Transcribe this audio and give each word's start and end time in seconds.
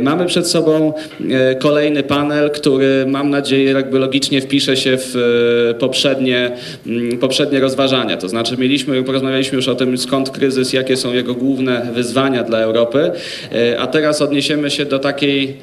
Mamy 0.00 0.26
przed 0.26 0.46
sobą 0.46 0.92
kolejny 1.58 2.02
panel, 2.02 2.50
który 2.50 3.04
mam 3.06 3.30
nadzieję 3.30 3.72
jakby 3.72 3.98
logicznie 3.98 4.40
wpisze 4.40 4.76
się 4.76 4.96
w 4.98 5.14
poprzednie, 5.78 6.50
mm, 6.86 7.18
poprzednie 7.18 7.60
rozważania. 7.60 8.16
To 8.16 8.28
znaczy 8.28 8.56
mieliśmy, 8.56 9.02
porozmawialiśmy 9.02 9.56
już 9.56 9.68
o 9.68 9.74
tym 9.74 9.98
skąd 9.98 10.30
kryzys, 10.30 10.72
jakie 10.72 10.96
są 10.96 11.12
jego 11.12 11.34
główne 11.34 11.88
wyzwania 11.94 12.42
dla 12.42 12.58
Europy, 12.58 13.10
a 13.78 13.86
teraz 13.86 14.22
odniesiemy 14.22 14.70
się 14.70 14.84
do 14.84 14.98
takiej 14.98 15.56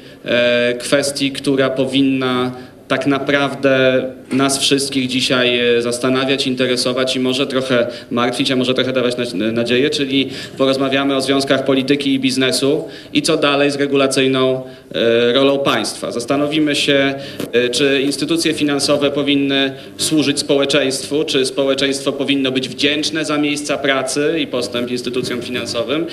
kwestii, 0.78 1.30
która 1.30 1.70
powinna 1.70 2.52
tak 2.88 3.06
naprawdę 3.06 4.02
nas 4.32 4.58
wszystkich 4.58 5.08
dzisiaj 5.08 5.76
e, 5.76 5.82
zastanawiać, 5.82 6.46
interesować 6.46 7.16
i 7.16 7.20
może 7.20 7.46
trochę 7.46 7.86
martwić, 8.10 8.50
a 8.50 8.56
może 8.56 8.74
trochę 8.74 8.92
dawać 8.92 9.14
nadzieję, 9.52 9.90
czyli 9.90 10.28
porozmawiamy 10.58 11.16
o 11.16 11.20
związkach 11.20 11.64
polityki 11.64 12.14
i 12.14 12.20
biznesu 12.20 12.84
i 13.12 13.22
co 13.22 13.36
dalej 13.36 13.70
z 13.70 13.76
regulacyjną 13.76 14.62
e, 14.94 15.32
rolą 15.32 15.58
państwa. 15.58 16.12
Zastanowimy 16.12 16.76
się, 16.76 17.14
e, 17.52 17.68
czy 17.68 18.02
instytucje 18.02 18.54
finansowe 18.54 19.10
powinny 19.10 19.72
służyć 19.96 20.38
społeczeństwu, 20.38 21.24
czy 21.24 21.46
społeczeństwo 21.46 22.12
powinno 22.12 22.52
być 22.52 22.68
wdzięczne 22.68 23.24
za 23.24 23.38
miejsca 23.38 23.78
pracy 23.78 24.36
i 24.40 24.46
postęp 24.46 24.90
instytucjom 24.90 25.42
finansowym, 25.42 26.06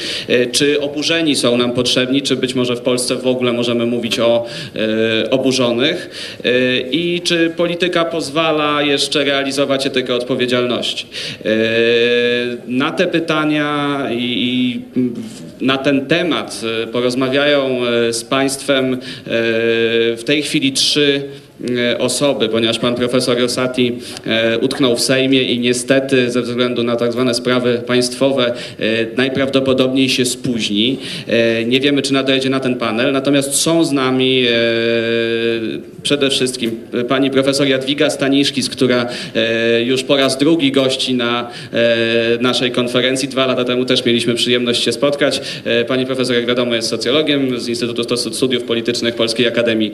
czy 0.51 0.81
oburzeni 0.81 1.35
są 1.35 1.57
nam 1.57 1.71
potrzebni, 1.71 2.21
czy 2.21 2.35
być 2.35 2.55
może 2.55 2.75
w 2.75 2.81
Polsce 2.81 3.15
w 3.15 3.27
ogóle 3.27 3.53
możemy 3.53 3.85
mówić 3.85 4.19
o 4.19 4.45
oburzonych 5.31 6.09
i 6.91 7.21
czy 7.23 7.53
polityka 7.57 8.05
pozwala 8.11 8.81
jeszcze 8.81 9.23
realizować 9.23 9.87
etykę 9.87 10.15
odpowiedzialności. 10.15 11.07
E, 11.45 11.49
na 12.67 12.91
te 12.91 13.07
pytania 13.07 13.99
i 14.11 14.81
na 15.61 15.77
ten 15.77 16.05
temat 16.05 16.61
e, 16.83 16.87
porozmawiają 16.87 17.85
e, 17.85 18.13
z 18.13 18.23
Państwem 18.23 18.97
w 20.17 20.21
tej 20.25 20.43
chwili 20.43 20.71
trzy 20.71 21.23
osoby, 21.97 22.49
ponieważ 22.49 22.79
pan 22.79 22.95
profesor 22.95 23.39
Rosati 23.39 23.91
e, 24.25 24.59
utknął 24.59 24.95
w 24.95 25.01
Sejmie 25.01 25.43
i 25.43 25.59
niestety 25.59 26.31
ze 26.31 26.41
względu 26.41 26.83
na 26.83 26.95
tak 26.95 27.11
zwane 27.11 27.33
sprawy 27.33 27.81
państwowe 27.87 28.45
e, 28.45 28.53
najprawdopodobniej 29.17 30.09
się 30.09 30.25
spóźni. 30.25 30.97
Nie 31.65 31.79
wiemy, 31.79 32.01
czy 32.01 32.13
nadejdzie 32.13 32.49
na 32.49 32.59
ten 32.59 32.75
panel, 32.75 33.11
natomiast 33.11 33.55
są 33.55 33.85
z 33.85 33.91
nami 33.91 34.45
przede 36.03 36.29
wszystkim 36.29 36.79
pani 37.07 37.31
profesor 37.31 37.67
Jadwiga 37.67 38.09
Staniszkis, 38.09 38.69
która 38.69 39.05
już 39.85 40.03
po 40.03 40.17
raz 40.17 40.37
drugi 40.37 40.71
gości 40.71 41.13
na 41.13 41.49
naszej 42.41 42.71
konferencji. 42.71 43.29
Dwa 43.29 43.45
lata 43.45 43.63
temu 43.63 43.85
też 43.85 44.05
mieliśmy 44.05 44.35
przyjemność 44.35 44.83
się 44.83 44.91
spotkać. 44.91 45.41
Pani 45.87 46.05
profesor, 46.05 46.35
jak 46.35 46.45
wiadomo, 46.45 46.75
jest 46.75 46.89
socjologiem 46.89 47.59
z 47.59 47.67
Instytutu 47.67 48.17
Studiów 48.17 48.63
Politycznych 48.63 49.15
Polskiej 49.15 49.47
Akademii 49.47 49.91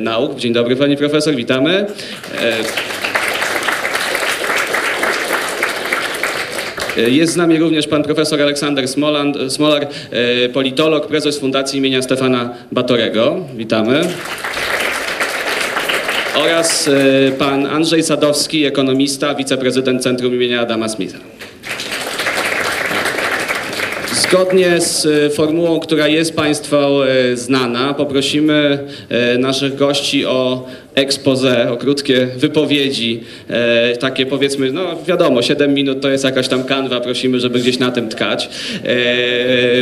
Nauk. 0.00 0.38
Dzień 0.38 0.52
dobry 0.52 0.76
pani 0.76 0.96
witamy. 1.36 1.86
E, 6.96 7.10
jest 7.10 7.32
z 7.32 7.36
nami 7.36 7.58
również 7.58 7.86
pan 7.86 8.02
profesor 8.02 8.42
Aleksander 8.42 8.88
Smoland, 8.88 9.36
Smolar, 9.48 9.86
e, 10.10 10.48
politolog, 10.48 11.06
prezes 11.06 11.38
Fundacji 11.38 11.78
imienia 11.78 12.02
Stefana 12.02 12.54
Batorego. 12.72 13.36
Witamy. 13.56 14.00
Oraz 16.36 16.88
e, 16.88 17.32
pan 17.32 17.66
Andrzej 17.66 18.02
Sadowski, 18.02 18.64
ekonomista, 18.64 19.34
wiceprezydent 19.34 20.02
Centrum 20.02 20.34
imienia 20.34 20.60
Adama 20.60 20.88
Smitha. 20.88 21.18
Zgodnie 24.14 24.80
z 24.80 25.06
formułą, 25.34 25.80
która 25.80 26.08
jest 26.08 26.36
Państwu 26.36 26.76
znana, 27.34 27.94
poprosimy 27.94 28.78
naszych 29.38 29.76
gości 29.76 30.26
o 30.26 30.66
expose, 30.94 31.70
o 31.72 31.76
krótkie 31.76 32.28
wypowiedzi, 32.36 33.20
e, 33.48 33.96
takie 33.96 34.26
powiedzmy, 34.26 34.72
no 34.72 34.82
wiadomo, 35.06 35.42
7 35.42 35.74
minut 35.74 36.00
to 36.00 36.08
jest 36.08 36.24
jakaś 36.24 36.48
tam 36.48 36.64
kanwa, 36.64 37.00
prosimy, 37.00 37.40
żeby 37.40 37.58
gdzieś 37.58 37.78
na 37.78 37.90
tym 37.90 38.08
tkać. 38.08 38.44
E, 38.44 38.48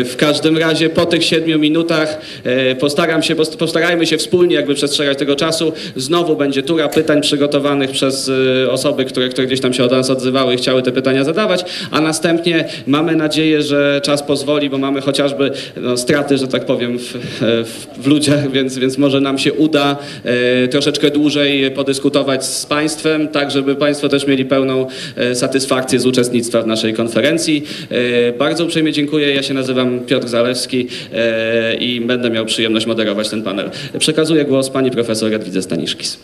w 0.04 0.15
każdym 0.16 0.59
razie 0.59 0.88
po 0.88 1.06
tych 1.06 1.25
7 1.25 1.60
minutach 1.60 2.21
e, 2.44 2.75
postaram 2.75 3.22
się, 3.22 3.34
postarajmy 3.59 4.06
się 4.06 4.19
wspólnie 4.19 4.54
jakby 4.56 4.75
przestrzegać 4.75 5.19
tego 5.19 5.37
czasu. 5.37 5.72
Znowu 5.97 6.37
będzie 6.37 6.62
tura 6.62 6.88
pytań 6.88 7.21
przygotowanych 7.21 7.91
przez 7.91 8.31
e, 8.65 8.71
osoby, 8.71 9.04
które, 9.04 9.28
które 9.28 9.47
gdzieś 9.47 9.60
tam 9.60 9.72
się 9.72 9.84
od 9.84 9.92
nas 9.92 10.10
odzywały 10.10 10.54
i 10.54 10.56
chciały 10.56 10.82
te 10.82 10.92
pytania 10.92 11.25
zadawać, 11.25 11.65
a 11.91 12.00
następnie 12.00 12.65
mamy 12.87 13.16
nadzieję, 13.16 13.62
że 13.62 14.00
czas 14.04 14.22
pozwoli, 14.22 14.71
bo 14.71 14.78
mamy 14.78 15.00
chociażby 15.00 15.50
no, 15.77 15.97
straty, 15.97 16.38
że 16.38 16.48
tak 16.48 16.65
powiem, 16.65 16.98
w, 16.98 17.16
w, 17.41 17.87
w 18.03 18.06
ludziach, 18.06 18.50
więc, 18.50 18.78
więc 18.78 18.98
może 18.98 19.21
nam 19.21 19.38
się 19.38 19.53
uda 19.53 19.97
e, 20.25 20.69
troszeczkę 20.69 21.00
troszeczkę 21.00 21.19
dłużej 21.19 21.71
podyskutować 21.71 22.47
z 22.47 22.66
Państwem, 22.66 23.28
tak 23.28 23.50
żeby 23.50 23.75
Państwo 23.75 24.09
też 24.09 24.27
mieli 24.27 24.44
pełną 24.44 24.87
e, 25.16 25.34
satysfakcję 25.34 26.00
z 26.00 26.06
uczestnictwa 26.06 26.62
w 26.62 26.66
naszej 26.66 26.94
konferencji. 26.94 27.65
E, 27.91 28.33
bardzo 28.33 28.65
uprzejmie 28.65 28.93
dziękuję. 28.93 29.34
Ja 29.34 29.43
się 29.43 29.55
nazywam 29.55 30.00
Piotr 30.00 30.28
Zalewski 30.28 30.87
e, 31.12 31.75
i 31.75 32.00
będę 32.00 32.31
miał 32.31 32.47
przyjemność 32.47 32.87
moderować 32.87 33.28
ten 33.28 33.43
panel. 33.43 33.71
Przekazuję 33.99 34.44
głos 34.44 34.71
pani 34.71 34.91
profesor 34.91 35.31
Jadwidze 35.31 35.62
Staniszkis. 35.62 36.19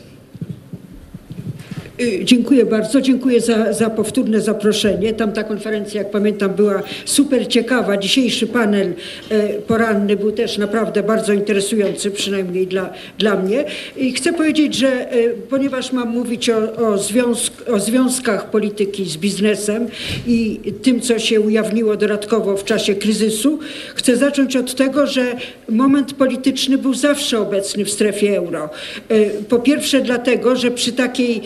Y, 2.01 2.25
dziękuję 2.25 2.67
bardzo, 2.67 3.01
dziękuję 3.01 3.41
za, 3.41 3.73
za 3.73 3.91
powtórne 3.91 4.41
zaproszenie. 4.41 5.13
Tamta 5.13 5.45
konferencja, 5.45 6.03
jak 6.03 6.11
pamiętam, 6.11 6.55
była 6.55 6.83
super 7.05 7.49
ciekawa. 7.49 7.97
Dzisiejszy 7.97 8.47
panel 8.47 8.93
e, 9.31 9.49
poranny 9.49 10.17
był 10.17 10.33
też 10.33 10.59
naprawdę 10.59 11.03
bardzo 11.03 11.33
interesujący, 11.33 12.11
przynajmniej 12.11 12.67
dla, 12.67 12.93
dla 13.19 13.37
mnie. 13.37 13.65
I 13.97 14.13
chcę 14.13 14.33
powiedzieć, 14.33 14.75
że 14.75 15.11
e, 15.11 15.29
ponieważ 15.29 15.93
mam 15.93 16.09
mówić 16.09 16.51
o, 16.51 16.77
o, 16.77 16.99
związk, 16.99 17.53
o 17.69 17.81
związkach 17.81 18.51
polityki 18.51 19.05
z 19.05 19.17
biznesem 19.17 19.89
i 20.27 20.61
tym, 20.83 21.01
co 21.01 21.19
się 21.19 21.41
ujawniło 21.41 21.97
dodatkowo 21.97 22.57
w 22.57 22.65
czasie 22.65 22.95
kryzysu, 22.95 23.59
chcę 23.95 24.17
zacząć 24.17 24.57
od 24.57 24.75
tego, 24.75 25.07
że 25.07 25.37
moment 25.69 26.15
polityczny 26.15 26.79
był 26.79 26.95
zawsze 26.95 27.41
obecny 27.41 27.85
w 27.85 27.91
strefie 27.91 28.37
euro. 28.37 28.71
E, 29.09 29.25
po 29.49 29.59
pierwsze 29.59 30.01
dlatego, 30.01 30.57
że 30.57 30.71
przy 30.71 30.93
takiej 30.93 31.43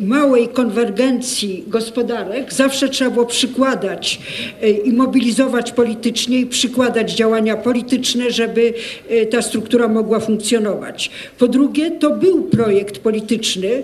małej 0.00 0.48
konwergencji 0.48 1.64
gospodarek 1.66 2.52
zawsze 2.52 2.88
trzeba 2.88 3.10
było 3.10 3.26
przykładać 3.26 4.20
e, 4.62 4.70
i 4.70 4.92
mobilizować 4.92 5.72
politycznie 5.72 6.40
i 6.40 6.46
przykładać 6.46 7.12
działania 7.12 7.56
polityczne, 7.56 8.30
żeby 8.30 8.74
e, 9.08 9.26
ta 9.26 9.42
struktura 9.42 9.88
mogła 9.88 10.20
funkcjonować. 10.20 11.10
Po 11.38 11.48
drugie, 11.48 11.90
to 11.90 12.10
był 12.10 12.42
projekt 12.42 12.98
polityczny, 12.98 13.82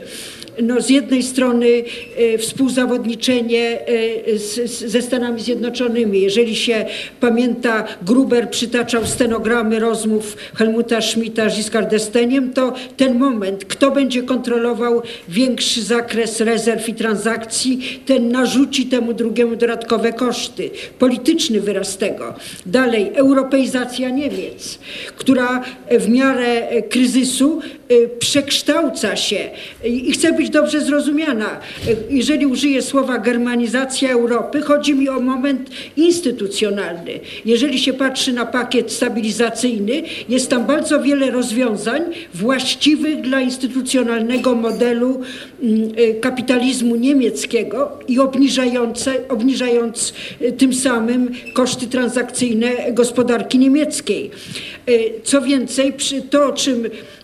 no, 0.62 0.80
z 0.80 0.90
jednej 0.90 1.22
strony 1.22 1.66
e, 2.16 2.38
współzawodniczenie 2.38 3.78
e, 4.34 4.38
z, 4.38 4.70
ze 4.70 5.02
Stanami 5.02 5.40
Zjednoczonymi. 5.40 6.20
Jeżeli 6.20 6.56
się 6.56 6.84
pamięta, 7.20 7.84
Gruber 8.02 8.50
przytaczał 8.50 9.06
stenogramy 9.06 9.78
rozmów 9.78 10.36
Helmuta 10.54 11.00
Schmidta 11.00 11.50
z 11.50 11.56
Giscard 11.56 11.92
d'Estaingiem, 11.92 12.52
to 12.52 12.72
ten 12.96 13.18
moment, 13.18 13.64
kto 13.64 13.90
będzie 13.90 14.22
kontrolował 14.22 15.02
większy 15.28 15.82
zakres 15.82 16.40
rezerw 16.40 16.88
i 16.88 16.94
transakcji, 16.94 18.00
ten 18.06 18.32
narzuci 18.32 18.86
temu 18.86 19.14
drugiemu 19.14 19.56
dodatkowe 19.56 20.12
koszty. 20.12 20.70
Polityczny 20.98 21.60
wyraz 21.60 21.98
tego. 21.98 22.34
Dalej, 22.66 23.10
europeizacja 23.14 24.10
Niemiec, 24.10 24.78
która 25.16 25.62
w 25.90 26.08
miarę 26.08 26.68
kryzysu 26.88 27.60
e, 27.88 28.08
przekształca 28.08 29.16
się 29.16 29.50
i 29.84 30.12
chce 30.12 30.32
być 30.32 30.41
być 30.42 30.50
dobrze 30.50 30.80
zrozumiana. 30.80 31.60
Jeżeli 32.10 32.46
użyję 32.46 32.82
słowa 32.82 33.18
germanizacja 33.18 34.12
Europy, 34.12 34.60
chodzi 34.60 34.94
mi 34.94 35.08
o 35.08 35.20
moment 35.20 35.70
instytucjonalny. 35.96 37.20
Jeżeli 37.44 37.78
się 37.78 37.92
patrzy 37.92 38.32
na 38.32 38.46
pakiet 38.46 38.92
stabilizacyjny, 38.92 40.02
jest 40.28 40.50
tam 40.50 40.66
bardzo 40.66 41.00
wiele 41.02 41.30
rozwiązań 41.30 42.02
właściwych 42.34 43.20
dla 43.20 43.40
instytucjonalnego 43.40 44.54
modelu 44.54 45.20
mm, 45.62 45.98
y, 45.98 46.14
kapitalizmu 46.20 46.96
niemieckiego 46.96 47.98
i 48.08 48.18
obniżające, 48.18 49.28
obniżając 49.28 50.12
y, 50.40 50.52
tym 50.52 50.74
samym 50.74 51.30
koszty 51.54 51.86
transakcyjne 51.86 52.92
gospodarki 52.92 53.58
niemieckiej. 53.58 54.30
Co 55.24 55.42
więcej, 55.42 55.92
to 56.30 56.46
o 56.46 56.52
czym 56.52 56.82
E, 56.84 56.86
e, 56.86 57.21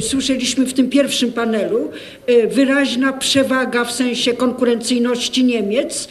słyszeliśmy 0.00 0.66
w 0.66 0.74
tym 0.74 0.90
pierwszym 0.90 1.32
panelu, 1.32 1.90
e, 2.26 2.46
wyraźna 2.46 3.12
przewaga 3.12 3.84
w 3.84 3.92
sensie 3.92 4.32
konkurencyjności 4.32 5.44
Niemiec. 5.44 6.08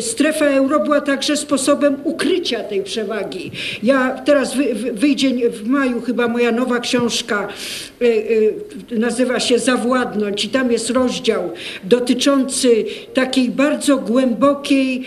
Strefa 0.00 0.46
euro 0.46 0.80
była 0.80 1.00
także 1.00 1.36
sposobem 1.36 1.96
ukrycia 2.04 2.64
tej 2.64 2.82
przewagi. 2.82 3.50
Ja 3.82 4.22
teraz 4.24 4.54
wyjdzie 4.92 5.50
w 5.50 5.68
maju 5.68 6.00
chyba 6.00 6.28
moja 6.28 6.52
nowa 6.52 6.80
książka, 6.80 7.48
nazywa 8.90 9.40
się 9.40 9.58
Zawładnąć 9.58 10.44
i 10.44 10.48
tam 10.48 10.72
jest 10.72 10.90
rozdział 10.90 11.50
dotyczący 11.84 12.84
takiej 13.14 13.48
bardzo 13.48 13.96
głębokiej 13.96 15.04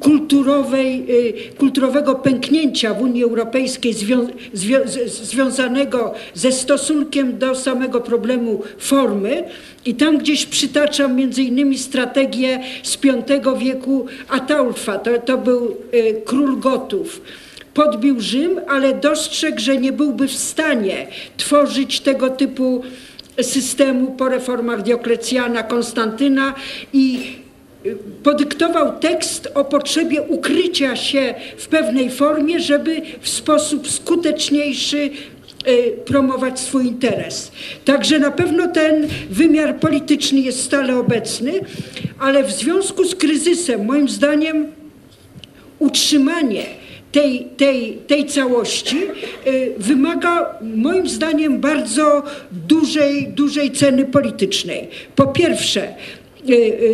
kulturowej, 0.00 1.04
y, 1.10 1.56
kulturowego 1.58 2.14
pęknięcia 2.14 2.94
w 2.94 3.02
Unii 3.02 3.24
Europejskiej 3.24 3.92
zwią, 3.92 4.26
zwią, 4.52 4.78
związanego 5.06 6.14
ze 6.34 6.52
stosunkiem 6.52 7.38
do 7.38 7.54
samego 7.54 8.00
problemu 8.00 8.62
formy. 8.78 9.44
I 9.84 9.94
tam 9.94 10.18
gdzieś 10.18 10.46
przytaczam 10.46 11.16
między 11.16 11.42
innymi 11.42 11.78
strategię 11.78 12.60
z 12.82 12.96
V 12.96 13.58
wieku 13.58 14.06
Ataulfa, 14.28 14.98
to, 14.98 15.18
to 15.18 15.38
był 15.38 15.76
y, 15.94 16.22
król 16.24 16.60
Gotów 16.60 17.20
podbił 17.74 18.20
Rzym, 18.20 18.60
ale 18.68 18.94
dostrzegł, 18.94 19.60
że 19.60 19.76
nie 19.76 19.92
byłby 19.92 20.28
w 20.28 20.32
stanie 20.32 21.06
tworzyć 21.36 22.00
tego 22.00 22.30
typu 22.30 22.82
systemu 23.42 24.12
po 24.12 24.28
reformach 24.28 24.82
Dioklecjana, 24.82 25.62
Konstantyna 25.62 26.54
i 26.92 27.36
podyktował 28.22 28.98
tekst 28.98 29.48
o 29.54 29.64
potrzebie 29.64 30.22
ukrycia 30.22 30.96
się 30.96 31.34
w 31.56 31.68
pewnej 31.68 32.10
formie, 32.10 32.60
żeby 32.60 33.02
w 33.20 33.28
sposób 33.28 33.88
skuteczniejszy 33.88 35.10
y, 35.68 35.92
promować 36.04 36.60
swój 36.60 36.86
interes. 36.86 37.52
Także 37.84 38.18
na 38.18 38.30
pewno 38.30 38.68
ten 38.68 39.08
wymiar 39.30 39.76
polityczny 39.76 40.40
jest 40.40 40.62
stale 40.62 40.98
obecny, 40.98 41.52
ale 42.18 42.44
w 42.44 42.52
związku 42.52 43.04
z 43.04 43.14
kryzysem, 43.14 43.84
moim 43.84 44.08
zdaniem, 44.08 44.66
utrzymanie 45.78 46.64
tej, 47.12 47.48
tej, 47.56 47.98
tej 48.06 48.26
całości 48.26 48.96
y, 49.46 49.74
wymaga 49.78 50.58
moim 50.60 51.08
zdaniem 51.08 51.60
bardzo 51.60 52.22
dużej, 52.52 53.28
dużej 53.28 53.70
ceny 53.70 54.04
politycznej. 54.04 54.88
Po 55.16 55.26
pierwsze, 55.26 55.94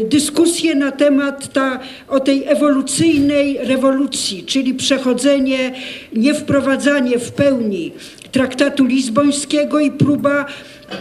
dyskusje 0.04 0.74
na 0.74 0.92
temat 0.92 1.52
ta, 1.52 1.80
o 2.08 2.20
tej 2.20 2.44
ewolucyjnej 2.46 3.58
rewolucji, 3.58 4.44
czyli 4.44 4.74
przechodzenie, 4.74 5.72
nie 6.12 6.34
wprowadzanie 6.34 7.18
w 7.18 7.32
pełni 7.32 7.92
traktatu 8.32 8.84
lizbońskiego 8.84 9.80
i 9.80 9.90
próba 9.90 10.46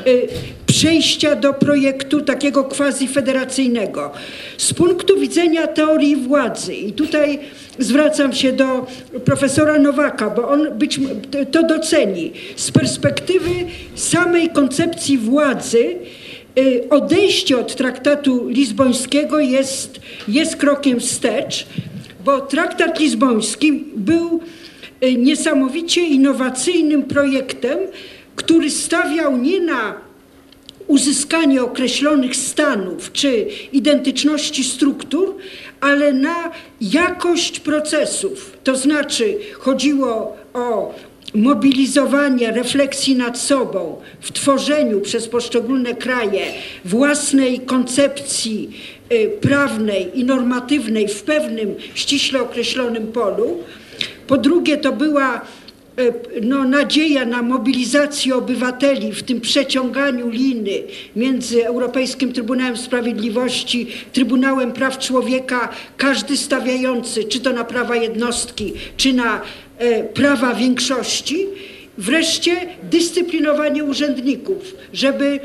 y, 0.07 0.27
przejścia 0.65 1.35
do 1.35 1.53
projektu 1.53 2.21
takiego 2.21 2.63
quasi-federacyjnego. 2.63 4.11
Z 4.57 4.73
punktu 4.73 5.19
widzenia 5.19 5.67
teorii 5.67 6.15
władzy, 6.15 6.75
i 6.75 6.93
tutaj 6.93 7.39
zwracam 7.79 8.33
się 8.33 8.53
do 8.53 8.87
profesora 9.25 9.79
Nowaka, 9.79 10.29
bo 10.29 10.49
on 10.49 10.71
być, 10.71 10.99
to 11.51 11.63
doceni, 11.63 12.31
z 12.55 12.71
perspektywy 12.71 13.49
samej 13.95 14.49
koncepcji 14.49 15.17
władzy, 15.17 15.77
y, 15.79 16.18
odejście 16.89 17.57
od 17.57 17.75
traktatu 17.75 18.47
lizbońskiego 18.47 19.39
jest, 19.39 19.99
jest 20.27 20.55
krokiem 20.55 20.99
wstecz, 20.99 21.65
bo 22.25 22.41
traktat 22.41 22.99
lizboński 22.99 23.83
był 23.95 24.39
y, 25.03 25.13
niesamowicie 25.13 26.01
innowacyjnym 26.01 27.03
projektem, 27.03 27.77
który 28.35 28.69
stawiał 28.69 29.37
nie 29.37 29.59
na 29.59 30.09
uzyskanie 30.87 31.63
określonych 31.63 32.35
stanów 32.35 33.11
czy 33.11 33.47
identyczności 33.71 34.63
struktur, 34.63 35.35
ale 35.81 36.13
na 36.13 36.51
jakość 36.81 37.59
procesów. 37.59 38.57
To 38.63 38.75
znaczy 38.75 39.37
chodziło 39.53 40.37
o 40.53 40.95
mobilizowanie 41.33 42.51
refleksji 42.51 43.15
nad 43.15 43.39
sobą 43.39 44.01
w 44.21 44.31
tworzeniu 44.31 45.01
przez 45.01 45.27
poszczególne 45.27 45.95
kraje 45.95 46.41
własnej 46.85 47.59
koncepcji 47.59 48.69
y, 49.11 49.29
prawnej 49.41 50.19
i 50.19 50.23
normatywnej 50.23 51.07
w 51.07 51.23
pewnym 51.23 51.75
ściśle 51.93 52.41
określonym 52.41 53.07
polu. 53.07 53.57
Po 54.27 54.37
drugie, 54.37 54.77
to 54.77 54.91
była 54.91 55.35
e, 55.35 55.41
no, 56.41 56.63
nadzieja 56.63 57.25
na 57.25 57.41
mobilizację 57.41 58.35
obywateli 58.35 59.11
w 59.11 59.23
tym 59.23 59.41
przeciąganiu 59.41 60.29
liny 60.29 60.83
między 61.15 61.65
Europejskim 61.65 62.33
Trybunałem 62.33 62.77
Sprawiedliwości, 62.77 63.87
Trybunałem 64.13 64.71
Praw 64.71 64.97
Człowieka, 64.97 65.69
każdy 65.97 66.37
stawiający, 66.37 67.23
czy 67.23 67.39
to 67.39 67.53
na 67.53 67.63
prawa 67.63 67.95
jednostki, 67.95 68.73
czy 68.97 69.13
na 69.13 69.41
prawa 70.13 70.53
większości. 70.53 71.47
Wreszcie 71.97 72.55
dyscyplinowanie 72.83 73.83
urzędników, 73.83 74.75
żeby 74.93 75.39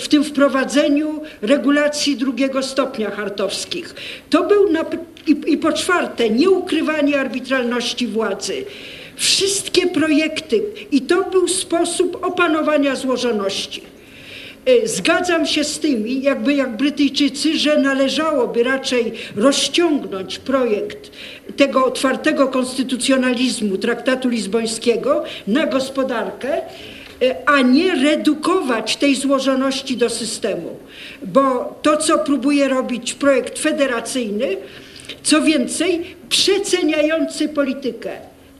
w 0.00 0.08
tym 0.08 0.24
wprowadzeniu 0.24 1.20
regulacji 1.42 2.16
drugiego 2.16 2.62
stopnia 2.62 3.10
hartowskich. 3.10 3.94
To 4.30 4.44
był 4.44 4.72
na, 4.72 4.84
i, 5.26 5.36
i 5.46 5.58
po 5.58 5.72
czwarte 5.72 6.30
nieukrywanie 6.30 7.20
arbitralności 7.20 8.06
władzy. 8.06 8.64
Wszystkie 9.16 9.86
projekty 9.86 10.62
i 10.92 11.00
to 11.00 11.30
był 11.30 11.48
sposób 11.48 12.24
opanowania 12.26 12.96
złożoności. 12.96 13.82
E, 14.66 14.88
Zgadzam 14.88 15.46
się 15.46 15.64
z 15.64 15.78
tymi, 15.78 16.22
jakby 16.22 16.54
jak 16.54 16.76
Brytyjczycy, 16.76 17.58
że 17.58 17.78
należałoby 17.78 18.62
raczej 18.62 19.12
rozciągnąć 19.36 20.38
projekt 20.38 21.10
tego 21.56 21.84
otwartego 21.84 22.48
konstytucjonalizmu 22.48 23.78
traktatu 23.78 24.28
lizbońskiego 24.28 25.24
na 25.46 25.66
gospodarkę, 25.66 26.48
e, 26.56 26.62
a 27.46 27.60
nie 27.60 27.94
redukować 27.94 28.96
tej 28.96 29.14
złożoności 29.14 29.96
do 29.96 30.10
systemu. 30.10 30.76
Bo 31.22 31.78
to, 31.82 31.96
co 31.96 32.18
próbuje 32.18 32.68
robić 32.68 33.14
projekt 33.14 33.58
federacyjny, 33.58 34.56
co 35.22 35.42
więcej, 35.42 36.16
przeceniający 36.28 37.48
politykę. 37.48 38.10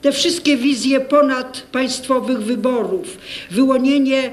Te 0.03 0.13
wszystkie 0.13 0.57
wizje 0.57 1.01
ponadpaństwowych 1.01 2.43
wyborów, 2.43 3.19
wyłonienie 3.51 4.31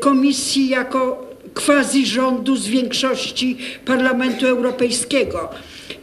komisji 0.00 0.68
jako 0.68 1.28
quasi 1.54 2.06
rządu 2.06 2.56
z 2.56 2.66
większości 2.66 3.56
Parlamentu 3.84 4.46
Europejskiego. 4.46 5.48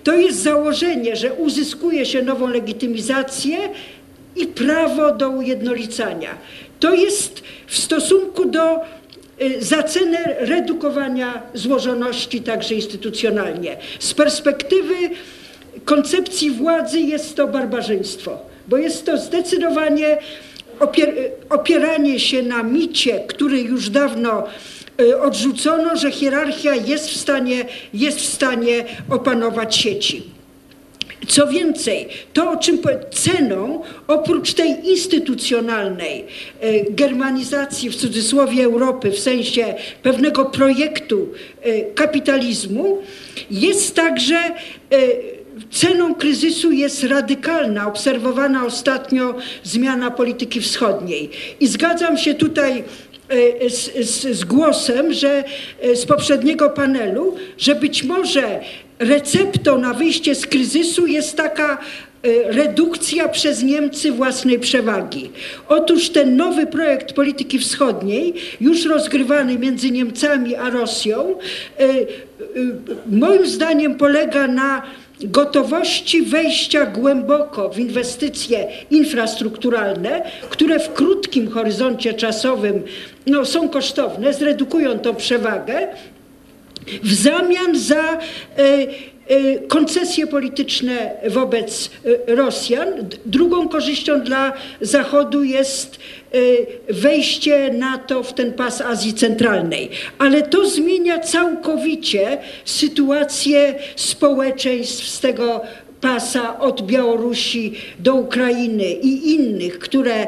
To 0.03 0.13
jest 0.15 0.43
założenie, 0.43 1.15
że 1.15 1.33
uzyskuje 1.33 2.05
się 2.05 2.21
nową 2.21 2.47
legitymizację 2.47 3.57
i 4.35 4.47
prawo 4.47 5.11
do 5.11 5.29
ujednolicania. 5.29 6.37
To 6.79 6.93
jest 6.93 7.43
w 7.67 7.77
stosunku 7.77 8.45
do 8.45 8.75
y, 9.41 9.63
za 9.63 9.83
cenę 9.83 10.35
redukowania 10.39 11.43
złożoności 11.53 12.41
także 12.41 12.75
instytucjonalnie. 12.75 13.77
Z 13.99 14.13
perspektywy 14.13 14.95
koncepcji 15.85 16.51
władzy 16.51 16.99
jest 16.99 17.35
to 17.35 17.47
barbarzyństwo, 17.47 18.39
bo 18.67 18.77
jest 18.77 19.05
to 19.05 19.17
zdecydowanie 19.17 20.17
opier 20.79 21.13
opieranie 21.49 22.19
się 22.19 22.43
na 22.43 22.63
micie, 22.63 23.19
który 23.27 23.61
już 23.61 23.89
dawno 23.89 24.43
y, 25.01 25.21
odrzucono, 25.21 25.95
że 25.95 26.11
hierarchia 26.11 26.75
jest 26.75 27.09
w 27.09 27.17
stanie, 27.17 27.65
jest 27.93 28.19
w 28.19 28.25
stanie 28.25 28.85
opanować 29.09 29.75
sieci. 29.75 30.35
Co 31.27 31.47
więcej, 31.47 32.07
to 32.33 32.51
o 32.51 32.57
czym 32.57 32.79
ceną, 33.11 33.81
oprócz 34.07 34.53
tej 34.53 34.89
instytucjonalnej 34.89 36.25
e, 36.59 36.91
germanizacji 36.91 37.89
w 37.89 37.95
cudzysłowie 37.95 38.63
Europy, 38.63 39.11
w 39.11 39.19
sensie 39.19 39.75
pewnego 40.03 40.45
projektu 40.45 41.27
e, 41.61 41.81
kapitalizmu, 41.81 42.97
jest 43.51 43.95
także 43.95 44.37
ceną 45.71 46.15
kryzysu 46.15 46.71
jest 46.71 47.03
radykalna, 47.03 47.87
obserwowana 47.87 48.65
ostatnio 48.65 49.35
zmiana 49.63 50.11
polityki 50.11 50.61
wschodniej. 50.61 51.29
I 51.59 51.67
zgadzam 51.67 52.17
się 52.17 52.33
tutaj 52.33 52.83
e, 53.29 53.69
z, 53.69 54.09
z, 54.09 54.37
z 54.37 54.43
głosem, 54.43 55.13
że 55.13 55.43
e, 55.81 55.95
z 55.95 56.05
poprzedniego 56.05 56.69
panelu, 56.69 57.35
że 57.57 57.75
być 57.75 58.03
może 58.03 58.59
receptą 58.99 59.79
na 59.79 59.93
wyjście 59.93 60.35
z 60.35 60.47
kryzysu 60.47 61.07
jest 61.07 61.37
taka 61.37 61.77
e, 61.77 62.51
redukcja 62.51 63.29
przez 63.29 63.63
Niemcy 63.63 64.11
własnej 64.11 64.59
przewagi. 64.59 65.31
Otóż 65.67 66.09
ten 66.09 66.35
nowy 66.35 66.67
projekt 66.67 67.13
polityki 67.13 67.59
wschodniej, 67.59 68.33
już 68.61 68.85
rozgrywany 68.85 69.59
między 69.59 69.91
Niemcami 69.91 70.55
a 70.55 70.69
Rosją, 70.69 71.35
moim 73.11 73.47
zdaniem 73.47 73.95
polega 73.95 74.47
na 74.47 74.81
gotowości 75.31 76.21
wejścia 76.21 76.85
głęboko 76.85 77.69
w 77.69 77.79
inwestycje 77.79 78.67
infrastrukturalne, 78.91 80.21
które 80.49 80.79
w 80.79 80.93
krótkim 80.93 81.51
horyzoncie 81.51 82.13
czasowym 82.13 82.83
no, 83.27 83.45
są 83.45 83.69
kosztowne, 83.69 84.33
zredukują 84.33 84.99
tą 84.99 85.15
przewagę, 85.15 85.87
w 87.03 87.13
zamian 87.13 87.77
za 87.79 88.13
e, 88.13 88.17
koncesje 89.67 90.27
polityczne 90.27 91.11
wobec 91.29 91.89
e, 92.27 92.35
Rosjan. 92.35 92.87
Drugą 93.25 93.69
korzyścią 93.69 94.21
dla 94.21 94.53
Zachodu 94.81 95.43
jest 95.43 95.99
e, 95.99 96.93
wejście 96.93 97.73
NATO 97.73 98.23
w 98.23 98.33
ten 98.33 98.53
pas 98.53 98.81
Azji 98.81 99.13
Centralnej. 99.13 99.89
Ale 100.17 100.41
to 100.41 100.69
zmienia 100.69 101.19
całkowicie 101.19 102.37
sytuację 102.65 103.75
społeczeństw 103.95 105.07
z 105.07 105.19
tego 105.19 105.61
pasa 106.01 106.59
od 106.59 106.81
Białorusi 106.81 107.73
do 107.99 108.15
Ukrainy 108.15 108.91
i 108.91 109.31
innych, 109.31 109.79
które 109.79 110.27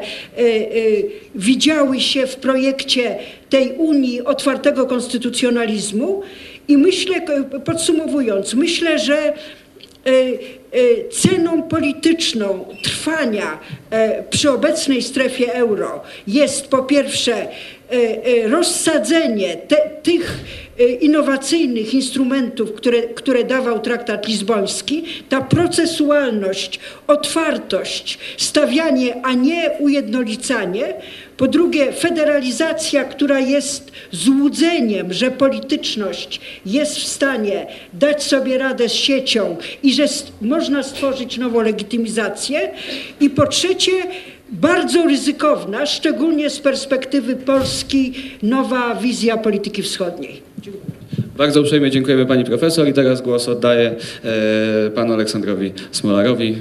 widziały 1.34 2.00
się 2.00 2.26
w 2.26 2.36
projekcie 2.36 3.18
tej 3.50 3.72
Unii 3.72 4.24
otwartego 4.24 4.86
konstytucjonalizmu. 4.86 6.22
I 6.68 6.76
myślę, 6.76 7.20
podsumowując, 7.64 8.54
myślę, 8.54 8.98
że 8.98 9.18
e, 9.18 9.32
e, 10.06 11.08
ceną 11.10 11.62
polityczną 11.62 12.64
trwania 12.82 13.58
e, 13.90 14.22
przy 14.22 14.50
obecnej 14.50 15.02
strefie 15.02 15.54
euro 15.54 16.02
jest 16.26 16.68
po 16.68 16.82
pierwsze 16.82 17.48
rozsadzenie 18.46 19.56
te, 19.56 19.76
tych 20.02 20.38
innowacyjnych 21.00 21.94
instrumentów, 21.94 22.74
które, 22.74 23.02
które 23.02 23.44
dawał 23.44 23.80
traktat 23.80 24.28
lizboński, 24.28 25.04
ta 25.28 25.40
procesualność, 25.40 26.80
otwartość, 27.06 28.18
stawianie, 28.36 29.14
a 29.22 29.34
nie 29.34 29.70
ujednolicanie. 29.78 30.94
Po 31.38 31.48
drugie, 31.48 31.92
federalizacja, 31.92 33.04
która 33.04 33.40
jest 33.40 33.92
złudzeniem, 34.12 35.12
że 35.12 35.30
polityczność 35.30 36.40
jest 36.66 36.96
w 36.96 37.06
stanie 37.06 37.66
dać 37.92 38.22
sobie 38.22 38.58
radę 38.58 38.88
z 38.88 38.92
siecią 38.92 39.56
i 39.82 39.92
że 39.92 40.04
można 40.40 40.82
stworzyć 40.82 41.38
nową 41.38 41.62
legitymizację. 41.62 42.70
I 43.20 43.30
po 43.30 43.46
trzecie, 43.46 43.92
bardzo 44.48 45.02
ryzykowna, 45.02 45.86
szczególnie 45.86 46.50
z 46.50 46.60
perspektywy 46.60 47.36
Polski, 47.36 48.14
nowa 48.42 48.94
wizja 48.94 49.36
polityki 49.36 49.82
wschodniej. 49.82 50.42
Bardzo 51.38 51.60
uprzejmie 51.60 51.90
dziękujemy 51.90 52.26
pani 52.26 52.44
profesor 52.44 52.88
i 52.88 52.92
teraz 52.92 53.22
głos 53.22 53.48
oddaję 53.48 53.94
e, 54.24 54.90
panu 54.90 55.12
Aleksandrowi 55.12 55.72
Smolarowi. 55.92 56.56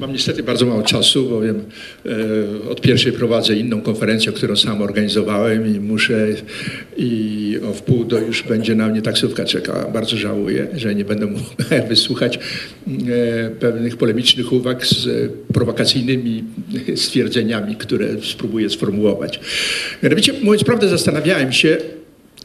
Mam 0.00 0.12
niestety 0.12 0.42
bardzo 0.42 0.66
mało 0.66 0.82
czasu, 0.82 1.28
bowiem 1.28 1.64
e, 2.06 2.70
od 2.70 2.80
pierwszej 2.80 3.12
prowadzę 3.12 3.56
inną 3.56 3.80
konferencję, 3.80 4.32
którą 4.32 4.56
sam 4.56 4.82
organizowałem 4.82 5.76
i 5.76 5.80
muszę 5.80 6.26
i 6.96 7.58
o 7.70 7.72
wpół 7.72 8.04
do 8.04 8.18
już 8.18 8.42
będzie 8.42 8.74
na 8.74 8.88
mnie 8.88 9.02
taksówka 9.02 9.44
czekała. 9.44 9.84
Bardzo 9.84 10.16
żałuję, 10.16 10.66
że 10.76 10.94
nie 10.94 11.04
będę 11.04 11.26
mógł 11.26 11.44
wysłuchać 11.88 12.36
e, 12.36 12.40
pewnych 13.50 13.96
polemicznych 13.96 14.52
uwag 14.52 14.86
z 14.86 15.08
prowokacyjnymi 15.52 16.44
stwierdzeniami, 16.96 17.76
które 17.76 18.08
spróbuję 18.22 18.70
sformułować. 18.70 19.40
Mianowicie, 20.02 20.32
mówiąc 20.42 20.64
prawdę, 20.64 20.88
zastanawiałem 20.88 21.52
się, 21.52 21.76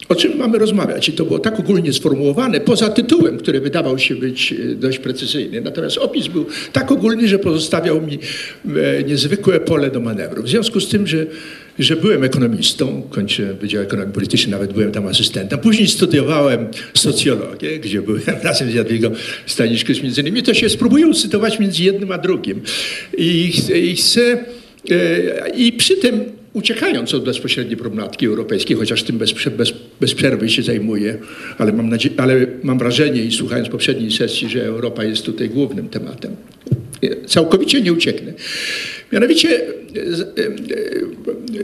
o 0.10 0.15
czym 0.15 0.38
mamy 0.38 0.57
rozmawiać? 0.57 1.10
I 1.10 1.13
to 1.13 1.25
było 1.25 1.39
tak 1.39 1.60
ogólnie 1.60 1.93
sformułowane, 1.93 2.60
poza 2.60 2.89
tytułem, 2.89 3.38
który 3.38 3.62
wydawał 3.62 4.00
się 4.00 4.15
być 4.15 4.53
e, 4.53 4.75
dość 4.75 5.00
precyzyjny. 5.00 5.62
Natomiast 5.62 5.98
opis 5.98 6.27
był 6.27 6.45
tak 6.74 6.91
ogólny, 6.91 7.27
że 7.27 7.39
pozostawiał 7.39 8.01
mi 8.01 8.19
e, 8.65 9.03
niezwykłe 9.03 9.60
pole 9.60 9.91
do 9.91 10.00
manewru. 10.00 10.43
W 10.43 10.50
związku 10.50 10.79
z 10.79 10.89
tym, 10.89 11.07
że, 11.07 11.25
że 11.79 11.95
byłem 11.95 12.24
ekonomistą, 12.24 13.01
kończyłem 13.10 13.57
Wydział 13.57 13.83
Ekonomii 13.83 14.13
Politycznej, 14.13 14.51
nawet 14.51 14.74
byłem 14.74 14.91
tam 14.91 15.07
asystentem. 15.07 15.60
Później 15.60 15.88
studiowałem 15.88 16.67
socjologię, 16.93 17.79
gdzie 17.79 18.01
byłem 18.01 18.22
razem 18.43 18.72
z 18.72 18.74
Jadwigą 18.74 19.12
Staniszkus 19.45 20.03
między 20.03 20.22
innymi. 20.22 20.43
To 20.43 20.53
się 20.53 20.69
spróbuję 20.69 21.07
ucytować 21.07 21.60
między 21.60 21.83
jednym 21.83 22.12
a 22.12 22.17
drugim. 22.17 22.62
I, 23.17 23.53
i 23.75 23.95
chcę... 23.95 24.45
e, 24.91 25.50
I 25.50 25.74
przy 25.74 25.98
tym 25.98 26.42
uciekając 26.53 27.13
od 27.13 27.24
bezpośredniej 27.24 27.77
problematyki 27.77 28.25
europejskiej, 28.25 28.77
chociaż 28.77 29.03
tym 29.03 29.17
bez, 29.17 29.33
bez, 29.57 29.74
bez 30.01 30.13
przerwy 30.13 30.50
się 30.50 30.63
zajmuję, 30.63 31.17
ale 31.57 31.74
mam, 31.74 31.89
nadzie- 31.89 32.10
ale 32.17 32.48
mam 32.63 32.77
wrażenie 32.79 33.24
i 33.24 33.31
słuchając 33.31 33.69
poprzedniej 33.69 34.12
sesji, 34.12 34.50
że 34.50 34.65
Europa 34.65 35.03
jest 35.03 35.25
tutaj 35.25 35.50
głównym 35.50 35.89
tematem. 35.89 36.36
Całkowicie 37.27 37.81
nie 37.81 37.93
ucieknę. 37.93 38.33
Mianowicie 39.12 39.50
e, 39.50 39.62
e, 40.38 40.48
e, 41.60 41.63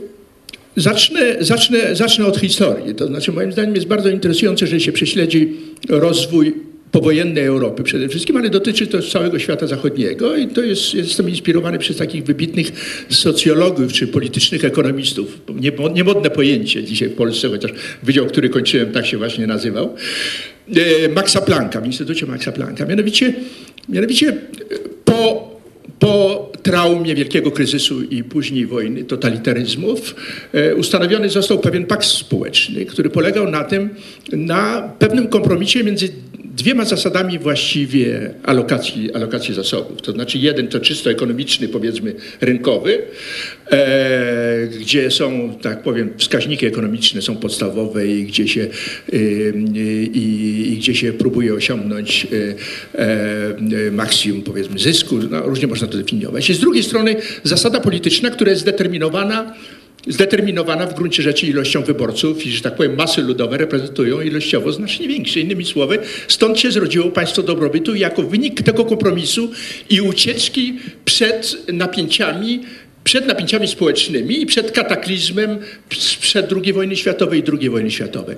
Zacznę, 0.76 1.36
zacznę, 1.40 1.96
zacznę 1.96 2.26
od 2.26 2.36
historii. 2.36 2.94
To 2.94 3.06
znaczy, 3.06 3.32
moim 3.32 3.52
zdaniem 3.52 3.74
jest 3.74 3.86
bardzo 3.86 4.08
interesujące, 4.08 4.66
że 4.66 4.80
się 4.80 4.92
prześledzi 4.92 5.52
rozwój 5.88 6.54
powojennej 6.92 7.44
Europy 7.44 7.82
przede 7.82 8.08
wszystkim, 8.08 8.36
ale 8.36 8.50
dotyczy 8.50 8.86
to 8.86 9.02
całego 9.02 9.38
świata 9.38 9.66
zachodniego 9.66 10.36
i 10.36 10.46
to 10.48 10.62
jest, 10.62 10.94
jestem 10.94 11.28
inspirowany 11.28 11.78
przez 11.78 11.96
takich 11.96 12.24
wybitnych 12.24 12.72
socjologów 13.08 13.92
czy 13.92 14.06
politycznych 14.06 14.64
ekonomistów. 14.64 15.38
Nie- 15.54 15.72
Niemodne 15.94 16.30
pojęcie 16.30 16.84
dzisiaj 16.84 17.08
w 17.08 17.14
Polsce, 17.14 17.48
chociaż 17.48 17.70
wydział, 18.02 18.26
który 18.26 18.48
kończyłem, 18.48 18.92
tak 18.92 19.06
się 19.06 19.18
właśnie 19.18 19.46
nazywał. 19.46 19.94
E, 21.04 21.08
Maxa 21.08 21.40
Plancka, 21.40 21.80
w 21.80 21.86
Instytucie 21.86 22.26
Maxa 22.26 22.52
Plancka. 22.52 22.86
Mianowicie, 22.86 23.34
mianowicie 23.88 24.28
e, 24.28 24.34
po 25.04 25.50
po 25.98 26.52
traumie 26.62 27.14
wielkiego 27.14 27.50
kryzysu 27.50 28.02
i 28.02 28.24
później 28.24 28.66
wojny, 28.66 29.04
totalitaryzmów, 29.04 30.14
e, 30.52 30.74
ustanowiony 30.74 31.28
został 31.28 31.58
pewien 31.58 31.86
pakt 31.86 32.04
społeczny, 32.04 32.86
który 32.86 33.10
polegał 33.10 33.50
na 33.50 33.64
tym, 33.64 33.88
na 34.32 34.92
pewnym 34.98 35.28
kompromisie 35.28 35.84
między 35.84 36.08
dwiema 36.50 36.84
zasadami 36.84 37.38
właściwie 37.38 38.34
alokacji, 38.42 39.12
alokacji 39.12 39.54
zasobów. 39.54 40.02
To 40.02 40.12
znaczy 40.12 40.38
jeden 40.38 40.68
to 40.68 40.80
czysto 40.80 41.10
ekonomiczny, 41.10 41.68
powiedzmy 41.68 42.14
rynkowy, 42.40 43.02
e, 43.70 44.66
gdzie 44.66 45.10
są, 45.10 45.54
tak 45.62 45.82
powiem, 45.82 46.10
wskaźniki 46.18 46.66
ekonomiczne 46.66 47.22
są 47.22 47.36
podstawowe 47.36 48.06
i 48.06 48.24
gdzie 48.24 48.48
się, 48.48 48.60
y, 48.60 49.16
y, 49.76 50.08
i 50.14 50.76
gdzie 50.78 50.94
się 50.94 51.12
próbuje 51.12 51.54
osiągnąć 51.54 52.26
y, 52.32 53.90
maksimum, 53.92 54.42
powiedzmy, 54.42 54.78
zysku. 54.78 55.18
No, 55.30 55.42
różnie 55.42 55.66
można 55.66 55.86
to 55.86 55.98
definiować. 55.98 56.50
I 56.50 56.54
z 56.54 56.60
drugiej 56.60 56.82
strony 56.82 57.16
zasada 57.44 57.80
polityczna, 57.80 58.30
która 58.30 58.50
jest 58.50 58.62
zdeterminowana 58.62 59.54
zdeterminowana 60.08 60.86
w 60.86 60.94
gruncie 60.94 61.22
rzeczy 61.22 61.46
ilością 61.46 61.82
wyborców 61.82 62.46
i, 62.46 62.50
że 62.50 62.60
tak 62.60 62.74
powiem, 62.74 62.96
masy 62.96 63.22
ludowe 63.22 63.58
reprezentują 63.58 64.20
ilościowo 64.20 64.72
znacznie 64.72 65.08
większe. 65.08 65.40
Innymi 65.40 65.64
słowy, 65.64 65.98
stąd 66.28 66.60
się 66.60 66.70
zrodziło 66.70 67.10
państwo 67.10 67.42
dobrobytu 67.42 67.94
i 67.94 68.00
jako 68.00 68.22
wynik 68.22 68.62
tego 68.62 68.84
kompromisu 68.84 69.50
i 69.90 70.00
ucieczki 70.00 70.78
przed 71.04 71.66
napięciami 71.72 72.60
przed 73.10 73.26
napięciami 73.26 73.68
społecznymi 73.68 74.42
i 74.42 74.46
przed 74.46 74.72
kataklizmem 74.72 75.58
przed 76.20 76.52
II 76.52 76.72
wojny 76.72 76.96
światowej 76.96 77.40
i 77.40 77.44
II 77.60 77.70
wojny 77.70 77.90
światowej. 77.90 78.36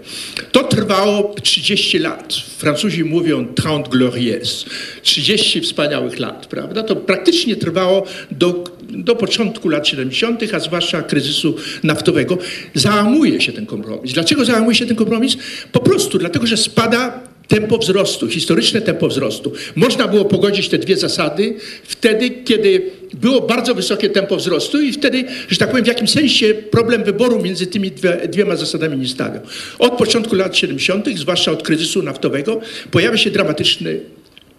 To 0.52 0.64
trwało 0.64 1.34
30 1.42 1.98
lat. 1.98 2.34
Francuzi 2.58 3.04
mówią 3.04 3.46
30 3.54 3.90
glorieuse. 3.90 4.66
30 5.02 5.60
wspaniałych 5.60 6.18
lat, 6.18 6.46
prawda? 6.46 6.82
To 6.82 6.96
praktycznie 6.96 7.56
trwało 7.56 8.06
do, 8.30 8.64
do 8.82 9.16
początku 9.16 9.68
lat 9.68 9.88
70., 9.88 10.54
a 10.54 10.60
zwłaszcza 10.60 11.02
kryzysu 11.02 11.56
naftowego. 11.82 12.38
Załamuje 12.74 13.40
się 13.40 13.52
ten 13.52 13.66
kompromis. 13.66 14.12
Dlaczego 14.12 14.44
załamuje 14.44 14.74
się 14.74 14.86
ten 14.86 14.96
kompromis? 14.96 15.36
Po 15.72 15.80
prostu 15.80 16.18
dlatego, 16.18 16.46
że 16.46 16.56
spada 16.56 17.31
tempo 17.48 17.78
wzrostu, 17.78 18.28
historyczne 18.28 18.80
tempo 18.80 19.08
wzrostu. 19.08 19.52
Można 19.76 20.08
było 20.08 20.24
pogodzić 20.24 20.68
te 20.68 20.78
dwie 20.78 20.96
zasady 20.96 21.54
wtedy, 21.84 22.30
kiedy 22.30 22.90
było 23.14 23.40
bardzo 23.40 23.74
wysokie 23.74 24.10
tempo 24.10 24.36
wzrostu 24.36 24.80
i 24.80 24.92
wtedy, 24.92 25.24
że 25.48 25.56
tak 25.56 25.70
powiem, 25.70 25.84
w 25.84 25.88
jakimś 25.88 26.10
sensie 26.10 26.54
problem 26.54 27.04
wyboru 27.04 27.42
między 27.42 27.66
tymi 27.66 27.90
dwie, 27.90 28.28
dwiema 28.28 28.56
zasadami 28.56 28.96
nie 28.96 29.08
stawiał. 29.08 29.42
Od 29.78 29.92
początku 29.92 30.34
lat 30.34 30.56
70., 30.56 31.08
zwłaszcza 31.18 31.52
od 31.52 31.62
kryzysu 31.62 32.02
naftowego, 32.02 32.60
pojawia 32.90 33.16
się 33.16 33.30
dramatyczny 33.30 34.00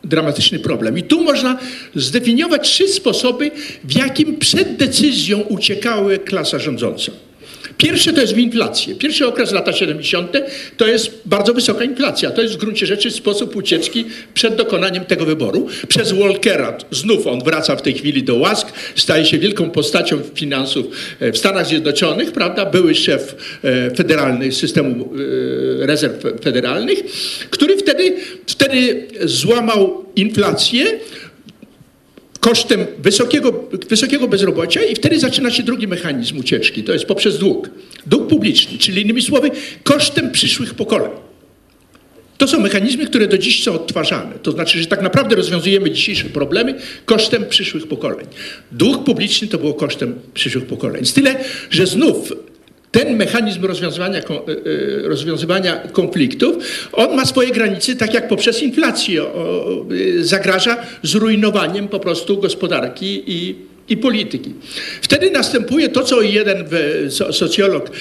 dramatyczny 0.03 0.59
problem. 0.59 0.97
I 0.97 1.03
tu 1.03 1.23
można 1.23 1.59
zdefiniować 1.95 2.69
trzy 2.69 2.87
sposoby, 2.87 3.51
w 3.83 3.97
jakim 3.97 4.37
przed 4.37 4.77
decyzją 4.77 5.39
uciekała 5.41 6.17
klasa 6.25 6.59
rządząca. 6.59 7.11
Pierwsze 7.77 8.13
to 8.13 8.21
jest 8.21 8.33
w 8.33 8.37
inflację. 8.37 8.95
Pierwszy 8.95 9.27
okres 9.27 9.51
lata 9.51 9.73
70. 9.73 10.31
to 10.77 10.87
jest 10.87 11.11
bardzo 11.25 11.53
wysoka 11.53 11.83
inflacja. 11.83 12.31
To 12.31 12.41
jest 12.41 12.53
w 12.53 12.57
gruncie 12.57 12.85
rzeczy 12.85 13.11
sposób 13.11 13.55
ucieczki 13.55 14.05
przed 14.33 14.55
dokonaniem 14.55 15.05
tego 15.05 15.25
wyboru. 15.25 15.67
Przez 15.87 16.11
Walkera, 16.11 16.77
znów 16.91 17.27
on 17.27 17.43
wraca 17.43 17.75
w 17.75 17.81
tej 17.81 17.93
chwili 17.93 18.23
do 18.23 18.35
łask, 18.35 18.67
staje 18.95 19.25
się 19.25 19.37
wielką 19.37 19.69
postacią 19.69 20.19
finansów 20.35 20.85
e, 21.19 21.31
w 21.31 21.37
Stanach 21.37 21.67
Zjednoczonych, 21.67 22.31
prawda? 22.31 22.65
Były 22.65 22.95
szef 22.95 23.35
e, 23.63 23.95
federalny 23.95 24.51
systemu 24.51 25.13
e, 25.81 25.85
rezerw 25.85 26.23
federalnych, 26.43 26.99
który 27.49 27.77
wtedy, 27.77 28.15
wtedy 28.47 29.07
złamał 29.21 30.05
inflację, 30.15 30.99
kosztem 32.43 32.85
wysokiego, 32.99 33.63
wysokiego 33.89 34.27
bezrobocia 34.27 34.83
i 34.83 34.95
wtedy 34.95 35.19
zaczyna 35.19 35.51
się 35.51 35.63
drugi 35.63 35.87
mechanizm 35.87 36.37
ucieczki, 36.37 36.83
to 36.83 36.93
jest 36.93 37.05
poprzez 37.05 37.39
dług. 37.39 37.69
Dług 38.05 38.27
publiczny, 38.27 38.77
czyli 38.77 39.01
innymi 39.01 39.21
słowy 39.21 39.51
kosztem 39.83 40.31
przyszłych 40.31 40.73
pokoleń. 40.73 41.11
To 42.37 42.47
są 42.47 42.59
mechanizmy, 42.59 43.05
które 43.05 43.27
do 43.27 43.37
dziś 43.37 43.63
są 43.63 43.73
odtwarzane. 43.73 44.35
To 44.41 44.51
znaczy, 44.51 44.79
że 44.79 44.85
tak 44.85 45.01
naprawdę 45.01 45.35
rozwiązujemy 45.35 45.91
dzisiejsze 45.91 46.25
problemy 46.25 46.79
kosztem 47.05 47.45
przyszłych 47.49 47.87
pokoleń. 47.87 48.25
Dług 48.71 49.03
publiczny 49.03 49.47
to 49.47 49.57
było 49.57 49.73
kosztem 49.73 50.19
przyszłych 50.33 50.65
pokoleń. 50.65 51.05
Z 51.05 51.13
tyle, 51.13 51.35
że 51.69 51.87
znów 51.87 52.33
ten 52.93 53.17
mechanizm 53.17 53.65
rozwiązywania, 53.65 54.19
e, 54.19 54.21
e, 54.21 55.07
rozwiązywania 55.07 55.75
konfliktów, 55.75 56.55
on 56.91 57.15
ma 57.15 57.25
swoje 57.25 57.51
granice, 57.51 57.95
tak 57.95 58.13
jak 58.13 58.27
poprzez 58.27 58.61
inflację 58.63 59.23
e, 59.23 59.27
zagraża 60.23 60.77
zrujnowaniem 61.03 61.87
po 61.87 61.99
prostu 61.99 62.37
gospodarki 62.37 63.23
i, 63.27 63.55
i 63.89 63.97
polityki. 63.97 64.53
Wtedy 65.01 65.31
następuje 65.31 65.89
to, 65.89 66.03
co 66.03 66.21
jeden 66.21 66.65
so- 67.09 67.33
socjolog 67.33 67.91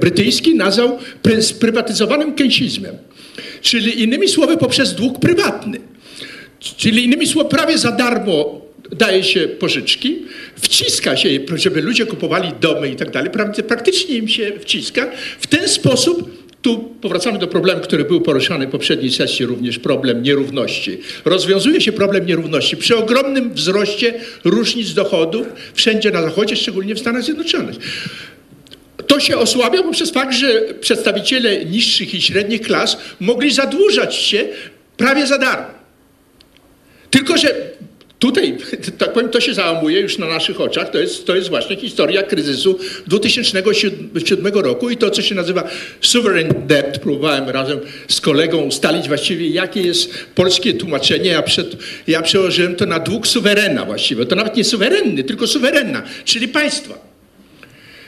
brytyjski 0.00 0.54
nazwał 0.54 0.98
pry- 1.22 1.42
sprywatyzowanym 1.42 2.34
keynesizmem. 2.34 2.96
Czyli 3.62 4.02
innymi 4.02 4.28
słowy 4.28 4.56
poprzez 4.56 4.94
dług 4.94 5.18
prywatny. 5.20 5.80
Czyli 6.60 7.04
innymi 7.04 7.26
słowy 7.26 7.48
prawie 7.48 7.78
za 7.78 7.92
darmo 7.92 8.63
daje 8.92 9.24
się 9.24 9.40
pożyczki, 9.40 10.22
wciska 10.56 11.16
się 11.16 11.28
żeby 11.54 11.82
ludzie 11.82 12.06
kupowali 12.06 12.52
domy 12.60 12.88
i 12.88 12.96
tak 12.96 13.10
dalej, 13.10 13.30
Pra- 13.30 13.62
praktycznie 13.62 14.16
im 14.16 14.28
się 14.28 14.52
wciska. 14.60 15.10
W 15.40 15.46
ten 15.46 15.68
sposób 15.68 16.44
tu 16.62 16.78
powracamy 16.78 17.38
do 17.38 17.46
problemu, 17.46 17.80
który 17.80 18.04
był 18.04 18.20
poruszany 18.20 18.66
w 18.66 18.70
poprzedniej 18.70 19.12
sesji, 19.12 19.46
również 19.46 19.78
problem 19.78 20.22
nierówności. 20.22 20.98
Rozwiązuje 21.24 21.80
się 21.80 21.92
problem 21.92 22.26
nierówności 22.26 22.76
przy 22.76 22.96
ogromnym 22.96 23.54
wzroście 23.54 24.14
różnic 24.44 24.94
dochodów 24.94 25.46
wszędzie 25.74 26.10
na 26.10 26.22
Zachodzie, 26.22 26.56
szczególnie 26.56 26.94
w 26.94 26.98
Stanach 26.98 27.22
Zjednoczonych. 27.22 27.76
To 29.06 29.20
się 29.20 29.36
osłabia 29.36 29.82
poprzez 29.82 30.10
fakt, 30.10 30.34
że 30.34 30.60
przedstawiciele 30.80 31.64
niższych 31.64 32.14
i 32.14 32.22
średnich 32.22 32.60
klas 32.62 32.96
mogli 33.20 33.52
zadłużać 33.52 34.14
się 34.14 34.48
prawie 34.96 35.26
za 35.26 35.38
darmo. 35.38 35.66
Tylko, 37.10 37.36
że 37.38 37.73
tutaj, 38.24 38.56
tak 38.98 39.12
powiem, 39.12 39.28
to 39.28 39.40
się 39.40 39.54
załamuje 39.54 40.00
już 40.00 40.18
na 40.18 40.26
naszych 40.26 40.60
oczach. 40.60 40.90
To 40.90 40.98
jest, 40.98 41.26
to 41.26 41.36
jest 41.36 41.48
właśnie 41.48 41.76
historia 41.76 42.22
kryzysu 42.22 42.78
2007 43.06 44.52
roku 44.54 44.90
i 44.90 44.96
to, 44.96 45.10
co 45.10 45.22
się 45.22 45.34
nazywa 45.34 45.68
sovereign 46.00 46.66
debt. 46.66 46.98
Próbowałem 46.98 47.48
razem 47.48 47.80
z 48.08 48.20
kolegą 48.20 48.58
ustalić 48.58 49.08
właściwie, 49.08 49.48
jakie 49.48 49.82
jest 49.82 50.10
polskie 50.34 50.74
tłumaczenie. 50.74 51.30
Ja, 51.30 51.42
przed, 51.42 51.76
ja 52.06 52.22
przełożyłem 52.22 52.76
to 52.76 52.86
na 52.86 52.98
dług 52.98 53.26
suwerena 53.26 53.84
właściwie. 53.84 54.26
To 54.26 54.36
nawet 54.36 54.56
nie 54.56 54.64
suwerenny, 54.64 55.24
tylko 55.24 55.46
suwerenna, 55.46 56.02
czyli 56.24 56.48
państwa. 56.48 57.13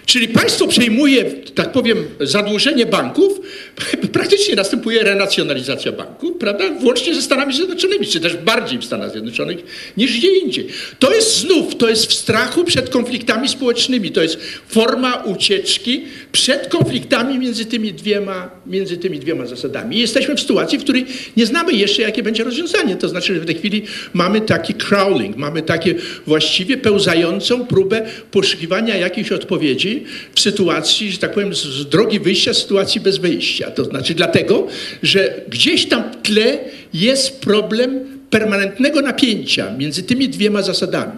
Czyli 0.07 0.29
państwo 0.29 0.67
przejmuje, 0.67 1.25
tak 1.55 1.73
powiem, 1.73 2.05
zadłużenie 2.21 2.87
banków, 2.87 3.41
praktycznie 4.13 4.55
następuje 4.55 5.03
renacjonalizacja 5.03 5.93
banków, 5.93 6.37
prawda? 6.39 6.71
Włącznie 6.81 7.15
ze 7.15 7.23
Stanami 7.23 7.55
Zjednoczonymi, 7.55 8.07
czy 8.07 8.21
też 8.21 8.37
bardziej 8.37 8.79
w 8.79 8.85
Stanach 8.85 9.11
Zjednoczonych 9.11 9.59
niż 9.97 10.19
gdzie 10.19 10.37
indziej. 10.37 10.67
To 10.99 11.15
jest 11.15 11.37
znów, 11.37 11.77
to 11.77 11.89
jest 11.89 12.07
w 12.07 12.15
strachu 12.15 12.65
przed 12.65 12.91
konfliktami 12.91 13.49
społecznymi, 13.49 14.11
to 14.11 14.23
jest 14.23 14.39
forma 14.69 15.15
ucieczki 15.15 16.05
przed 16.33 16.69
konfliktami 16.69 17.39
między 17.39 17.65
tymi 17.65 17.93
dwiema, 17.93 18.51
między 18.67 18.97
tymi 18.97 19.19
dwiema 19.19 19.47
zasadami. 19.47 19.97
I 19.97 20.01
jesteśmy 20.01 20.35
w 20.35 20.41
sytuacji, 20.41 20.79
w 20.79 20.83
której 20.83 21.07
nie 21.37 21.47
znamy 21.47 21.73
jeszcze, 21.73 22.03
jakie 22.03 22.23
będzie 22.23 22.45
rozwiązanie. 22.45 22.97
To 22.97 23.09
znaczy, 23.09 23.35
że 23.35 23.41
w 23.41 23.47
tej 23.47 23.55
chwili 23.55 23.83
mamy 24.13 24.41
taki 24.41 24.75
crawling, 24.75 25.37
mamy 25.37 25.63
takie 25.63 25.95
właściwie 26.27 26.77
pełzającą 26.77 27.67
próbę 27.67 28.07
poszukiwania 28.31 28.97
jakichś 28.97 29.33
odpowiedzi 29.33 29.96
w 30.35 30.41
sytuacji, 30.41 31.13
że 31.13 31.19
tak 31.19 31.33
powiem, 31.33 31.55
z 31.55 31.89
drogi 31.89 32.21
wyjścia, 32.21 32.55
z 32.55 32.59
sytuacji 32.59 33.01
bez 33.01 33.17
wyjścia. 33.17 33.71
To 33.71 33.85
znaczy 33.85 34.15
dlatego, 34.15 34.67
że 35.03 35.41
gdzieś 35.49 35.87
tam 35.87 36.13
w 36.13 36.23
tle 36.23 36.59
jest 36.95 37.41
problem 37.41 38.01
permanentnego 38.31 39.03
napięcia 39.03 39.77
między 39.79 40.03
tymi 40.03 40.29
dwiema 40.29 40.63
zasadami. 40.63 41.13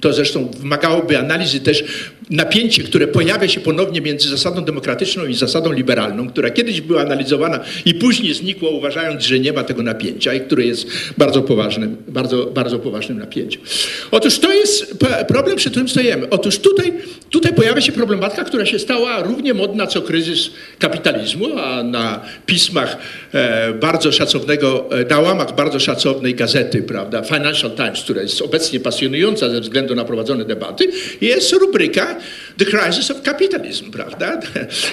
To 0.00 0.12
zresztą 0.12 0.50
wymagałoby 0.60 1.18
analizy 1.18 1.60
też 1.60 1.84
napięcie, 2.30 2.82
które 2.82 3.06
pojawia 3.06 3.48
się 3.48 3.60
ponownie 3.60 4.00
między 4.00 4.28
zasadą 4.28 4.64
demokratyczną 4.64 5.26
i 5.26 5.34
zasadą 5.34 5.72
liberalną, 5.72 6.28
która 6.28 6.50
kiedyś 6.50 6.80
była 6.80 7.00
analizowana 7.00 7.60
i 7.84 7.94
później 7.94 8.34
znikła, 8.34 8.70
uważając, 8.70 9.24
że 9.24 9.40
nie 9.40 9.52
ma 9.52 9.64
tego 9.64 9.82
napięcia 9.82 10.34
i 10.34 10.40
które 10.40 10.64
jest 10.64 10.86
bardzo 11.18 11.42
poważnym, 11.42 11.96
bardzo, 12.08 12.46
bardzo 12.46 12.78
poważnym 12.78 13.18
napięciem. 13.18 13.62
Otóż 14.10 14.38
to 14.38 14.52
jest 14.52 15.04
problem, 15.28 15.56
przy 15.56 15.70
którym 15.70 15.88
stojemy. 15.88 16.30
Otóż 16.30 16.58
tutaj, 16.58 16.92
tutaj 17.30 17.54
pojawia 17.54 17.80
się 17.80 17.92
problematyka, 17.92 18.44
która 18.44 18.66
się 18.66 18.78
stała 18.78 19.22
równie 19.22 19.54
modna 19.54 19.86
co 19.86 20.02
kryzys 20.02 20.50
kapitalizmu, 20.78 21.58
a 21.58 21.82
na 21.82 22.20
pismach 22.46 22.96
e, 23.32 23.72
bardzo 23.72 24.12
szacownego, 24.12 24.90
e, 25.00 25.04
na 25.04 25.20
łamach 25.20 25.54
bardzo 25.54 25.80
szacownej 25.80 26.34
gazety, 26.34 26.82
prawda, 26.82 27.22
Financial 27.22 27.70
Times, 27.70 28.02
która 28.02 28.22
jest 28.22 28.42
obecnie 28.42 28.80
pasjonująca 28.80 29.50
ze 29.50 29.60
względu 29.60 29.94
na 29.94 30.04
prowadzone 30.04 30.44
debaty, 30.44 30.88
jest 31.20 31.52
rubryka 31.52 32.13
The 32.58 32.64
Crisis 32.64 33.10
of 33.10 33.20
Capitalism, 33.22 33.90
prawda? 33.90 34.40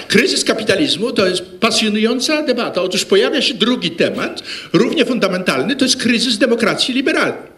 Kryzys 0.08 0.44
kapitalizmu 0.44 1.12
to 1.12 1.26
jest 1.26 1.42
pasjonująca 1.60 2.42
debata. 2.42 2.82
Otóż 2.82 3.04
pojawia 3.04 3.42
się 3.42 3.54
drugi 3.54 3.90
temat, 3.90 4.42
równie 4.72 5.04
fundamentalny, 5.04 5.76
to 5.76 5.84
jest 5.84 5.96
kryzys 5.96 6.38
demokracji 6.38 6.94
liberalnej. 6.94 7.52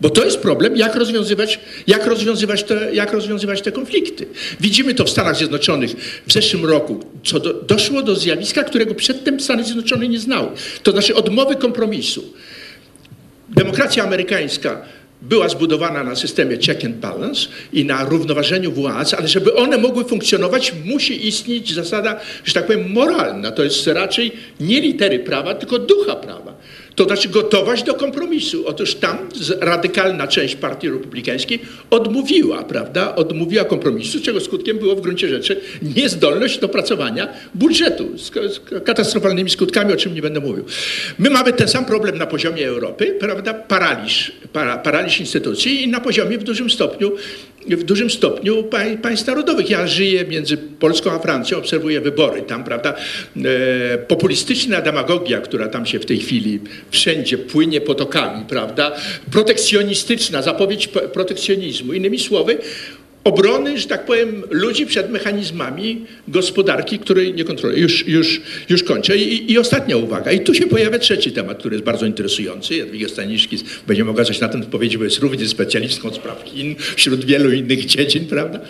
Bo 0.00 0.10
to 0.10 0.24
jest 0.24 0.38
problem, 0.38 0.76
jak 0.76 0.94
rozwiązywać, 0.94 1.60
jak, 1.86 2.06
rozwiązywać 2.06 2.62
te, 2.62 2.94
jak 2.94 3.12
rozwiązywać 3.12 3.62
te 3.62 3.72
konflikty. 3.72 4.26
Widzimy 4.60 4.94
to 4.94 5.04
w 5.04 5.10
Stanach 5.10 5.36
Zjednoczonych 5.36 5.90
w 6.26 6.32
zeszłym 6.32 6.64
roku, 6.64 7.04
co 7.24 7.40
do, 7.40 7.52
doszło 7.52 8.02
do 8.02 8.16
zjawiska, 8.16 8.64
którego 8.64 8.94
przedtem 8.94 9.40
Stany 9.40 9.64
Zjednoczone 9.64 10.08
nie 10.08 10.18
znały. 10.18 10.48
To 10.82 10.90
znaczy 10.90 11.14
odmowy 11.14 11.56
kompromisu. 11.56 12.32
Demokracja 13.48 14.04
amerykańska 14.04 14.82
była 15.24 15.48
zbudowana 15.48 16.04
na 16.04 16.16
systemie 16.16 16.56
check 16.56 16.84
and 16.84 16.96
balance 16.96 17.48
i 17.72 17.84
na 17.84 18.04
równoważeniu 18.04 18.72
władz, 18.72 19.14
ale 19.14 19.28
żeby 19.28 19.54
one 19.54 19.78
mogły 19.78 20.04
funkcjonować, 20.04 20.72
musi 20.84 21.28
istnieć 21.28 21.74
zasada, 21.74 22.20
że 22.44 22.54
tak 22.54 22.66
powiem, 22.66 22.92
moralna. 22.92 23.52
To 23.52 23.64
jest 23.64 23.86
raczej 23.86 24.32
nie 24.60 24.80
litery 24.80 25.18
prawa, 25.18 25.54
tylko 25.54 25.78
ducha 25.78 26.16
prawa. 26.16 26.54
To 26.94 27.04
znaczy 27.04 27.28
gotowość 27.28 27.82
do 27.82 27.94
kompromisu. 27.94 28.66
Otóż 28.66 28.94
tam 28.94 29.18
radykalna 29.60 30.28
część 30.28 30.56
partii 30.56 30.90
republikańskiej 30.90 31.58
odmówiła, 31.90 32.62
prawda, 32.62 33.14
odmówiła 33.14 33.64
kompromisu, 33.64 34.20
czego 34.20 34.40
skutkiem 34.40 34.78
było 34.78 34.96
w 34.96 35.00
gruncie 35.00 35.28
rzeczy 35.28 35.60
niezdolność 35.82 36.58
do 36.58 36.68
pracowania 36.68 37.28
budżetu 37.54 38.18
z 38.18 38.30
katastrofalnymi 38.84 39.50
skutkami, 39.50 39.92
o 39.92 39.96
czym 39.96 40.14
nie 40.14 40.22
będę 40.22 40.40
mówił. 40.40 40.64
My 41.18 41.30
mamy 41.30 41.52
ten 41.52 41.68
sam 41.68 41.84
problem 41.84 42.18
na 42.18 42.26
poziomie 42.26 42.68
Europy, 42.68 43.16
prawda, 43.20 43.54
paraliż, 43.54 44.32
para, 44.52 44.78
paraliż 44.78 45.20
instytucji 45.20 45.82
i 45.82 45.88
na 45.88 46.00
poziomie 46.00 46.38
w 46.38 46.44
dużym 46.44 46.70
stopniu 46.70 47.12
w 47.66 47.82
dużym 47.82 48.10
stopniu 48.10 48.62
pań, 48.62 48.98
państw 48.98 49.26
narodowych. 49.26 49.70
Ja 49.70 49.86
żyję 49.86 50.24
między 50.24 50.56
Polską 50.56 51.12
a 51.12 51.18
Francją, 51.18 51.58
obserwuję 51.58 52.00
wybory 52.00 52.42
tam, 52.42 52.64
prawda? 52.64 52.94
E, 53.36 53.98
populistyczna 53.98 54.80
demagogia, 54.80 55.40
która 55.40 55.68
tam 55.68 55.86
się 55.86 55.98
w 55.98 56.06
tej 56.06 56.18
chwili 56.18 56.60
wszędzie 56.90 57.38
płynie 57.38 57.80
potokami, 57.80 58.44
prawda? 58.48 58.96
Protekcjonistyczna, 59.30 60.42
zapowiedź 60.42 60.88
protekcjonizmu. 60.88 61.92
Innymi 61.92 62.18
słowy, 62.18 62.58
obrony, 63.24 63.78
że 63.78 63.86
tak 63.86 64.04
powiem, 64.04 64.42
ludzi 64.50 64.86
przed 64.86 65.10
mechanizmami 65.10 66.06
gospodarki, 66.28 66.98
której 66.98 67.34
nie 67.34 67.44
kontroluje. 67.44 67.82
Już, 67.82 68.08
już, 68.08 68.40
już 68.68 68.82
kończę. 68.82 69.16
I, 69.16 69.52
I 69.52 69.58
ostatnia 69.58 69.96
uwaga. 69.96 70.32
I 70.32 70.40
tu 70.40 70.54
się 70.54 70.66
pojawia 70.66 70.98
trzeci 70.98 71.32
temat, 71.32 71.58
który 71.58 71.74
jest 71.74 71.84
bardzo 71.84 72.06
interesujący. 72.06 72.76
Jadwiga 72.76 73.08
Staniszkis 73.08 73.64
będzie 73.86 74.04
mogła 74.04 74.24
coś 74.24 74.40
na 74.40 74.48
tym 74.48 74.62
powiedzieć, 74.62 74.98
bo 74.98 75.04
jest 75.04 75.18
również 75.18 75.48
specjalistką 75.48 76.14
spraw 76.14 76.44
Chin 76.44 76.74
wśród 76.96 77.24
wielu 77.24 77.52
innych 77.52 77.84
dziedzin, 77.84 78.26
prawda? 78.26 78.60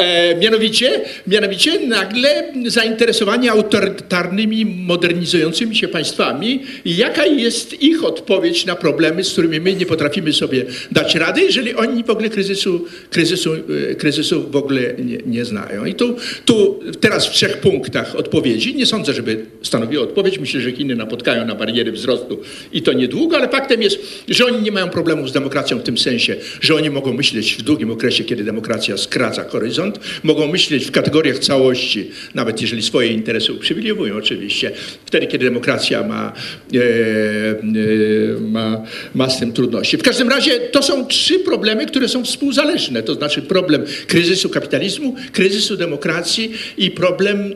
E, 0.00 0.34
mianowicie, 0.34 1.00
mianowicie 1.26 1.86
nagle 1.86 2.52
zainteresowanie 2.66 3.52
autorytarnymi, 3.52 4.66
modernizującymi 4.66 5.76
się 5.76 5.88
państwami 5.88 6.62
i 6.84 6.96
jaka 6.96 7.26
jest 7.26 7.82
ich 7.82 8.04
odpowiedź 8.04 8.66
na 8.66 8.76
problemy, 8.76 9.24
z 9.24 9.32
którymi 9.32 9.60
my 9.60 9.74
nie 9.74 9.86
potrafimy 9.86 10.32
sobie 10.32 10.64
dać 10.92 11.14
rady, 11.14 11.40
jeżeli 11.40 11.74
oni 11.74 12.04
w 12.04 12.10
ogóle 12.10 12.28
kryzysu, 12.28 12.84
kryzysu, 13.10 13.54
e, 13.90 13.94
kryzysu 13.94 14.50
w 14.50 14.56
ogóle 14.56 14.80
nie, 14.98 15.18
nie 15.26 15.44
znają. 15.44 15.84
I 15.84 15.94
tu, 15.94 16.16
tu 16.44 16.80
teraz 17.00 17.26
w 17.26 17.30
trzech 17.30 17.56
punktach 17.56 18.16
odpowiedzi, 18.16 18.74
nie 18.74 18.86
sądzę, 18.86 19.14
żeby 19.14 19.46
stanowiło 19.62 20.04
odpowiedź, 20.04 20.38
myślę, 20.38 20.60
że 20.60 20.72
Chiny 20.72 20.96
napotkają 20.96 21.46
na 21.46 21.54
bariery 21.54 21.92
wzrostu 21.92 22.40
i 22.72 22.82
to 22.82 22.92
niedługo, 22.92 23.36
ale 23.36 23.48
faktem 23.48 23.82
jest, 23.82 23.98
że 24.28 24.46
oni 24.46 24.62
nie 24.62 24.72
mają 24.72 24.88
problemów 24.88 25.28
z 25.28 25.32
demokracją 25.32 25.78
w 25.78 25.82
tym 25.82 25.98
sensie, 25.98 26.36
że 26.60 26.74
oni 26.74 26.90
mogą 26.90 27.12
myśleć 27.12 27.54
w 27.54 27.62
długim 27.62 27.90
okresie, 27.90 28.24
kiedy 28.24 28.44
demokracja 28.44 28.96
skraca 28.96 29.44
horyzont, 29.44 29.89
mogą 30.22 30.46
myśleć 30.46 30.84
w 30.86 30.90
kategoriach 30.90 31.38
całości, 31.38 32.10
nawet 32.34 32.60
jeżeli 32.60 32.82
swoje 32.82 33.08
interesy 33.08 33.52
uprzywilejowują 33.52 34.16
oczywiście, 34.16 34.72
wtedy, 35.06 35.26
kiedy 35.26 35.44
demokracja 35.44 36.02
ma, 36.02 36.32
e, 36.74 36.78
e, 36.78 38.40
ma, 38.40 38.82
ma 39.14 39.30
z 39.30 39.40
tym 39.40 39.52
trudności. 39.52 39.96
W 39.96 40.02
każdym 40.02 40.28
razie 40.28 40.58
to 40.58 40.82
są 40.82 41.06
trzy 41.06 41.38
problemy, 41.38 41.86
które 41.86 42.08
są 42.08 42.24
współzależne, 42.24 43.02
to 43.02 43.14
znaczy 43.14 43.42
problem 43.42 43.84
kryzysu 44.06 44.48
kapitalizmu, 44.48 45.14
kryzysu 45.32 45.76
demokracji 45.76 46.52
i 46.78 46.90
problem 46.90 47.54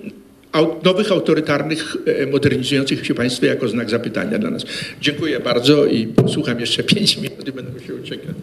nowych 0.82 1.12
autorytarnych, 1.12 1.96
e, 2.06 2.26
modernizujących 2.26 3.06
się 3.06 3.14
państw 3.14 3.42
jako 3.42 3.68
znak 3.68 3.90
zapytania 3.90 4.38
dla 4.38 4.50
nas. 4.50 4.64
Dziękuję 5.00 5.40
bardzo 5.40 5.86
i 5.86 6.06
posłucham 6.06 6.60
jeszcze 6.60 6.82
pięć 6.82 7.16
minut 7.16 7.48
i 7.48 7.52
będę 7.52 7.72
musiał 7.72 7.96
uciekać. 7.96 8.34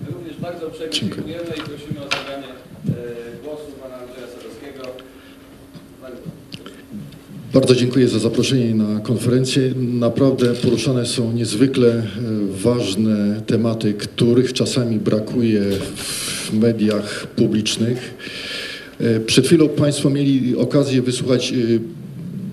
My 0.00 0.14
również 0.14 0.36
bardzo 0.36 0.66
uprzejmie 0.66 0.92
dziękujemy 0.92 1.50
i 1.58 1.60
prosimy 1.60 2.00
o 2.00 2.08
zabranie 2.16 2.48
e, 2.48 3.44
głosu 3.44 3.72
pana 3.82 3.94
Andrzeja 3.94 4.26
Bardzo 7.54 7.74
dziękuję 7.74 8.08
za 8.08 8.18
zaproszenie 8.18 8.74
na 8.74 9.00
konferencję. 9.00 9.74
Naprawdę 9.76 10.54
poruszane 10.54 11.06
są 11.06 11.32
niezwykle 11.32 11.88
e, 11.88 12.02
ważne 12.62 13.42
tematy, 13.46 13.94
których 13.94 14.52
czasami 14.52 14.98
brakuje 14.98 15.62
w 16.44 16.52
mediach 16.52 17.26
publicznych. 17.26 18.14
E, 19.00 19.20
Przed 19.20 19.46
chwilą 19.46 19.68
Państwo 19.68 20.10
mieli 20.10 20.56
okazję 20.56 21.02
wysłuchać 21.02 21.52
e, 21.52 21.56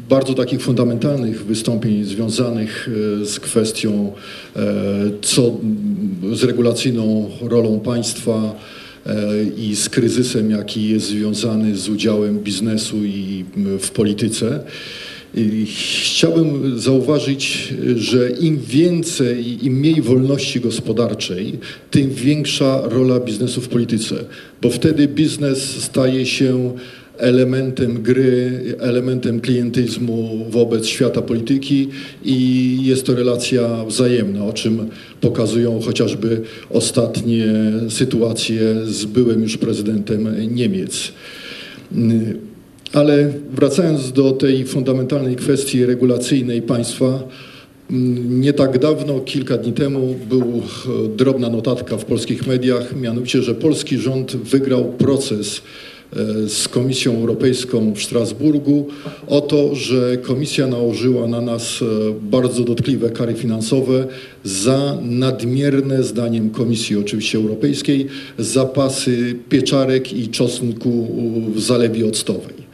bardzo 0.09 0.33
takich 0.33 0.61
fundamentalnych 0.61 1.45
wystąpień 1.45 2.03
związanych 2.03 2.89
z 3.23 3.39
kwestią, 3.39 4.11
co 5.21 5.57
z 6.33 6.43
regulacyjną 6.43 7.29
rolą 7.41 7.79
państwa 7.79 8.55
i 9.57 9.75
z 9.75 9.89
kryzysem, 9.89 10.51
jaki 10.51 10.89
jest 10.89 11.05
związany 11.05 11.75
z 11.75 11.89
udziałem 11.89 12.39
biznesu 12.39 13.05
i 13.05 13.45
w 13.79 13.91
polityce. 13.91 14.59
Chciałbym 16.03 16.79
zauważyć, 16.79 17.73
że 17.95 18.29
im 18.29 18.59
więcej, 18.59 19.65
im 19.65 19.73
mniej 19.73 20.01
wolności 20.01 20.59
gospodarczej, 20.59 21.59
tym 21.91 22.09
większa 22.09 22.81
rola 22.83 23.19
biznesu 23.19 23.61
w 23.61 23.67
polityce, 23.67 24.15
bo 24.61 24.69
wtedy 24.69 25.07
biznes 25.07 25.83
staje 25.83 26.25
się 26.25 26.73
elementem 27.17 28.01
gry, 28.01 28.51
elementem 28.79 29.39
klientyzmu 29.39 30.45
wobec 30.49 30.85
świata 30.85 31.21
polityki 31.21 31.89
i 32.25 32.77
jest 32.83 33.05
to 33.05 33.15
relacja 33.15 33.85
wzajemna, 33.85 34.45
o 34.45 34.53
czym 34.53 34.87
pokazują 35.21 35.81
chociażby 35.81 36.41
ostatnie 36.69 37.45
sytuacje 37.89 38.75
z 38.85 39.05
byłym 39.05 39.41
już 39.41 39.57
prezydentem 39.57 40.27
Niemiec. 40.55 41.11
Ale 42.93 43.33
wracając 43.53 44.11
do 44.11 44.31
tej 44.31 44.65
fundamentalnej 44.65 45.35
kwestii 45.35 45.85
regulacyjnej 45.85 46.61
państwa, 46.61 47.23
nie 48.29 48.53
tak 48.53 48.79
dawno, 48.79 49.19
kilka 49.19 49.57
dni 49.57 49.73
temu, 49.73 50.15
był 50.29 50.61
drobna 51.17 51.49
notatka 51.49 51.97
w 51.97 52.05
polskich 52.05 52.47
mediach, 52.47 52.95
mianowicie, 52.95 53.41
że 53.41 53.55
polski 53.55 53.97
rząd 53.97 54.35
wygrał 54.35 54.85
proces 54.85 55.61
z 56.47 56.67
Komisją 56.67 57.15
Europejską 57.15 57.93
w 57.93 58.03
Strasburgu 58.03 58.87
o 59.27 59.41
to, 59.41 59.75
że 59.75 60.17
Komisja 60.17 60.67
nałożyła 60.67 61.27
na 61.27 61.41
nas 61.41 61.81
e, 61.81 61.85
bardzo 62.21 62.63
dotkliwe 62.63 63.09
kary 63.09 63.33
finansowe 63.33 64.07
za 64.43 64.97
nadmierne, 65.01 66.03
zdaniem 66.03 66.49
Komisji 66.49 66.95
oczywiście 66.95 67.37
Europejskiej, 67.37 68.07
zapasy 68.37 69.35
pieczarek 69.49 70.13
i 70.13 70.27
czosnku 70.27 71.07
w 71.55 71.61
zalewie 71.61 72.07
octowej. 72.07 72.67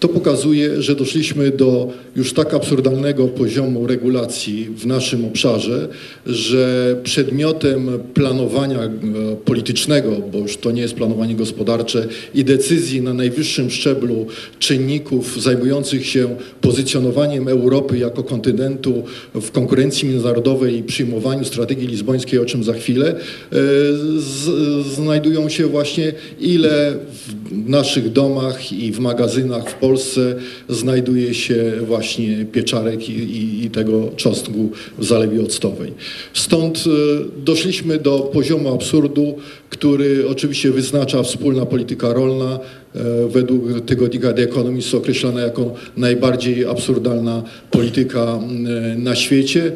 To 0.00 0.08
pokazuje, 0.08 0.82
że 0.82 0.94
doszliśmy 0.94 1.50
do 1.50 1.88
już 2.16 2.32
tak 2.32 2.54
absurdalnego 2.54 3.28
poziomu 3.28 3.86
regulacji 3.86 4.68
w 4.76 4.86
naszym 4.86 5.24
obszarze, 5.24 5.88
że 6.26 6.96
przedmiotem 7.02 7.90
planowania 8.14 8.82
e, 8.82 8.90
politycznego, 9.44 10.10
bo 10.32 10.38
już 10.38 10.56
to 10.56 10.70
nie 10.70 10.82
jest 10.82 10.94
planowanie 10.94 11.34
gospodarcze 11.34 12.08
i 12.34 12.44
decyzji 12.44 13.02
na 13.02 13.14
najwyższym 13.14 13.70
szczeblu 13.70 14.26
czynników 14.58 15.42
zajmujących 15.42 16.06
się 16.06 16.36
pozycjonowaniem 16.60 17.48
Europy 17.48 17.98
jako 17.98 18.22
kontynentu 18.22 19.02
w 19.34 19.50
konkurencji 19.50 20.08
międzynarodowej 20.08 20.78
i 20.78 20.82
przyjmowaniu 20.82 21.44
strategii 21.44 21.86
lizbońskiej, 21.86 22.38
o 22.38 22.44
czym 22.44 22.64
za 22.64 22.72
chwilę, 22.72 23.14
e, 23.52 23.56
znajdują 24.94 25.48
się 25.48 25.66
właśnie 25.66 26.12
ile 26.40 26.96
w 27.50 27.68
naszych 27.68 28.12
domach 28.12 28.72
i 28.72 28.92
w 28.92 28.98
magazynach 28.98 29.70
w 29.70 29.74
Polsce 29.74 29.87
znajduje 30.68 31.34
się 31.34 31.72
właśnie 31.86 32.46
pieczarek 32.52 33.08
i, 33.08 33.12
i, 33.12 33.64
i 33.64 33.70
tego 33.70 34.10
czosnku 34.16 34.70
w 34.98 35.04
zalewie 35.04 35.42
octowej. 35.42 35.92
Stąd 36.34 36.84
e, 36.86 36.90
doszliśmy 37.44 37.98
do 37.98 38.18
poziomu 38.18 38.74
absurdu, 38.74 39.34
który 39.70 40.28
oczywiście 40.28 40.70
wyznacza 40.70 41.22
wspólna 41.22 41.66
polityka 41.66 42.12
rolna, 42.12 42.58
e, 42.94 43.28
według 43.28 43.80
tygodnika 43.80 44.32
The 44.32 44.42
Economist 44.42 44.94
określana 44.94 45.40
jako 45.40 45.74
najbardziej 45.96 46.64
absurdalna 46.64 47.42
polityka 47.70 48.38
e, 48.38 48.98
na 48.98 49.14
świecie. 49.14 49.72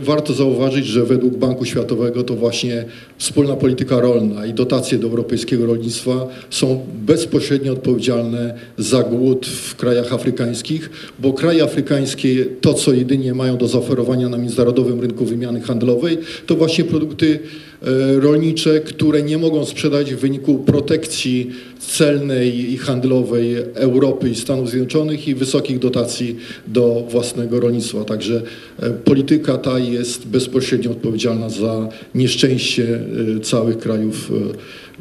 Warto 0.00 0.32
zauważyć, 0.32 0.86
że 0.86 1.04
według 1.04 1.36
Banku 1.36 1.64
Światowego 1.64 2.22
to 2.22 2.34
właśnie 2.34 2.84
wspólna 3.18 3.56
polityka 3.56 4.00
rolna 4.00 4.46
i 4.46 4.54
dotacje 4.54 4.98
do 4.98 5.06
europejskiego 5.06 5.66
rolnictwa 5.66 6.28
są 6.50 6.86
bezpośrednio 7.06 7.72
odpowiedzialne 7.72 8.54
za 8.78 9.02
głód 9.02 9.46
w 9.46 9.76
krajach 9.76 10.12
afrykańskich, 10.12 10.90
bo 11.18 11.32
kraje 11.32 11.62
afrykańskie 11.62 12.44
to, 12.60 12.74
co 12.74 12.92
jedynie 12.92 13.34
mają 13.34 13.56
do 13.56 13.68
zaoferowania 13.68 14.28
na 14.28 14.38
międzynarodowym 14.38 15.00
rynku 15.00 15.24
wymiany 15.24 15.60
handlowej, 15.60 16.18
to 16.46 16.54
właśnie 16.54 16.84
produkty 16.84 17.38
e, 17.82 18.20
rolnicze, 18.20 18.80
które 18.80 19.22
nie 19.22 19.38
mogą 19.38 19.64
sprzedać 19.64 20.14
w 20.14 20.18
wyniku 20.18 20.58
protekcji 20.58 21.50
celnej 21.78 22.72
i 22.72 22.76
handlowej 22.76 23.56
Europy 23.74 24.28
i 24.30 24.34
Stanów 24.34 24.70
Zjednoczonych 24.70 25.28
i 25.28 25.34
wysokich 25.34 25.78
dotacji 25.78 26.36
do 26.66 27.06
własnego 27.10 27.60
rolnictwa. 27.60 28.04
Także 28.04 28.42
e, 28.78 28.90
polityka 28.90 29.58
ta 29.58 29.78
jest 29.78 30.26
bezpośrednio 30.26 30.90
odpowiedzialna 30.90 31.50
za 31.50 31.88
nieszczęście 32.14 33.00
całych 33.42 33.78
krajów 33.78 34.30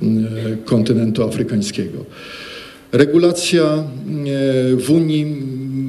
e, 0.02 0.58
kontynentu 0.66 1.24
afrykańskiego. 1.24 2.06
Regulacja 2.92 3.64
e, 3.64 3.84
w 4.76 4.92
Unii 4.92 5.26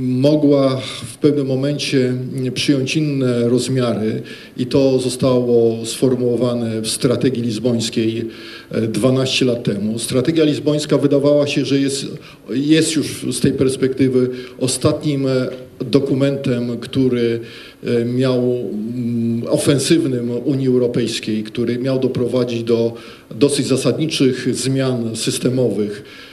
mogła 0.09 0.81
w 1.07 1.17
pewnym 1.17 1.47
momencie 1.47 2.13
przyjąć 2.55 2.97
inne 2.97 3.49
rozmiary 3.49 4.23
i 4.57 4.67
to 4.67 4.99
zostało 4.99 5.87
sformułowane 5.87 6.81
w 6.81 6.89
strategii 6.89 7.43
lizbońskiej 7.43 8.25
e, 8.71 8.81
12 8.81 9.45
lat 9.45 9.65
temu. 9.65 9.99
Strategia 9.99 10.45
lizbońska 10.45 10.99
wydawała 10.99 11.47
się, 11.47 11.65
że 11.65 11.81
jest, 11.81 12.07
jest 12.51 12.97
już 12.97 13.27
z 13.33 13.41
tej 13.41 13.53
perspektywy 13.53 14.31
ostatnim 14.59 15.27
e, 15.27 15.49
dokumentem, 15.81 16.79
który 16.81 17.41
e, 17.85 18.05
miał 18.05 18.41
mm, 18.41 19.43
ofensywnym 19.49 20.31
Unii 20.31 20.69
Europejskiej, 20.69 21.43
który 21.43 21.79
miał 21.79 21.99
doprowadzić 21.99 22.63
do 22.63 22.95
dosyć 23.31 23.67
zasadniczych 23.67 24.57
zmian 24.57 25.17
systemowych 25.17 26.05
e, 26.25 26.28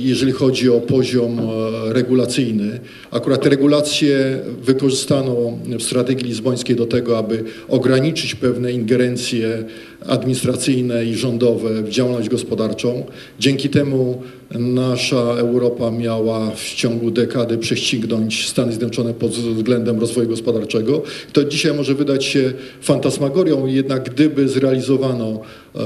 jeżeli 0.00 0.32
chodzi 0.32 0.70
o 0.70 0.80
poziom 0.80 1.38
e, 1.38 1.92
regulacyjny. 1.92 2.80
Akurat 3.10 3.46
regulacje 3.46 4.40
wykorzystano 4.62 5.58
w 5.78 5.82
strategii 5.82 6.26
lizbońskiej 6.26 6.76
do 6.76 6.86
tego, 6.86 7.18
aby 7.18 7.44
ograniczyć 7.68 8.34
pewne 8.34 8.72
ingerencje 8.72 9.64
administracyjne 10.06 11.04
i 11.04 11.14
rządowe 11.14 11.82
w 11.82 11.88
działalność 11.88 12.28
gospodarczą. 12.28 13.04
Dzięki 13.38 13.68
temu 13.68 14.22
nasza 14.50 15.16
Europa 15.16 15.90
miała 15.90 16.50
w 16.50 16.74
ciągu 16.74 17.10
dekady 17.10 17.58
prześcignąć 17.58 18.48
Stany 18.48 18.72
Zjednoczone 18.72 19.14
pod 19.14 19.30
względem 19.30 20.00
rozwoju 20.00 20.28
gospodarczego. 20.28 21.02
To 21.32 21.44
dzisiaj 21.44 21.74
może 21.74 21.94
wydać 21.94 22.24
się 22.24 22.52
fantasmagorią, 22.82 23.66
jednak 23.66 24.10
gdyby 24.10 24.48
zrealizowano 24.48 25.40
e, 25.74 25.80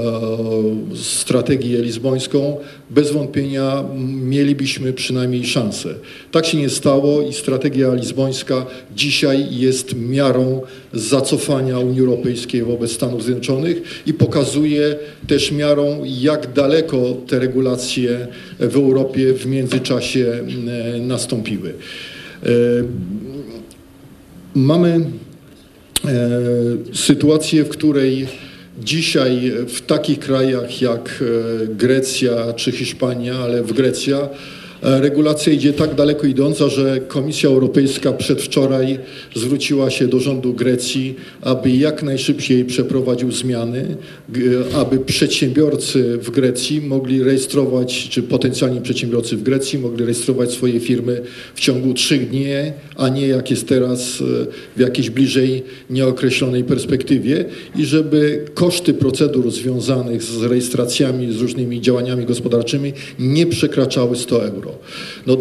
strategię 0.95 1.81
lizbońską, 1.81 2.57
bez 2.89 3.11
wątpienia 3.11 3.83
mielibyśmy 4.23 4.93
przynajmniej 4.93 5.45
szansę. 5.45 5.95
Tak 6.31 6.45
się 6.45 6.57
nie 6.57 6.69
stało 6.69 7.21
i 7.21 7.33
strategia 7.33 7.93
lizbońska 7.93 8.65
dzisiaj 8.95 9.47
jest 9.51 9.95
miarą 9.95 10.61
zacofania 10.93 11.79
Unii 11.79 11.99
Europejskiej 11.99 12.63
wobec 12.63 12.91
Stanów 12.91 13.23
Zjednoczonych 13.23 13.81
i 14.05 14.13
pokazuje 14.13 14.95
też 15.27 15.51
miarą, 15.51 16.01
jak 16.05 16.53
daleko 16.53 17.17
te 17.27 17.39
regulacje 17.39 18.27
w 18.59 18.75
Europie 18.75 19.33
w 19.33 19.45
międzyczasie 19.45 20.43
e, 20.95 20.99
nastąpiły. 20.99 21.73
E, 22.43 22.49
Mamy 24.55 24.89
e, 26.05 26.29
sytuację, 26.93 27.63
w 27.63 27.69
której 27.69 28.27
dzisiaj 28.83 29.51
w 29.67 29.81
takich 29.81 30.19
krajach 30.19 30.81
jak 30.81 31.23
Grecja 31.69 32.53
czy 32.53 32.71
Hiszpania, 32.71 33.35
ale 33.35 33.63
w 33.63 33.73
Grecja 33.73 34.29
regulacja 34.81 35.53
idzie 35.53 35.73
tak 35.73 35.95
daleko 35.95 36.27
idąca, 36.27 36.69
że 36.69 36.99
Komisja 37.07 37.49
Europejska 37.49 38.13
przedwczoraj 38.13 38.99
zwróciła 39.35 39.89
się 39.89 40.07
do 40.07 40.19
rządu 40.19 40.53
Grecji, 40.53 41.15
aby 41.41 41.71
jak 41.71 42.03
najszybciej 42.03 42.65
przeprowadził 42.65 43.31
zmiany, 43.31 43.97
aby 44.73 44.99
przedsiębiorcy 44.99 46.17
w 46.17 46.29
Grecji 46.29 46.81
mogli 46.81 47.23
rejestrować, 47.23 48.09
czy 48.09 48.23
potencjalni 48.23 48.81
przedsiębiorcy 48.81 49.37
w 49.37 49.43
Grecji 49.43 49.79
mogli 49.79 50.03
rejestrować 50.05 50.51
swoje 50.51 50.79
firmy 50.79 51.21
w 51.55 51.59
ciągu 51.59 51.93
trzech 51.93 52.29
dni, 52.29 52.39
a 52.95 53.09
nie 53.09 53.27
jak 53.27 53.51
jest 53.51 53.67
teraz 53.67 54.21
e, 54.21 54.23
w 54.77 54.79
jakiejś 54.79 55.09
bliżej 55.09 55.63
nieokreślonej 55.89 56.63
perspektywie 56.63 57.45
i 57.75 57.85
żeby 57.85 58.45
koszty 58.53 58.93
procedur 58.93 59.51
związanych 59.51 60.23
z 60.23 60.43
rejestracjami, 60.43 61.33
z 61.33 61.41
różnymi 61.41 61.81
działaniami 61.81 62.25
gospodarczymi 62.25 62.93
nie 63.19 63.47
przekraczały 63.47 64.15
100 64.15 64.45
euro. 64.45 64.68
Wszystko. 64.69 64.89
No, 65.27 65.37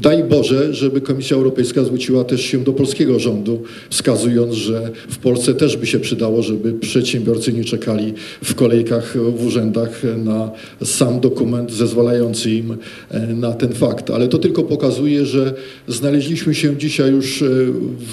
daj 0.00 0.24
Boże, 0.24 0.74
żeby 0.74 1.00
Komisja 1.00 1.36
Europejska 1.36 1.84
zwróciła 1.84 2.24
też 2.24 2.42
się 2.42 2.64
do 2.64 2.72
polskiego 2.72 3.18
rządu, 3.18 3.62
wskazując, 3.90 4.54
że 4.54 4.90
w 5.08 5.18
Polsce 5.18 5.54
też 5.54 5.76
by 5.76 5.86
się 5.86 6.00
przydało, 6.00 6.42
żeby 6.42 6.72
przedsiębiorcy 6.72 7.52
nie 7.52 7.64
czekali 7.64 8.14
w 8.44 8.54
kolejkach 8.54 9.16
w 9.36 9.46
urzędach 9.46 10.02
na 10.24 10.50
sam 10.84 11.20
dokument 11.20 11.72
zezwalający 11.72 12.50
im 12.50 12.76
e, 13.10 13.26
na 13.26 13.52
ten 13.52 13.72
fakt. 13.72 14.10
Ale 14.10 14.28
to 14.28 14.38
tylko 14.38 14.62
pokazuje, 14.62 15.26
że 15.26 15.54
znaleźliśmy 15.88 16.54
się 16.54 16.76
dzisiaj 16.76 17.10
już 17.10 17.42
e, 17.42 17.46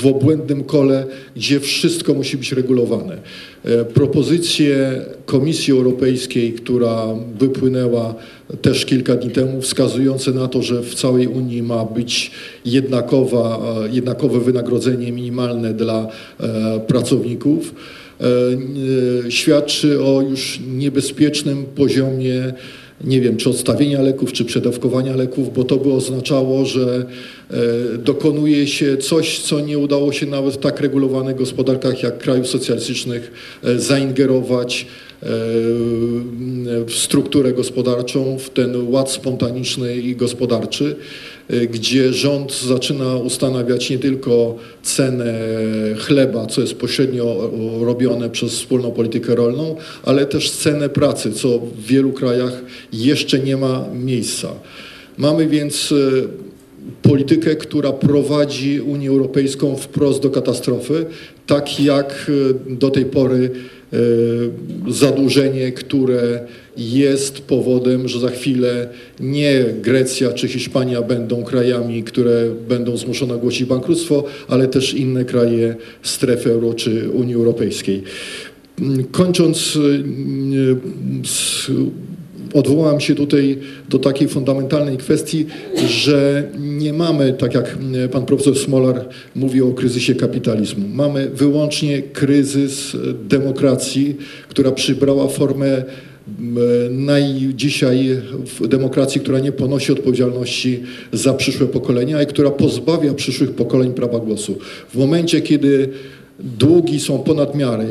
w 0.02 0.08
obłędnym 0.08 0.64
kole, 0.64 1.06
gdzie 1.36 1.60
wszystko 1.60 2.14
musi 2.14 2.38
być 2.38 2.52
regulowane. 2.52 3.18
E, 3.64 3.86
Propozycje 3.86 5.02
Komisji 5.26 5.74
Europejskiej, 5.74 6.54
która 6.54 7.06
wypłynęła 7.40 8.16
też 8.62 8.86
kilka 8.86 9.16
dni 9.16 9.32
temu, 9.32 9.62
wskazujące 9.62 10.32
na 10.32 10.48
to, 10.48 10.62
że 10.62 10.82
w 10.82 10.96
całej 10.96 11.28
Unii 11.28 11.64
ma 11.64 11.86
być 11.86 12.32
jednakowa, 12.66 13.60
e, 13.86 13.90
jednakowe 13.90 14.40
wynagrodzenie 14.40 15.12
minimalne 15.12 15.74
dla 15.74 16.08
e, 16.40 16.80
pracowników, 16.80 17.76
e, 18.22 19.32
świadczy 19.32 20.04
o 20.04 20.22
już 20.22 20.60
niebezpiecznym 20.68 21.66
poziomie 21.66 22.54
nie 23.04 23.22
wiem, 23.22 23.38
czy 23.38 23.50
odstawienia 23.50 24.02
leków, 24.02 24.34
czy 24.34 24.46
przedawkowania 24.46 25.16
leków, 25.16 25.54
bo 25.54 25.64
to 25.64 25.78
by 25.78 25.94
oznaczało, 25.94 26.66
że 26.66 27.06
e, 27.52 27.58
dokonuje 27.98 28.68
się 28.68 28.98
coś, 28.98 29.40
co 29.40 29.60
nie 29.60 29.78
udało 29.78 30.12
się 30.12 30.26
nawet 30.26 30.54
w 30.54 30.58
tak 30.58 30.80
regulowanych 30.80 31.36
gospodarkach 31.36 32.04
jak 32.04 32.18
krajów 32.18 32.48
socjalistycznych 32.48 33.32
e, 33.64 33.80
zaingerować 33.80 34.82
e, 34.82 35.26
w 36.86 36.94
strukturę 36.94 37.54
gospodarczą, 37.54 38.40
w 38.40 38.50
ten 38.50 38.92
ład 38.92 39.12
spontaniczny 39.12 39.96
i 39.98 40.16
gospodarczy, 40.16 40.96
gdzie 41.72 42.14
rząd 42.14 42.62
zaczyna 42.62 43.16
ustanawiać 43.16 43.90
nie 43.90 44.00
tylko 44.00 44.56
cenę 44.84 45.34
chleba, 45.98 46.46
co 46.46 46.62
jest 46.62 46.74
pośrednio 46.74 47.52
robione 47.82 48.30
przez 48.30 48.52
wspólną 48.52 48.92
politykę 48.92 49.36
rolną, 49.36 49.76
ale 50.04 50.26
też 50.26 50.52
cenę 50.52 50.90
pracy, 50.90 51.32
co 51.32 51.60
w 51.60 51.86
wielu 51.86 52.12
krajach 52.12 52.62
jeszcze 52.94 53.40
nie 53.40 53.58
ma 53.58 53.86
miejsca. 53.94 54.48
Mamy 55.18 55.48
więc 55.48 55.92
e, 55.92 55.96
politykę, 57.02 57.56
która 57.56 57.92
prowadzi 57.92 58.82
Unię 58.82 59.10
Europejską 59.10 59.76
wprost 59.76 60.22
do 60.22 60.30
katastrofy, 60.30 61.06
tak 61.48 61.80
jak 61.80 62.32
e, 62.70 62.74
do 62.76 62.90
tej 62.90 63.06
pory 63.06 63.52
zadłużenie, 64.88 65.72
które 65.72 66.40
jest 66.80 67.42
powodem, 67.42 68.08
że 68.08 68.20
za 68.20 68.30
chwilę 68.30 68.90
nie 69.20 69.66
Grecja 69.82 70.34
czy 70.34 70.48
Hiszpania 70.48 71.02
będą 71.02 71.44
krajami, 71.44 72.04
które 72.04 72.46
będą 72.70 72.98
zmuszone 72.98 73.34
ogłosić 73.34 73.66
bankructwo, 73.66 74.24
ale 74.48 74.68
też 74.68 74.94
inne 74.94 75.26
kraje 75.26 75.76
strefy 76.04 76.52
euro 76.52 76.74
czy 76.74 77.10
Unii 77.10 77.36
Europejskiej. 77.36 78.04
Mm, 78.80 79.04
Kończąc, 79.04 79.76
y, 79.76 79.80
y, 81.70 82.10
odwołam 82.54 83.00
się 83.00 83.16
tutaj 83.16 83.58
do 83.90 84.00
takiej 84.00 84.28
fundamentalnej 84.28 84.98
kwestii, 84.98 85.46
że 85.88 86.50
nie 86.60 86.94
mamy, 86.94 87.34
tak 87.34 87.54
jak 87.54 87.78
y, 88.06 88.10
pan 88.10 88.26
profesor 88.26 88.58
Smolar 88.58 89.06
mówi 89.36 89.62
o 89.62 89.72
kryzysie 89.72 90.16
kapitalizmu, 90.16 90.88
mamy 90.88 91.30
wyłącznie 91.34 92.02
kryzys 92.02 92.98
demokracji, 93.28 94.18
która 94.50 94.72
przybrała 94.72 95.28
formę 95.28 95.84
naj, 96.92 97.54
dzisiaj 97.56 98.22
w 98.46 98.68
demokracji, 98.68 99.22
która 99.22 99.40
nie 99.40 99.52
ponosi 99.52 99.92
odpowiedzialności 99.92 100.84
za 101.14 101.34
przyszłe 101.34 101.68
pokolenia 101.68 102.24
i 102.24 102.26
która 102.26 102.52
pozbawia 102.52 103.14
przyszłych 103.14 103.52
pokoleń 103.52 103.94
prawa 103.94 104.20
głosu. 104.20 104.58
W 104.94 104.98
momencie, 104.98 105.42
kiedy 105.42 105.90
długi 106.40 107.00
są 107.00 107.20
ponad 107.20 107.56
miarę, 107.56 107.86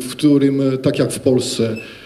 w 0.00 0.10
którym, 0.10 0.60
e, 0.60 0.78
tak 0.78 0.98
jak 0.98 1.12
w 1.12 1.20
Polsce, 1.20 1.72
e, 1.72 2.03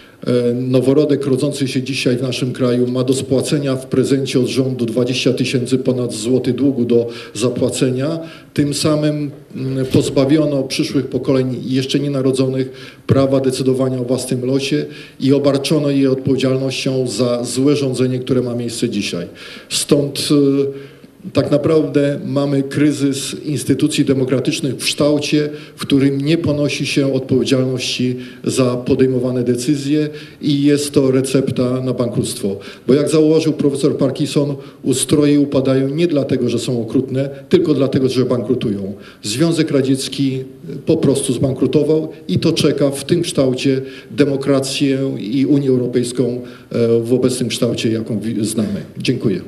noworodek 0.55 1.25
rodzący 1.25 1.67
się 1.67 1.83
dzisiaj 1.83 2.17
w 2.17 2.21
naszym 2.21 2.53
kraju 2.53 2.87
ma 2.87 3.03
do 3.03 3.13
spłacenia 3.13 3.75
w 3.75 3.85
prezencie 3.85 4.39
od 4.39 4.47
rządu 4.47 4.85
20 4.85 5.33
tysięcy 5.33 5.77
ponad 5.77 6.13
złoty 6.13 6.53
długu 6.53 6.85
do 6.85 7.07
zapłacenia. 7.33 8.19
Tym 8.53 8.73
samym 8.73 9.31
mm, 9.55 9.85
pozbawiono 9.85 10.63
przyszłych 10.63 11.07
pokoleń 11.07 11.61
jeszcze 11.65 11.99
nienarodzonych 11.99 12.71
prawa 13.07 13.39
decydowania 13.39 13.99
o 13.99 14.03
własnym 14.03 14.45
losie 14.45 14.85
i 15.19 15.33
obarczono 15.33 15.89
je 15.89 16.11
odpowiedzialnością 16.11 17.07
za 17.07 17.43
złe 17.43 17.75
rządzenie, 17.75 18.19
które 18.19 18.41
ma 18.41 18.55
miejsce 18.55 18.89
dzisiaj. 18.89 19.27
Stąd 19.69 20.29
e, 20.31 20.88
tak 21.33 21.51
naprawdę 21.51 22.19
mamy 22.25 22.63
kryzys 22.63 23.35
instytucji 23.45 24.05
demokratycznych 24.05 24.73
w 24.73 24.83
kształcie, 24.83 25.49
w 25.75 25.81
którym 25.81 26.21
nie 26.21 26.37
ponosi 26.37 26.85
się 26.85 27.13
odpowiedzialności 27.13 28.15
za 28.43 28.75
podejmowane 28.75 29.43
decyzje 29.43 30.09
i 30.41 30.63
jest 30.63 30.91
to 30.91 31.11
recepta 31.11 31.81
na 31.81 31.93
bankructwo. 31.93 32.59
Bo 32.87 32.93
jak 32.93 33.09
zauważył 33.09 33.53
profesor 33.53 33.97
Parkinson, 33.97 34.55
ustroje 34.83 35.39
upadają 35.39 35.89
nie 35.89 36.07
dlatego, 36.07 36.49
że 36.49 36.59
są 36.59 36.81
okrutne, 36.81 37.29
tylko 37.49 37.73
dlatego, 37.73 38.09
że 38.09 38.25
bankrutują. 38.25 38.93
Związek 39.23 39.71
Radziecki 39.71 40.43
po 40.85 40.97
prostu 40.97 41.33
zbankrutował 41.33 42.09
i 42.27 42.39
to 42.39 42.51
czeka 42.51 42.89
w 42.91 43.03
tym 43.03 43.21
kształcie 43.21 43.81
demokrację 44.11 45.17
i 45.19 45.45
Unię 45.45 45.69
Europejską 45.69 46.41
e, 46.71 46.99
w 46.99 47.13
obecnym 47.13 47.49
kształcie, 47.49 47.91
jaką 47.91 48.19
znamy. 48.41 48.81
Dziękuję. 48.97 49.41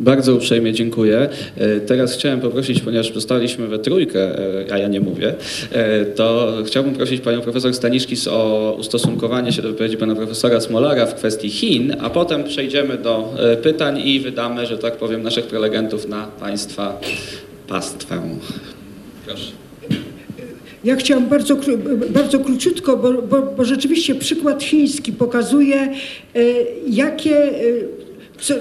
Bardzo 0.00 0.34
uprzejmie 0.34 0.72
dziękuję. 0.72 1.28
E, 1.56 1.80
Teraz 1.80 2.14
chciałem 2.14 2.40
poprosić, 2.40 2.80
ponieważ 2.80 3.10
dostaliśmy 3.10 3.66
we 3.66 3.78
trójkę, 3.78 4.38
e, 4.68 4.72
a 4.72 4.78
ja 4.78 4.88
nie 4.88 5.00
mówię, 5.00 5.34
e, 5.72 6.04
to 6.04 6.52
chciałbym 6.66 6.94
prosić 6.94 7.20
panią 7.20 7.40
profesor 7.40 7.74
Staniszkis 7.74 8.28
o 8.28 8.76
ustosunkowanie 8.78 9.52
się 9.52 9.62
do 9.62 9.68
wypowiedzi 9.68 9.96
pana 9.96 10.14
profesora 10.14 10.60
Smolara 10.60 11.06
w 11.06 11.14
kwestii 11.14 11.50
Chin, 11.50 11.96
a 12.00 12.10
potem 12.10 12.44
przejdziemy 12.44 12.98
do 12.98 13.34
pytań 13.62 14.00
i 14.04 14.20
wydamy, 14.20 14.66
że 14.66 14.78
tak 14.78 14.96
powiem, 14.96 15.22
naszych 15.22 15.46
prelegentów 15.46 16.08
na 16.08 16.26
państwa 16.40 17.00
pastwę. 17.68 18.20
Proszę. 19.26 19.52
Ja 20.84 20.96
chciałam 20.96 21.28
bardzo, 21.28 21.56
bardzo 22.10 22.40
króciutko, 22.40 22.96
bo, 22.96 23.12
bo, 23.22 23.42
bo 23.42 23.64
rzeczywiście 23.64 24.14
przykład 24.14 24.62
chiński 24.62 25.12
pokazuje, 25.12 25.88
jakie, 26.88 27.50
co, 28.40 28.54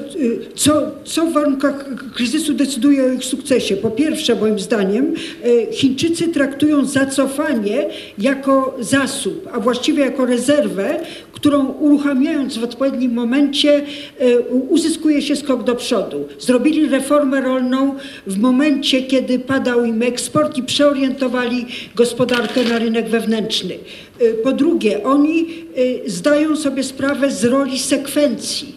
co, 0.56 0.92
co 1.04 1.26
w 1.26 1.34
warunkach 1.34 1.86
kryzysu 2.14 2.54
decyduje 2.54 3.04
o 3.04 3.12
ich 3.12 3.26
sukcesie. 3.26 3.78
Po 3.78 3.92
pierwsze, 3.92 4.36
moim 4.36 4.60
zdaniem, 4.60 5.14
e, 5.44 5.74
Chińczycy 5.74 6.28
traktują 6.28 6.86
zacofanie 6.86 7.90
jako 8.18 8.78
zasób, 8.80 9.50
a 9.54 9.60
właściwie 9.60 10.04
jako 10.04 10.26
rezerwę, 10.26 11.00
którą 11.32 11.68
uruchamiając 11.68 12.58
w 12.58 12.64
odpowiednim 12.64 13.14
momencie 13.14 13.82
e, 14.20 14.40
uzyskuje 14.50 15.22
się 15.22 15.36
skok 15.36 15.64
do 15.64 15.76
przodu. 15.76 16.28
Zrobili 16.40 16.90
reformę 16.90 17.42
rolną 17.42 17.96
w 18.28 18.40
momencie, 18.40 19.02
kiedy 19.02 19.40
padał 19.40 19.86
im 19.86 20.04
eksport 20.04 20.58
i 20.58 20.64
przeorientowali 20.64 21.66
gospodarkę 21.96 22.64
na 22.64 22.80
rynek 22.80 23.10
wewnętrzny. 23.10 23.78
E, 24.20 24.34
Po 24.34 24.52
drugie, 24.52 25.04
oni 25.04 25.48
zdają 26.06 26.56
sobie 26.56 26.84
sprawę 26.84 27.32
z 27.32 27.46
roli 27.46 27.80
sekwencji 27.80 28.77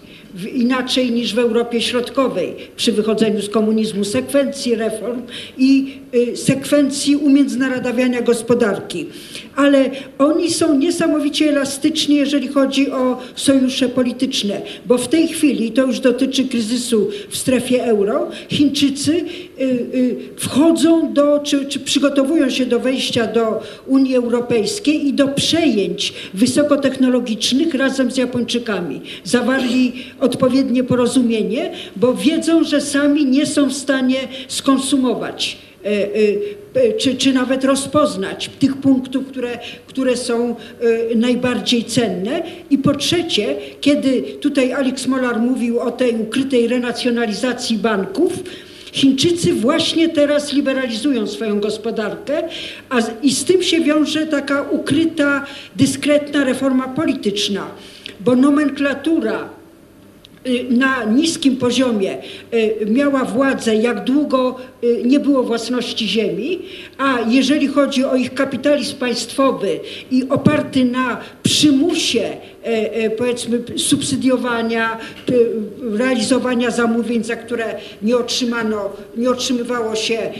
inaczej 0.55 1.11
niż 1.11 1.35
w 1.35 1.39
Europie 1.39 1.81
Środkowej 1.81 2.55
przy 2.77 2.93
wychodzeniu 2.93 3.43
z 3.43 3.49
komunizmu, 3.49 4.05
sekwencji 4.05 4.75
reform 4.75 5.23
i 5.59 5.99
sekwencji 6.35 7.17
umiędzynarodawiania 7.17 8.23
gospodarki. 8.23 9.07
Ale 9.57 9.91
oni 10.19 10.51
są 10.51 10.79
niesamowicie 10.79 11.49
elastyczni, 11.49 12.17
jeżeli 12.17 12.49
chodzi 12.49 12.91
o 12.91 13.19
sojusze 13.35 13.89
polityczne, 13.89 14.61
bo 14.87 14.99
w 14.99 15.09
tej 15.09 15.29
chwili, 15.29 15.73
to 15.73 15.87
już 15.87 16.01
dotyczy 16.01 16.45
kryzysu 16.45 17.09
w 17.29 17.37
strefie 17.37 17.85
euro, 17.85 18.31
Chińczycy 18.49 19.13
y, 19.13 19.63
y, 19.63 20.17
wchodzą 20.37 21.13
do, 21.13 21.41
czy, 21.41 21.65
czy 21.65 21.81
przygotowują 21.81 22.51
się 22.51 22.67
do 22.67 22.81
wejścia 22.81 23.27
do 23.27 23.63
Unii 23.87 24.17
Europejskiej 24.17 25.07
i 25.07 25.13
do 25.13 25.29
przejęć 25.29 26.13
wysokotechnologicznych 26.35 27.75
razem 27.75 28.11
z 28.11 28.17
Japończykami. 28.17 29.01
Zawarli 29.25 29.93
odpowiednie 30.21 30.85
porozumienie, 30.85 31.73
bo 31.97 32.15
wiedzą, 32.15 32.65
że 32.65 32.81
sami 32.81 33.27
nie 33.27 33.47
są 33.47 33.69
w 33.69 33.75
stanie 33.75 34.19
skonsumować 34.49 35.70
czy, 36.99 37.15
czy 37.15 37.33
nawet 37.33 37.65
rozpoznać 37.65 38.51
tych 38.59 38.77
punktów, 38.77 39.27
które, 39.27 39.59
które 39.87 40.17
są 40.17 40.51
e, 40.51 41.15
najbardziej 41.17 41.85
cenne. 41.85 42.43
I 42.71 42.79
po 42.79 42.95
trzecie, 42.95 43.57
kiedy 43.81 44.23
tutaj 44.23 44.73
Alex 44.73 45.07
Molar 45.07 45.41
mówił 45.41 45.81
o 45.81 45.91
tej 45.91 46.15
ukrytej 46.15 46.69
renacjonalizacji 46.69 47.79
banków, 47.79 48.33
Chińczycy 48.93 49.53
właśnie 49.53 50.09
teraz 50.09 50.53
liberalizują 50.53 51.27
swoją 51.27 51.61
gospodarkę, 51.61 52.43
a 52.89 52.99
i 53.23 53.31
z 53.31 53.45
tym 53.45 53.63
się 53.63 53.81
wiąże 53.81 54.27
taka 54.27 54.63
ukryta, 54.63 55.47
dyskretna 55.77 56.45
reforma 56.45 56.89
polityczna, 56.89 57.67
bo 58.21 58.37
nomenklatura 58.37 59.60
na 60.71 61.05
niskim 61.05 61.57
poziomie 61.57 62.19
y, 62.55 62.87
miała 62.87 63.25
władzę, 63.25 63.77
jak 63.77 64.05
długo 64.05 64.57
y, 64.85 65.03
nie 65.05 65.21
było 65.21 65.43
własności 65.43 66.09
ziemi, 66.09 66.59
a 66.99 67.19
jeżeli 67.29 67.67
chodzi 67.67 68.05
o 68.05 68.17
ich 68.17 68.35
kapitalizm 68.35 68.97
państwowy 68.97 69.81
i 70.11 70.29
oparty 70.29 70.85
na 70.85 71.21
przymusie, 71.43 72.37
powiedzmy, 73.19 73.63
subsydiowania, 73.77 74.99
realizowania 75.93 76.71
zamówień, 76.71 77.25
za 77.25 77.37
które 77.37 77.75
nie 78.03 78.17
otrzymano, 78.17 78.91
nie 79.17 79.31
otrzymywało 79.31 79.97
się 79.97 80.19
e, 80.19 80.33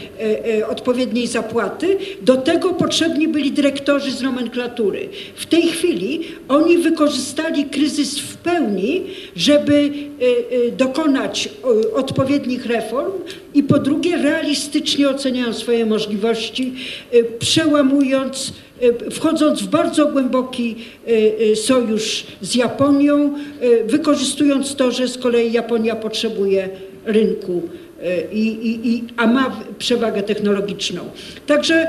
e, 0.59 0.67
odpowiedniej 0.67 1.27
zapłaty, 1.27 1.97
do 2.21 2.37
tego 2.37 2.73
potrzebni 2.73 3.27
byli 3.27 3.51
dyrektorzy 3.51 4.11
z 4.11 4.21
nomenklatury. 4.21 5.09
W 5.35 5.45
tej 5.45 5.63
chwili 5.63 6.21
oni 6.47 6.77
wykorzystali 6.77 7.65
kryzys 7.65 8.19
w 8.19 8.37
pełni, 8.37 9.03
żeby 9.35 9.73
e, 9.73 10.67
e, 10.67 10.71
dokonać 10.71 11.49
odpowiednich 11.95 12.65
reform 12.65 13.11
i 13.53 13.63
po 13.63 13.79
drugie 13.79 14.17
realistycznie 14.17 15.09
oceniają 15.09 15.53
swoje 15.53 15.85
możliwości, 15.85 16.73
e, 17.11 17.23
przełamując 17.23 18.49
e, 18.49 18.70
wchodząc 19.11 19.61
w 19.61 19.67
bardzo 19.67 20.05
głęboki 20.05 20.75
e, 21.07 21.11
e, 21.51 21.55
sojusz 21.55 22.23
z 22.41 22.55
Japonią, 22.55 23.33
e, 23.61 23.83
wykorzystując 23.83 24.75
to, 24.75 24.91
że 24.91 25.07
z 25.07 25.17
kolei 25.17 25.51
Japonia 25.51 25.95
potrzebuje 25.95 26.69
rynku, 27.05 27.61
e, 28.01 28.31
i, 28.31 28.47
i, 28.47 28.89
i, 28.89 29.03
a 29.17 29.27
ma 29.27 29.61
przewagę 29.79 30.23
technologiczną. 30.23 31.01
Także 31.47 31.87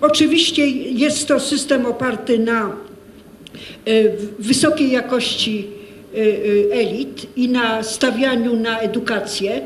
oczywiście 0.00 0.68
jest 0.70 1.28
to 1.28 1.40
system 1.40 1.86
oparty 1.86 2.38
na 2.38 2.66
e, 2.66 3.92
wysokiej 4.38 4.90
jakości 4.90 5.66
e, 6.14 6.18
e, 6.18 6.80
elit 6.80 7.26
i 7.36 7.48
na 7.48 7.82
stawianiu 7.82 8.56
na 8.56 8.80
edukację. 8.80 9.60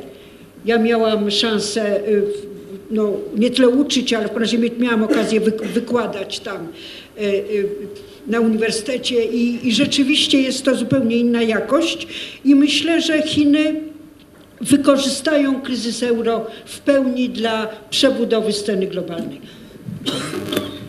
Ja 0.65 0.79
miałam 0.79 1.31
szansę 1.31 1.83
e, 1.83 2.03
no, 2.91 3.13
nie 3.37 3.51
tyle 3.51 3.69
uczyć, 3.69 4.13
ale 4.13 4.29
w 4.29 4.37
razie 4.37 4.59
miałam 4.79 5.03
okazję 5.03 5.41
wyk- 5.41 5.67
wykładać 5.67 6.41
tam 6.41 6.57
e, 6.57 7.21
e, 7.21 7.35
na 8.27 8.41
uniwersytecie 8.41 9.25
i, 9.25 9.69
i 9.69 9.73
rzeczywiście 9.73 10.41
jest 10.41 10.65
to 10.65 10.77
zupełnie 10.77 11.17
inna 11.17 11.43
jakość 11.43 12.07
i 12.45 12.55
myślę, 12.55 13.01
że 13.01 13.23
Chiny 13.23 13.75
wykorzystają 14.61 15.61
kryzys 15.61 16.03
euro 16.03 16.47
w 16.67 16.81
pełni 16.81 17.29
dla 17.29 17.67
przebudowy 17.91 18.53
sceny 18.53 18.87
globalnej. 18.87 19.41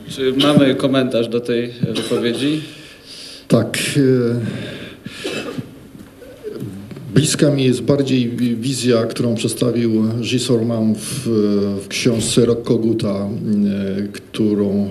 Czy 0.09 0.33
mamy 0.33 0.75
komentarz 0.75 1.27
do 1.27 1.39
tej 1.39 1.73
wypowiedzi? 1.89 2.61
Tak. 3.47 3.77
Bliska 7.13 7.51
mi 7.51 7.63
jest 7.63 7.81
bardziej 7.81 8.29
wi- 8.29 8.55
wizja, 8.55 9.05
którą 9.05 9.35
przedstawił 9.35 10.03
Gilles 10.21 10.47
w, 10.97 11.29
w 11.83 11.87
książce 11.87 12.45
Rok 12.45 12.63
Koguta, 12.63 13.15
e, 13.15 14.07
którą 14.13 14.89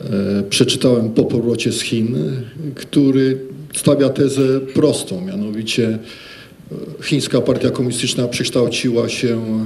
e, 0.00 0.42
przeczytałem 0.50 1.10
po 1.10 1.24
powrocie 1.24 1.72
z 1.72 1.80
Chin, 1.80 2.16
który 2.74 3.38
stawia 3.76 4.08
tezę 4.08 4.60
prostą, 4.60 5.20
mianowicie 5.20 5.88
e, 5.88 7.02
chińska 7.02 7.40
partia 7.40 7.70
komunistyczna 7.70 8.28
przekształciła 8.28 9.08
się 9.08 9.64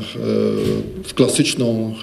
w 1.05 1.15
klasyczną 1.15 1.95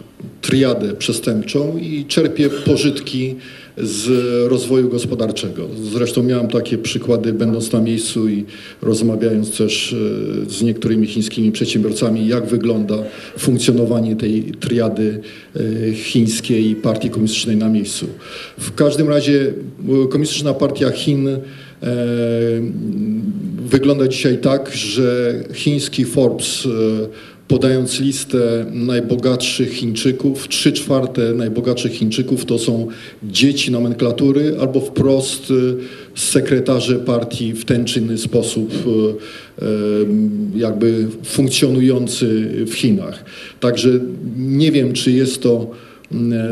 triadę 0.41 0.93
przestępczą 0.93 1.77
i 1.77 2.05
czerpie 2.05 2.49
pożytki 2.49 3.35
z 3.77 4.09
rozwoju 4.49 4.89
gospodarczego. 4.89 5.67
Zresztą 5.93 6.23
miałem 6.23 6.47
takie 6.47 6.77
przykłady, 6.77 7.33
będąc 7.33 7.71
na 7.71 7.81
miejscu 7.81 8.29
i 8.29 8.45
rozmawiając 8.81 9.57
też 9.57 9.93
e, 9.93 10.49
z 10.49 10.61
niektórymi 10.61 11.07
chińskimi 11.07 11.51
przedsiębiorcami, 11.51 12.27
jak 12.27 12.45
wygląda 12.45 12.95
funkcjonowanie 13.39 14.15
tej 14.15 14.43
triady 14.43 15.19
e, 15.55 15.93
chińskiej 15.93 16.75
partii 16.75 17.09
komunistycznej 17.09 17.57
na 17.57 17.69
miejscu. 17.69 18.07
W 18.59 18.75
każdym 18.75 19.09
razie 19.09 19.53
e, 20.03 20.07
Komunistyczna 20.07 20.53
Partia 20.53 20.91
Chin 20.91 21.29
wygląda 23.69 24.07
dzisiaj 24.07 24.37
tak, 24.37 24.71
że 24.75 25.35
chiński 25.53 26.05
Forbes 26.05 26.67
podając 27.47 27.99
listę 27.99 28.65
najbogatszych 28.71 29.73
Chińczyków, 29.73 30.47
trzy 30.47 30.71
czwarte 30.71 31.33
najbogatszych 31.33 31.91
Chińczyków 31.91 32.45
to 32.45 32.59
są 32.59 32.87
dzieci 33.23 33.71
nomenklatury 33.71 34.55
albo 34.59 34.79
wprost 34.79 35.51
e, 35.51 35.53
sekretarze 36.19 36.95
partii 36.95 37.53
w 37.53 37.65
ten 37.65 37.85
czy 37.85 37.99
inny 37.99 38.17
sposób 38.17 38.73
e, 38.73 39.65
e, 39.65 39.67
jakby 40.55 41.07
funkcjonujący 41.23 42.49
w 42.65 42.73
Chinach. 42.73 43.25
Także 43.59 43.89
nie 44.37 44.71
wiem, 44.71 44.93
czy 44.93 45.11
jest 45.11 45.41
to 45.41 45.71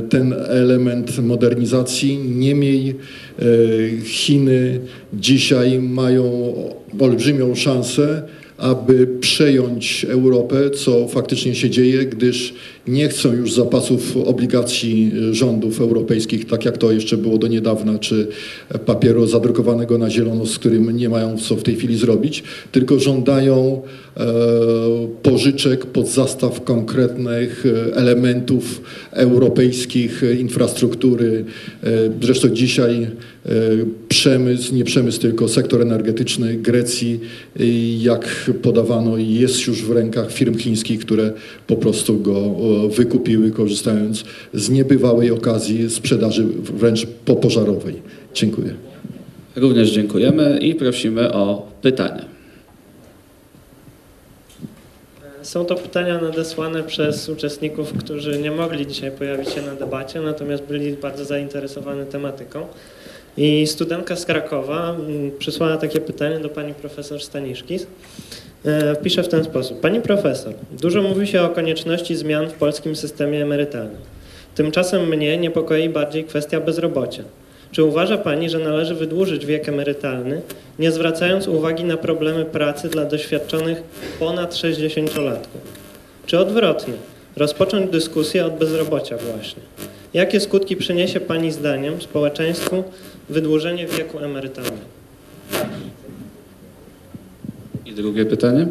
ten 0.10 0.36
element 0.48 1.20
modernizacji. 1.20 2.18
Niemniej 2.18 2.96
Chiny 4.04 4.80
dzisiaj 5.14 5.80
mają 5.80 6.54
olbrzymią 7.00 7.56
szansę, 7.56 8.24
aby 8.58 9.08
przejąć 9.20 10.06
Europę, 10.10 10.70
co 10.70 11.08
faktycznie 11.08 11.56
się 11.56 11.70
dzieje, 11.70 12.06
gdyż 12.06 12.54
nie 12.88 13.10
chcą 13.10 13.34
już 13.34 13.54
zapasów 13.54 14.18
obligacji 14.18 15.12
rządów 15.32 15.82
europejskich, 15.82 16.46
tak 16.46 16.66
jak 16.66 16.78
to 16.78 16.92
jeszcze 16.92 17.18
było 17.18 17.38
do 17.38 17.48
niedawna, 17.48 18.00
czy 18.00 18.28
papieru 18.86 19.28
zadrukowanego 19.28 19.98
na 19.98 20.10
zielono, 20.10 20.46
z 20.46 20.60
którym 20.60 20.98
nie 20.98 21.10
mają 21.10 21.38
co 21.38 21.56
w 21.56 21.64
tej 21.64 21.76
chwili 21.76 21.98
zrobić, 21.98 22.44
tylko 22.72 23.00
żądają 23.00 23.82
e, 24.18 24.26
pożyczek 25.24 25.86
pod 25.86 26.08
zastaw 26.08 26.64
konkretnych 26.64 27.66
e, 27.66 27.96
elementów 27.96 28.82
europejskich 29.12 30.24
e, 30.24 30.34
infrastruktury. 30.34 31.46
E, 31.84 31.90
Zresztą 32.22 32.50
dzisiaj 32.50 33.04
e, 33.04 33.50
przemysł, 34.10 34.76
nie 34.76 34.84
przemysł, 34.84 35.20
tylko 35.20 35.48
sektor 35.48 35.82
energetyczny 35.82 36.56
Grecji, 36.56 37.20
jak 38.00 38.52
podawano, 38.62 39.18
jest 39.18 39.68
już 39.68 39.84
w 39.84 39.92
rękach 39.92 40.32
firm 40.32 40.58
chińskich, 40.58 41.00
które 41.00 41.34
po 41.68 41.76
prostu 41.76 42.20
go 42.20 42.56
wykupiły, 42.90 43.52
korzystając 43.52 44.24
z 44.54 44.70
niebywałej 44.70 45.32
okazji 45.32 45.90
sprzedaży 45.90 46.46
wręcz 46.64 47.06
popożarowej. 47.26 48.02
Dziękuję. 48.34 48.74
Również 49.56 49.92
dziękujemy 49.92 50.58
i 50.62 50.76
prosimy 50.76 51.34
o 51.34 51.68
pytania. 51.82 52.26
Są 55.42 55.66
to 55.66 55.76
pytania 55.76 56.22
nadesłane 56.22 56.84
przez 56.84 57.30
uczestników, 57.30 57.94
którzy 57.94 58.40
nie 58.40 58.52
mogli 58.52 58.88
dzisiaj 58.88 59.12
pojawić 59.12 59.50
się 59.50 59.62
na 59.62 59.76
debacie, 59.76 60.22
natomiast 60.22 60.64
byli 60.64 60.94
bardzo 60.94 61.26
zainteresowani 61.26 62.06
tematyką. 62.06 62.68
I 63.38 63.68
studentka 63.68 64.16
z 64.16 64.26
Krakowa 64.26 64.96
mm, 64.96 65.32
przysłała 65.40 65.78
takie 65.78 66.02
pytanie 66.02 66.40
do 66.40 66.50
pani 66.50 66.74
profesor 66.74 67.22
Staniszkis. 67.22 67.88
E, 68.66 68.96
Pisze 68.96 69.24
w 69.24 69.28
ten 69.28 69.44
sposób. 69.44 69.80
Pani 69.80 70.02
profesor, 70.02 70.54
dużo 70.82 71.02
mówi 71.02 71.28
się 71.28 71.42
o 71.42 71.50
konieczności 71.50 72.16
zmian 72.16 72.48
w 72.48 72.54
polskim 72.54 72.96
systemie 72.96 73.42
emerytalnym. 73.42 74.02
Tymczasem 74.56 75.08
mnie 75.08 75.38
niepokoi 75.38 75.90
bardziej 75.90 76.24
kwestia 76.24 76.60
bezrobocia. 76.60 77.24
Czy 77.72 77.84
uważa 77.84 78.18
Pani, 78.18 78.50
że 78.50 78.60
należy 78.60 78.96
wydłużyć 78.96 79.46
wiek 79.46 79.70
emerytalny, 79.70 80.42
nie 80.80 80.92
zwracając 80.92 81.48
uwagi 81.48 81.84
na 81.84 81.98
problemy 81.98 82.46
pracy 82.46 82.90
dla 82.90 83.06
doświadczonych 83.06 83.84
ponad 84.20 84.54
60-latków? 84.54 85.60
Czy 86.26 86.40
odwrotnie, 86.40 86.94
rozpocząć 87.38 87.92
dyskusję 87.92 88.46
od 88.46 88.58
bezrobocia 88.58 89.18
właśnie? 89.18 89.62
Jakie 90.14 90.40
skutki 90.40 90.76
przyniesie 90.76 91.20
Pani 91.20 91.52
zdaniem 91.52 92.02
społeczeństwu 92.02 92.84
wydłużenie 93.30 93.88
wieku 93.88 94.20
emerytalnego? 94.20 94.86
Drugie 97.96 98.26
pytanie. 98.26 98.68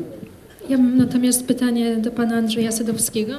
Ja 0.68 0.78
mam 0.78 0.98
natomiast 0.98 1.46
pytanie 1.46 1.96
do 1.96 2.10
pana 2.10 2.34
Andrzeja 2.34 2.72
Sadowskiego. 2.72 3.32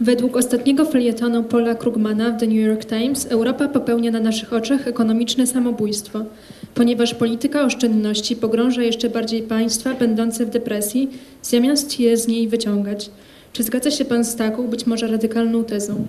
Według 0.00 0.36
ostatniego 0.36 0.84
felietonu 0.84 1.44
Paula 1.44 1.74
Krugmana 1.74 2.30
w 2.30 2.40
The 2.40 2.46
New 2.46 2.66
York 2.66 2.84
Times 2.84 3.26
Europa 3.26 3.68
popełnia 3.68 4.10
na 4.10 4.20
naszych 4.20 4.52
oczach 4.52 4.88
ekonomiczne 4.88 5.46
samobójstwo, 5.46 6.24
ponieważ 6.74 7.14
polityka 7.14 7.64
oszczędności 7.64 8.36
pogrąża 8.36 8.82
jeszcze 8.82 9.10
bardziej 9.10 9.42
państwa 9.42 9.94
będące 9.94 10.46
w 10.46 10.50
depresji, 10.50 11.10
zamiast 11.42 12.00
je 12.00 12.16
z 12.16 12.28
niej 12.28 12.48
wyciągać. 12.48 13.10
Czy 13.52 13.62
zgadza 13.62 13.90
się 13.90 14.04
pan 14.04 14.24
z 14.24 14.36
taką, 14.36 14.68
być 14.68 14.86
może 14.86 15.06
radykalną 15.06 15.64
tezą? 15.64 16.06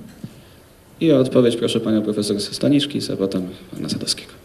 I 1.01 1.11
o 1.11 1.20
odpowiedź 1.20 1.55
proszę 1.55 1.80
panią 1.80 2.01
profesor 2.01 2.41
Staniszki, 2.41 2.99
a 3.14 3.18
potem 3.18 3.41
pana 3.76 3.89
Sadowskiego. 3.89 4.43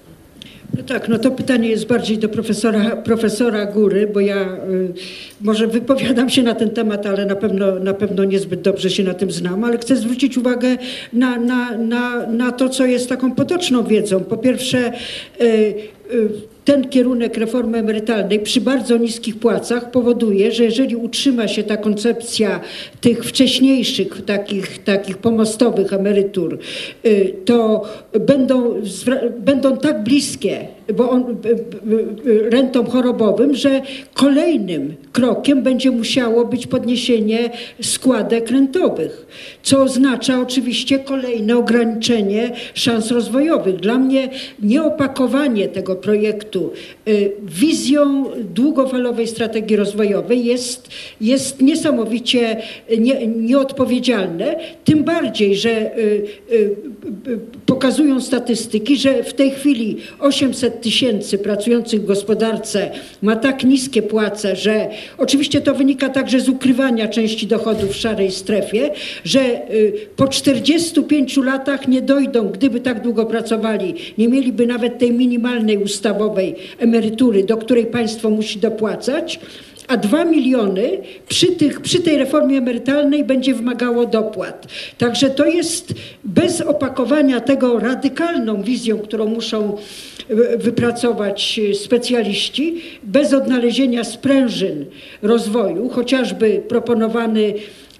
No 0.79 0.85
tak, 0.85 1.09
no 1.09 1.19
to 1.19 1.31
pytanie 1.31 1.69
jest 1.69 1.87
bardziej 1.87 2.19
do 2.19 2.29
profesora, 2.29 2.97
profesora 2.97 3.67
Góry, 3.67 4.07
bo 4.07 4.21
ja 4.21 4.43
y, 4.43 4.93
może 5.41 5.67
wypowiadam 5.67 6.31
się 6.31 6.43
na 6.43 6.55
ten 6.55 6.71
temat, 6.71 7.07
ale 7.07 7.27
na 7.27 7.37
pewno, 7.37 7.79
na 7.79 7.95
pewno 7.95 8.25
niezbyt 8.25 8.61
dobrze 8.61 8.91
się 8.91 9.05
na 9.05 9.15
tym 9.15 9.31
znam, 9.31 9.65
ale 9.65 9.79
chcę 9.79 9.97
zwrócić 9.97 10.39
uwagę 10.39 10.77
na, 11.13 11.39
na, 11.39 11.79
na, 11.79 12.27
na 12.27 12.53
to, 12.53 12.69
co 12.69 12.87
jest 12.87 13.09
taką 13.09 13.33
potoczną 13.33 13.85
wiedzą. 13.85 14.21
Po 14.21 14.37
pierwsze, 14.37 14.93
y, 15.41 15.45
y, 15.45 16.29
ten 16.69 16.89
kierunek 16.89 17.37
reformy 17.37 17.79
emerytalnej 17.79 18.41
przy 18.41 18.61
bardzo 18.61 18.97
niskich 18.97 19.39
płacach 19.39 19.91
powoduje, 19.91 20.53
że 20.53 20.65
jeżeli 20.65 20.97
utrzyma 20.97 21.49
się 21.49 21.63
ta 21.63 21.77
koncepcja 21.77 22.61
tych 23.01 23.25
wcześniejszych, 23.25 24.25
takich, 24.25 24.85
takich 24.85 25.19
pomostowych 25.19 25.93
emerytur, 25.93 26.59
y, 27.07 27.35
to 27.45 27.85
będą, 28.21 28.75
będą 29.39 29.77
tak 29.77 30.03
bliskie 30.05 30.69
bo 30.97 31.11
on, 31.11 31.25
b- 31.25 31.55
b- 31.83 31.97
b- 32.03 32.51
rentom 32.51 32.87
chorobowym, 32.87 33.55
że 33.55 33.83
kolejnym 34.15 34.95
krokiem 35.13 35.63
będzie 35.63 35.91
musiało 35.91 36.45
być 36.45 36.67
podniesienie 36.67 37.51
składek 37.83 38.51
rentowych, 38.51 39.27
co 39.63 39.83
oznacza 39.83 40.41
oczywiście 40.41 40.99
kolejne 40.99 41.57
ograniczenie 41.57 42.51
szans 42.75 43.11
rozwojowych. 43.11 43.77
Dla 43.77 43.99
mnie 43.99 44.29
nieopakowanie 44.63 45.69
tego 45.69 45.97
projektu 45.97 46.73
wizją 47.43 48.25
długofalowej 48.55 49.27
strategii 49.27 49.77
rozwojowej 49.77 50.45
jest, 50.45 50.89
jest 51.21 51.63
niesamowicie 51.63 52.63
nie, 52.99 53.27
nieodpowiedzialne, 53.27 54.57
tym 54.85 55.05
bardziej, 55.05 55.57
że 55.57 55.91
pokazują 57.67 58.21
statystyki, 58.21 58.97
że 58.97 59.23
w 59.23 59.35
tej 59.35 59.51
chwili 59.51 59.97
800 60.21 60.78
tysięcy 60.81 61.39
pracujących 61.39 62.03
w 62.03 62.07
gospodarce 62.07 62.91
ma 63.23 63.37
tak 63.37 63.65
niskie 63.65 64.03
płace, 64.03 64.57
że 64.57 64.89
oczywiście 65.19 65.61
to 65.61 65.75
wynika 65.75 66.09
także 66.09 66.41
z 66.41 66.49
ukrywania 66.49 67.09
części 67.09 67.47
dochodów 67.47 67.91
w 67.91 67.97
szarej 67.97 68.31
strefie, 68.31 68.91
że 69.25 69.41
y, 69.71 69.93
po 70.17 70.29
45 70.29 71.37
latach 71.37 71.89
nie 71.89 72.03
dojdą, 72.03 72.49
gdyby 72.49 72.81
tak 72.81 73.03
długo 73.03 73.27
pracowali, 73.27 73.95
nie 74.19 74.29
mieliby 74.29 74.67
nawet 74.67 74.99
tej 74.99 75.13
minimalnej 75.13 75.79
ustawowej 75.79 76.55
emerytury, 76.79 77.45
do 77.45 77.57
której 77.57 77.87
państwo 77.87 78.31
musi 78.31 78.59
dopłacać 78.59 79.41
a 79.89 79.97
2 79.97 80.25
miliony 80.25 80.91
przy, 81.29 81.47
tych, 81.47 81.81
przy 81.81 82.01
tej 82.03 82.19
reformie 82.19 82.59
emerytalnej 82.59 83.25
będzie 83.25 83.55
wymagało 83.55 84.07
dopłat. 84.07 84.67
Także 84.99 85.31
to 85.31 85.47
jest 85.47 85.95
bez 86.25 86.61
opakowania 86.61 87.41
tego 87.41 87.79
radykalną 87.79 88.63
wizją, 88.63 88.99
którą 88.99 89.27
muszą 89.27 89.77
wy- 90.29 90.59
wypracować 90.59 91.61
y, 91.71 91.75
specjaliści, 91.75 92.83
bez 93.03 93.33
odnalezienia 93.33 94.05
sprężyn 94.05 94.85
rozwoju, 95.23 95.89
chociażby 95.89 96.63
proponowany 96.69 97.55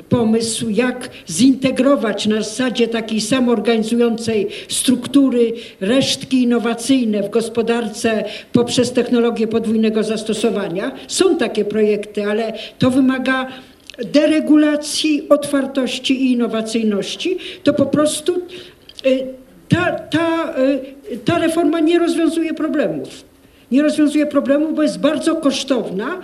pomysł, 0.09 0.69
jak 0.69 1.11
zintegrować 1.31 2.27
na 2.27 2.37
zasadzie 2.37 2.89
takiej 2.89 3.21
samoorganizującej 3.21 4.49
struktury 4.69 5.53
resztki 5.81 6.43
innowacyjne 6.43 7.23
w 7.23 7.31
gospodarce 7.31 8.25
poprzez 8.53 8.93
technologię 8.93 9.47
podwójnego 9.47 10.03
zastosowania. 10.03 10.93
Są 11.09 11.37
takie 11.37 11.65
projekty, 11.65 12.25
ale 12.25 12.53
to 12.79 12.91
wymaga 12.91 13.47
deregulacji, 14.05 15.29
otwartości 15.29 16.23
i 16.25 16.33
innowacyjności. 16.33 17.39
To 17.63 17.75
po 17.75 17.87
prostu 17.87 18.43
y, 19.07 19.27
ta, 19.69 19.93
ta, 19.93 20.55
y, 21.13 21.19
ta 21.25 21.39
reforma 21.39 21.81
nie 21.81 21.99
rozwiązuje 21.99 22.55
problemów. 22.55 23.25
Nie 23.71 23.83
rozwiązuje 23.83 24.27
problemów, 24.27 24.75
bo 24.75 24.83
jest 24.83 25.01
bardzo 25.01 25.37
kosztowna 25.37 26.21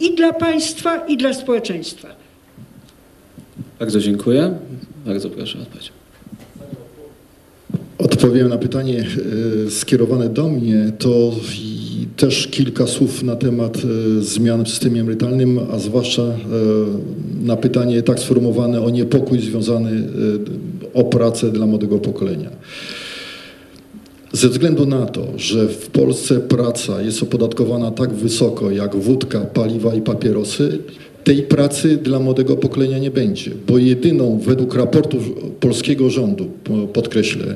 i 0.00 0.14
dla 0.14 0.32
państwa, 0.32 0.96
i 1.06 1.16
dla 1.16 1.34
społeczeństwa. 1.34 2.21
Bardzo 3.82 4.00
dziękuję. 4.00 4.54
Bardzo 5.06 5.30
proszę 5.30 5.58
o 5.58 5.62
odpowiedź. 5.62 5.92
Odpowiem 7.98 8.48
na 8.48 8.58
pytanie 8.58 9.06
e, 9.66 9.70
skierowane 9.70 10.28
do 10.28 10.48
mnie, 10.48 10.92
to 10.98 11.32
też 12.16 12.46
kilka 12.46 12.86
słów 12.86 13.22
na 13.22 13.36
temat 13.36 13.76
e, 13.76 14.22
zmian 14.22 14.64
w 14.64 14.68
systemie 14.68 15.00
emerytalnym, 15.00 15.60
a 15.72 15.78
zwłaszcza 15.78 16.22
e, 16.22 16.36
na 17.42 17.56
pytanie 17.56 18.02
tak 18.02 18.20
sformułowane 18.20 18.82
o 18.82 18.90
niepokój 18.90 19.40
związany 19.40 20.08
o 20.94 21.04
pracę 21.04 21.50
dla 21.50 21.66
młodego 21.66 21.98
pokolenia. 21.98 22.50
Ze 24.32 24.48
względu 24.48 24.86
na 24.86 25.06
to, 25.06 25.26
że 25.36 25.68
w 25.68 25.86
Polsce 25.90 26.40
praca 26.40 27.02
jest 27.02 27.22
opodatkowana 27.22 27.90
tak 27.90 28.12
wysoko 28.12 28.70
jak 28.70 28.96
wódka, 28.96 29.40
paliwa 29.40 29.94
i 29.94 30.00
papierosy, 30.00 30.78
tej 31.24 31.42
pracy 31.42 31.96
dla 31.96 32.18
młodego 32.18 32.56
pokolenia 32.56 32.98
nie 32.98 33.10
będzie, 33.10 33.50
bo 33.68 33.78
jedyną 33.78 34.38
według 34.38 34.74
raportu 34.74 35.18
polskiego 35.60 36.10
rządu, 36.10 36.46
po- 36.64 36.86
podkreślę, 36.86 37.54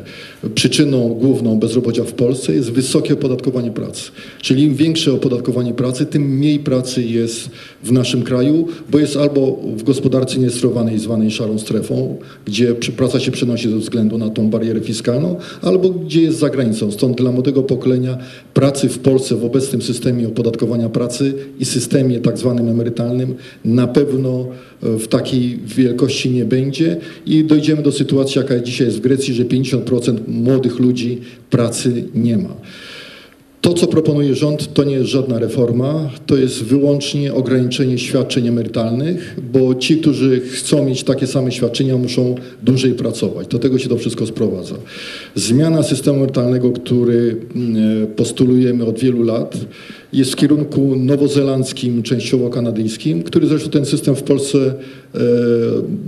przyczyną 0.55 1.09
główną 1.09 1.59
bezrobocia 1.59 2.05
w 2.05 2.13
Polsce 2.13 2.55
jest 2.55 2.73
wysokie 2.73 3.15
opodatkowanie 3.15 3.71
pracy. 3.71 4.11
Czyli 4.43 4.63
im 4.63 4.75
większe 4.75 5.13
opodatkowanie 5.13 5.75
pracy, 5.75 6.07
tym 6.07 6.23
mniej 6.23 6.59
pracy 6.59 7.03
jest 7.03 7.51
w 7.85 7.93
naszym 7.93 8.23
kraju, 8.23 8.69
bo 8.91 8.99
jest 8.99 9.17
albo 9.17 9.61
w 9.77 9.83
gospodarce 9.83 10.39
niesterowanej 10.39 10.99
zwanej 10.99 11.31
szarą 11.31 11.59
strefą, 11.59 12.17
gdzie 12.45 12.75
praca 12.75 13.21
się 13.21 13.31
przenosi 13.31 13.71
ze 13.71 13.77
względu 13.77 14.19
na 14.19 14.31
tą 14.31 14.51
barierę 14.51 14.81
fiskalną, 14.81 15.37
albo 15.63 15.91
gdzie 15.91 16.23
jest 16.23 16.39
za 16.39 16.51
granicą. 16.51 16.93
Stąd 16.93 17.17
dla 17.17 17.33
młodego 17.33 17.63
pokolenia 17.63 18.19
pracy 18.55 18.89
w 18.89 18.99
Polsce 18.99 19.37
w 19.37 19.45
obecnym 19.45 19.83
systemie 19.83 20.29
opodatkowania 20.29 20.89
pracy 20.89 21.35
i 21.61 21.65
systemie 21.65 22.21
tak 22.21 22.39
zwanym 22.39 22.69
emerytalnym 22.69 23.35
na 23.65 23.87
pewno 23.87 24.47
e, 24.83 24.99
w 24.99 25.09
takiej 25.09 25.59
wielkości 25.67 26.31
nie 26.31 26.45
będzie 26.45 26.97
i 27.27 27.45
dojdziemy 27.45 27.83
do 27.83 27.93
sytuacji, 27.93 28.39
jaka 28.39 28.61
dzisiaj 28.61 28.87
jest 28.87 28.99
w 28.99 29.01
Grecji, 29.01 29.35
że 29.35 29.45
50% 29.45 30.19
młodych 30.29 30.79
ludzi 30.79 31.21
pracy 31.51 32.05
nie 32.15 32.37
ma. 32.37 32.57
To, 33.67 33.75
co 33.75 33.87
proponuje 33.87 34.35
rząd, 34.35 34.75
to 34.75 34.85
nie 34.85 34.95
jest 34.95 35.11
żadna 35.11 35.39
reforma, 35.39 36.11
to 36.27 36.37
jest 36.37 36.65
wyłącznie 36.65 37.35
ograniczenie 37.35 37.99
świadczeń 37.99 38.49
emerytalnych, 38.49 39.37
bo 39.53 39.75
ci, 39.75 39.97
którzy 39.97 40.41
chcą 40.41 40.85
mieć 40.85 41.05
takie 41.05 41.27
same 41.27 41.53
świadczenia, 41.53 41.97
muszą 41.97 42.35
dłużej 42.63 42.93
pracować. 42.93 43.49
Do 43.49 43.59
tego 43.59 43.79
się 43.79 43.89
to 43.89 43.97
wszystko 43.97 44.27
sprowadza. 44.27 44.75
Zmiana 45.35 45.83
systemu 45.83 46.17
emerytalnego, 46.17 46.73
który 46.73 47.37
mm, 47.57 48.07
postulujemy 48.07 48.85
od 48.85 48.99
wielu 48.99 49.23
lat, 49.23 49.57
jest 50.13 50.33
w 50.33 50.37
kierunku 50.37 50.97
nowozelandzkim, 50.97 52.03
częściowo 52.03 52.51
kanadyjskim, 52.51 53.23
który 53.23 53.47
zresztą 53.47 53.71
ten 53.71 53.87
system 53.87 54.17
w 54.17 54.23
Polsce 54.23 54.59
e, 54.59 55.21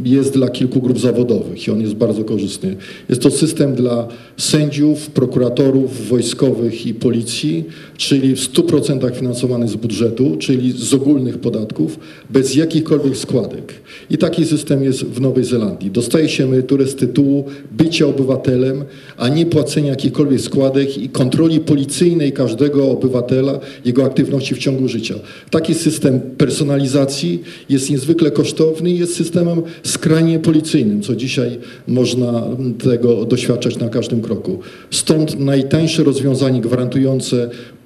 jest 0.04 0.34
dla 0.34 0.48
kilku 0.48 0.80
grup 0.80 0.98
zawodowych 0.98 1.68
i 1.68 1.70
on 1.70 1.80
jest 1.80 1.94
bardzo 1.94 2.24
korzystny. 2.24 2.76
Jest 3.09 3.22
to 3.22 3.30
system 3.30 3.74
dla 3.74 4.09
sędziów, 4.36 5.11
prokuratorów, 5.11 6.09
wojskowych 6.09 6.86
i 6.86 6.94
policji, 6.94 7.47
czyli 7.96 8.36
w 8.36 8.38
100% 8.38 9.14
finansowany 9.14 9.68
z 9.68 9.76
budżetu, 9.76 10.36
czyli 10.38 10.72
z 10.72 10.94
ogólnych 10.94 11.38
podatków, 11.38 11.99
bez 12.30 12.55
jakichkolwiek 12.55 13.16
składek. 13.16 13.74
I 14.11 14.18
taki 14.18 14.44
system 14.44 14.84
jest 14.84 15.05
w 15.05 15.20
Nowej 15.20 15.44
Zelandii. 15.44 15.90
Dostaje 15.90 16.28
się 16.28 16.44
emeryturę 16.44 16.86
z 16.86 16.94
tytułu 16.94 17.44
bycia 17.72 18.07
obywatelem, 18.07 18.84
a 19.16 19.28
nie 19.28 19.46
płacenia 19.46 19.90
jakichkolwiek 19.90 20.40
składek 20.40 20.99
i 20.99 21.09
kontroli 21.09 21.61
policyjnej 21.61 22.32
każdego 22.32 22.90
obywatela, 22.90 23.61
jego 23.84 24.05
aktywności 24.05 24.55
w 24.55 24.59
ciągu 24.59 24.88
życia. 24.88 25.14
Taki 25.51 25.74
system 25.74 26.20
personalizacji 26.20 27.42
jest 27.68 27.90
niezwykle 27.90 28.30
kosztowny 28.30 28.90
i 28.90 28.99
jest 28.99 29.16
systemem 29.16 29.62
skrajnie 29.82 30.38
policyjnym, 30.38 31.03
co 31.03 31.16
dzisiaj 31.16 31.59
można 31.88 32.44
tego 32.84 33.24
doświadczać 33.24 33.78
na 33.78 33.88
każdym 33.88 34.20
kroku. 34.20 34.59
Stąd 34.90 35.40
najtańsze 35.40 36.05
rozwiązanie 36.05 36.61
gwarantujące 36.61 37.38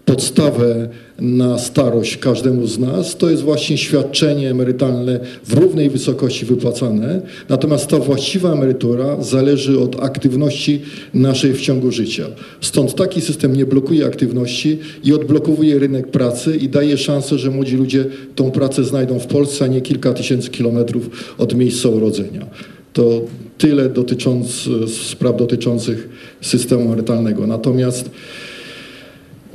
podstawę 0.05 0.89
na 1.21 1.59
starość 1.59 2.17
każdemu 2.17 2.67
z 2.67 2.79
nas, 2.79 3.17
to 3.17 3.31
jest 3.31 3.43
właśnie 3.43 3.79
świadczenie 3.79 4.51
emerytalne 4.51 5.21
w 5.45 5.53
równej 5.53 5.91
wysokości 5.91 6.47
wypłacane. 6.47 7.21
Natomiast 7.49 7.87
ta 7.87 7.99
właściwa 7.99 8.53
emerytura 8.53 9.23
zależy 9.23 9.81
od 9.81 10.03
aktywności 10.03 10.81
naszej 11.15 11.53
w 11.53 11.61
ciągu 11.61 11.91
życia. 11.91 12.27
Stąd 12.61 12.95
taki 12.95 13.21
system 13.21 13.57
nie 13.57 13.67
blokuje 13.67 14.07
aktywności 14.07 14.79
i 15.05 15.13
odblokowuje 15.13 15.79
rynek 15.79 16.09
pracy 16.09 16.57
i 16.57 16.69
daje 16.69 16.99
szansę, 16.99 17.39
że 17.39 17.51
młodzi 17.51 17.77
ludzie 17.77 18.05
tą 18.35 18.51
pracę 18.51 18.85
znajdą 18.85 19.19
w 19.19 19.27
Polsce, 19.27 19.65
a 19.65 19.69
nie 19.69 19.81
kilka 19.81 20.13
tysięcy 20.13 20.51
kilometrów 20.51 21.35
od 21.39 21.55
miejsca 21.55 21.89
urodzenia. 21.89 22.47
To 22.93 23.23
tyle 23.59 23.89
dotycząc, 23.89 24.69
spraw 25.09 25.37
dotyczących 25.37 26.09
systemu 26.41 26.85
emerytalnego. 26.85 27.47
Natomiast 27.47 28.11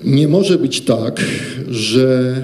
nie 0.04 0.28
może 0.28 0.58
być 0.58 0.82
tak, 0.82 1.26
że 1.70 2.36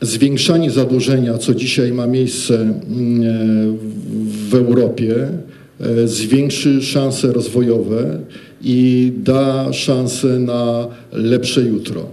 zwiększanie 0.00 0.70
zadłużenia, 0.70 1.38
co 1.38 1.54
dzisiaj 1.54 1.92
ma 1.92 2.06
miejsce 2.06 2.54
mm, 2.60 3.78
w 4.50 4.54
Europie, 4.54 5.28
e, 5.80 6.08
zwiększy 6.08 6.82
szanse 6.82 7.32
rozwojowe 7.32 8.18
i 8.62 9.12
da 9.16 9.72
szansę 9.72 10.38
na 10.38 10.88
lepsze 11.12 11.60
jutro. 11.62 12.06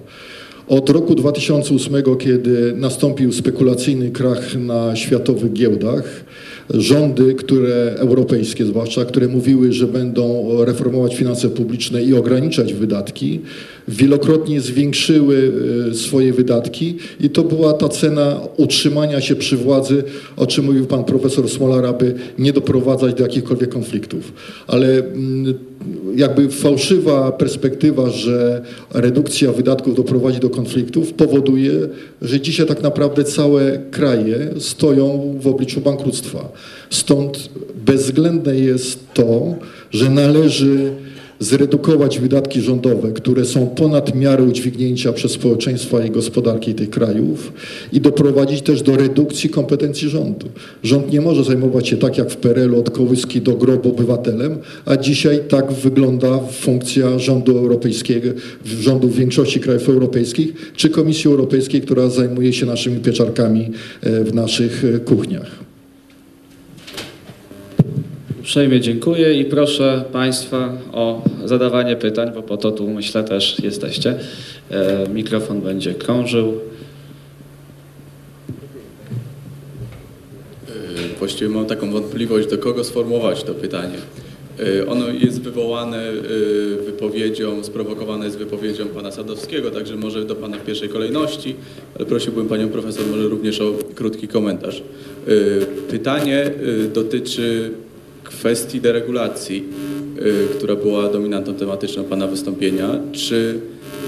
Od 0.67 0.89
roku 0.89 1.15
2008, 1.15 2.03
kiedy 2.19 2.73
nastąpił 2.77 3.33
spekulacyjny 3.33 4.11
krach 4.11 4.55
na 4.55 4.95
światowych 4.95 5.53
giełdach, 5.53 6.23
rządy, 6.69 7.35
które 7.35 7.95
europejskie 7.97 8.65
zwłaszcza, 8.65 9.05
które 9.05 9.27
mówiły, 9.27 9.73
że 9.73 9.87
będą 9.87 10.47
reformować 10.65 11.15
finanse 11.15 11.49
publiczne 11.49 12.03
i 12.03 12.13
ograniczać 12.13 12.73
wydatki, 12.73 13.39
wielokrotnie 13.89 14.61
zwiększyły 14.61 15.51
e, 15.89 15.93
swoje 15.93 16.33
wydatki 16.33 16.97
i 17.19 17.29
to 17.29 17.43
była 17.43 17.73
ta 17.73 17.89
cena 17.89 18.39
utrzymania 18.57 19.21
się 19.21 19.35
przy 19.35 19.57
władzy, 19.57 20.03
o 20.37 20.47
czym 20.47 20.65
mówił 20.65 20.85
pan 20.85 21.03
profesor 21.03 21.49
Smolar, 21.49 21.85
aby 21.85 22.15
nie 22.39 22.53
doprowadzać 22.53 23.13
do 23.13 23.23
jakichkolwiek 23.23 23.69
konfliktów. 23.69 24.33
Ale 24.67 24.87
mm, 24.87 25.53
jakby 26.15 26.49
fałszywa 26.49 27.31
perspektywa, 27.31 28.09
że 28.09 28.61
redukcja 28.93 29.51
wydatków 29.51 29.95
doprowadzi 29.95 30.39
do 30.39 30.49
konfliktów, 30.49 31.13
powoduje, 31.13 31.71
że 32.21 32.41
dzisiaj 32.41 32.67
tak 32.67 32.83
naprawdę 32.83 33.23
całe 33.23 33.79
kraje 33.91 34.49
stoją 34.59 35.35
w 35.39 35.47
obliczu 35.47 35.81
bankructwa. 35.81 36.51
Stąd 36.89 37.49
bezwzględne 37.85 38.55
jest 38.55 38.99
to, 39.13 39.55
że 39.91 40.09
należy 40.09 40.91
zredukować 41.39 42.19
wydatki 42.19 42.61
rządowe, 42.61 43.11
które 43.11 43.45
są 43.45 43.67
ponad 43.67 44.15
miarę 44.15 44.43
udźwignięcia 44.43 45.13
przez 45.13 45.31
społeczeństwa 45.31 46.05
i 46.05 46.11
gospodarki 46.11 46.73
tych 46.73 46.89
krajów 46.89 47.53
i 47.93 48.01
doprowadzić 48.01 48.61
też 48.61 48.81
do 48.81 48.95
redukcji 48.95 49.49
kompetencji 49.49 50.09
rządu. 50.09 50.47
Rząd 50.83 51.11
nie 51.11 51.21
może 51.21 51.43
zajmować 51.43 51.87
się 51.87 51.97
tak 51.97 52.17
jak 52.17 52.31
w 52.31 52.37
PRL-u 52.37 52.79
od 52.79 52.89
kołyski 52.89 53.41
do 53.41 53.53
grobu 53.53 53.89
obywatelem, 53.89 54.57
a 54.85 54.97
dzisiaj 54.97 55.39
tak 55.49 55.71
wygląda 55.71 56.39
funkcja 56.39 57.19
rządu 57.19 57.57
europejskiego, 57.57 58.29
rządu 58.65 59.09
większości 59.09 59.59
krajów 59.59 59.89
europejskich, 59.89 60.71
czy 60.75 60.89
Komisji 60.89 61.29
Europejskiej, 61.29 61.81
która 61.81 62.09
zajmuje 62.09 62.53
się 62.53 62.65
naszymi 62.65 62.99
pieczarkami 62.99 63.71
e, 64.01 64.23
w 64.23 64.33
naszych 64.33 64.85
e, 64.85 64.99
kuchniach. 64.99 65.68
Uprzejmie 68.49 68.81
dziękuję 68.81 69.39
i 69.39 69.45
proszę 69.45 70.03
Państwa 70.11 70.73
o 70.91 71.21
zadawanie 71.45 71.95
pytań, 71.95 72.31
bo 72.35 72.41
po 72.41 72.57
to 72.57 72.71
tu 72.71 72.87
myślę 72.87 73.23
też 73.23 73.59
jesteście. 73.63 74.15
E, 74.71 75.09
Mikrofon 75.13 75.61
będzie 75.61 75.93
krążył. 75.93 76.47
Y, 80.69 81.17
Właściwie 81.19 81.49
mam 81.49 81.65
taką 81.65 81.91
wątpliwość, 81.91 82.47
do 82.47 82.57
kogo 82.57 82.83
sformułować 82.83 83.43
to 83.43 83.53
pytanie. 83.53 83.97
Y, 84.59 84.89
Ono 84.89 85.09
jest 85.09 85.41
wywołane 85.41 86.11
wypowiedzią, 86.85 87.63
sprowokowane 87.63 88.25
jest 88.25 88.37
wypowiedzią 88.37 88.87
pana 88.87 89.11
Sadowskiego, 89.11 89.71
także 89.71 89.95
może 89.95 90.25
do 90.25 90.35
pana 90.35 90.57
w 90.57 90.65
pierwszej 90.65 90.89
kolejności, 90.89 91.55
ale 91.95 92.05
prosiłbym 92.05 92.47
panią 92.47 92.69
profesor 92.69 93.05
może 93.07 93.27
również 93.27 93.61
o 93.61 93.73
krótki 93.95 94.27
komentarz. 94.27 94.83
Pytanie 95.89 96.51
dotyczy 96.93 97.71
kwestii 98.29 98.81
deregulacji, 98.81 99.63
y, 100.21 100.55
która 100.57 100.75
była 100.75 101.09
dominantą 101.09 101.53
tematyczną 101.53 102.03
pana 102.03 102.27
wystąpienia. 102.27 102.99
Czy 103.11 103.59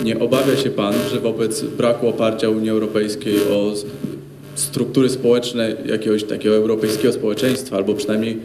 nie 0.04 0.20
obawia 0.20 0.58
się 0.58 0.70
pan, 0.70 0.94
że 1.12 1.20
wobec 1.20 1.64
braku 1.64 2.08
oparcia 2.08 2.50
Unii 2.50 2.70
Europejskiej 2.70 3.36
o 3.52 3.74
struktury 4.56 5.10
społeczne 5.10 5.76
jakiegoś 5.86 6.24
takiego 6.24 6.56
europejskiego 6.56 7.14
społeczeństwa, 7.14 7.78
albo 7.78 7.94
przynajmniej 7.94 8.38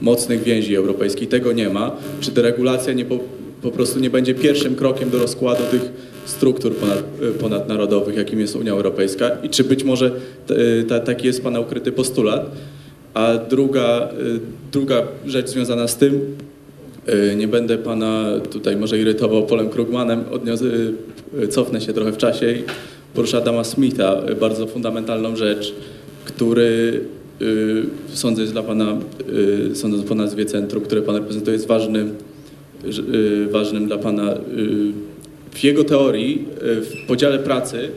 mocnych 0.00 0.42
więzi 0.42 0.76
europejskich, 0.76 1.28
tego 1.28 1.52
nie 1.52 1.70
ma. 1.70 1.96
Czy 2.20 2.30
deregulacja 2.30 2.92
nie 2.92 3.04
po, 3.04 3.18
po 3.62 3.70
prostu 3.70 4.00
nie 4.00 4.10
będzie 4.10 4.34
pierwszym 4.34 4.74
krokiem 4.74 5.10
do 5.10 5.18
rozkładu 5.18 5.62
tych 5.70 5.82
struktur 6.24 6.74
ponad, 6.74 7.04
ponadnarodowych, 7.40 8.16
jakim 8.16 8.40
jest 8.40 8.56
Unia 8.56 8.72
Europejska 8.72 9.30
i 9.42 9.48
czy 9.48 9.64
być 9.64 9.84
może 9.84 10.10
t, 10.46 10.54
ta, 10.88 11.00
taki 11.00 11.26
jest 11.26 11.42
Pana 11.42 11.60
ukryty 11.60 11.92
postulat? 11.92 12.50
A 13.14 13.38
druga, 13.38 14.08
y, 14.12 14.40
druga 14.72 15.02
rzecz 15.26 15.48
związana 15.48 15.88
z 15.88 15.96
tym, 15.96 16.36
y, 17.32 17.36
nie 17.36 17.48
będę 17.48 17.78
Pana 17.78 18.24
tutaj 18.50 18.76
może 18.76 18.98
irytował 18.98 19.46
Polem 19.46 19.68
Krugmanem, 19.68 20.24
odniosę, 20.32 20.64
y, 21.42 21.48
cofnę 21.48 21.80
się 21.80 21.92
trochę 21.92 22.12
w 22.12 22.16
czasie 22.16 22.52
i 22.52 22.62
poruszę 23.14 23.36
Adama 23.36 23.64
Smitha, 23.64 24.22
bardzo 24.40 24.66
fundamentalną 24.66 25.36
rzecz, 25.36 25.74
który 26.24 27.00
sądzę 28.08 28.42
jest 28.42 28.52
dla 28.54 28.62
Pana, 28.62 28.96
sądząc 29.74 30.04
po 30.04 30.14
nazwie 30.14 30.44
centrum, 30.44 30.84
które 30.84 31.02
Pan 31.02 31.16
reprezentuje, 31.16 31.54
jest 31.54 31.66
ważnym, 31.66 32.14
ważnym 33.50 33.86
dla 33.86 33.98
Pana. 33.98 34.34
W 35.50 35.64
jego 35.64 35.84
teorii, 35.84 36.46
w 36.60 37.06
podziale 37.08 37.38
pracy 37.38 37.88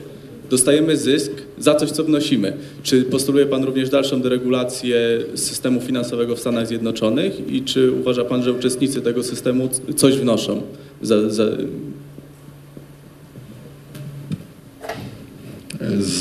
dostajemy 0.50 0.96
zysk 0.96 1.32
za 1.58 1.74
coś, 1.74 1.90
co 1.90 2.04
wnosimy. 2.04 2.52
Czy 2.82 3.02
postuluje 3.02 3.46
Pan 3.46 3.64
również 3.64 3.90
dalszą 3.90 4.22
deregulację 4.22 5.20
systemu 5.34 5.80
finansowego 5.80 6.36
w 6.36 6.40
Stanach 6.40 6.66
Zjednoczonych 6.66 7.52
i 7.52 7.62
czy 7.62 7.92
uważa 7.92 8.24
Pan, 8.24 8.42
że 8.42 8.52
uczestnicy 8.52 9.00
tego 9.00 9.22
systemu 9.22 9.68
coś 9.96 10.16
wnoszą? 10.16 10.62
Za, 11.02 11.30
za, 11.30 11.44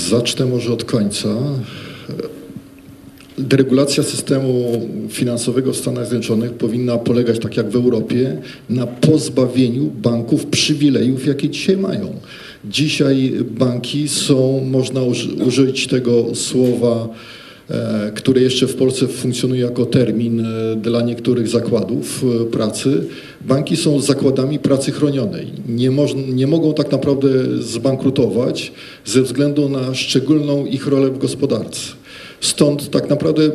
Zacznę 0.09 0.45
może 0.45 0.73
od 0.73 0.83
końca. 0.83 1.29
Deregulacja 3.37 4.03
systemu 4.03 4.81
finansowego 5.09 5.73
w 5.73 5.77
Stanach 5.77 6.07
Zjednoczonych 6.07 6.53
powinna 6.53 6.97
polegać, 6.97 7.39
tak 7.39 7.57
jak 7.57 7.69
w 7.69 7.75
Europie, 7.75 8.41
na 8.69 8.87
pozbawieniu 8.87 9.83
banków 9.85 10.45
przywilejów, 10.45 11.27
jakie 11.27 11.49
dzisiaj 11.49 11.77
mają. 11.77 12.13
Dzisiaj 12.69 13.33
banki 13.51 14.07
są, 14.07 14.61
można 14.65 15.01
uży- 15.01 15.43
użyć 15.47 15.87
tego 15.87 16.35
słowa, 16.35 17.09
e, 17.69 18.11
które 18.15 18.41
jeszcze 18.41 18.67
w 18.67 18.75
Polsce 18.75 19.07
funkcjonuje 19.07 19.61
jako 19.61 19.85
termin 19.85 20.39
e, 20.45 20.75
dla 20.75 21.01
niektórych 21.01 21.47
zakładów 21.47 22.23
e, 22.41 22.45
pracy. 22.45 23.03
Banki 23.41 23.77
są 23.77 23.99
zakładami 23.99 24.59
pracy 24.59 24.91
chronionej. 24.91 25.47
Nie, 25.69 25.91
moż, 25.91 26.11
nie 26.33 26.47
mogą 26.47 26.73
tak 26.73 26.91
naprawdę 26.91 27.29
zbankrutować 27.59 28.71
ze 29.05 29.21
względu 29.21 29.69
na 29.69 29.93
szczególną 29.95 30.65
ich 30.65 30.87
rolę 30.87 31.09
w 31.09 31.17
gospodarce. 31.17 31.81
Stąd 32.41 32.89
tak 32.89 33.09
naprawdę, 33.09 33.51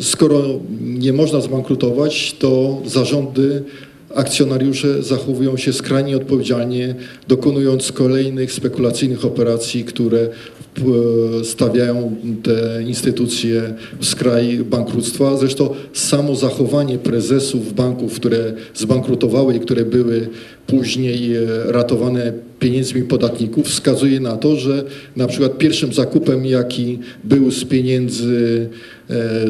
skoro 0.00 0.42
nie 0.80 1.12
można 1.12 1.40
zbankrutować, 1.40 2.34
to 2.38 2.82
zarządy 2.86 3.62
akcjonariusze 4.14 5.02
zachowują 5.02 5.56
się 5.56 5.72
skrajnie 5.72 6.16
odpowiedzialnie, 6.16 6.94
dokonując 7.28 7.92
kolejnych 7.92 8.52
spekulacyjnych 8.52 9.24
operacji, 9.24 9.84
które 9.84 10.28
p- 10.74 10.82
stawiają 11.44 12.16
te 12.42 12.82
instytucje 12.86 13.74
w 14.00 14.06
skraj 14.06 14.58
bankructwa. 14.58 15.36
Zresztą 15.36 15.74
samo 15.92 16.36
zachowanie 16.36 16.98
prezesów 16.98 17.72
banków, 17.72 18.14
które 18.14 18.52
zbankrutowały 18.74 19.54
i 19.56 19.60
które 19.60 19.84
były 19.84 20.28
później 20.66 21.36
e, 21.36 21.42
ratowane 21.66 22.32
pieniędzmi 22.58 23.02
podatników, 23.02 23.66
wskazuje 23.66 24.20
na 24.20 24.36
to, 24.36 24.56
że 24.56 24.84
na 25.16 25.26
przykład 25.26 25.58
pierwszym 25.58 25.92
zakupem, 25.92 26.46
jaki 26.46 26.98
był 27.24 27.50
z 27.50 27.64
pieniędzy, 27.64 28.68
e, 28.70 28.93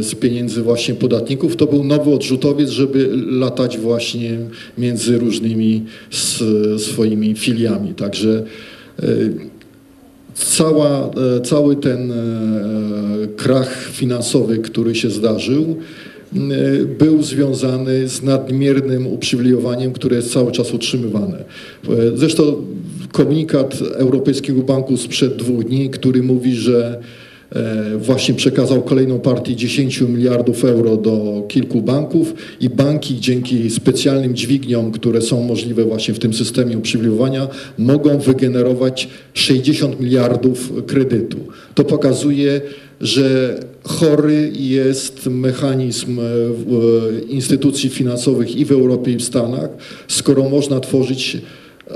z 0.01 0.15
pieniędzy 0.15 0.63
właśnie 0.63 0.95
podatników, 0.95 1.57
to 1.57 1.67
był 1.67 1.85
nowy 1.85 2.11
odrzutowiec, 2.11 2.71
żeby 2.71 3.11
latać 3.27 3.79
właśnie 3.79 4.39
między 4.79 5.19
różnymi 5.19 5.85
swoimi 6.79 7.35
filiami. 7.35 7.95
Także 7.95 8.45
e, 9.03 9.07
cała, 10.35 11.11
e, 11.37 11.41
cały 11.41 11.77
ten 11.77 12.13
e, 12.13 12.15
krach 13.37 13.89
finansowy, 13.93 14.59
który 14.59 14.95
się 14.95 15.11
zdarzył, 15.11 15.77
e, 16.35 16.85
był 16.85 17.23
związany 17.23 18.09
z 18.09 18.23
nadmiernym 18.23 19.07
uprzywilejowaniem, 19.07 19.93
które 19.93 20.17
jest 20.17 20.33
cały 20.33 20.53
czas 20.53 20.75
utrzymywane. 20.75 21.39
E, 21.89 22.17
Zresztą 22.17 22.57
komunikat 23.13 23.79
Europejskiego 23.95 24.63
Banku 24.63 24.97
sprzed 24.97 25.37
dwóch 25.37 25.65
dni, 25.65 25.91
który 25.91 26.23
mówi, 26.23 26.55
że 26.55 26.99
e, 27.01 27.24
właśnie 27.99 28.35
przekazał 28.35 28.83
kolejną 28.83 29.21
partię 29.21 29.57
10 29.57 30.01
miliardów 30.01 30.65
euro 30.65 30.97
do 30.97 31.43
kilku 31.49 31.83
banków 31.83 32.35
i 32.61 32.69
banki 32.69 33.21
dzięki 33.21 33.71
specjalnym 33.71 34.35
dźwigniom, 34.35 34.93
które 34.93 35.23
są 35.23 35.43
możliwe 35.43 35.85
właśnie 35.85 36.15
w 36.15 36.19
tym 36.19 36.35
systemie 36.35 36.79
uprzywilejowania, 36.79 37.49
mogą 37.79 38.19
wygenerować 38.19 39.09
60 39.35 40.01
miliardów 40.01 40.73
kredytu. 40.87 41.39
To 41.75 41.85
pokazuje, 41.85 42.61
że 43.01 43.59
chory 43.83 44.53
jest 44.55 45.27
mechanizm 45.27 46.21
e, 46.21 46.23
e, 46.23 47.21
instytucji 47.29 47.91
finansowych 47.91 48.57
i 48.57 48.65
w 48.65 48.73
Europie 48.73 49.13
i 49.13 49.17
w 49.17 49.25
Stanach, 49.25 49.71
skoro 50.09 50.49
można 50.49 50.81
tworzyć 50.81 51.39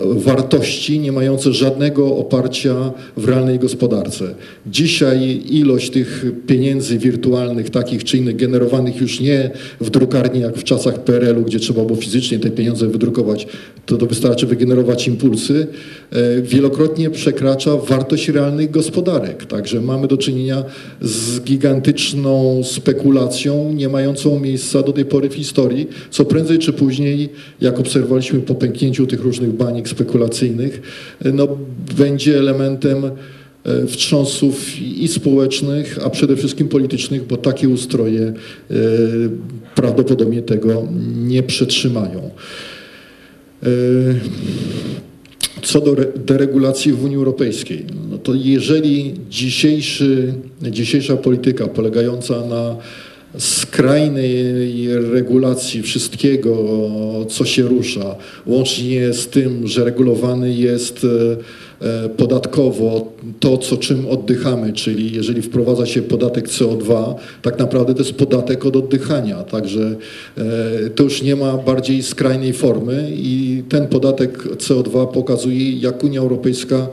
wartości 0.04 1.00
nie 1.00 1.12
mające 1.12 1.52
żadnego 1.52 2.16
oparcia 2.16 2.92
w 3.16 3.28
realnej 3.28 3.58
gospodarce. 3.58 4.34
Dzisiaj 4.66 5.42
ilość 5.50 5.90
tych 5.90 6.26
pieniędzy 6.46 6.98
wirtualnych, 6.98 7.70
takich 7.70 8.04
czy 8.04 8.18
innych, 8.18 8.36
generowanych 8.36 9.00
już 9.00 9.20
nie 9.20 9.50
w 9.80 9.90
drukarni 9.90 10.40
jak 10.40 10.56
w 10.56 10.64
czasach 10.64 11.04
PRL-u, 11.04 11.42
gdzie 11.42 11.58
trzeba 11.58 11.84
było 11.84 11.98
fizycznie 11.98 12.38
te 12.38 12.50
pieniądze 12.50 12.86
wydrukować, 12.86 13.46
to, 13.86 13.96
to 13.96 14.06
wystarczy 14.06 14.46
wygenerować 14.46 15.08
impulsy, 15.08 15.66
e, 16.10 16.42
wielokrotnie 16.42 17.10
przekracza 17.10 17.76
wartość 17.76 18.28
realnych 18.28 18.70
gospodarek. 18.70 19.46
Także 19.46 19.80
mamy 19.80 20.08
do 20.08 20.16
czynienia 20.16 20.64
z 21.00 21.40
gigantyczną 21.40 22.60
spekulacją, 22.64 23.72
nie 23.72 23.88
mającą 23.88 24.40
miejsca 24.40 24.82
do 24.82 24.92
tej 24.92 25.04
pory 25.04 25.28
w 25.28 25.34
historii, 25.34 25.88
co 26.10 26.24
prędzej 26.24 26.58
czy 26.58 26.72
później, 26.72 27.28
jak 27.60 27.80
obserwowaliśmy 27.80 28.40
po 28.40 28.54
pęknięciu 28.54 29.06
tych 29.06 29.20
różnych 29.20 29.52
baniek, 29.52 29.77
banik 29.78 29.88
spekulacyjnych, 29.88 30.82
no, 31.34 31.48
będzie 31.98 32.38
elementem 32.38 33.04
e, 33.04 33.86
wstrząsów 33.86 34.78
i 34.80 35.08
społecznych, 35.08 35.98
a 36.04 36.10
przede 36.10 36.36
wszystkim 36.36 36.68
politycznych, 36.68 37.26
bo 37.26 37.36
takie 37.36 37.68
ustroje 37.68 38.22
e, 38.22 38.34
prawdopodobnie 39.74 40.42
tego 40.42 40.86
nie 41.16 41.42
przetrzymają. 41.42 42.30
E, 43.62 43.68
Co 45.62 45.80
do 45.80 45.92
re- 45.92 46.12
deregulacji 46.26 46.92
w 46.92 47.04
Unii 47.04 47.16
Europejskiej, 47.16 47.84
no 48.10 48.18
to 48.18 48.34
jeżeli 48.34 49.14
dzisiejszy, 49.30 50.34
dzisiejsza 50.62 51.16
polityka 51.16 51.66
polegająca 51.66 52.46
na 52.46 52.76
skrajnej 53.38 54.88
regulacji 55.12 55.82
wszystkiego, 55.82 56.56
co 57.28 57.44
się 57.44 57.62
rusza, 57.62 58.16
łącznie 58.46 59.12
z 59.12 59.28
tym, 59.28 59.66
że 59.66 59.84
regulowany 59.84 60.54
jest 60.54 61.06
e, 61.80 61.86
e, 62.04 62.08
podatkowo 62.08 63.12
to, 63.40 63.58
co 63.58 63.76
czym 63.76 64.06
oddychamy, 64.06 64.72
czyli 64.72 65.12
jeżeli 65.12 65.42
wprowadza 65.42 65.86
się 65.86 66.02
podatek 66.02 66.48
CO2, 66.48 67.14
tak 67.42 67.58
naprawdę 67.58 67.94
to 67.94 68.02
jest 68.02 68.12
podatek 68.12 68.66
od 68.66 68.76
oddychania, 68.76 69.42
także 69.42 69.96
e, 70.38 70.90
to 70.90 71.02
już 71.02 71.22
nie 71.22 71.36
ma 71.36 71.56
bardziej 71.56 72.02
skrajnej 72.02 72.52
formy 72.52 73.10
i 73.12 73.62
ten 73.68 73.86
podatek 73.86 74.44
CO2 74.44 75.06
pokazuje, 75.06 75.72
jak 75.72 76.04
Unia 76.04 76.20
Europejska 76.20 76.88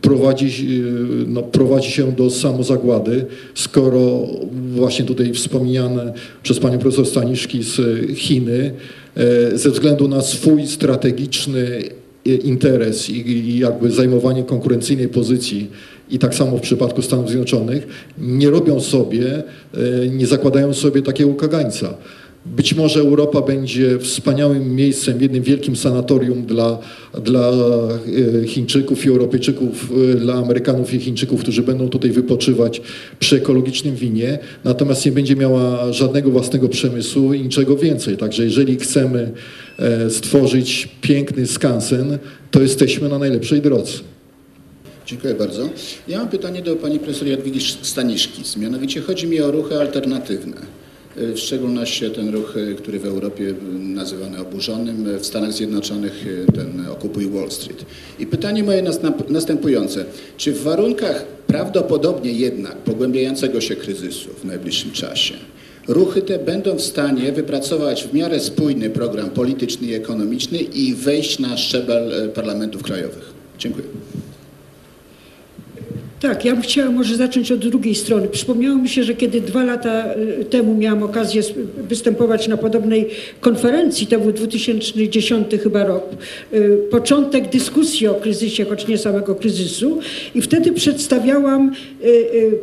prowadzi, 0.00 0.46
e, 0.46 1.28
no, 1.28 1.42
prowadzi 1.42 1.90
się 1.90 2.12
do 2.12 2.30
samozagłady, 2.30 3.26
skoro 3.54 4.26
właśnie 4.74 5.04
tutaj 5.04 5.32
wspomniane 5.32 6.12
przez 6.42 6.58
panią 6.58 6.78
profesor 6.78 7.06
Staniszki 7.06 7.62
z 7.62 7.80
Chiny 8.16 8.72
e, 9.16 9.58
ze 9.58 9.70
względu 9.70 10.08
na 10.08 10.20
swój 10.20 10.66
strategiczny 10.66 11.82
e, 12.26 12.30
interes 12.30 13.10
i, 13.10 13.58
jakby 13.58 13.90
zajmowanie 13.90 14.44
konkurencyjnej 14.44 15.08
pozycji 15.08 15.70
i 16.10 16.18
tak 16.18 16.34
samo 16.34 16.56
w 16.56 16.60
przypadku 16.60 17.02
Stanów 17.02 17.28
Zjednoczonych 17.28 17.86
nie 18.18 18.50
robią 18.50 18.80
sobie, 18.80 19.42
e, 19.74 20.08
nie 20.08 20.26
zakładają 20.26 20.74
sobie 20.74 21.02
takiego 21.02 21.34
kagańca. 21.34 21.94
Być 22.46 22.74
może 22.74 23.00
Europa 23.00 23.40
będzie 23.40 23.98
wspaniałym 23.98 24.74
miejscem, 24.74 25.22
jednym 25.22 25.42
wielkim 25.42 25.76
sanatorium 25.76 26.42
dla, 26.42 26.78
dla 27.24 27.52
e, 28.42 28.46
Chińczyków 28.46 29.06
i 29.06 29.08
Europejczyków, 29.08 29.92
e, 30.12 30.14
dla 30.14 30.34
Amerykanów 30.34 30.94
i 30.94 31.00
Chińczyków, 31.00 31.40
którzy 31.40 31.62
będą 31.62 31.88
tutaj 31.88 32.10
wypoczywać 32.10 32.82
przy 33.18 33.36
ekologicznym 33.36 33.96
winie, 33.96 34.38
natomiast 34.64 35.06
nie 35.06 35.12
będzie 35.12 35.36
miała 35.36 35.92
żadnego 35.92 36.30
własnego 36.30 36.68
przemysłu 36.68 37.34
i 37.34 37.40
niczego 37.40 37.76
więcej. 37.76 38.16
Także 38.16 38.44
jeżeli 38.44 38.76
chcemy 38.76 39.32
e, 39.78 40.10
stworzyć 40.10 40.88
piękny 41.00 41.46
skansen, 41.46 42.18
to 42.50 42.62
jesteśmy 42.62 43.08
na 43.08 43.18
najlepszej 43.18 43.60
drodze. 43.60 43.92
Dziękuję 45.06 45.34
bardzo. 45.34 45.68
Ja 46.08 46.18
mam 46.18 46.28
pytanie 46.28 46.62
do 46.62 46.76
pani 46.76 46.98
profesor 46.98 47.28
Jadwigi 47.28 47.60
Staniszki. 47.82 48.42
Mianowicie 48.56 49.00
chodzi 49.00 49.26
mi 49.26 49.40
o 49.40 49.50
ruchy 49.50 49.80
alternatywne. 49.80 50.79
Y, 51.18 51.34
W 51.34 51.38
szczególności 51.38 52.10
ten 52.10 52.32
ruch, 52.32 52.56
y, 52.56 52.74
który 52.74 52.98
w 52.98 53.06
Europie 53.06 53.44
y, 53.44 53.54
nazywany 53.78 54.38
oburzonym, 54.38 55.18
w 55.18 55.26
Stanach 55.26 55.52
Zjednoczonych 55.52 56.24
ten 56.54 56.86
Okupuj 56.90 57.26
Wall 57.30 57.50
Street. 57.50 57.84
I 58.18 58.26
pytanie 58.26 58.64
moje 58.64 58.82
następ- 58.82 59.30
następujące. 59.30 60.04
Czy 60.36 60.52
w 60.52 60.62
warunkach 60.62 61.24
prawdopodobnie 61.46 62.32
jednak 62.32 62.76
pogłębiającego 62.76 63.60
się 63.60 63.76
kryzysu 63.76 64.28
w 64.40 64.44
najbliższym 64.44 64.90
czasie 64.90 65.34
ruchy 65.88 66.22
te 66.22 66.38
będą 66.38 66.76
w 66.76 66.82
stanie 66.82 67.32
wypracować 67.32 68.04
w 68.04 68.14
miarę 68.14 68.40
spójny 68.40 68.90
program 68.90 69.30
polityczny 69.30 69.86
i 69.86 69.94
ekonomiczny 69.94 70.58
i 70.58 70.94
wejść 70.94 71.38
na 71.38 71.56
szczebel 71.56 72.30
parlamentów 72.30 72.82
krajowych? 72.82 73.32
Dziękuję. 73.58 73.84
Tak, 76.20 76.44
ja 76.44 76.52
bym 76.52 76.62
chciała 76.62 76.90
może 76.90 77.16
zacząć 77.16 77.52
od 77.52 77.60
drugiej 77.60 77.94
strony. 77.94 78.28
Przypomniało 78.28 78.78
mi 78.78 78.88
się, 78.88 79.04
że 79.04 79.14
kiedy 79.14 79.40
dwa 79.40 79.64
lata 79.64 80.14
y, 80.40 80.44
temu 80.44 80.74
miałam 80.74 81.02
okazję 81.02 81.42
występować 81.88 82.48
na 82.48 82.56
podobnej 82.56 83.08
konferencji, 83.40 84.06
to 84.06 84.20
był 84.20 84.32
2010 84.32 85.46
chyba 85.62 85.84
rok, 85.84 86.04
y, 86.52 86.78
początek 86.90 87.50
dyskusji 87.50 88.06
o 88.06 88.14
kryzysie, 88.14 88.64
choć 88.64 88.86
nie 88.86 88.98
samego 88.98 89.34
kryzysu 89.34 89.98
i 90.34 90.42
wtedy 90.42 90.72
przedstawiałam, 90.72 91.72
y, 92.04 92.58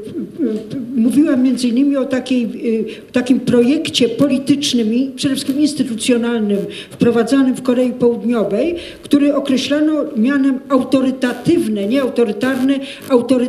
mówiłam 0.96 1.44
między 1.44 1.68
innymi 1.68 1.98
o 1.98 2.06
takiej, 2.06 2.48
takim 3.12 3.40
projekcie 3.40 4.10
politycznym 4.10 4.94
i 4.94 5.12
przede 5.16 5.36
wszystkim 5.36 5.60
instytucjonalnym 5.60 6.60
wprowadzanym 6.90 7.56
w 7.56 7.62
Korei 7.62 7.92
Południowej, 7.92 8.76
który 9.04 9.36
określano 9.36 10.06
mianem 10.16 10.60
autorytatywne, 10.70 11.88
nie 11.88 12.02
autorytarne, 12.02 12.80
autorytatywne 13.10 13.47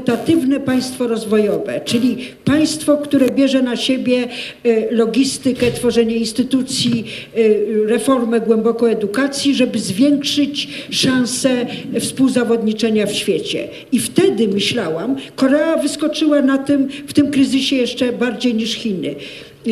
państwo 0.65 1.09
rozwojowe, 1.09 1.81
czyli 1.85 2.17
państwo, 2.45 2.97
które 2.97 3.27
bierze 3.31 3.63
na 3.63 3.77
siebie 3.77 4.29
e, 4.65 4.95
logistykę, 4.95 5.71
tworzenie 5.71 6.17
instytucji, 6.17 7.05
e, 7.35 7.89
reformę 7.89 8.41
głęboko 8.41 8.91
edukacji, 8.91 9.55
żeby 9.55 9.79
zwiększyć 9.79 10.69
szanse 10.91 11.67
współzawodniczenia 12.01 13.07
w 13.07 13.13
świecie. 13.13 13.69
I 13.93 13.99
wtedy 13.99 14.49
myślałam, 14.49 15.17
Korea 15.37 15.77
wyskoczyła 15.77 16.43
na 16.43 16.59
tym, 16.59 16.89
w 17.07 17.13
tym 17.13 17.31
kryzysie 17.31 17.77
jeszcze 17.77 18.13
bardziej 18.13 18.55
niż 18.55 18.75
Chiny. 18.75 19.15
E, 19.67 19.71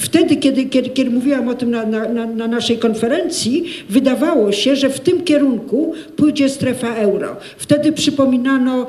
Wtedy, 0.00 0.36
kiedy, 0.36 0.64
kiedy, 0.64 0.90
kiedy 0.90 1.10
mówiłam 1.10 1.48
o 1.48 1.54
tym 1.54 1.70
na, 1.70 1.86
na, 1.86 2.08
na, 2.08 2.26
na 2.26 2.48
naszej 2.48 2.78
konferencji, 2.78 3.64
wydawało 3.88 4.52
się, 4.52 4.76
że 4.76 4.90
w 4.90 5.00
tym 5.00 5.24
kierunku 5.24 5.94
pójdzie 6.16 6.48
strefa 6.48 6.94
euro. 6.94 7.36
Wtedy 7.58 7.92
przypominano 7.92 8.86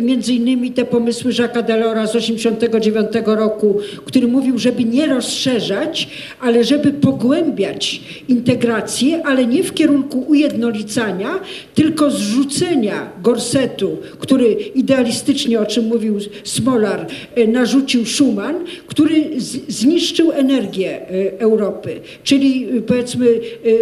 między 0.00 0.32
innymi 0.32 0.72
te 0.72 0.84
pomysły 0.84 1.32
Jacques'a 1.32 1.62
Delora 1.62 2.06
z 2.06 2.12
1989 2.12 3.26
roku, 3.26 3.78
który 4.04 4.28
mówił, 4.28 4.58
żeby 4.58 4.84
nie 4.84 5.06
rozszerzać, 5.06 6.08
ale 6.40 6.64
żeby 6.64 6.92
pogłębiać 6.92 8.00
integrację, 8.28 9.26
ale 9.26 9.46
nie 9.46 9.62
w 9.62 9.74
kierunku 9.74 10.24
ujednolicania, 10.28 11.40
tylko 11.74 12.10
zrzucenia 12.10 13.12
gorsetu, 13.22 13.98
który 14.18 14.52
idealistycznie, 14.52 15.60
o 15.60 15.66
czym 15.66 15.84
mówił 15.84 16.18
Smolar, 16.44 17.06
e, 17.34 17.46
narzucił 17.46 18.06
Schuman, 18.06 18.54
który 18.86 19.30
zniszczył 19.68 20.32
energię 20.32 20.90
e, 20.90 21.40
Europy, 21.40 22.00
czyli 22.24 22.66
powiedzmy 22.86 23.26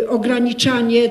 ograniczanie, 0.09 1.11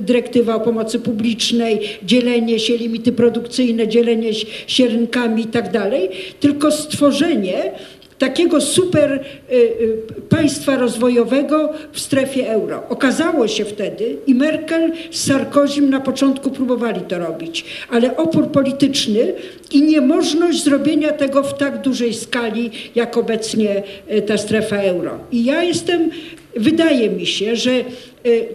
dyrektywa 0.00 0.54
o 0.54 0.60
pomocy 0.60 0.98
publicznej, 0.98 1.80
dzielenie 2.02 2.58
się, 2.58 2.76
limity 2.76 3.12
produkcyjne, 3.12 3.75
dzielenie 3.84 4.34
się- 4.66 4.88
rynkami 4.88 5.42
i 5.42 5.46
tak 5.46 5.72
dalej, 5.72 6.10
tylko 6.40 6.70
stworzenie 6.72 7.72
takiego 8.18 8.60
super 8.60 9.12
y, 9.12 9.54
y, 9.54 10.22
państwa 10.28 10.76
rozwojowego 10.76 11.72
w 11.92 12.00
strefie 12.00 12.50
euro. 12.50 12.82
Okazało 12.88 13.48
się 13.48 13.64
wtedy 13.64 14.16
i 14.26 14.34
Merkel 14.34 14.92
z 15.10 15.26
Sarkozym 15.26 15.90
na 15.90 16.00
początku 16.00 16.50
próbowali 16.50 17.00
to 17.00 17.18
robić, 17.18 17.64
ale 17.90 18.16
opór 18.16 18.48
polityczny 18.48 19.32
i 19.72 19.82
niemożność 19.82 20.64
zrobienia 20.64 21.12
tego 21.12 21.42
w 21.42 21.58
tak 21.58 21.82
dużej 21.82 22.14
skali, 22.14 22.70
jak 22.94 23.16
obecnie 23.16 23.82
y, 24.12 24.22
ta 24.22 24.38
strefa 24.38 24.76
euro. 24.76 25.18
I 25.32 25.44
ja 25.44 25.62
jestem, 25.62 26.10
wydaje 26.56 27.10
mi 27.10 27.26
się, 27.26 27.56
że 27.56 27.70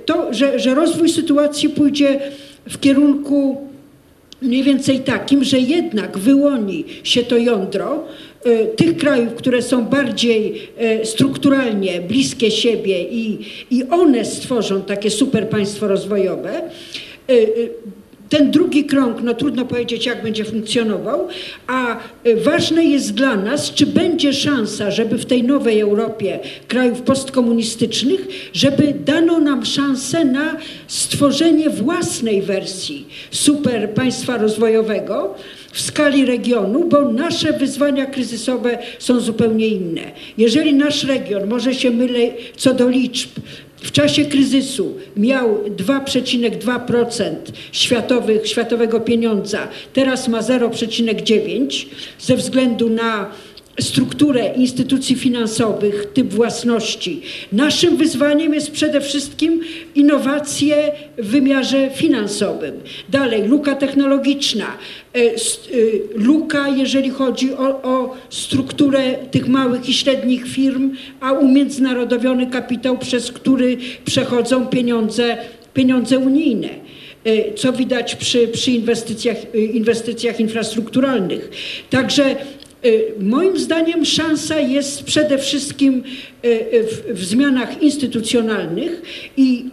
to, 0.06 0.34
że, 0.34 0.60
że 0.60 0.76
rozwój 0.76 1.10
sytuacji 1.10 1.70
pójdzie 1.70 2.20
w 2.70 2.80
kierunku 2.80 3.68
mniej 4.42 4.64
więcej 4.64 5.00
takim, 5.00 5.44
że 5.44 5.60
jednak 5.60 6.18
wyłoni 6.18 6.86
się 7.04 7.24
to 7.24 7.38
jądro 7.38 8.04
e, 8.44 8.66
tych 8.66 8.98
krajów, 8.98 9.36
które 9.36 9.62
są 9.62 9.86
bardziej 9.86 10.70
e, 10.78 11.06
strukturalnie 11.06 12.02
bliskie 12.02 12.52
siebie 12.52 13.04
i, 13.04 13.40
i 13.72 13.84
one 13.84 14.26
stworzą 14.26 14.82
takie 14.82 15.10
super 15.10 15.50
państwo 15.50 15.88
rozwojowe. 15.88 16.62
Ten 18.32 18.52
drugi 18.52 18.86
krąg, 18.86 19.22
no 19.24 19.34
trudno 19.34 19.66
powiedzieć, 19.66 20.06
jak 20.06 20.24
będzie 20.24 20.46
funkcjonował, 20.46 21.28
a 21.68 21.98
e, 22.24 22.36
ważne 22.36 22.86
jest 22.86 23.14
dla 23.14 23.36
nas, 23.36 23.74
czy 23.74 23.86
będzie 23.86 24.34
szansa, 24.34 24.92
żeby 24.92 25.18
w 25.18 25.26
tej 25.26 25.44
nowej 25.44 25.80
Europie 25.80 26.40
krajów 26.68 27.02
postkomunistycznych, 27.02 28.28
żeby 28.54 28.94
dano 29.06 29.40
nam 29.40 29.66
szansę 29.66 30.26
na 30.26 30.58
stworzenie 30.88 31.70
własnej 31.70 32.42
wersji 32.42 33.08
super 33.32 33.90
państwa 33.90 34.38
rozwojowego 34.38 35.36
w 35.72 35.82
skali 35.82 36.26
regionu, 36.26 36.84
bo 36.90 37.12
nasze 37.12 37.54
wyzwania 37.54 38.06
kryzysowe 38.06 38.78
są 39.00 39.20
zupełnie 39.20 39.68
inne. 39.68 40.02
Jeżeli 40.38 40.74
nasz 40.74 41.04
region, 41.04 41.50
może 41.50 41.74
się 41.74 41.92
mylę 41.92 42.20
co 42.58 42.74
do 42.74 42.90
liczb, 42.90 43.30
w 43.82 43.92
czasie 43.92 44.26
kryzysu 44.26 44.98
miał 45.18 45.64
2,2% 45.64 47.36
światowych, 47.72 48.48
światowego 48.48 49.00
pieniądza, 49.00 49.68
teraz 49.94 50.28
ma 50.28 50.42
0,9 50.42 51.86
ze 52.20 52.36
względu 52.36 52.90
na 52.90 53.32
strukturę 53.80 54.54
instytucji 54.56 55.16
finansowych, 55.16 56.06
typ 56.14 56.34
własności. 56.34 57.22
Naszym 57.52 57.98
wyzwaniem 57.98 58.54
jest 58.54 58.72
przede 58.72 59.02
wszystkim 59.02 59.62
innowacje 59.96 60.92
w 61.18 61.28
wymiarze 61.28 61.90
finansowym. 61.90 62.74
Dalej, 63.10 63.48
luka 63.48 63.76
technologiczna, 63.76 64.66
e, 65.16 65.20
e, 65.20 65.34
luka, 66.16 66.68
jeżeli 66.68 67.10
chodzi 67.10 67.54
o, 67.54 67.82
o 67.84 68.18
strukturę 68.30 69.14
tych 69.32 69.48
małych 69.48 69.90
i 69.90 69.94
średnich 69.94 70.48
firm, 70.48 70.96
a 71.22 71.32
umiędzynarodowiony 71.32 72.48
kapitał, 72.48 72.98
przez 72.98 73.32
który 73.32 73.78
przechodzą 74.06 74.68
pieniądze, 74.68 75.38
pieniądze 75.74 76.20
unijne 76.20 76.70
e, 77.24 77.54
co 77.54 77.74
widać 77.74 78.16
przy, 78.16 78.48
przy 78.48 78.72
inwestycjach, 78.72 79.38
inwestycjach 79.56 80.40
infrastrukturalnych. 80.40 81.50
Także 81.90 82.36
moim 83.20 83.58
zdaniem 83.58 84.06
szansa 84.06 84.60
jest 84.60 85.04
przede 85.04 85.38
wszystkim 85.38 86.04
e, 86.44 86.48
e, 86.48 87.14
w, 87.14 87.24
zmianach 87.24 87.82
instytucjonalnych 87.82 89.02
i 89.38 89.66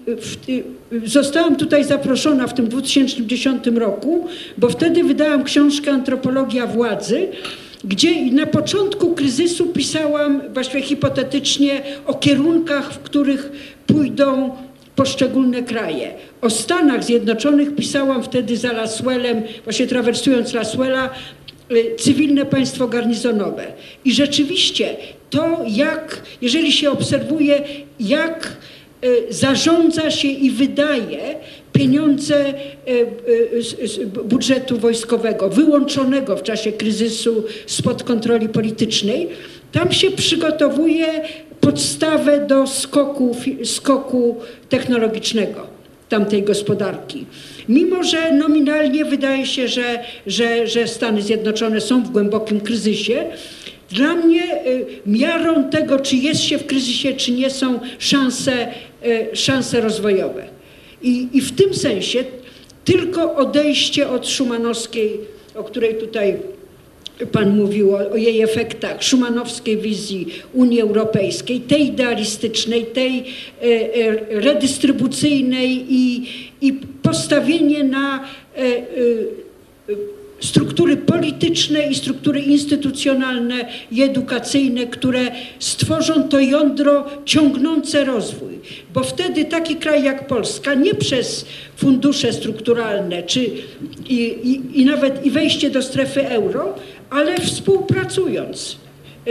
e, 1.03 1.09
zostałam 1.09 1.57
tutaj 1.57 1.85
zaproszona 1.85 2.47
w 2.47 2.55
tym 2.55 2.69
2010 2.69 3.67
roku, 3.67 4.27
bo 4.59 4.69
wtedy 4.69 5.05
wydałam 5.05 5.45
książkę 5.45 5.91
Antropologia 5.91 6.67
władzy, 6.67 7.29
gdzie 7.85 8.33
na 8.33 8.47
początku 8.47 9.15
kryzysu 9.15 9.67
pisałam 9.67 10.41
właściwie 10.55 10.83
hipotetycznie 10.83 11.83
o 12.07 12.15
kierunkach, 12.15 12.93
w 12.93 12.99
których 12.99 13.53
pójdą 13.87 14.51
poszczególne 14.97 15.63
kraje. 15.63 16.15
O 16.41 16.51
Stanach 16.51 17.05
Zjednoczonych 17.05 17.75
pisałam 17.75 18.23
wtedy 18.23 18.57
za 18.57 18.73
Laswellem, 18.73 19.43
właśnie 19.65 19.87
trawersując 19.87 20.55
Laswella, 20.55 21.11
cywilne 21.99 22.47
państwo 22.47 22.89
garnizonowe. 22.89 23.67
I 24.05 24.13
rzeczywiście 24.13 24.97
to, 25.31 25.59
jak, 25.69 26.23
jeżeli 26.43 26.73
się 26.73 26.91
obserwuje, 26.91 27.63
jak 28.01 28.57
y, 29.05 29.27
zarządza 29.31 30.11
się 30.11 30.29
i 30.29 30.51
wydaje 30.51 31.35
pieniądze 31.73 32.49
y, 32.49 33.07
y, 33.55 33.89
z- 33.89 34.05
budżetu 34.25 34.79
wojskowego, 34.79 35.49
wyłączonego 35.49 36.37
w 36.37 36.43
czasie 36.43 36.73
kryzysu 36.73 37.45
spod 37.67 38.03
kontroli 38.03 38.49
politycznej, 38.49 39.29
tam 39.73 39.93
się 39.93 40.11
przygotowuje 40.11 41.07
podstawę 41.61 42.47
do 42.47 42.67
skoku, 42.67 43.37
skoku 43.65 44.37
technologicznego 44.69 45.78
tamtej 46.09 46.43
gospodarki. 46.43 47.27
Mimo, 47.69 48.03
że 48.03 48.33
nominalnie 48.33 49.05
wydaje 49.05 49.47
się, 49.47 49.69
że, 49.69 50.05
że, 50.27 50.67
że 50.67 50.89
Stany 50.89 51.23
Zjednoczone 51.23 51.81
są 51.81 52.03
w 52.03 52.11
głębokim 52.11 52.61
kryzysie, 52.61 53.25
dla 53.91 54.15
mnie 54.15 54.67
y, 54.67 54.87
miarą 55.07 55.71
tego, 55.71 55.99
czy 55.99 56.17
jest 56.17 56.41
się 56.41 56.59
w 56.59 56.67
kryzysie, 56.67 57.13
czy 57.13 57.33
nie, 57.33 57.51
są 57.51 57.81
szanse, 57.99 58.69
y, 59.07 59.37
szanse 59.37 59.81
rozwojowe. 59.81 60.45
I, 61.03 61.29
I 61.33 61.41
w 61.41 61.53
tym 61.53 61.75
sensie 61.75 62.25
tylko 62.85 63.35
odejście 63.35 64.09
od 64.09 64.29
szumanowskiej, 64.29 65.21
o 65.55 65.65
której 65.65 65.95
tutaj 65.95 66.37
Pan 67.33 67.57
mówił 67.57 67.95
o, 67.95 68.17
jej 68.17 68.43
efektach, 68.43 69.03
szumanowskiej 69.03 69.77
wizji 69.77 70.27
Unii 70.53 70.81
Europejskiej, 70.81 71.61
tej 71.61 71.87
idealistycznej, 71.87 72.87
tej 72.87 73.19
e, 73.19 73.65
e, 73.65 74.41
redystrybucyjnej 74.41 75.87
i, 75.89 76.29
i 76.61 76.73
postawienie 77.03 77.85
na 77.85 78.25
e, 78.57 78.63
struktury 80.41 80.97
polityczne 80.97 81.87
i 81.87 81.95
struktury 81.95 82.41
instytucjonalne 82.41 83.69
i 83.93 84.03
edukacyjne, 84.03 84.87
które 84.87 85.21
stworzą 85.59 86.29
to 86.29 86.41
jądro 86.41 87.07
ciągnące 87.25 88.05
rozwój. 88.05 88.59
Bo 88.95 89.03
wtedy 89.03 89.45
taki 89.45 89.77
kraj 89.77 90.05
jak 90.05 90.27
Polska 90.27 90.75
nie 90.75 90.95
przez 90.95 91.47
fundusze 91.77 92.33
strukturalne 92.33 93.23
czy 93.23 93.41
i, 94.09 94.15
i, 94.43 94.81
i 94.81 94.85
nawet 94.85 95.27
i 95.27 95.31
wejście 95.31 95.71
do 95.71 95.83
strefy 95.83 96.29
euro, 96.29 96.75
ale 97.11 97.41
współpracując 97.41 98.77
y, 99.29 99.31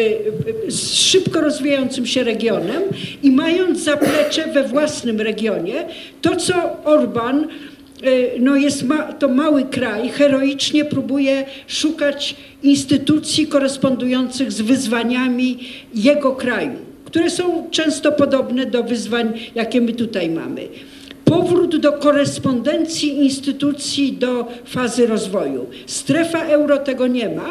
y, 0.67 0.71
z 0.71 0.93
szybko 0.93 1.41
rozwijającym 1.41 2.05
się 2.05 2.23
regionem 2.23 2.83
i 3.23 3.31
mając 3.31 3.83
zaplecze 3.83 4.47
we 4.53 4.63
własnym 4.63 5.21
regionie, 5.21 5.85
to 6.21 6.35
co 6.35 6.83
Orban 6.83 7.47
y, 8.03 8.31
no 8.39 8.55
jest 8.55 8.83
ma, 8.83 9.13
to 9.13 9.27
mały 9.27 9.63
kraj, 9.63 10.09
heroicznie 10.09 10.85
próbuje 10.85 11.45
szukać 11.67 12.35
instytucji 12.63 13.47
korespondujących 13.47 14.51
z 14.51 14.61
wyzwaniami 14.61 15.59
jego 15.95 16.35
kraju, 16.35 16.75
które 17.05 17.29
są 17.29 17.67
często 17.71 18.11
podobne 18.11 18.65
do 18.65 18.83
wyzwań, 18.83 19.33
jakie 19.55 19.81
my 19.81 19.93
tutaj 19.93 20.29
mamy. 20.29 20.67
Powrót 21.27 21.77
do 21.77 21.93
korespondencji 21.93 23.17
instytucji 23.17 24.13
do 24.13 24.47
fazy 24.65 25.07
rozwoju. 25.07 25.65
Strefa 25.85 26.45
euro 26.45 26.77
tego 26.77 27.07
nie 27.07 27.29
ma. 27.29 27.49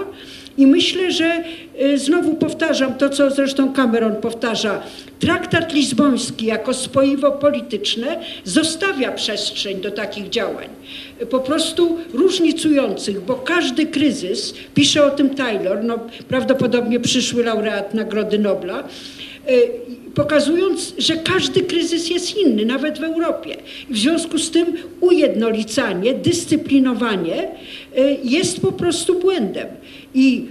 I 0.59 0.67
myślę, 0.67 1.13
że 1.13 1.45
y, 1.83 1.99
znowu 1.99 2.35
powtarzam 2.35 2.95
to, 2.95 3.09
co 3.09 3.31
zresztą 3.31 3.73
Cameron 3.73 4.17
powtarza. 4.17 4.83
Traktat 5.19 5.73
lizboński 5.75 6.47
jako 6.47 6.75
spoiwo 6.75 7.33
polityczne 7.33 8.21
zostawia 8.45 9.13
przestrzeń 9.13 9.81
do 9.81 9.91
takich 9.91 10.29
działań. 10.29 10.69
Y, 11.23 11.27
Po 11.27 11.41
prostu 11.41 11.99
różnicujących, 12.15 13.21
bo 13.21 13.35
każdy 13.35 13.87
kryzys, 13.87 14.55
pisze 14.75 15.05
o 15.05 15.11
tym 15.11 15.31
Taylor, 15.31 15.85
no, 15.85 15.99
prawdopodobnie 16.29 17.01
przyszły 17.01 17.45
laureat 17.45 17.95
Nagrody 17.95 18.39
Nobla, 18.39 18.85
pokazując, 20.15 20.95
że 20.99 21.17
każdy 21.17 21.61
kryzys 21.61 22.11
jest 22.11 22.37
inny, 22.37 22.65
nawet 22.65 22.99
w 22.99 23.03
Europie. 23.05 23.57
W 23.91 23.99
związku 23.99 24.39
z 24.39 24.51
tym 24.51 24.67
ujednolicanie, 25.01 26.15
dyscyplinowanie 26.15 27.43
y, 27.45 28.17
jest 28.25 28.61
po 28.61 28.73
prostu 28.73 29.19
błędem. 29.21 29.67
I, 30.15 30.47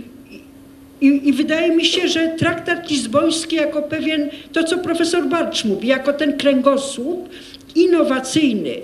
i, 1.01 1.21
I 1.29 1.33
wydaje 1.33 1.75
mi 1.75 1.85
się, 1.85 2.07
że 2.07 2.27
traktat 2.39 2.89
lizboński 2.89 3.55
jako 3.55 3.81
pewien, 3.81 4.29
to 4.53 4.63
co 4.63 4.77
profesor 4.77 5.25
Barcz 5.29 5.65
mówi, 5.65 5.87
jako 5.87 6.13
ten 6.13 6.37
kręgosłup 6.37 7.29
innowacyjny 7.75 8.75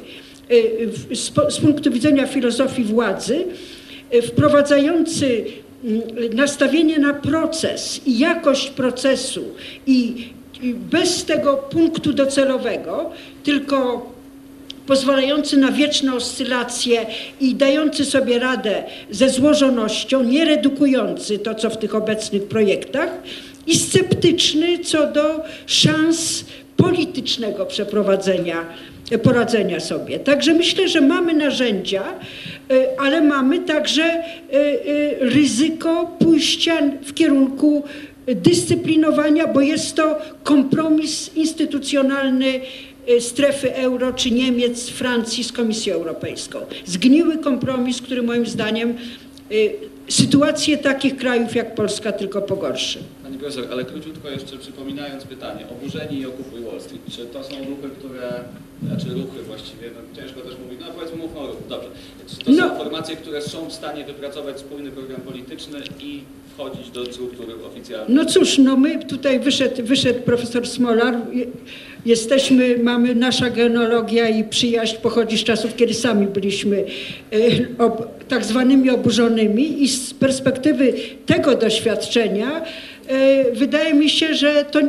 w- 1.09 1.16
z, 1.49 1.59
punktu 1.59 1.91
widzenia 1.91 2.28
filozofii 2.28 2.84
władzy, 2.84 3.43
wprowadzający 4.24 5.43
nastawienie 6.34 7.00
na 7.00 7.14
proces 7.14 8.02
i 8.06 8.20
jakość 8.20 8.70
procesu 8.70 9.44
i 9.88 10.30
bez 10.64 11.26
tego 11.26 11.54
punktu 11.58 12.14
docelowego, 12.14 13.12
tylko 13.44 14.12
pozwalający 14.88 15.58
na 15.58 15.72
wieczne 15.72 16.16
oscylacje 16.16 17.06
i 17.40 17.56
dający 17.56 18.06
sobie 18.06 18.40
radę 18.40 18.84
ze 19.12 19.30
złożonością, 19.30 20.24
nie 20.24 20.46
redukujący 20.46 21.40
to, 21.40 21.56
co 21.56 21.70
w 21.70 21.78
tych 21.78 21.96
obecnych 21.96 22.44
projektach 22.44 23.10
i 23.68 23.76
sceptyczny 23.76 24.80
co 24.80 25.08
do 25.08 25.44
szans 25.66 26.46
politycznego 26.82 27.66
przeprowadzenia, 27.66 28.66
poradzenia 29.24 29.80
sobie. 29.80 30.20
Także 30.20 30.54
myślę, 30.54 30.90
że 30.90 31.02
mamy 31.02 31.34
narzędzia, 31.34 32.04
y, 32.72 33.00
ale 33.00 33.22
mamy 33.22 33.60
także 33.60 34.24
y, 34.54 35.18
ryzyko 35.20 36.18
pójścia 36.20 36.74
w 37.06 37.14
kierunku 37.14 37.84
dyscyplinowania, 38.28 39.48
bo 39.48 39.62
jest 39.62 39.96
to 39.96 40.20
kompromis 40.44 41.32
instytucjonalny 41.36 42.60
strefy 43.20 43.76
euro 43.76 44.14
czy 44.14 44.32
Niemiec, 44.32 44.90
Francji 44.90 45.44
z 45.44 45.52
Komisją 45.52 45.96
Europejską. 45.96 46.60
Zgniły 46.86 47.38
kompromis, 47.38 48.02
który 48.02 48.24
moim 48.24 48.46
zdaniem 48.46 48.94
sytuację 50.12 50.78
takich 50.78 51.18
krajów 51.18 51.55
jak 51.55 51.76
Polska 51.76 52.12
tylko 52.12 52.41
pogorszy. 52.41 52.99
Pani 53.24 53.38
profesor, 53.38 53.68
ale 53.72 53.86
króciutko 53.86 54.30
jeszcze 54.30 54.57
przypominając 54.57 55.24
pytanie, 55.24 55.66
oburzeni 55.70 56.20
i 56.20 56.26
okupuj 56.26 56.64
Wall 56.64 56.82
Street, 56.82 57.01
czy 57.12 57.26
to 57.26 57.43
są 57.43 57.55
ruchy, 57.57 57.89
które, 57.99 58.43
znaczy 58.88 59.06
ruchy 59.10 59.44
właściwie, 59.48 59.88
no 59.96 60.22
ciężko 60.22 60.42
też 60.42 60.54
mówić, 60.64 60.80
no 60.82 60.94
powiedzmy 60.96 61.18
mówmy 61.18 61.40
o 61.40 61.48
ruchu, 61.48 61.64
dobrze. 61.70 61.88
Czy 62.30 62.46
to 62.46 62.52
No. 62.52 62.70
są 62.70 62.76
formacje, 62.78 63.16
które 63.16 63.42
są 63.42 63.70
w 63.70 63.74
stanie 63.74 64.06
wypracować 64.06 64.56
wspólny 64.56 64.92
program 64.92 65.22
polityczny 65.22 65.80
i 66.00 66.22
wchodzić 66.54 66.90
do 66.90 67.06
struktury 67.06 67.54
oficjalnej? 67.72 68.16
No 68.16 68.26
cóż, 68.26 68.58
no 68.58 68.78
my 68.78 69.06
tutaj 69.06 69.40
wyszedł, 69.40 69.84
wyszedł 69.84 70.20
profesor 70.22 70.68
Smolar. 70.68 71.16
Je- 71.34 71.46
Jesteśmy, 72.06 72.78
mamy 72.84 73.16
nasza 73.16 73.50
genealogia 73.50 74.30
i 74.30 74.44
przyjaźń 74.44 74.96
pochodzi 75.02 75.38
z 75.38 75.44
czasów, 75.44 75.76
kiedy 75.76 75.94
sami 75.94 76.28
byliśmy 76.28 76.78
e, 77.34 77.38
ob, 77.86 78.28
tak 78.28 78.46
zwanymi 78.46 78.90
oburzonymi 78.90 79.84
i 79.84 79.88
z 79.88 80.14
perspektywy 80.14 80.94
tego 81.26 81.56
doświadczenia 81.56 82.62
e, 83.08 83.52
wydaje 83.52 83.94
mi 83.94 84.10
się, 84.10 84.34
że 84.34 84.66
to 84.72 84.80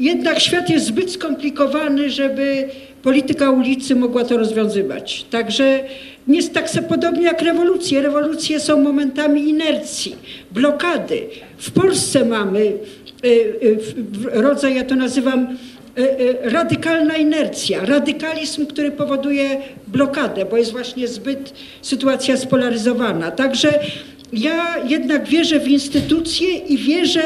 jednak 0.00 0.40
świat 0.40 0.70
jest 0.70 0.86
zbyt 0.86 1.10
skomplikowany, 1.12 2.10
żeby 2.10 2.68
polityka 3.02 3.50
ulicy 3.50 3.96
mogła 3.96 4.24
to 4.24 4.36
rozwiązywać. 4.38 5.24
Także 5.30 5.80
nie 6.26 6.36
jest 6.36 6.52
tak 6.54 6.68
podobnie 6.88 7.22
jak 7.22 7.42
rewolucje. 7.42 8.02
Rewolucje 8.02 8.60
są 8.60 8.82
momentami 8.82 9.48
inercji, 9.48 10.16
blokady. 10.50 11.22
W 11.58 11.70
Polsce 11.70 12.24
mamy 12.24 12.72
w- 13.22 14.18
w- 14.18 14.26
rodzaj, 14.32 14.74
ja 14.76 14.84
to 14.84 14.96
nazywam 14.96 15.56
y, 15.98 16.36
radykalna 16.42 17.16
inercja, 17.16 17.84
radykalizm, 17.84 18.66
który 18.66 18.90
powoduje 18.90 19.60
blokadę, 19.86 20.44
bo 20.44 20.56
jest 20.56 20.72
właśnie 20.72 21.08
zbyt 21.08 21.52
sytuacja 21.82 22.36
spolaryzowana. 22.36 23.30
Także 23.30 23.78
ja 24.32 24.74
jednak 24.88 25.28
wierzę 25.28 25.60
w 25.60 25.68
instytucje 25.68 26.48
i 26.58 26.78
wierzę, 26.78 27.22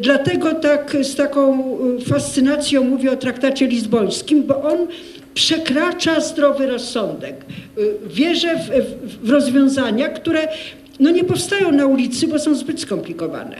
dlatego 0.00 0.54
tak 0.54 0.96
z 1.02 1.14
taką 1.16 1.64
y, 2.00 2.04
fascynacją 2.04 2.84
mówię 2.84 3.12
o 3.12 3.16
traktacie 3.16 3.66
lizbońskim, 3.66 4.42
bo 4.42 4.62
on 4.62 4.78
przekracza 5.34 6.20
zdrowy 6.20 6.66
rozsądek. 6.66 7.34
Y, 7.78 7.94
Wierzę 8.06 8.56
w, 8.56 8.70
w, 9.24 9.30
rozwiązania, 9.30 10.08
które 10.08 10.48
no 11.00 11.10
nie 11.10 11.24
powstają 11.24 11.72
na 11.72 11.86
ulicy, 11.86 12.28
bo 12.28 12.38
są 12.38 12.54
zbyt 12.54 12.80
skomplikowane. 12.80 13.56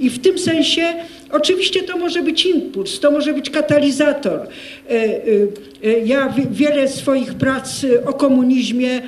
I 0.00 0.10
w 0.10 0.18
tym 0.18 0.38
sensie 0.38 0.82
oczywiście 1.32 1.82
to 1.82 1.96
może 1.98 2.22
być 2.22 2.46
impuls, 2.46 3.00
to 3.00 3.10
może 3.10 3.32
być 3.32 3.50
katalizator. 3.50 4.40
E, 4.40 4.92
e, 4.92 5.08
e, 5.84 5.98
Ja 6.04 6.28
wi- 6.28 6.46
wiele 6.50 6.88
swoich 6.88 7.34
prac 7.34 7.84
e, 7.84 8.04
o 8.06 8.12
komunizmie 8.12 9.02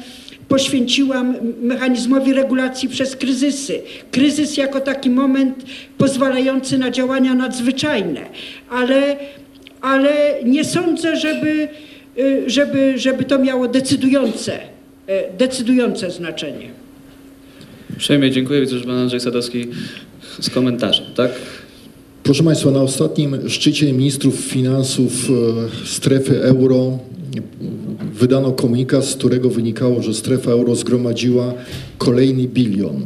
poświęciłam 0.49 1.37
mechanizmowi 1.63 2.33
regulacji 2.33 2.89
przez 2.89 3.17
kryzysy. 3.17 3.81
Kryzys 4.11 4.57
jako 4.57 4.81
taki 4.81 5.11
moment 5.11 5.65
pozwalający 5.99 6.79
na 6.79 6.91
działania 6.91 7.35
nadzwyczajne, 7.35 8.21
ale, 8.71 9.17
ale 9.81 10.35
nie 10.45 10.65
sądzę, 10.65 11.17
żeby, 11.17 11.69
e, 12.19 12.51
żeby, 12.51 12.99
żeby 12.99 13.25
to 13.25 13.39
miało 13.39 13.69
decydujące, 13.69 14.59
e, 15.07 15.33
decydujące 15.33 16.11
znaczenie. 16.11 16.69
Uprzejmie 17.93 18.31
dziękuję. 18.31 18.61
Widzę, 18.61 18.79
że 18.79 18.85
pan 18.85 18.99
Andrzej 18.99 19.21
Sadowski 19.21 19.67
z 20.41 20.51
komentarzem, 20.51 21.07
tak? 21.17 21.31
Proszę 22.29 22.45
Państwa, 22.45 22.71
na 22.71 22.83
ostatnim 22.83 23.49
szczycie 23.49 23.93
ministrów 23.93 24.35
finansów 24.35 25.13
e, 25.31 25.87
strefy 25.87 26.43
euro 26.43 26.99
wydano 28.15 28.53
komunikat, 28.53 29.05
z 29.05 29.15
którego 29.15 29.51
wynikało, 29.51 30.03
że 30.03 30.15
strefa 30.15 30.51
euro 30.51 30.75
zgromadziła 30.75 31.55
kolejny 31.99 32.49
bilion. 32.49 33.03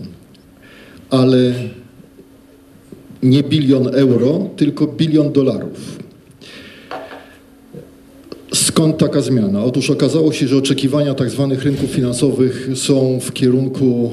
Ale 1.10 1.54
nie 3.22 3.42
bilion 3.42 3.94
euro, 3.94 4.48
tylko 4.56 4.86
bilion 4.86 5.32
dolarów. 5.32 5.98
Skąd 8.54 8.98
taka 8.98 9.20
zmiana? 9.20 9.64
Otóż 9.64 9.90
okazało 9.90 10.32
się, 10.32 10.48
że 10.48 10.56
oczekiwania 10.56 11.14
tzw. 11.14 11.56
rynków 11.62 11.90
finansowych 11.90 12.68
są 12.74 13.20
w 13.20 13.32
kierunku 13.32 14.10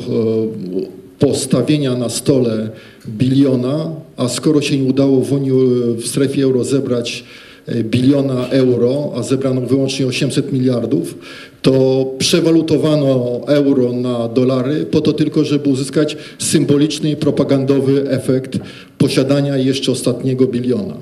e, 0.95 0.98
postawienia 1.19 1.95
na 1.95 2.09
stole 2.09 2.69
biliona, 3.07 3.91
a 4.17 4.27
skoro 4.27 4.61
się 4.61 4.77
nie 4.77 4.89
udało 4.89 5.21
w, 5.21 5.33
Unii, 5.33 5.51
w 5.97 6.07
strefie 6.07 6.43
euro 6.43 6.63
zebrać 6.63 7.23
e, 7.65 7.83
biliona 7.83 8.49
euro, 8.49 9.11
a 9.15 9.23
zebrano 9.23 9.61
wyłącznie 9.61 10.07
800 10.07 10.53
miliardów, 10.53 11.15
to 11.61 12.05
przewalutowano 12.17 13.41
euro 13.47 13.93
na 13.93 14.27
dolary 14.27 14.85
po 14.85 15.01
to 15.01 15.13
tylko, 15.13 15.43
żeby 15.43 15.69
uzyskać 15.69 16.17
symboliczny 16.39 17.11
i 17.11 17.15
propagandowy 17.15 18.09
efekt 18.09 18.59
posiadania 18.97 19.57
jeszcze 19.57 19.91
ostatniego 19.91 20.47
biliona. 20.47 20.97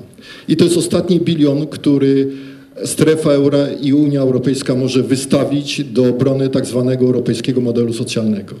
I 0.48 0.56
to 0.56 0.64
jest 0.64 0.76
ostatni 0.76 1.20
bilion, 1.20 1.66
który 1.66 2.30
strefa 2.84 3.30
euro 3.30 3.58
i 3.82 3.92
Unia 3.92 4.20
Europejska 4.20 4.74
może 4.74 5.02
wystawić 5.02 5.84
do 5.84 6.04
obrony 6.04 6.48
tak 6.48 6.66
zwanego 6.66 7.06
europejskiego 7.06 7.60
modelu 7.60 7.92
socjalnego. 7.92 8.54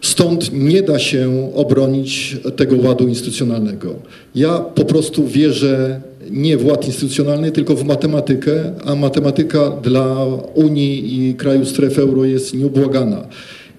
Stąd 0.00 0.52
nie 0.52 0.82
da 0.82 0.98
się 0.98 1.50
obronić 1.54 2.36
tego 2.56 2.76
ładu 2.76 3.08
instytucjonalnego. 3.08 3.94
Ja 4.34 4.58
po 4.58 4.84
prostu 4.84 5.26
wierzę 5.26 6.00
nie 6.30 6.56
w 6.56 6.66
ład 6.66 6.86
instytucjonalny, 6.86 7.52
tylko 7.52 7.76
w 7.76 7.84
matematykę, 7.84 8.72
a 8.84 8.94
matematyka 8.94 9.70
dla 9.70 10.26
Unii 10.54 11.28
i 11.28 11.34
krajów 11.34 11.68
strefy 11.68 12.02
euro 12.02 12.24
jest 12.24 12.54
nieubłagana. 12.54 13.24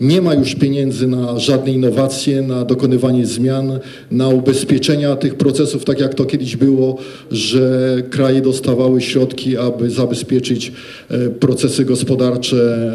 Nie 0.01 0.21
ma 0.21 0.33
już 0.33 0.55
pieniędzy 0.55 1.07
na 1.07 1.39
żadne 1.39 1.71
innowacje, 1.71 2.41
na 2.41 2.65
dokonywanie 2.65 3.25
zmian, 3.25 3.79
na 4.11 4.29
ubezpieczenia 4.29 5.15
tych 5.15 5.35
procesów, 5.35 5.85
tak 5.85 5.99
jak 5.99 6.13
to 6.13 6.25
kiedyś 6.25 6.55
było, 6.55 6.97
że 7.31 7.95
kraje 8.09 8.41
dostawały 8.41 9.01
środki, 9.01 9.57
aby 9.57 9.89
zabezpieczyć 9.89 10.71
e, 11.09 11.29
procesy 11.29 11.85
gospodarcze, 11.85 12.89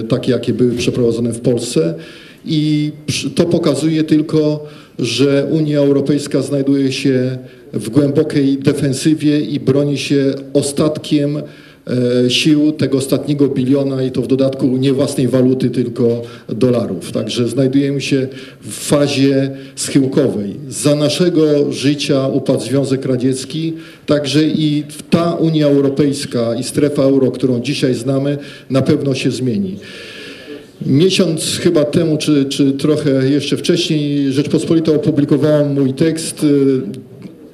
e, 0.00 0.02
takie 0.02 0.32
jakie 0.32 0.52
były 0.52 0.72
przeprowadzone 0.72 1.32
w 1.32 1.40
Polsce. 1.40 1.94
I 2.46 2.92
to 3.34 3.44
pokazuje 3.44 4.04
tylko, 4.04 4.66
że 4.98 5.46
Unia 5.50 5.78
Europejska 5.78 6.42
znajduje 6.42 6.92
się 6.92 7.38
w 7.72 7.90
głębokiej 7.90 8.58
defensywie 8.58 9.40
i 9.40 9.60
broni 9.60 9.98
się 9.98 10.34
ostatkiem 10.52 11.36
e, 11.36 12.30
sił 12.30 12.72
tego 12.72 12.98
ostatniego 12.98 13.48
biliona 13.48 14.02
i 14.02 14.10
to 14.10 14.22
w 14.22 14.26
dodatku 14.26 14.66
nie 14.66 14.92
własnej 14.92 15.28
waluty, 15.28 15.70
tylko 15.70 16.22
dolarów. 16.48 17.12
Także 17.12 17.48
znajdujemy 17.48 18.00
się 18.00 18.28
w 18.60 18.72
fazie 18.72 19.50
schyłkowej. 19.76 20.54
Za 20.68 20.94
naszego 20.94 21.72
życia 21.72 22.28
upadł 22.28 22.60
Związek 22.60 23.06
Radziecki, 23.06 23.72
także 24.06 24.44
i 24.44 24.84
ta 25.10 25.32
Unia 25.32 25.66
Europejska 25.66 26.54
i 26.54 26.64
strefa 26.64 27.02
euro, 27.02 27.30
którą 27.30 27.60
dzisiaj 27.60 27.94
znamy, 27.94 28.38
na 28.70 28.82
pewno 28.82 29.14
się 29.14 29.30
zmieni. 29.30 29.76
Miesiąc 30.86 31.58
chyba 31.62 31.84
temu, 31.84 32.16
czy, 32.16 32.44
czy 32.44 32.72
trochę 32.72 33.30
jeszcze 33.30 33.56
wcześniej, 33.56 34.32
Rzeczpospolita 34.32 34.92
opublikowała 34.92 35.64
mój 35.64 35.94
tekst 35.94 36.44
y, 36.44 36.80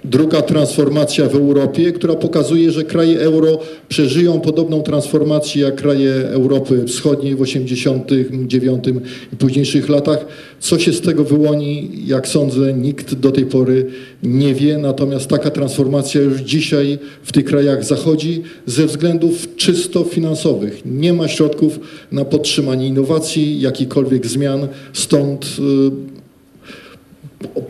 Druga 0.05 0.43
transformacja 0.43 1.29
w 1.29 1.35
Europie, 1.35 1.93
która 1.93 2.15
pokazuje, 2.15 2.71
że 2.71 2.85
kraje 2.85 3.21
euro 3.21 3.59
przeżyją 3.89 4.41
podobną 4.41 4.83
transformację 4.83 5.63
jak 5.63 5.77
kraje 5.77 6.13
Europy 6.13 6.85
Wschodniej 6.87 7.35
w 7.35 7.43
89 7.43 8.85
i 9.33 9.37
późniejszych 9.37 9.89
latach. 9.89 10.27
Co 10.61 10.79
się 10.79 10.93
z 10.93 11.01
tego 11.01 11.25
wyłoni, 11.25 11.91
jak 12.07 12.29
sądzę, 12.29 12.73
nikt 12.73 13.15
do 13.15 13.31
tej 13.31 13.47
pory 13.47 13.87
nie 14.23 14.55
wie. 14.55 14.79
Natomiast 14.79 15.29
taka 15.29 15.51
transformacja 15.51 16.21
już 16.21 16.41
dzisiaj 16.41 16.99
w 17.23 17.33
tych 17.33 17.45
krajach 17.45 17.85
zachodzi 17.85 18.43
ze 18.67 18.87
względów 18.87 19.57
czysto 19.57 20.05
finansowych. 20.05 20.83
Nie 20.85 21.13
ma 21.13 21.29
środków 21.29 21.81
na 22.13 22.25
podtrzymanie 22.25 22.89
innowacji, 22.89 23.61
jakichkolwiek 23.61 24.27
zmian. 24.27 24.69
Stąd 24.93 25.57
y, 25.59 26.14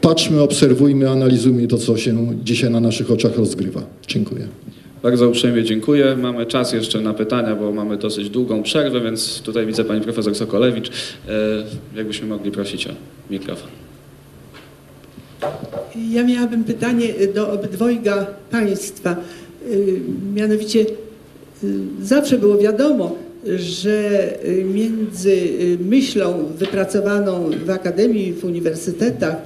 patrzmy, 0.01 0.43
obserwujmy, 0.43 1.11
analizujmy 1.11 1.69
to, 1.69 1.79
co 1.79 1.97
się 1.97 2.27
dzisiaj 2.45 2.71
na 2.71 2.81
naszych 2.81 3.11
oczach 3.11 3.37
rozgrywa. 3.37 3.83
Dziękuję. 4.07 4.49
Bardzo 5.03 5.29
uprzejmie 5.29 5.65
dziękuję. 5.65 6.17
Mamy 6.17 6.47
czas 6.47 6.73
jeszcze 6.73 7.01
na 7.01 7.15
pytania, 7.15 7.57
bo 7.57 7.73
mamy 7.73 7.97
dosyć 7.97 8.31
długą 8.31 8.63
przerwę, 8.63 9.01
więc 9.01 9.41
tutaj 9.41 9.67
widzę 9.67 9.85
pani 9.85 10.01
profesor 10.01 10.35
Sokolewicz. 10.35 10.89
E, 10.89 10.93
Jakbyśmy 11.97 12.27
mogli 12.27 12.51
prosić 12.51 12.87
o 12.87 12.91
mikrofon. 13.31 13.69
Ja 16.11 16.25
miałabym 16.25 16.65
pytanie 16.65 17.09
do 17.35 17.53
obydwojga 17.53 18.27
Państwa. 18.51 19.17
Y, 19.71 20.01
Mianowicie 20.35 20.81
y, 20.81 20.87
zawsze 22.03 22.39
było 22.39 22.59
wiadomo, 22.59 23.17
że 23.57 24.29
między 24.75 25.37
myślą 25.81 26.45
wypracowaną 26.59 27.51
w 27.67 27.71
akademii, 27.71 28.33
w 28.33 28.45
uniwersytetach, 28.45 29.37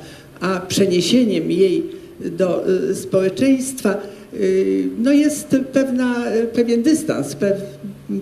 a 0.41 0.61
przeniesieniem 0.61 1.51
jej 1.51 1.83
do 2.21 2.65
y, 2.91 2.95
społeczeństwa, 2.95 4.03
y, 4.35 4.85
no 4.99 5.13
jest 5.13 5.57
pewna, 5.73 6.25
pewien 6.53 6.83
dystans, 6.83 7.35
pew, 7.35 7.57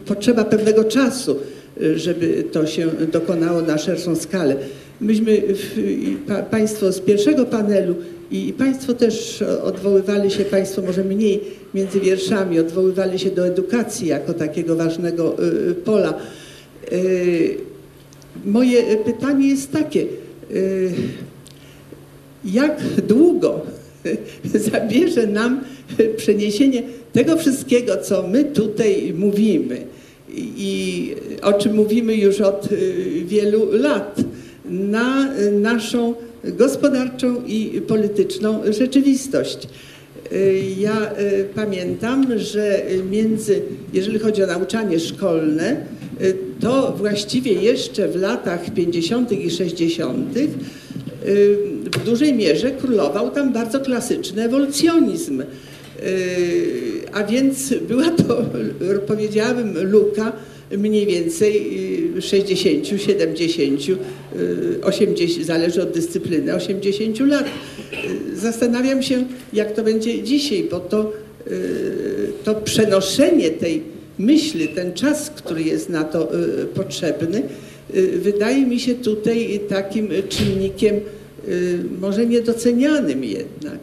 potrzeba 0.07 0.45
pewnego 0.45 0.85
czasu, 0.85 1.37
y, 1.83 1.99
żeby 1.99 2.45
to 2.53 2.67
się 2.67 2.89
dokonało 3.13 3.63
na 3.63 3.79
szerszą 3.79 4.17
skalę. 4.17 4.57
Myśmy, 5.01 5.43
pa, 6.27 6.43
Państwo 6.43 6.93
z 6.93 7.01
pierwszego 7.01 7.45
panelu 7.47 7.95
i 8.31 8.55
Państwo 8.59 8.95
też 8.95 9.45
odwoływali 9.63 10.31
się, 10.31 10.45
Państwo 10.45 10.83
może 10.83 11.05
mniej 11.05 11.41
między 11.75 12.01
wierszami, 12.01 12.59
odwoływali 12.59 13.19
się 13.19 13.31
do 13.31 13.47
edukacji 13.47 14.09
jako 14.09 14.35
takiego 14.35 14.77
ważnego 14.77 15.37
y, 15.71 15.75
pola. 15.75 16.15
Y, 16.93 17.57
moje 18.45 18.97
pytanie 18.97 19.49
jest 19.49 19.73
takie, 19.73 20.07
y, 20.51 20.93
jak 22.53 22.83
długo 23.09 23.61
zabierze 24.71 25.27
nam 25.27 25.61
przeniesienie 26.17 26.83
tego 27.13 27.37
wszystkiego, 27.37 27.97
co 27.97 28.29
my 28.29 28.45
tutaj 28.45 29.15
mówimy 29.17 29.87
i 30.37 31.15
o 31.43 31.53
czym 31.53 31.75
mówimy 31.75 32.15
już 32.15 32.41
od 32.41 32.73
y, 32.73 33.25
wielu 33.27 33.73
lat, 33.73 34.21
na 34.65 35.29
naszą 35.61 36.15
gospodarczą 36.45 37.45
i 37.47 37.81
polityczną 37.87 38.61
rzeczywistość. 38.73 39.69
y, 40.33 40.63
ja 40.79 41.13
y, 41.13 41.45
pamiętam, 41.55 42.39
że 42.39 42.83
między, 43.11 43.63
jeżeli 43.93 44.19
chodzi 44.19 44.43
o 44.43 44.47
nauczanie 44.47 45.01
szkolne, 45.01 45.77
to 46.61 46.95
właściwie 46.99 47.53
jeszcze 47.53 48.09
w 48.09 48.17
latach 48.17 48.75
50. 48.75 49.33
i 49.33 49.51
60. 49.51 50.35
y, 51.27 51.57
w 51.99 52.05
dużej 52.05 52.35
mierze 52.35 52.71
królował 52.71 53.31
tam 53.31 53.53
bardzo 53.53 53.81
klasyczny 53.81 54.43
ewolucjonizm. 54.43 55.43
Y, 56.03 57.03
A 57.13 57.25
więc 57.25 57.75
była 57.89 58.11
to, 58.11 58.45
powiedziałabym, 59.13 59.91
luka 59.91 60.33
mniej 60.71 61.07
więcej 61.07 61.79
y, 62.19 62.23
60, 62.23 62.87
70, 63.01 63.81
y, 63.89 63.97
80, 64.83 65.47
zależy 65.47 65.83
od 65.83 65.91
dyscypliny, 65.91 66.55
80 66.55 67.21
lat. 67.21 67.45
Y, 67.45 68.37
Zastanawiam 68.37 69.03
się, 69.03 69.25
jak 69.53 69.73
to 69.73 69.83
będzie 69.83 70.23
dzisiaj, 70.23 70.65
bo 70.71 70.81
to, 70.81 71.13
to 72.45 72.55
przenoszenie 72.55 73.51
tej 73.51 73.83
myśli, 74.19 74.69
ten 74.69 74.93
czas, 74.93 75.31
który 75.31 75.63
jest 75.63 75.89
na 75.89 76.05
to 76.05 76.29
potrzebny, 76.75 77.43
wydaje 78.17 78.67
mi 78.67 78.81
się 78.81 78.95
tutaj 78.95 79.61
takim 79.69 80.09
czynnikiem 80.29 81.01
może 82.01 82.27
niedocenianym 82.27 83.25
jednak. 83.25 83.79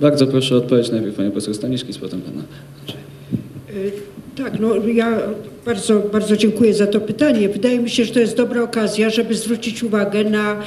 Bardzo 0.00 0.26
proszę 0.26 0.54
o 0.54 0.58
odpowiedź 0.58 0.90
najpierw 0.90 1.16
pani 1.16 1.30
profesor 1.30 1.54
Staniszki, 1.54 1.92
potem 2.00 2.20
pana. 2.20 2.42
Y, 3.74 3.92
Tak, 4.36 4.60
no 4.60 4.86
ja 4.86 5.18
bardzo, 5.64 6.00
bardzo 6.00 6.36
dziękuję 6.36 6.74
za 6.74 6.86
to 6.86 7.00
pytanie. 7.00 7.48
Wydaje 7.48 7.78
mi 7.78 7.90
się, 7.90 8.04
że 8.04 8.12
to 8.12 8.20
jest 8.20 8.36
dobra 8.36 8.62
okazja, 8.62 9.10
żeby 9.10 9.34
zwrócić 9.34 9.82
uwagę 9.82 10.24
na 10.24 10.62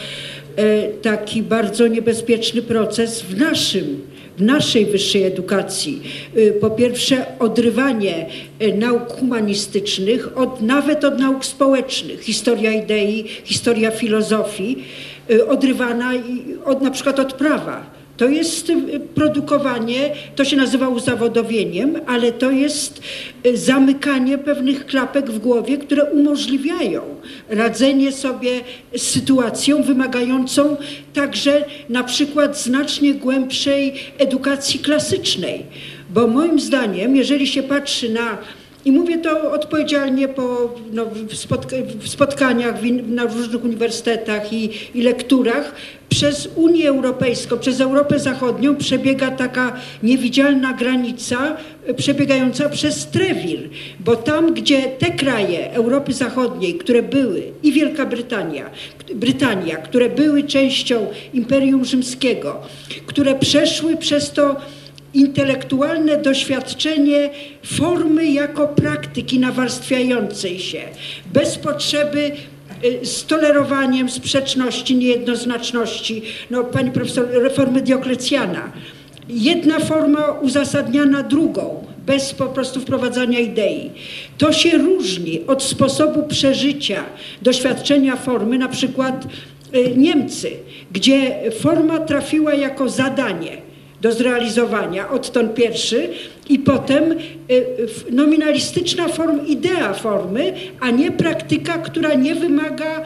e, 0.55 0.89
taki 0.89 1.43
bardzo 1.43 1.87
niebezpieczny 1.87 2.61
proces 2.61 3.21
w 3.21 3.37
naszym, 3.37 4.01
naszej 4.39 4.85
wyższej 4.85 5.23
edukacji. 5.23 6.01
Y, 6.37 6.53
Po 6.61 6.69
pierwsze, 6.69 7.25
odrywanie 7.39 8.27
e, 8.59 8.77
nauk 8.77 9.09
humanistycznych, 9.19 10.37
od, 10.37 10.61
nawet 10.61 11.03
od 11.03 11.19
nauk 11.19 11.45
społecznych, 11.45 12.21
historia 12.21 12.71
idei, 12.71 13.25
historia 13.43 13.91
filozofii, 13.91 14.83
y, 15.31 15.47
odrywana 15.47 16.11
od, 16.65 16.81
na 16.81 16.91
przykład 16.91 17.19
od 17.19 17.33
prawa. 17.33 18.02
To 18.23 18.29
jest 18.29 18.69
y, 18.69 18.99
produkowanie, 19.15 20.09
to 20.35 20.45
się 20.45 20.57
nazywa 20.57 20.87
uzawodowieniem, 20.87 21.95
ale 22.07 22.31
to 22.31 22.51
jest 22.51 23.01
y, 23.45 23.57
zamykanie 23.57 24.37
pewnych 24.37 24.85
klapek 24.85 25.31
w 25.31 25.39
głowie, 25.39 25.77
które 25.77 26.03
umożliwiają 26.03 27.01
radzenie 27.49 28.11
sobie 28.11 28.49
z 28.97 29.01
sytuacją 29.01 29.83
wymagającą 29.83 30.77
także 31.13 31.65
na 31.89 32.03
przykład 32.03 32.59
znacznie 32.59 33.13
głębszej 33.13 33.93
edukacji 34.17 34.79
klasycznej. 34.79 35.65
Bo 36.09 36.27
moim 36.27 36.59
zdaniem, 36.59 37.15
jeżeli 37.15 37.47
się 37.47 37.63
patrzy 37.63 38.09
na 38.09 38.37
i 38.85 38.91
mówię 38.91 39.17
to 39.17 39.51
odpowiedzialnie 39.51 40.27
po, 40.27 40.75
no, 40.91 41.05
spotka 41.33 41.75
spotkaniach 42.05 42.81
w 42.81 43.09
na 43.09 43.23
różnych 43.23 43.63
uniwersytetach 43.63 44.53
i, 44.53 44.69
i 44.95 45.01
lekturach. 45.01 45.75
Przez 46.09 46.49
Unię 46.55 46.89
Europejską, 46.89 47.59
przez 47.59 47.81
Europę 47.81 48.19
Zachodnią 48.19 48.75
przebiega 48.75 49.31
taka 49.31 49.75
niewidzialna 50.03 50.73
granica 50.73 51.57
e, 51.85 51.93
przebiegająca 51.93 52.69
przez 52.69 53.07
Trewir, 53.07 53.69
bo 53.99 54.15
tam, 54.15 54.53
gdzie 54.53 54.81
te 54.81 55.11
kraje 55.11 55.71
Europy 55.71 56.13
Zachodniej, 56.13 56.75
które 56.75 57.03
były 57.03 57.43
i 57.63 57.71
Wielka 57.71 58.05
Brytania, 58.05 58.69
Brytania, 59.15 59.77
które 59.77 60.09
były 60.09 60.43
częścią 60.43 61.07
Imperium 61.33 61.85
Rzymskiego, 61.85 62.61
które 63.05 63.35
przeszły 63.35 63.97
przez 63.97 64.31
to 64.31 64.55
intelektualne 65.13 66.17
doświadczenie 66.17 67.29
formy 67.65 68.25
jako 68.25 68.67
praktyki 68.67 69.39
nawarstwiającej 69.39 70.59
się, 70.59 70.81
bez 71.33 71.57
potrzeby 71.57 72.31
y, 72.83 73.05
z 73.05 73.25
tolerowaniem 73.25 74.09
sprzeczności, 74.09 74.95
niejednoznaczności. 74.95 76.21
No, 76.51 76.63
pani 76.63 76.91
profesor, 76.91 77.27
reformy 77.31 77.81
Dioklecjana. 77.81 78.71
Jedna 79.29 79.79
forma 79.79 80.25
uzasadniana 80.41 81.23
drugą, 81.23 81.85
bez 82.05 82.33
po 82.33 82.45
prostu 82.45 82.79
wprowadzania 82.79 83.39
idei. 83.39 83.91
To 84.37 84.53
się 84.53 84.77
różni 84.77 85.41
od 85.47 85.63
sposobu 85.63 86.23
przeżycia, 86.23 87.03
doświadczenia 87.41 88.15
formy, 88.15 88.57
na 88.57 88.67
przykład 88.67 89.27
y, 89.75 89.93
Niemcy, 89.97 90.51
gdzie 90.91 91.51
forma 91.59 91.99
trafiła 91.99 92.53
jako 92.53 92.89
zadanie 92.89 93.62
do 94.03 94.11
zrealizowania, 94.11 95.09
odtąd 95.09 95.53
pierwszy, 95.53 96.09
i 96.49 96.59
potem 96.59 97.11
y, 97.11 97.17
nominalistyczna 98.11 99.07
form, 99.07 99.47
idea 99.47 99.93
formy, 99.93 100.53
a 100.79 100.89
nie 100.89 101.11
praktyka, 101.11 101.77
która 101.77 102.13
nie 102.13 102.35
wymaga 102.35 103.01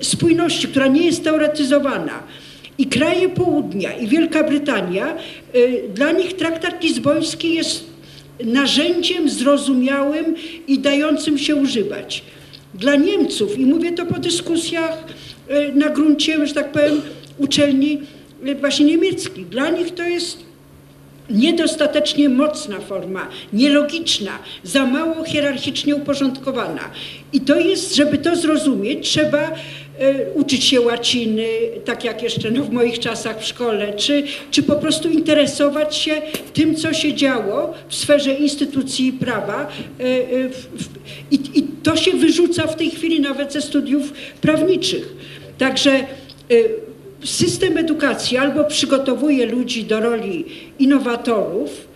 y, 0.00 0.04
spójności, 0.04 0.68
która 0.68 0.86
nie 0.86 1.06
jest 1.06 1.24
teoretyzowana. 1.24 2.22
I 2.78 2.86
kraje 2.86 3.28
południa, 3.28 3.92
i 3.92 4.06
Wielka 4.06 4.44
Brytania, 4.44 5.16
y, 5.54 5.82
dla 5.94 6.12
nich 6.12 6.36
traktat 6.36 6.82
lizboński 6.84 7.54
jest 7.54 7.86
narzędziem 8.44 9.28
zrozumiałym 9.28 10.34
i 10.68 10.78
dającym 10.78 11.38
się 11.38 11.56
używać. 11.56 12.22
Dla 12.74 12.96
Niemców, 12.96 13.58
i 13.58 13.66
mówię 13.66 13.92
to 13.92 14.06
po 14.06 14.18
dyskusjach 14.18 15.04
na 15.74 15.88
gruncie, 15.88 16.46
że 16.46 16.54
tak 16.54 16.72
powiem, 16.72 17.02
uczelni 17.38 17.98
właśnie 18.60 18.86
niemieckich, 18.86 19.48
dla 19.48 19.70
nich 19.70 19.94
to 19.94 20.02
jest 20.02 20.38
niedostatecznie 21.30 22.28
mocna 22.28 22.80
forma, 22.80 23.28
nielogiczna, 23.52 24.38
za 24.64 24.86
mało 24.86 25.24
hierarchicznie 25.24 25.96
uporządkowana. 25.96 26.90
I 27.32 27.40
to 27.40 27.60
jest, 27.60 27.94
żeby 27.96 28.18
to 28.18 28.36
zrozumieć, 28.36 29.08
trzeba 29.10 29.38
e, 29.40 29.54
uczyć 30.34 30.64
się 30.64 30.80
łaciny, 30.80 31.46
tak 31.84 32.04
jak 32.04 32.22
jeszcze 32.22 32.50
no, 32.50 32.64
w 32.64 32.70
moich 32.70 32.98
czasach 32.98 33.40
w 33.40 33.44
szkole, 33.46 33.92
czy, 33.96 34.22
czy 34.50 34.62
po 34.62 34.74
prostu 34.74 35.10
interesować 35.10 35.96
się 35.96 36.12
tym, 36.52 36.74
co 36.74 36.92
się 36.92 37.14
działo 37.14 37.74
w 37.88 37.94
sferze 37.94 38.34
instytucji 38.34 39.12
prawa. 39.12 39.68
W- 39.98 40.66
I, 41.30 41.34
I 41.58 41.62
to 41.82 41.96
się 41.96 42.10
wyrzuca 42.12 42.66
w 42.66 42.76
tej 42.76 42.90
chwili 42.90 43.20
nawet 43.20 43.52
ze 43.52 43.60
studiów 43.62 44.12
prawniczych. 44.40 45.14
Także 45.58 46.06
system 47.24 47.78
edukacji 47.78 48.36
albo 48.38 48.64
przygotowuje 48.64 49.46
ludzi 49.46 49.84
do 49.84 50.00
roli 50.00 50.44
innowatorów, 50.78 51.88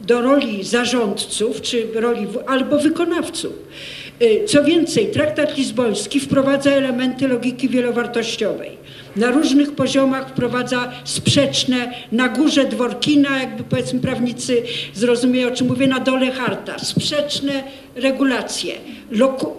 do 0.00 0.20
roli 0.20 0.64
zarządców, 0.64 1.62
czy 1.62 1.86
roli, 1.94 2.26
albo 2.46 2.78
wykonawców. 2.78 3.52
Y, 4.22 4.44
Co 4.46 4.64
więcej, 4.64 5.06
traktat 5.10 5.56
lizboński 5.56 6.20
wprowadza 6.20 6.70
elementy 6.70 7.28
logiki 7.28 7.68
wielowartościowej. 7.68 8.70
Na 9.16 9.30
różnych 9.30 9.72
poziomach 9.72 10.28
wprowadza 10.28 10.92
sprzeczne, 11.04 11.92
na 12.12 12.28
górze 12.28 12.64
Dworkina, 12.64 13.40
jakby 13.40 13.64
powiedzmy 13.64 14.00
prawnicy 14.00 14.62
zrozumieją, 14.94 15.48
o 15.48 15.50
czym 15.50 15.66
mówię, 15.66 15.86
na 15.86 16.00
dole 16.00 16.30
Harta, 16.30 16.78
sprzeczne 16.78 17.62
regulacje. 17.94 18.74
Loku, 19.10 19.52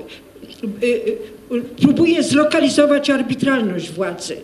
y, 0.83 0.87
y, 0.87 1.17
y, 1.55 1.61
próbuje 1.81 2.23
zlokalizować 2.23 3.09
arbitralność 3.09 3.89
władzy. 3.91 4.37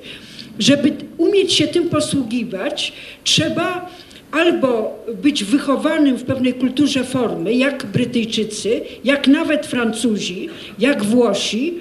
Żeby 0.60 0.94
umieć 1.18 1.54
się 1.54 1.68
tym 1.68 1.90
posługiwać, 1.90 2.94
trzeba 3.24 3.90
albo 4.32 5.00
być 5.24 5.44
wychowanym 5.44 6.18
w 6.18 6.24
pewnej 6.24 6.54
kulturze 6.54 7.04
formy, 7.04 7.54
jak 7.54 7.86
Brytyjczycy, 7.86 8.82
jak 9.04 9.28
nawet 9.28 9.66
Francuzi, 9.68 10.50
jak 10.80 11.04
Włosi, 11.04 11.74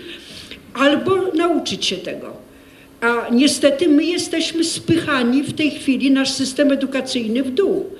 albo 0.75 1.17
nauczyć 1.35 1.87
się 1.87 1.97
tego. 1.97 2.33
A 3.01 3.27
niestety 3.31 3.89
my 3.89 4.05
jesteśmy 4.05 4.65
spychani 4.65 5.43
w 5.43 5.53
tej 5.53 5.71
chwili, 5.71 6.11
nasz 6.11 6.31
system 6.31 6.73
edukacyjny 6.73 7.43
w 7.43 7.51
dół. 7.51 7.91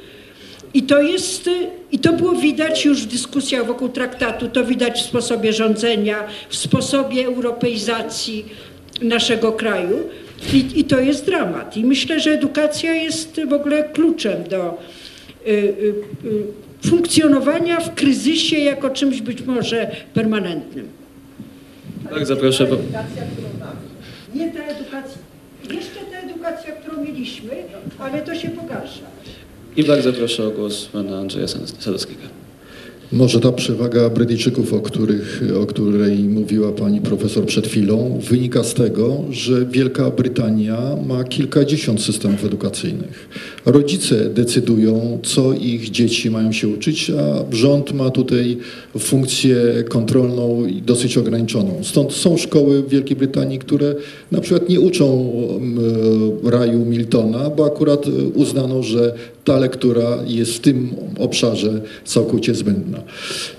I 0.75 0.83
to 0.83 1.03
jest, 1.03 1.51
i 1.93 1.99
to 1.99 2.13
było 2.13 2.33
widać 2.33 2.85
już 2.85 3.03
w 3.03 3.07
dyskusjach 3.07 3.67
wokół 3.67 3.89
traktatu, 3.89 4.49
to 4.49 4.65
widać 4.65 5.01
w 5.01 5.07
sposobie 5.07 5.53
rządzenia, 5.53 6.25
w 6.49 6.57
sposobie 6.57 7.27
europeizacji 7.27 8.45
naszego 9.03 9.53
kraju. 9.53 9.99
I, 10.55 10.81
I 10.81 10.85
to 10.85 11.01
jest 11.01 11.27
dramat. 11.27 11.77
I 11.77 11.85
myślę, 11.85 12.21
że 12.21 12.31
edukacja 12.31 12.95
jest 12.95 13.41
w 13.49 13.53
ogóle 13.53 13.85
kluczem 13.85 14.45
do 14.51 14.79
y, 15.47 15.51
y, 15.51 15.55
y, 16.25 16.89
funkcjonowania 16.89 17.81
w 17.81 17.95
kryzysie 17.95 18.59
jako 18.59 18.91
czymś 18.91 19.21
być 19.23 19.43
może 19.43 19.91
permanentnym. 20.15 20.89
Bardzo 22.11 22.37
proszę. 22.37 22.67
po- 22.67 22.77
Nie 24.35 24.51
ta 24.51 24.65
edukacja. 24.65 25.19
Jeszcze 25.71 26.01
ta 26.13 26.19
edukacja, 26.19 26.73
którą 26.73 27.05
mieliśmy, 27.05 27.51
ale 27.99 28.23
to 28.23 28.35
się 28.35 28.49
pogarsza. 28.49 29.03
I 29.77 29.85
bardzo 29.85 30.13
proszę 30.13 30.47
o 30.47 30.51
głos 30.51 30.85
pana 30.87 31.19
Andrzeja 31.19 31.47
Sadowskiego. 31.79 32.21
Może 33.13 33.41
ta 33.41 33.53
przewaga 33.53 34.11
Brytyjczyków, 34.11 34.73
o, 34.73 34.81
których, 34.81 35.43
o 35.63 35.67
której 35.67 36.19
mówiła 36.19 36.73
pani 36.73 37.01
profesor 37.01 37.47
przed 37.47 37.67
chwilą, 37.67 38.21
wynika 38.29 38.65
z 38.65 38.75
tego, 38.75 39.25
że 39.31 39.67
Wielka 39.67 40.11
Brytania 40.11 40.79
ma 41.07 41.25
kilkadziesiąt 41.25 42.03
systemów 42.03 42.45
edukacyjnych. 42.45 43.29
Rodzice 43.67 44.31
decydują, 44.31 45.19
co 45.23 45.53
ich 45.53 45.91
dzieci 45.91 46.31
mają 46.31 46.53
się 46.53 46.69
uczyć, 46.69 47.11
a 47.11 47.55
rząd 47.55 47.93
ma 47.93 48.11
tutaj 48.11 48.59
funkcję 48.99 49.57
kontrolną 49.89 50.67
i 50.67 50.83
dosyć 50.83 51.19
ograniczoną. 51.19 51.81
Stąd 51.83 52.13
są 52.13 52.37
szkoły 52.37 52.83
w 52.83 52.89
Wielkiej 52.89 53.17
Brytanii, 53.17 53.59
które 53.59 53.95
na 54.31 54.41
przykład 54.41 54.69
nie 54.69 54.81
uczą 54.81 55.33
raju 56.45 56.85
Miltona, 56.85 57.51
bo 57.51 57.67
akurat 57.67 58.07
e, 58.07 58.11
uznano, 58.35 58.83
że 58.83 59.15
ta 59.45 59.59
lektura 59.59 60.19
jest 60.27 60.53
w 60.53 60.61
tym 60.61 60.91
obszarze 61.19 61.81
całkowicie 62.05 62.55
zbędna. 62.55 63.03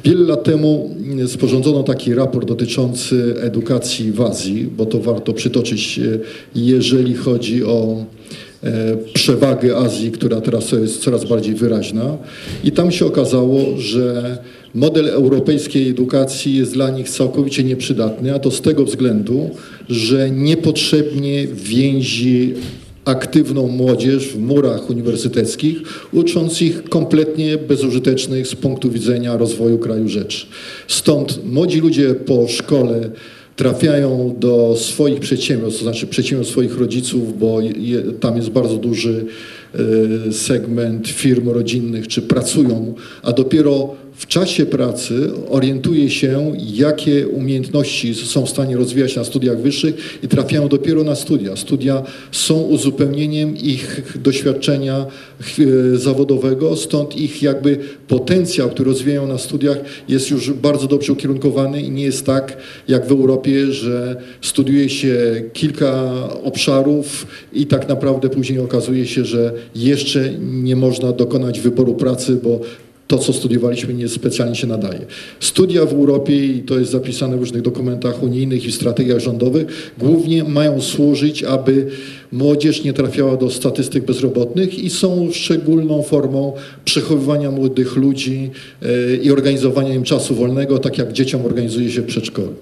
Wiele 0.03 0.23
lat 0.23 0.43
temu 0.43 0.95
sporządzono 1.27 1.83
taki 1.83 2.15
raport 2.15 2.47
dotyczący 2.47 3.35
edukacji 3.41 4.11
w 4.11 4.21
Azji, 4.21 4.69
bo 4.77 4.85
to 4.85 4.99
warto 4.99 5.33
przytoczyć, 5.33 5.99
e, 5.99 6.19
jeżeli 6.55 7.15
chodzi 7.15 7.63
o 7.63 8.05
e, 8.63 8.97
przewagę 9.13 9.77
Azji, 9.77 10.11
która 10.11 10.41
teraz 10.41 10.71
jest 10.71 11.03
coraz 11.03 11.25
bardziej 11.25 11.55
wyraźna. 11.55 12.17
I 12.63 12.71
tam 12.71 12.91
się 12.91 13.05
okazało, 13.05 13.77
że 13.77 14.37
model 14.75 15.09
europejskiej 15.09 15.89
edukacji 15.89 16.57
jest 16.57 16.73
dla 16.73 16.89
nich 16.89 17.09
całkowicie 17.09 17.63
nieprzydatny, 17.63 18.35
a 18.35 18.39
to 18.39 18.51
z 18.51 18.61
tego 18.61 18.85
względu, 18.85 19.49
że 19.89 20.31
niepotrzebnie 20.31 21.47
więzi 21.47 22.53
aktywną 23.05 23.67
młodzież 23.67 24.27
w 24.27 24.39
murach 24.39 24.89
uniwersyteckich, 24.89 25.77
ucząc 26.11 26.61
ich 26.61 26.83
kompletnie 26.83 27.57
bezużytecznych 27.57 28.47
z 28.47 28.55
punktu 28.55 28.91
widzenia 28.91 29.37
rozwoju 29.37 29.77
kraju 29.77 30.09
rzeczy. 30.09 30.45
Stąd 30.87 31.45
młodzi 31.45 31.79
ludzie 31.79 32.13
po 32.13 32.47
szkole 32.47 33.09
trafiają 33.55 34.35
do 34.39 34.75
swoich 34.77 35.19
przedsiębiorstw, 35.19 35.79
to 35.79 35.83
znaczy 35.83 36.07
przedsiębiorstw 36.07 36.51
swoich 36.51 36.77
rodziców, 36.77 37.39
bo 37.39 37.61
je, 37.61 38.01
tam 38.01 38.37
jest 38.37 38.49
bardzo 38.49 38.77
duży 38.77 39.25
e, 40.27 40.31
segment 40.31 41.07
firm 41.07 41.49
rodzinnych, 41.49 42.07
czy 42.07 42.21
pracują, 42.21 42.93
a 43.23 43.33
dopiero 43.33 43.95
w 44.15 44.27
czasie 44.27 44.65
pracy 44.65 45.31
orientuje 45.49 46.09
się, 46.09 46.53
jakie 46.73 47.27
umiejętności 47.27 48.15
są 48.15 48.45
w 48.45 48.49
stanie 48.49 48.77
rozwijać 48.77 49.15
na 49.15 49.23
studiach 49.23 49.61
wyższych 49.61 50.19
i 50.23 50.27
trafiają 50.27 50.67
dopiero 50.67 51.03
na 51.03 51.15
studia. 51.15 51.55
Studia 51.55 52.03
są 52.31 52.61
uzupełnieniem 52.61 53.57
ich 53.57 54.17
doświadczenia 54.21 55.05
zawodowego, 55.95 56.75
stąd 56.75 57.17
ich 57.17 57.41
jakby 57.41 57.77
potencjał, 58.07 58.69
który 58.69 58.89
rozwijają 58.89 59.27
na 59.27 59.37
studiach 59.37 59.77
jest 60.09 60.31
już 60.31 60.51
bardzo 60.51 60.87
dobrze 60.87 61.13
ukierunkowany 61.13 61.81
i 61.81 61.91
nie 61.91 62.03
jest 62.03 62.25
tak 62.25 62.57
jak 62.87 63.07
w 63.07 63.11
Europie, 63.11 63.71
że 63.71 64.15
studiuje 64.41 64.89
się 64.89 65.43
kilka 65.53 66.13
obszarów 66.43 67.27
i 67.53 67.65
tak 67.65 67.89
naprawdę 67.89 68.29
później 68.29 68.59
okazuje 68.59 69.07
się, 69.07 69.25
że 69.25 69.53
jeszcze 69.75 70.33
nie 70.39 70.75
można 70.75 71.11
dokonać 71.11 71.59
wyboru 71.59 71.95
pracy, 71.95 72.39
bo 72.43 72.59
to, 73.07 73.17
co 73.17 73.33
studiowaliśmy, 73.33 73.93
nie 73.93 74.07
specjalnie 74.07 74.55
się 74.55 74.67
nadaje. 74.67 74.99
Studia 75.39 75.85
w 75.85 75.93
Europie, 75.93 76.45
i 76.45 76.59
to 76.59 76.79
jest 76.79 76.91
zapisane 76.91 77.37
w 77.37 77.39
różnych 77.39 77.61
dokumentach 77.61 78.23
unijnych 78.23 78.65
i 78.65 78.71
strategiach 78.71 79.19
rządowych, 79.19 79.93
głównie 79.97 80.43
mają 80.43 80.81
służyć, 80.81 81.43
aby 81.43 81.87
młodzież 82.31 82.83
nie 82.83 82.93
trafiała 82.93 83.37
do 83.37 83.49
statystyk 83.49 84.05
bezrobotnych 84.05 84.79
i 84.79 84.89
są 84.89 85.29
szczególną 85.31 86.03
formą 86.03 86.53
przechowywania 86.85 87.51
młodych 87.51 87.95
ludzi 87.95 88.51
e, 88.81 89.15
i 89.15 89.31
organizowania 89.31 89.93
im 89.93 90.03
czasu 90.03 90.35
wolnego, 90.35 90.79
tak 90.79 90.97
jak 90.97 91.13
dzieciom 91.13 91.45
organizuje 91.45 91.91
się 91.91 92.01
w 92.01 92.05
przedszkolu. 92.05 92.53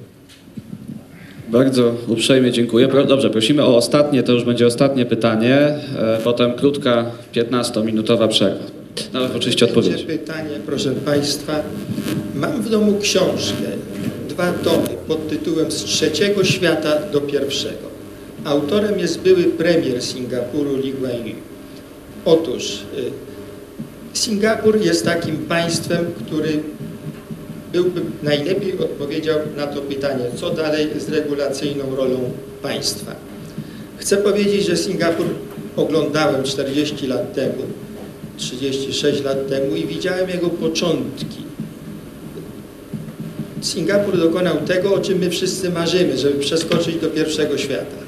Bardzo 1.49 1.95
uprzejmie 2.07 2.51
dziękuję. 2.51 2.87
Dobrze, 3.07 3.29
prosimy 3.29 3.63
o 3.63 3.77
ostatnie, 3.77 4.23
to 4.23 4.31
już 4.31 4.43
będzie 4.43 4.67
ostatnie 4.67 5.05
pytanie, 5.05 5.55
e, 5.55 6.19
potem 6.23 6.53
krótka, 6.53 7.11
15-minutowa 7.33 8.27
przerwa. 8.27 8.80
No, 9.13 9.19
oczywiście 9.35 9.65
odpowiedź. 9.65 10.03
Pytanie, 10.03 10.59
proszę 10.65 10.91
Państwa. 10.91 11.63
Mam 12.35 12.61
w 12.61 12.69
domu 12.69 12.99
książkę, 13.01 13.63
dwa 14.29 14.53
tomy 14.53 14.89
pod 15.07 15.29
tytułem 15.29 15.71
Z 15.71 15.83
trzeciego 15.83 16.43
świata 16.43 16.99
do 17.11 17.21
pierwszego. 17.21 17.91
Autorem 18.45 18.99
jest 18.99 19.19
były 19.19 19.43
premier 19.43 20.01
Singapuru 20.01 20.75
Lee 20.77 20.93
Kuan 20.93 21.27
Yew. 21.27 21.35
Otóż 22.25 22.79
y, 22.97 23.11
Singapur 24.13 24.81
jest 24.81 25.05
takim 25.05 25.37
państwem, 25.37 26.05
który 26.25 26.63
byłby 27.71 28.01
najlepiej 28.23 28.79
odpowiedział 28.79 29.39
na 29.57 29.67
to 29.67 29.81
pytanie, 29.81 30.25
co 30.35 30.49
dalej 30.49 30.87
z 30.99 31.09
regulacyjną 31.09 31.95
rolą 31.95 32.31
państwa. 32.61 33.15
Chcę 33.97 34.17
powiedzieć, 34.17 34.65
że 34.65 34.77
Singapur 34.77 35.25
oglądałem 35.75 36.43
40 36.43 37.07
lat 37.07 37.33
temu, 37.33 37.63
36 38.41 39.23
lat 39.23 39.47
temu 39.49 39.75
i 39.75 39.85
widziałem 39.85 40.29
jego 40.29 40.49
początki. 40.49 41.41
Singapur 43.61 44.17
dokonał 44.17 44.57
tego, 44.57 44.93
o 44.93 44.99
czym 44.99 45.19
my 45.19 45.29
wszyscy 45.29 45.69
marzymy, 45.69 46.17
żeby 46.17 46.39
przeskoczyć 46.39 46.95
do 46.95 47.07
pierwszego 47.07 47.57
świata. 47.57 48.01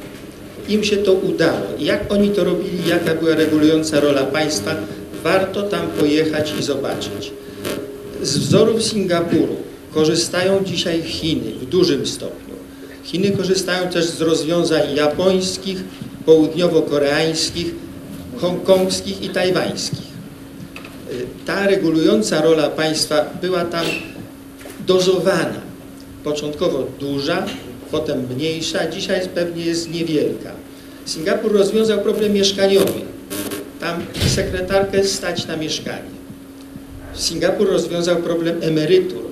Im 0.69 0.83
się 0.83 0.97
to 0.97 1.13
udało. 1.13 1.67
Jak 1.79 2.13
oni 2.13 2.29
to 2.29 2.43
robili, 2.43 2.87
jaka 2.87 3.15
była 3.15 3.35
regulująca 3.35 3.99
rola 3.99 4.23
państwa, 4.23 4.75
warto 5.23 5.63
tam 5.63 5.87
pojechać 5.87 6.53
i 6.59 6.63
zobaczyć. 6.63 7.31
Z 8.21 8.37
wzorów 8.37 8.83
Singapuru 8.83 9.55
korzystają 9.93 10.63
dzisiaj 10.63 11.01
Chiny 11.01 11.51
w 11.61 11.65
dużym 11.65 12.05
stopniu. 12.05 12.55
Chiny 13.03 13.31
korzystają 13.31 13.89
też 13.89 14.05
z 14.05 14.21
rozwiązań 14.21 14.95
japońskich, 14.95 15.83
południowo-koreańskich, 16.25 17.67
hongkongskich 18.37 19.21
i 19.21 19.29
tajwańskich. 19.29 20.02
Ta 21.45 21.67
regulująca 21.67 22.41
rola 22.41 22.69
państwa 22.69 23.25
była 23.41 23.65
tam 23.65 23.85
dozowana. 24.87 25.61
Początkowo 26.23 26.87
duża, 26.99 27.45
potem 27.91 28.27
mniejsza, 28.35 28.87
dzisiaj 28.87 29.27
pewnie 29.35 29.65
jest 29.65 29.91
niewielka. 29.91 30.51
Singapur 31.05 31.53
rozwiązał 31.53 32.01
problem 32.01 32.33
mieszkaniowy. 32.33 33.01
Tam 33.79 34.05
sekretarkę 34.27 35.03
stać 35.03 35.47
na 35.47 35.57
mieszkanie. 35.57 36.13
Singapur 37.13 37.69
rozwiązał 37.69 38.15
problem 38.15 38.55
emerytur. 38.61 39.23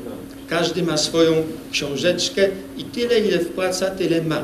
Każdy 0.50 0.84
ma 0.84 0.98
swoją 0.98 1.34
książeczkę 1.72 2.48
i 2.78 2.84
tyle, 2.84 3.20
ile 3.20 3.40
wpłaca, 3.40 3.90
tyle 3.90 4.22
ma. 4.22 4.44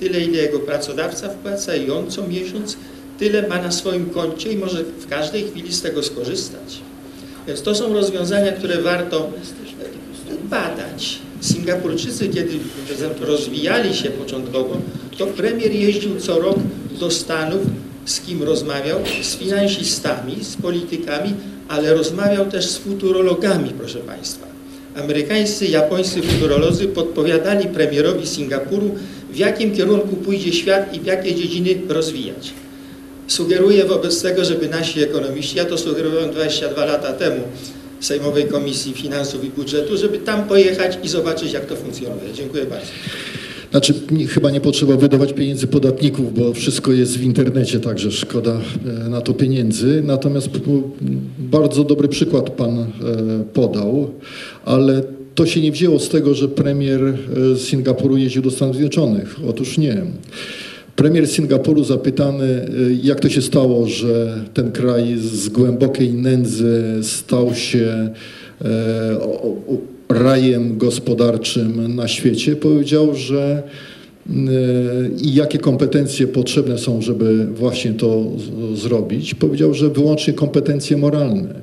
Tyle, 0.00 0.20
ile 0.20 0.42
jego 0.42 0.58
pracodawca 0.58 1.28
wpłaca 1.28 1.76
i 1.76 1.90
on 1.90 2.10
co 2.10 2.28
miesiąc, 2.28 2.76
tyle 3.18 3.48
ma 3.48 3.62
na 3.62 3.72
swoim 3.72 4.10
koncie 4.10 4.52
i 4.52 4.56
może 4.56 4.84
w 4.84 5.08
każdej 5.08 5.44
chwili 5.44 5.72
z 5.72 5.82
tego 5.82 6.02
skorzystać. 6.02 6.80
Więc 7.46 7.62
to 7.62 7.74
są 7.74 7.92
rozwiązania, 7.92 8.52
które 8.52 8.82
warto 8.82 9.30
badać. 10.50 11.18
Singapurczycy, 11.40 12.28
kiedy 12.28 12.58
rozwijali 13.20 13.94
się 13.94 14.10
początkowo, 14.10 14.76
to 15.18 15.26
premier 15.26 15.72
jeździł 15.72 16.20
co 16.20 16.38
rok 16.38 16.56
do 17.00 17.10
Stanów, 17.10 17.62
z 18.04 18.20
kim 18.20 18.42
rozmawiał? 18.42 19.00
Z 19.22 19.36
finansistami, 19.36 20.44
z 20.44 20.56
politykami, 20.56 21.34
ale 21.68 21.94
rozmawiał 21.94 22.46
też 22.46 22.66
z 22.66 22.78
futurologami, 22.78 23.70
proszę 23.78 23.98
Państwa. 23.98 24.46
Amerykańscy, 24.96 25.66
japońscy 25.66 26.22
futurolodzy 26.22 26.88
podpowiadali 26.88 27.68
premierowi 27.68 28.26
Singapuru, 28.26 28.94
w 29.30 29.36
jakim 29.36 29.76
kierunku 29.76 30.16
pójdzie 30.16 30.52
świat 30.52 30.94
i 30.94 31.00
w 31.00 31.04
jakie 31.04 31.34
dziedziny 31.34 31.70
rozwijać. 31.88 32.52
Sugeruję 33.26 33.84
wobec 33.84 34.22
tego, 34.22 34.44
żeby 34.44 34.68
nasi 34.68 35.02
ekonomiści, 35.02 35.56
ja 35.56 35.64
to 35.64 35.78
sugerowałem 35.78 36.30
22 36.30 36.84
lata 36.84 37.12
temu 37.12 37.40
Sejmowej 38.00 38.44
Komisji 38.44 38.92
Finansów 38.92 39.44
i 39.44 39.50
Budżetu, 39.50 39.96
żeby 39.96 40.18
tam 40.18 40.44
pojechać 40.48 40.98
i 41.02 41.08
zobaczyć, 41.08 41.52
jak 41.52 41.66
to 41.66 41.76
funkcjonuje. 41.76 42.32
Dziękuję 42.34 42.64
bardzo. 42.64 42.86
Znaczy, 43.70 43.94
chyba 44.28 44.50
nie 44.50 44.60
potrzeba 44.60 44.96
wydawać 44.96 45.32
pieniędzy 45.32 45.66
podatników, 45.66 46.38
bo 46.38 46.52
wszystko 46.52 46.92
jest 46.92 47.18
w 47.18 47.22
internecie, 47.22 47.80
także 47.80 48.10
szkoda 48.12 48.60
e, 49.06 49.08
na 49.08 49.20
to 49.20 49.34
pieniędzy. 49.34 50.02
Natomiast 50.04 50.48
bardzo 51.38 51.84
dobry 51.84 52.08
przykład 52.08 52.50
pan 52.50 52.78
e, 52.78 52.86
podał, 53.52 54.10
ale 54.64 55.02
to 55.34 55.46
się 55.46 55.60
nie 55.60 55.72
wzięło 55.72 55.98
z 55.98 56.08
tego, 56.08 56.34
że 56.34 56.48
premier 56.48 57.04
e, 57.04 57.14
z 57.54 57.60
Singapuru 57.60 58.16
jeździł 58.16 58.42
do 58.42 58.50
Stanów 58.50 58.76
Zjednoczonych. 58.76 59.36
Otóż 59.48 59.78
nie. 59.78 60.02
Premier 60.96 61.26
Singapuru 61.28 61.84
zapytany, 61.84 62.44
y, 62.44 62.98
jak 63.02 63.20
to 63.20 63.28
się 63.28 63.42
stało, 63.42 63.86
że 63.86 64.34
ten 64.54 64.72
kraj 64.72 65.16
z 65.18 65.48
głębokiej 65.48 66.12
nędzy 66.14 66.82
stał 67.02 67.54
się 67.54 68.08
o- 69.20 69.56
rajem 70.08 70.78
gospodarczym 70.78 71.94
na 71.96 72.08
świecie, 72.08 72.56
powiedział, 72.56 73.14
że 73.14 73.62
y, 74.30 74.32
i 75.22 75.34
jakie 75.34 75.58
kompetencje 75.58 76.26
potrzebne 76.26 76.78
są, 76.78 77.02
żeby 77.02 77.46
właśnie 77.54 77.92
to 77.92 78.24
zrobić. 78.74 79.34
Powiedział, 79.34 79.74
że 79.74 79.90
wyłącznie 79.90 80.32
kompetencje 80.34 80.96
moralne, 80.96 81.54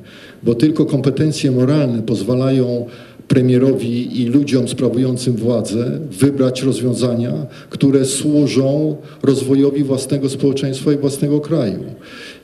bo 0.44 0.56
tylko 0.56 0.86
kompetencje 0.86 1.52
moralne 1.52 2.02
pozwalają 2.02 2.86
premierowi 3.32 4.22
i 4.22 4.26
ludziom 4.26 4.68
sprawującym 4.68 5.34
władzę 5.34 6.00
wybrać 6.12 6.62
rozwiązania, 6.64 7.34
które 7.70 8.06
służą 8.06 8.98
rozwojowi 9.24 9.84
własnego 9.84 10.30
społeczeństwa 10.30 10.94
i 10.94 10.98
własnego 10.98 11.40
kraju. 11.40 11.84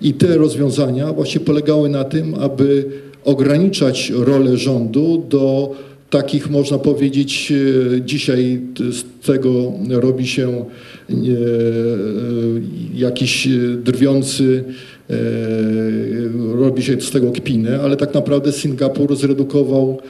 I 0.01 0.13
te 0.13 0.37
rozwiązania 0.37 1.13
właśnie 1.13 1.41
polegały 1.41 1.89
na 1.89 2.03
tym, 2.03 2.35
aby 2.35 2.85
ograniczać 3.23 4.09
rolę 4.15 4.57
rządu 4.57 5.25
do 5.29 5.75
takich, 6.09 6.49
można 6.49 6.77
powiedzieć, 6.77 7.53
e, 7.95 8.01
dzisiaj 8.01 8.61
z 8.91 9.25
tego 9.25 9.73
robi 9.89 10.27
się 10.27 10.49
e, 10.49 11.13
jakiś 12.93 13.47
drwiący, 13.83 14.63
e, 15.09 15.15
robi 16.55 16.83
się 16.83 17.01
z 17.01 17.11
tego 17.11 17.31
kpinę, 17.31 17.79
ale 17.81 17.97
tak 17.97 18.13
naprawdę 18.13 18.51
Singapur 18.51 19.15
zredukował 19.15 20.01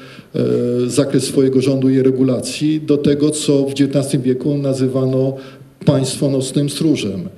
zakres 0.88 1.24
swojego 1.24 1.62
rządu 1.62 1.90
i 1.90 2.02
regulacji 2.02 2.82
do 2.82 2.98
tego, 2.98 3.30
co 3.30 3.64
w 3.64 3.72
XIX 3.72 4.24
wieku 4.24 4.58
nazywano 4.58 5.36
państwo 5.86 6.30
nocnym 6.30 6.70
stróżem. 6.70 7.30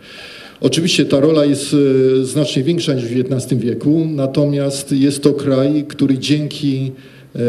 Oczywiście 0.61 1.05
ta 1.05 1.19
rola 1.19 1.45
jest 1.45 1.75
e, 2.21 2.25
znacznie 2.25 2.63
większa 2.63 2.93
niż 2.93 3.05
w 3.05 3.19
XIX 3.19 3.61
wieku, 3.61 4.07
natomiast 4.15 4.91
jest 4.91 5.23
to 5.23 5.33
kraj, 5.33 5.85
który 5.87 6.17
dzięki 6.17 6.91
e, 7.35 7.39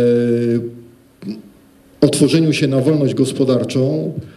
otworzeniu 2.01 2.53
się 2.53 2.69
na 2.69 2.81
wolność 2.81 3.15
gospodarczą 3.15 4.13
e, 4.17 4.30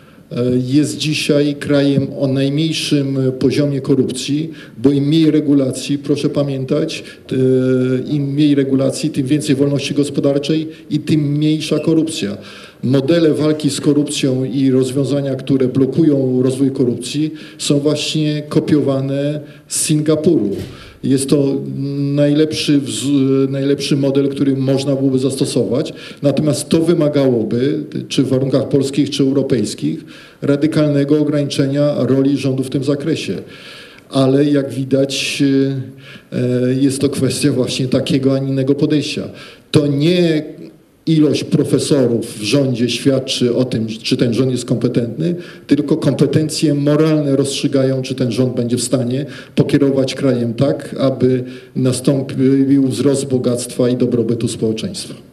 jest 0.68 0.98
dzisiaj 0.98 1.56
krajem 1.56 2.08
o 2.20 2.28
najmniejszym 2.28 3.18
poziomie 3.40 3.82
korupcji, 3.82 4.52
bo 4.78 4.92
im 4.92 5.04
mniej 5.04 5.32
regulacji, 5.32 5.98
proszę 5.98 6.30
pamiętać, 6.30 7.04
e, 7.32 7.36
im 8.12 8.24
mniej 8.24 8.56
regulacji, 8.56 9.10
tym 9.10 9.28
więcej 9.28 9.56
wolności 9.56 9.94
gospodarczej 9.94 10.68
i 10.90 11.00
tym 11.00 11.22
mniejsza 11.22 11.80
korupcja. 11.80 12.38
Modele 12.84 13.34
walki 13.34 13.70
z 13.70 13.82
korupcją 13.82 14.44
i 14.44 14.72
rozwiązania, 14.72 15.36
które 15.36 15.68
blokują 15.68 16.42
rozwój 16.42 16.72
korupcji, 16.72 17.34
są 17.58 17.80
właśnie 17.80 18.44
kopiowane 18.50 19.40
z 19.68 19.82
Singapuru. 19.82 20.56
Jest 21.04 21.30
to 21.30 21.62
najlepszy, 22.16 22.82
najlepszy 23.50 23.98
model, 23.98 24.30
który 24.30 24.56
można 24.56 24.96
byłoby 24.96 25.20
zastosować. 25.20 25.94
Natomiast 26.22 26.70
to 26.70 26.82
wymagałoby, 26.82 27.84
czy 28.08 28.24
w 28.24 28.28
warunkach 28.28 28.70
polskich, 28.70 29.10
czy 29.10 29.24
europejskich, 29.24 30.06
radykalnego 30.42 31.20
ograniczenia 31.20 31.96
roli 31.98 32.38
rządu 32.38 32.64
w 32.64 32.70
tym 32.70 32.84
zakresie. 32.84 33.36
Ale 34.10 34.46
jak 34.46 34.70
widać, 34.70 35.44
e, 36.32 36.74
jest 36.74 37.02
to 37.02 37.10
kwestia 37.10 37.52
właśnie 37.52 37.88
takiego, 37.88 38.34
a 38.34 38.38
innego 38.38 38.76
podejścia. 38.76 39.24
To 39.72 39.88
nie 39.88 40.44
ilość 41.08 41.44
profesorów 41.44 42.38
w 42.40 42.42
rządzie 42.42 42.90
świadczy 42.90 43.56
o 43.56 43.66
tym, 43.66 43.88
czy 43.88 44.18
ten 44.18 44.34
rząd 44.34 44.52
jest 44.52 44.66
kompetentny, 44.66 45.36
tylko 45.68 45.98
kompetencje 45.98 46.74
moralne 46.74 47.36
rozstrzygają, 47.36 48.02
czy 48.02 48.16
ten 48.16 48.32
rząd 48.32 48.56
będzie 48.56 48.78
w 48.78 48.84
stanie 48.84 49.26
pokierować 49.56 50.16
krajem 50.16 50.54
tak, 50.54 50.96
aby 51.00 51.44
nastąpił 51.76 52.88
wzrost 52.88 53.26
bogactwa 53.26 53.90
i 53.90 53.98
dobrobytu 53.98 54.48
społeczeństwa. 54.48 55.33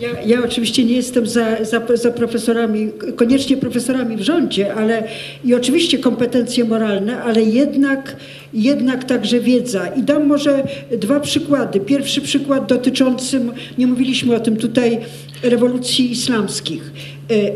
Ja, 0.00 0.08
ja 0.26 0.44
oczywiście 0.44 0.84
nie 0.84 0.96
jestem 0.96 1.26
za, 1.26 1.64
za, 1.64 1.82
za 1.94 2.10
profesorami, 2.10 2.90
koniecznie 3.16 3.56
profesorami 3.56 4.16
w 4.16 4.20
rządzie, 4.20 4.74
ale 4.74 5.08
i 5.44 5.54
oczywiście 5.54 5.98
kompetencje 5.98 6.64
moralne, 6.64 7.22
ale 7.22 7.42
jednak, 7.42 8.16
jednak 8.54 9.04
także 9.04 9.40
wiedza. 9.40 9.86
I 9.86 10.02
dam 10.02 10.26
może 10.26 10.62
dwa 10.98 11.20
przykłady. 11.20 11.80
Pierwszy 11.80 12.20
przykład 12.20 12.68
dotyczący, 12.68 13.40
nie 13.78 13.86
mówiliśmy 13.86 14.34
o 14.34 14.40
tym 14.40 14.56
tutaj, 14.56 14.98
rewolucji 15.42 16.10
islamskich. 16.10 16.92
E, 17.30 17.34
e, 17.34 17.46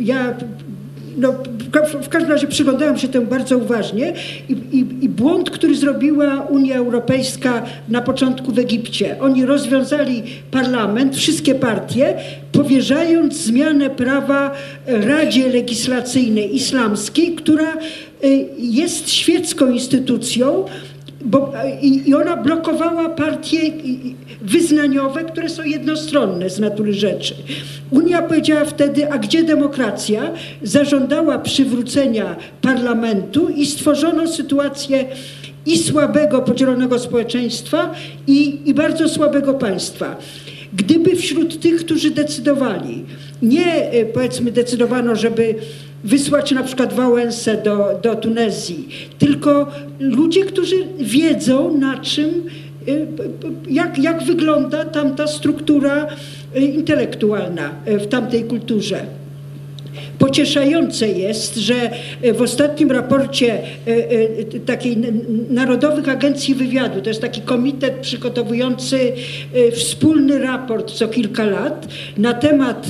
Ja 0.00 0.34
no, 1.16 1.32
w 1.58 1.70
ka- 1.70 1.86
w 2.02 2.08
każdym 2.08 2.32
razie 2.32 2.46
przyglądałam 2.46 2.98
się 2.98 3.08
temu 3.08 3.26
bardzo 3.26 3.58
uważnie 3.58 4.12
i, 4.48 4.52
i, 4.52 4.78
i 5.04 5.08
błąd, 5.08 5.50
który 5.50 5.74
zrobiła 5.74 6.40
Unia 6.40 6.76
Europejska 6.76 7.62
na 7.88 8.00
początku 8.00 8.52
w 8.52 8.58
Egipcie. 8.58 9.16
Oni 9.20 9.46
rozwiązali 9.46 10.22
parlament, 10.50 11.16
wszystkie 11.16 11.54
partie, 11.54 12.14
powierzając 12.52 13.36
zmianę 13.36 13.90
prawa 13.90 14.50
Radzie 14.86 15.48
Legislacyjnej 15.48 16.56
Islamskiej, 16.56 17.34
która 17.34 17.74
y, 18.24 18.46
jest 18.58 19.10
świecką 19.10 19.70
instytucją, 19.70 20.64
bo, 21.24 21.52
i, 21.80 22.08
I 22.08 22.14
ona 22.14 22.36
blokowała 22.36 23.08
partie 23.08 23.58
wyznaniowe, 24.42 25.24
które 25.24 25.48
są 25.48 25.62
jednostronne 25.62 26.50
z 26.50 26.58
natury 26.58 26.94
rzeczy. 26.94 27.34
Unia 27.90 28.22
powiedziała 28.22 28.64
wtedy, 28.64 29.12
a 29.12 29.18
gdzie 29.18 29.44
demokracja? 29.44 30.30
Zażądała 30.62 31.38
przywrócenia 31.38 32.36
parlamentu 32.62 33.48
i 33.48 33.66
stworzono 33.66 34.26
sytuację 34.28 35.04
i 35.66 35.78
słabego, 35.78 36.42
podzielonego 36.42 36.98
społeczeństwa 36.98 37.94
i, 38.26 38.58
i 38.64 38.74
bardzo 38.74 39.08
słabego 39.08 39.54
państwa. 39.54 40.16
Gdyby 40.72 41.16
wśród 41.16 41.60
tych, 41.60 41.76
którzy 41.76 42.10
decydowali, 42.10 43.04
nie 43.42 43.90
e, 43.90 44.04
powiedzmy 44.04 44.52
decydowano, 44.52 45.16
żeby 45.16 45.54
wysłać 46.04 46.52
na 46.52 46.62
przykład 46.62 46.92
Wałęsę 46.92 47.62
do, 47.62 48.00
do 48.02 48.14
Tunezji, 48.14 48.88
tylko 49.18 49.70
ludzie, 49.98 50.44
którzy 50.44 50.76
wiedzą 50.98 51.78
na 51.78 51.98
czym, 51.98 52.30
y, 52.88 53.06
jak, 53.68 53.98
jak 53.98 54.22
wygląda 54.22 54.84
tamta 54.84 55.26
struktura 55.26 56.06
y, 56.56 56.60
intelektualna 56.60 57.70
y, 57.88 57.98
w 57.98 58.06
tamtej 58.06 58.44
kulturze. 58.44 59.06
Pocieszające 60.18 61.08
jest, 61.08 61.56
że 61.56 61.90
e, 62.22 62.32
w 62.32 62.42
ostatnim 62.42 62.90
raporcie 62.90 63.52
e, 63.52 63.60
e, 63.86 64.60
takiej 64.66 64.96
Narodowych 65.50 66.08
Agencji 66.08 66.54
Wywiadu, 66.54 67.00
to 67.00 67.10
jest 67.10 67.20
taki 67.20 67.40
komitet 67.40 67.94
przygotowujący 67.94 69.12
wspólny 69.72 70.38
raport 70.38 70.92
co 70.92 71.08
kilka 71.08 71.44
lat 71.44 71.88
na 72.18 72.34
temat, 72.34 72.86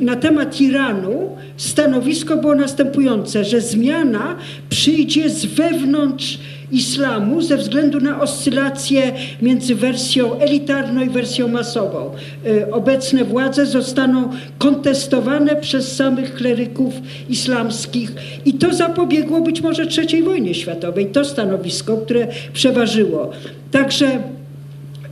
na 0.00 0.16
temat 0.16 0.60
Iranu, 0.60 1.36
stanowisko 1.56 2.36
było 2.36 2.54
następujące, 2.54 3.44
że 3.44 3.60
zmiana 3.60 4.36
przyjdzie 4.70 5.30
z 5.30 5.44
wewnątrz 5.44 6.38
islamu 6.72 7.42
ze 7.42 7.56
względu 7.56 8.00
na 8.00 8.20
oscylację 8.20 9.12
między 9.42 9.74
wersją 9.74 10.38
elitarną 10.38 11.04
i 11.04 11.08
wersją 11.10 11.48
masową. 11.48 12.10
E, 12.46 12.70
Obecne 12.72 13.24
władze 13.24 13.66
zostaną 13.66 14.30
kontestowane 14.58 15.56
przez 15.56 15.96
samych 15.96 16.34
kleryków 16.34 16.94
islamskich 17.28 18.12
i 18.44 18.54
to 18.54 18.74
zapobiegło 18.74 19.40
być 19.40 19.60
może 19.60 19.86
trzeciej 19.86 20.22
wojnie 20.22 20.54
światowej. 20.54 21.06
To 21.06 21.24
stanowisko, 21.24 21.96
które 21.96 22.26
przeważyło. 22.52 23.30
Także 23.70 24.18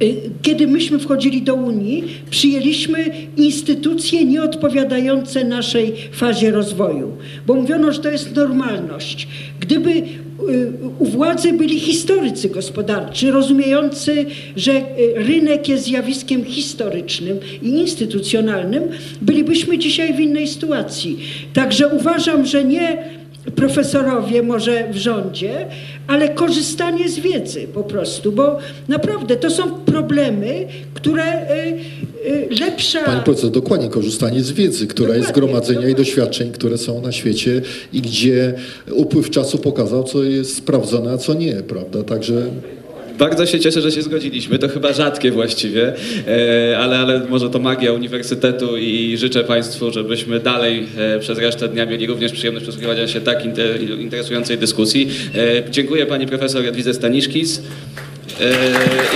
Y, 0.03 0.31
Kiedy 0.43 0.67
myśmy 0.67 0.99
wchodzili 0.99 1.43
do 1.43 1.55
Unii, 1.55 2.05
przyjęliśmy 2.31 3.05
instytucje 3.37 4.25
nieodpowiadające 4.25 5.45
naszej 5.45 5.95
fazie 6.13 6.51
rozwoju, 6.51 7.13
bo 7.47 7.55
mówiono, 7.55 7.93
że 7.93 8.01
to 8.01 8.11
jest 8.11 8.37
normalność. 8.37 9.29
Gdyby 9.61 10.03
u 10.99 11.05
władzy 11.05 11.53
byli 11.53 11.81
historycy 11.81 12.49
gospodarczy, 12.49 13.31
rozumiejący, 13.31 14.27
że 14.57 14.73
y, 14.73 14.85
rynek 15.15 15.69
jest 15.69 15.85
zjawiskiem 15.85 16.45
historycznym 16.45 17.39
i 17.63 17.69
instytucjonalnym, 17.69 18.83
bylibyśmy 19.23 19.79
dzisiaj 19.79 20.15
w 20.15 20.21
innej 20.21 20.49
sytuacji. 20.49 21.19
Także 21.53 21.89
uważam, 21.89 22.47
że 22.47 22.65
nie 22.65 23.17
profesorowie 23.55 24.43
może 24.43 24.93
w 24.93 24.97
rządzie, 24.97 25.67
ale 26.07 26.29
korzystanie 26.29 27.09
z 27.09 27.19
wiedzy 27.19 27.69
po 27.75 27.83
prostu, 27.83 28.33
bo 28.33 28.59
naprawdę 28.89 29.37
to 29.37 29.51
są 29.51 29.71
problemy, 29.71 30.67
które 30.95 31.25
y, 31.25 31.55
y, 31.55 32.06
lepsza... 32.61 33.01
Pani 33.05 33.21
profesor, 33.21 33.51
dokładnie 33.51 33.89
korzystanie 33.89 34.41
z 34.43 34.53
wiedzy, 34.53 34.87
która 34.87 35.15
jest 35.17 35.29
Dokładnie, 35.29 35.49
zgromadzenia 35.49 35.79
i 35.79 35.83
dokładnie. 35.83 36.05
doświadczeń, 36.05 36.53
które 36.53 36.79
są 36.79 37.01
na 37.03 37.13
świecie 37.13 37.63
i 37.93 38.01
gdzie 38.01 38.55
upływ 38.91 39.31
czasu 39.31 39.59
pokazał, 39.59 40.05
co 40.05 40.23
jest 40.25 40.57
sprawdzone, 40.57 41.11
a 41.13 41.19
co 41.19 41.35
nie, 41.35 41.53
prawda? 41.55 42.03
Także 42.03 42.43
Bardzo 43.19 43.47
się 43.47 43.61
cieszę, 43.61 43.81
że 43.81 43.93
się 43.93 44.03
zgodziliśmy. 44.03 44.59
To 44.59 44.69
chyba 44.69 44.93
rzadkie 44.93 45.31
właściwie, 45.31 45.93
e, 46.73 46.79
ale, 46.79 46.99
ale 46.99 47.21
może 47.29 47.51
to 47.51 47.59
magia 47.59 47.93
uniwersytetu 47.93 48.77
i 48.77 49.17
życzę 49.17 49.45
Państwu, 49.45 49.91
żebyśmy 49.91 50.41
dalej 50.41 50.87
e, 50.99 51.19
przez 51.21 51.39
resztę 51.39 51.69
dnia 51.69 51.87
mieli 51.87 52.07
również 52.07 52.33
przyjemność 52.33 52.63
przysłuchiwania 52.65 53.09
się 53.09 53.21
tak 53.21 53.45
inter- 53.45 54.01
interesującej 54.01 54.59
dyskusji. 54.59 55.09
E, 55.35 55.71
Dziękuję 55.71 56.07
Pani 56.07 56.27
Profesor 56.27 56.65
Jadwidze 56.65 56.95
Staniszkis 56.95 57.63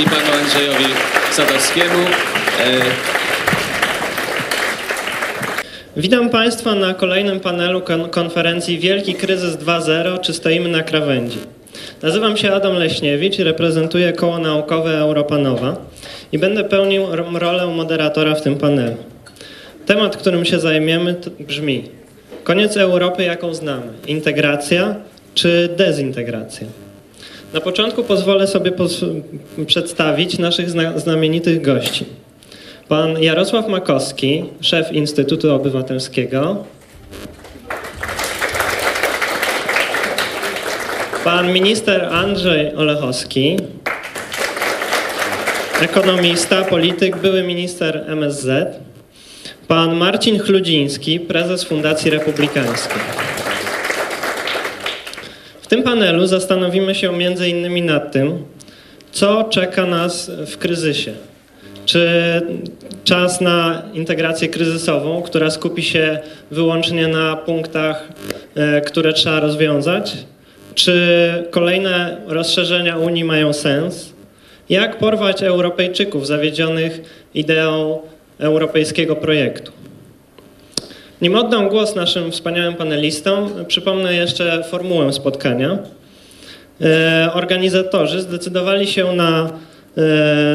i 0.02 0.04
Panu 0.04 0.42
Andrzejowi 0.42 0.84
Sadowskiemu. 1.32 1.98
E, 2.60 2.80
Witam 5.96 6.30
Państwa 6.30 6.74
na 6.74 6.94
kolejnym 6.94 7.40
panelu 7.40 7.80
kon- 7.80 8.08
konferencji 8.10 8.78
Wielki 8.78 9.14
Kryzys 9.14 9.56
2.0 9.56 10.20
czy 10.20 10.32
stoimy 10.32 10.68
na 10.68 10.82
krawędzi. 10.82 11.38
Nazywam 12.02 12.36
się 12.36 12.52
Adam 12.52 12.74
Leśniewicz 12.74 13.38
i 13.38 13.44
reprezentuję 13.44 14.12
koło 14.12 14.38
naukowe 14.38 14.98
Europa 14.98 15.38
Nowa 15.38 15.76
i 16.32 16.38
będę 16.38 16.64
pełnił 16.64 17.06
ro- 17.16 17.38
rolę 17.38 17.66
moderatora 17.66 18.34
w 18.34 18.42
tym 18.42 18.56
panelu. 18.56 18.96
Temat, 19.86 20.16
którym 20.16 20.44
się 20.44 20.60
zajmiemy, 20.60 21.14
brzmi: 21.40 21.84
koniec 22.44 22.76
Europy, 22.76 23.24
jaką 23.24 23.54
znamy? 23.54 23.92
Integracja 24.06 24.94
czy 25.34 25.68
dezintegracja? 25.76 26.66
Na 27.54 27.60
początku 27.60 28.04
pozwolę 28.04 28.46
sobie 28.46 28.72
przedstawić 29.66 30.38
naszych 30.38 30.70
zna- 30.70 30.98
znamienitych 30.98 31.62
gości. 31.62 32.04
Pan 32.90 33.22
Jarosław 33.22 33.68
Makowski, 33.68 34.44
szef 34.60 34.92
Instytutu 34.92 35.54
Obywatelskiego. 35.54 36.64
Pan 41.24 41.52
minister 41.52 42.04
Andrzej 42.04 42.74
Olechowski, 42.74 43.56
ekonomista, 45.80 46.64
polityk, 46.64 47.16
były 47.16 47.42
minister 47.42 48.04
MSZ. 48.06 48.48
Pan 49.68 49.96
Marcin 49.96 50.38
Chludziński, 50.38 51.20
prezes 51.20 51.64
Fundacji 51.64 52.10
Republikańskiej. 52.10 53.02
W 55.62 55.66
tym 55.66 55.82
panelu 55.82 56.26
zastanowimy 56.26 56.94
się 56.94 57.22
innymi 57.48 57.82
nad 57.82 58.12
tym, 58.12 58.44
co 59.12 59.44
czeka 59.44 59.86
nas 59.86 60.30
w 60.46 60.58
kryzysie. 60.58 61.29
Czy 61.90 62.42
czas 63.04 63.40
na 63.40 63.82
integrację 63.94 64.48
kryzysową, 64.48 65.22
która 65.22 65.50
skupi 65.50 65.82
się 65.82 66.18
wyłącznie 66.50 67.08
na 67.08 67.36
punktach, 67.36 68.08
e, 68.54 68.80
które 68.80 69.12
trzeba 69.12 69.40
rozwiązać? 69.40 70.16
Czy 70.74 70.94
kolejne 71.50 72.16
rozszerzenia 72.26 72.96
Unii 72.96 73.24
mają 73.24 73.52
sens? 73.52 74.12
Jak 74.68 74.98
porwać 74.98 75.42
Europejczyków 75.42 76.26
zawiedzionych 76.26 77.00
ideą 77.34 77.98
europejskiego 78.38 79.16
projektu? 79.16 79.72
Nim 81.22 81.34
oddam 81.34 81.68
głos 81.68 81.94
naszym 81.94 82.32
wspaniałym 82.32 82.74
panelistom, 82.74 83.64
przypomnę 83.68 84.14
jeszcze 84.14 84.64
formułę 84.64 85.12
spotkania. 85.12 85.78
E, 86.80 87.30
Organizatorzy 87.34 88.20
zdecydowali 88.20 88.86
się 88.86 89.12
na 89.12 89.50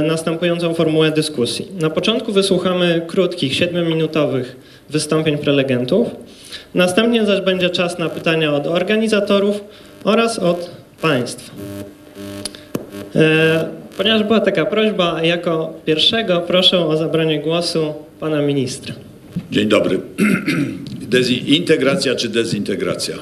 następującą 0.08 0.74
formułę 0.74 1.12
dyskusji. 1.12 1.68
Na 1.82 1.90
początku 1.90 2.32
wysłuchamy 2.32 3.02
krótkich, 3.08 3.56
siedmiominutowych 3.56 4.56
wystąpień 4.90 5.38
prelegentów. 5.38 6.08
Następnie 6.74 7.26
zaś 7.26 7.42
będzie 7.42 7.70
czas 7.70 8.00
na 8.00 8.10
pytania 8.10 8.54
od 8.54 8.68
organizatorów 8.68 9.64
oraz 10.04 10.40
od 10.40 10.72
Państwa. 11.02 11.52
E, 13.16 13.86
Ponieważ 13.98 14.24
była 14.24 14.40
taka 14.40 14.66
prośba, 14.66 15.24
jako 15.24 15.74
pierwszego 15.86 16.42
proszę 16.48 16.80
o 16.80 16.98
zabranie 16.98 17.40
głosu 17.40 17.94
pana 18.20 18.42
ministra. 18.42 18.96
Dzień 19.52 19.68
dobry. 19.68 20.00
Integracja 21.48 22.16
czy 22.16 22.30
dezintegracja? 22.30 23.16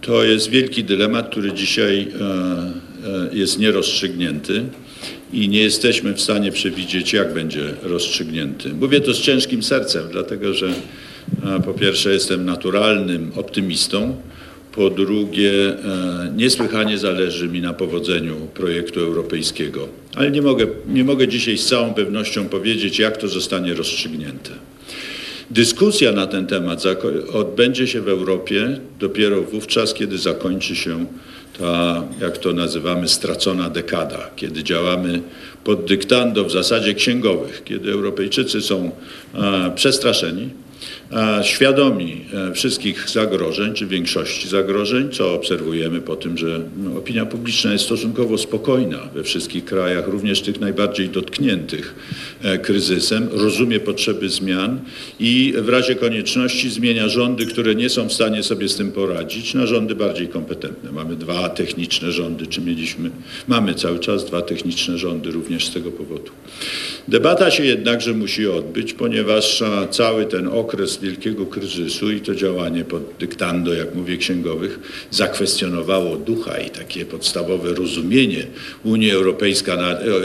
To 0.00 0.24
jest 0.24 0.50
wielki 0.50 0.84
dylemat, 0.84 1.30
który 1.30 1.52
dzisiaj 1.52 2.08
e, 2.20 2.24
e, 3.08 3.36
jest 3.36 3.58
nierozstrzygnięty 3.58 4.64
i 5.34 5.48
nie 5.48 5.62
jesteśmy 5.62 6.14
w 6.14 6.20
stanie 6.20 6.52
przewidzieć, 6.52 7.12
jak 7.12 7.34
będzie 7.34 7.74
rozstrzygnięty. 7.82 8.74
Mówię 8.74 9.00
to 9.00 9.14
z 9.14 9.20
ciężkim 9.20 9.62
sercem, 9.62 10.02
dlatego 10.10 10.54
że 10.54 10.72
po 11.64 11.74
pierwsze 11.74 12.12
jestem 12.12 12.44
naturalnym 12.44 13.32
optymistą, 13.36 14.16
po 14.74 14.90
drugie 14.90 15.52
e, 15.52 16.32
niesłychanie 16.36 16.98
zależy 16.98 17.48
mi 17.48 17.60
na 17.60 17.72
powodzeniu 17.72 18.36
projektu 18.54 19.00
europejskiego, 19.00 19.88
ale 20.14 20.30
nie 20.30 20.42
mogę, 20.42 20.66
nie 20.88 21.04
mogę 21.04 21.28
dzisiaj 21.28 21.58
z 21.58 21.66
całą 21.66 21.94
pewnością 21.94 22.48
powiedzieć, 22.48 22.98
jak 22.98 23.16
to 23.16 23.28
zostanie 23.28 23.74
rozstrzygnięte. 23.74 24.50
Dyskusja 25.50 26.12
na 26.12 26.26
ten 26.26 26.46
temat 26.46 26.82
odbędzie 27.32 27.86
się 27.86 28.00
w 28.00 28.08
Europie 28.08 28.78
dopiero 29.00 29.42
wówczas, 29.42 29.94
kiedy 29.94 30.18
zakończy 30.18 30.76
się 30.76 31.06
ta, 31.58 32.02
jak 32.20 32.38
to 32.38 32.52
nazywamy, 32.52 33.08
stracona 33.08 33.70
dekada, 33.70 34.30
kiedy 34.36 34.64
działamy 34.64 35.22
pod 35.64 35.84
dyktando 35.84 36.44
w 36.44 36.52
zasadzie 36.52 36.94
księgowych, 36.94 37.64
kiedy 37.64 37.92
Europejczycy 37.92 38.62
są 38.62 38.90
e, 39.34 39.72
przestraszeni, 39.74 40.50
świadomi 41.42 42.24
e, 42.50 42.52
wszystkich 42.52 43.10
zagrożeń, 43.10 43.74
czy 43.74 43.86
większości 43.86 44.48
zagrożeń, 44.48 45.10
co 45.10 45.34
obserwujemy 45.34 46.00
po 46.00 46.16
tym, 46.16 46.38
że 46.38 46.60
no, 46.76 46.98
opinia 46.98 47.26
publiczna 47.26 47.72
jest 47.72 47.84
stosunkowo 47.84 48.38
spokojna 48.38 48.98
we 49.14 49.22
wszystkich 49.22 49.64
krajach, 49.64 50.08
również 50.08 50.42
tych 50.42 50.60
najbardziej 50.60 51.08
dotkniętych 51.08 51.94
e, 52.42 52.58
kryzysem, 52.58 53.28
rozumie 53.32 53.80
potrzeby 53.80 54.28
zmian 54.28 54.80
i 55.20 55.54
w 55.56 55.68
razie 55.68 55.94
konieczności 55.94 56.70
zmienia 56.70 57.08
rządy, 57.08 57.46
które 57.46 57.74
nie 57.74 57.88
są 57.90 58.08
w 58.08 58.12
stanie 58.12 58.42
sobie 58.42 58.68
z 58.68 58.76
tym 58.76 58.92
poradzić, 58.92 59.54
na 59.54 59.66
rządy 59.66 59.94
bardziej 59.94 60.28
kompetentne. 60.28 60.92
Mamy 60.92 61.16
dwa 61.16 61.48
techniczne 61.48 62.12
rządy, 62.12 62.46
czy 62.46 62.60
mieliśmy, 62.60 63.10
mamy 63.48 63.74
cały 63.74 63.98
czas 63.98 64.24
dwa 64.24 64.42
techniczne 64.42 64.98
rządy 64.98 65.30
również 65.30 65.66
z 65.66 65.72
tego 65.72 65.92
powodu. 65.92 66.30
Debata 67.08 67.50
się 67.50 67.64
jednakże 67.64 68.12
musi 68.12 68.46
odbyć, 68.46 68.92
ponieważ 68.92 69.62
cały 69.90 70.26
ten 70.26 70.48
okres 70.48 70.93
wielkiego 71.00 71.46
kryzysu 71.46 72.10
i 72.10 72.20
to 72.20 72.34
działanie 72.34 72.84
pod 72.84 73.02
dyktando, 73.18 73.74
jak 73.74 73.94
mówię, 73.94 74.16
księgowych, 74.16 74.78
zakwestionowało 75.10 76.16
ducha 76.16 76.58
i 76.58 76.70
takie 76.70 77.04
podstawowe 77.04 77.74
rozumienie 77.74 78.46
Unii 78.84 79.10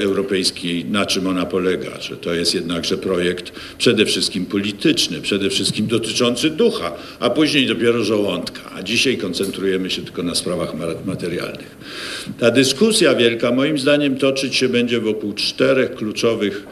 Europejskiej, 0.03 0.85
na 0.85 1.05
czym 1.05 1.27
ona 1.27 1.45
polega, 1.45 2.01
że 2.01 2.17
to 2.17 2.33
jest 2.33 2.55
jednakże 2.55 2.97
projekt 2.97 3.51
przede 3.77 4.05
wszystkim 4.05 4.45
polityczny, 4.45 5.21
przede 5.21 5.49
wszystkim 5.49 5.87
dotyczący 5.87 6.49
ducha, 6.49 6.91
a 7.19 7.29
później 7.29 7.67
dopiero 7.67 8.03
żołądka. 8.03 8.61
A 8.75 8.83
dzisiaj 8.83 9.17
koncentrujemy 9.17 9.89
się 9.89 10.01
tylko 10.01 10.23
na 10.23 10.35
sprawach 10.35 10.73
ma- 10.73 10.85
materialnych. 11.05 11.77
Ta 12.39 12.51
dyskusja 12.51 13.15
wielka, 13.15 13.51
moim 13.51 13.79
zdaniem, 13.79 14.17
toczyć 14.17 14.55
się 14.55 14.69
będzie 14.69 14.99
wokół 14.99 15.33
czterech 15.33 15.95
kluczowych 15.95 16.63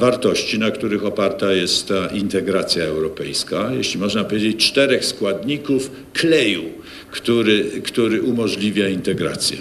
wartości, 0.00 0.58
na 0.58 0.70
których 0.70 1.04
oparta 1.04 1.52
jest 1.52 1.88
ta 1.88 2.06
integracja 2.06 2.84
europejska, 2.84 3.27
jeśli 3.76 4.00
można 4.00 4.24
powiedzieć, 4.24 4.66
czterech 4.70 5.04
składników 5.04 5.90
kleju, 6.12 6.64
który, 7.10 7.64
który 7.84 8.22
umożliwia 8.22 8.88
integrację. 8.88 9.58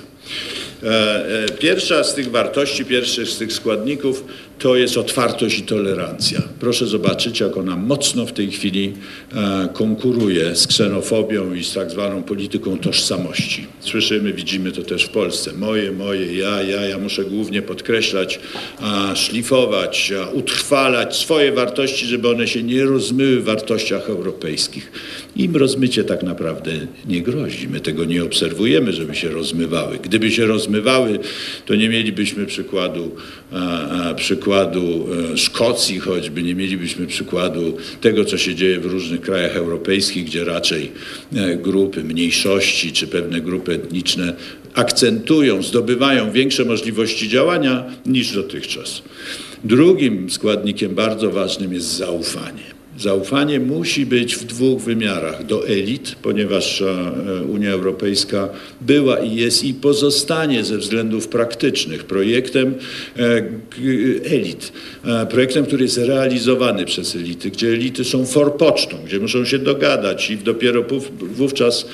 E, 0.84 0.88
e, 1.44 1.49
Pierwsza 1.60 2.03
z 2.03 2.15
tych 2.15 2.31
wartości, 2.31 2.85
pierwszy 2.85 3.26
z 3.26 3.38
tych 3.38 3.53
składników 3.53 4.23
to 4.59 4.75
jest 4.75 4.97
otwartość 4.97 5.59
i 5.59 5.61
tolerancja. 5.61 6.41
Proszę 6.59 6.88
zobaczyć, 6.88 7.39
jak 7.39 7.57
ona 7.57 7.75
mocno 7.75 8.25
w 8.25 8.34
tej 8.34 8.51
chwili 8.51 8.93
e, 9.35 9.69
konkuruje 9.73 10.55
z 10.55 10.67
ksenofobią 10.67 11.53
i 11.53 11.63
z 11.63 11.73
tak 11.73 11.91
zwaną 11.91 12.23
polityką 12.23 12.77
tożsamości. 12.77 13.67
Słyszymy, 13.79 14.34
widzimy 14.34 14.71
to 14.71 14.81
też 14.81 15.03
w 15.03 15.09
Polsce. 15.09 15.53
Moje, 15.53 15.91
moje, 15.91 16.38
ja, 16.38 16.63
ja, 16.63 16.85
ja 16.85 16.97
muszę 16.97 17.23
głównie 17.23 17.61
podkreślać, 17.61 18.39
szlifować, 19.15 20.13
utrwalać 20.34 21.15
swoje 21.15 21.51
wartości, 21.51 22.05
żeby 22.05 22.29
one 22.29 22.47
się 22.47 22.63
nie 22.63 22.85
rozmyły 22.85 23.39
w 23.39 23.43
wartościach 23.43 24.09
europejskich. 24.09 24.91
Im 25.35 25.55
rozmycie 25.55 26.03
tak 26.03 26.23
naprawdę 26.23 26.71
nie 27.05 27.21
grozi. 27.21 27.67
My 27.67 27.79
tego 27.79 28.05
nie 28.05 28.23
obserwujemy, 28.23 28.93
żeby 28.93 29.15
się 29.15 29.29
rozmywały. 29.29 29.99
Gdyby 30.03 30.31
się 30.31 30.45
rozmywały, 30.45 31.19
to 31.65 31.75
nie 31.75 31.89
mielibyśmy 31.89 32.45
przykładu, 32.45 33.15
a, 33.51 34.13
przykładu 34.47 35.07
e, 35.33 35.37
Szkocji 35.37 35.99
choćby, 35.99 36.43
nie 36.43 36.55
mielibyśmy 36.55 37.07
przykładu 37.07 37.77
tego, 38.01 38.25
co 38.25 38.37
się 38.37 38.55
dzieje 38.55 38.79
w 38.79 38.85
różnych 38.85 39.21
krajach 39.21 39.55
europejskich, 39.55 40.25
gdzie 40.25 40.45
raczej 40.45 40.91
e, 41.35 41.55
grupy 41.55 42.03
mniejszości 42.03 42.91
czy 42.91 43.07
pewne 43.07 43.41
grupy 43.41 43.73
etniczne 43.73 44.33
akcentują, 44.73 45.63
zdobywają 45.63 46.31
większe 46.31 46.65
możliwości 46.65 47.29
działania 47.29 47.85
niż 48.05 48.31
dotychczas. 48.31 49.01
Drugim 49.63 50.29
składnikiem 50.29 50.95
bardzo 50.95 51.31
ważnym 51.31 51.73
jest 51.73 51.87
zaufanie. 51.87 52.76
Zaufanie 52.97 53.59
musi 53.59 54.05
być 54.05 54.35
w 54.35 54.45
dwóch 54.45 54.81
wymiarach. 54.81 55.45
Do 55.45 55.67
elit, 55.67 56.15
ponieważ 56.21 56.81
e, 56.81 57.43
Unia 57.43 57.71
Europejska 57.71 58.49
była 58.81 59.19
i 59.19 59.35
jest 59.35 59.63
i 59.63 59.73
pozostanie 59.73 60.63
ze 60.63 60.77
względów 60.77 61.27
praktycznych 61.27 62.03
projektem 62.03 62.75
e, 63.17 63.43
elit. 64.31 64.71
E, 65.05 65.25
Projektem, 65.25 65.65
który 65.65 65.83
jest 65.83 65.97
realizowany 65.97 66.85
przez 66.85 67.15
elity, 67.15 67.49
gdzie 67.51 67.67
elity 67.67 68.05
są 68.05 68.25
forpocztą, 68.25 68.97
gdzie 69.05 69.19
muszą 69.19 69.45
się 69.45 69.59
dogadać 69.59 70.31
i 70.31 70.37
dopiero 70.37 70.83
wówczas 71.21 71.85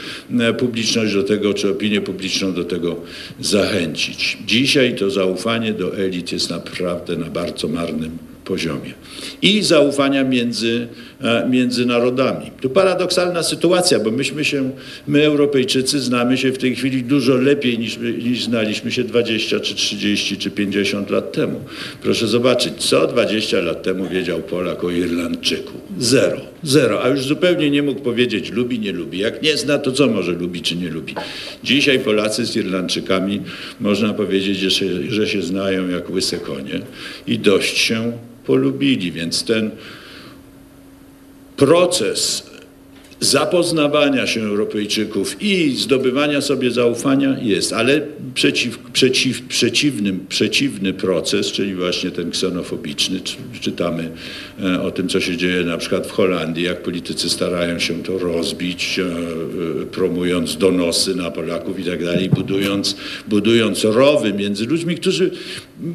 publiczność 0.58 1.14
do 1.14 1.24
tego, 1.24 1.54
czy 1.54 1.70
opinię 1.70 2.02
publiczną 2.02 2.54
do 2.54 2.64
tego 2.64 2.96
zachęcić. 3.40 4.38
Dzisiaj 4.46 4.96
to 4.96 5.10
zaufanie 5.10 5.74
do 5.74 5.98
elit 5.98 6.32
jest 6.32 6.50
naprawdę 6.50 7.18
na 7.18 7.26
bardzo 7.26 7.68
marnym 7.68 8.33
poziomie 8.46 8.94
i 9.42 9.62
zaufania 9.62 10.24
między, 10.24 10.88
e, 11.22 11.48
między 11.50 11.86
narodami. 11.86 12.52
To 12.62 12.70
paradoksalna 12.70 13.44
sytuacja, 13.44 14.00
bo 14.00 14.12
myśmy 14.12 14.46
się, 14.46 14.72
my 15.08 15.26
Europejczycy 15.26 16.00
znamy 16.00 16.38
się 16.38 16.52
w 16.52 16.58
tej 16.58 16.76
chwili 16.76 17.04
dużo 17.04 17.36
lepiej 17.36 17.80
niż, 17.80 17.98
niż 18.24 18.44
znaliśmy 18.44 18.92
się 18.92 19.04
20 19.04 19.60
czy 19.60 19.76
30 19.76 20.38
czy 20.38 20.52
50 20.52 21.10
lat 21.10 21.32
temu. 21.32 21.62
Proszę 22.02 22.28
zobaczyć, 22.28 22.74
co 22.78 23.08
20 23.08 23.62
lat 23.62 23.84
temu 23.84 24.10
wiedział 24.10 24.40
Polak 24.42 24.84
o 24.84 24.92
Irlandczyku. 24.92 25.74
Zero, 26.00 26.42
zero, 26.64 27.04
a 27.04 27.10
już 27.10 27.22
zupełnie 27.22 27.72
nie 27.72 27.84
mógł 27.84 28.02
powiedzieć 28.02 28.52
lubi, 28.52 28.80
nie 28.80 28.92
lubi. 28.92 29.20
Jak 29.20 29.42
nie 29.42 29.58
zna, 29.58 29.78
to 29.78 29.92
co 29.92 30.08
może 30.08 30.32
lubi 30.32 30.62
czy 30.62 30.76
nie 30.76 30.90
lubi. 30.90 31.16
Dzisiaj 31.64 32.00
Polacy 32.00 32.46
z 32.46 32.56
Irlandczykami 32.56 33.42
można 33.80 34.14
powiedzieć, 34.14 34.58
że 34.58 34.72
się, 34.72 34.86
że 35.10 35.28
się 35.28 35.42
znają 35.42 35.90
jak 35.90 36.10
łyse 36.10 36.38
konie 36.38 36.80
i 37.28 37.40
dość 37.40 37.78
się 37.78 38.12
polubili, 38.46 39.12
więc 39.12 39.44
ten 39.44 39.72
proces 41.58 42.53
zapoznawania 43.20 44.28
się 44.28 44.42
Europejczyków 44.42 45.42
i 45.42 45.72
zdobywania 45.78 46.42
sobie 46.42 46.72
zaufania 46.72 47.38
jest, 47.42 47.74
ale 47.74 48.02
przeciw, 48.34 48.78
przeciw, 48.94 49.42
przeciwnym, 49.42 50.26
przeciwny 50.30 50.94
proces, 50.94 51.48
czyli 51.52 51.76
właśnie 51.76 52.12
ten 52.12 52.32
ksenofobiczny, 52.32 53.20
czy- 53.20 53.36
czytamy 53.62 54.10
e, 54.64 54.82
o 54.82 54.92
tym, 54.92 55.10
co 55.10 55.20
się 55.20 55.38
dzieje 55.38 55.64
na 55.64 55.78
przykład 55.78 56.08
w 56.08 56.12
Holandii, 56.12 56.64
jak 56.64 56.84
politycy 56.84 57.30
starają 57.30 57.80
się 57.80 58.04
to 58.04 58.18
rozbić, 58.18 59.00
e, 59.00 59.04
e, 59.04 59.86
promując 59.86 60.58
donosy 60.58 61.16
na 61.16 61.32
Polaków 61.32 61.80
i 61.80 61.84
tak 61.84 62.04
dalej, 62.04 62.30
budując, 62.30 62.96
budując 63.28 63.84
rowy 63.84 64.34
między 64.34 64.66
ludźmi, 64.66 64.96
którzy 64.96 65.32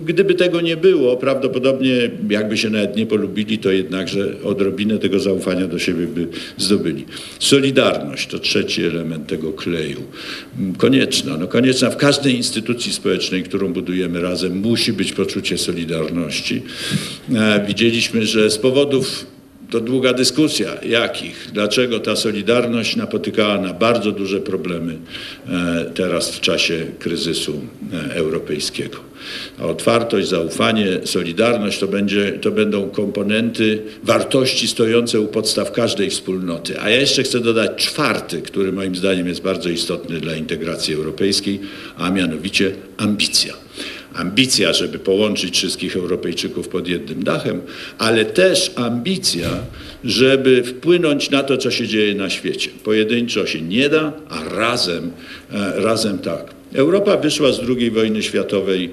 gdyby 0.07 0.35
tego 0.35 0.61
nie 0.61 0.77
było, 0.77 1.17
prawdopodobnie 1.17 2.11
jakby 2.31 2.57
się 2.57 2.71
nawet 2.71 2.97
nie 2.97 3.07
polubili, 3.07 3.59
to 3.59 3.71
jednakże 3.71 4.35
odrobinę 4.45 4.99
tego 4.99 5.21
zaufania 5.21 5.67
do 5.69 5.79
siebie 5.79 6.07
by 6.07 6.29
zdobyli. 6.57 7.05
Solidarność 7.39 8.27
to 8.27 8.39
trzeci 8.39 8.85
element 8.85 9.27
tego 9.27 9.53
kleju. 9.53 10.03
Mm, 10.59 10.75
Konieczna, 10.75 11.37
no 11.37 11.47
konieczna 11.47 11.91
w 11.91 11.97
każdej 11.97 12.37
instytucji 12.37 12.93
społecznej, 12.93 13.43
którą 13.43 13.73
budujemy 13.73 14.21
razem, 14.21 14.57
musi 14.61 14.93
być 14.93 15.13
poczucie 15.13 15.59
solidarności. 15.59 16.63
E, 17.35 17.65
Widzieliśmy, 17.67 18.27
że 18.27 18.51
z 18.51 18.59
powodów 18.59 19.27
to 19.71 19.81
długa 19.81 20.13
dyskusja, 20.13 20.71
jakich, 20.83 21.49
dlaczego 21.53 22.01
ta 22.01 22.17
solidarność 22.17 22.97
napotykała 22.97 23.59
na 23.59 23.75
bardzo 23.75 24.13
duże 24.13 24.41
problemy 24.41 24.99
e, 25.49 25.85
teraz 25.95 26.31
w 26.31 26.41
czasie 26.41 26.87
kryzysu 26.99 27.61
e, 27.93 28.15
europejskiego. 28.15 28.99
A 29.59 29.65
otwartość, 29.65 30.29
zaufanie, 30.29 30.87
solidarność 31.05 31.79
to, 31.79 31.89
będzie, 31.89 32.33
to 32.33 32.51
będą 32.51 32.91
komponenty 32.91 33.83
wartości 34.03 34.69
stojące 34.69 35.21
u 35.21 35.27
podstaw 35.27 35.73
każdej 35.73 36.11
wspólnoty. 36.11 36.81
A 36.81 36.91
ja 36.91 37.01
jeszcze 37.01 37.23
chcę 37.23 37.41
dodać 37.41 37.85
czwarty, 37.85 38.43
który 38.43 38.73
moim 38.73 38.97
zdaniem 38.97 39.29
jest 39.29 39.43
bardzo 39.43 39.69
istotny 39.69 40.21
dla 40.21 40.35
integracji 40.35 40.95
europejskiej, 40.95 41.61
a 41.97 42.11
mianowicie 42.11 42.73
ambicja 42.97 43.55
ambicja, 44.19 44.73
żeby 44.73 44.99
połączyć 44.99 45.57
wszystkich 45.57 45.97
Europejczyków 45.97 46.69
pod 46.69 46.89
jednym 46.89 47.25
dachem, 47.25 47.61
ale 47.99 48.25
też 48.25 48.73
ambicja, 48.77 49.49
żeby 50.05 50.63
wpłynąć 50.63 51.31
na 51.31 51.43
to, 51.43 51.57
co 51.57 51.71
się 51.71 51.87
dzieje 51.87 52.15
na 52.15 52.31
świecie. 52.31 52.71
Pojedynczo 52.85 53.47
się 53.47 53.61
nie 53.61 53.89
da, 53.89 54.13
a 54.29 54.45
razem, 54.45 55.11
e, 55.53 55.73
razem 55.81 56.19
tak. 56.19 56.55
Europa 56.75 57.17
wyszła 57.17 57.53
z 57.53 57.61
II 57.61 57.91
wojny 57.91 58.23
światowej 58.23 58.91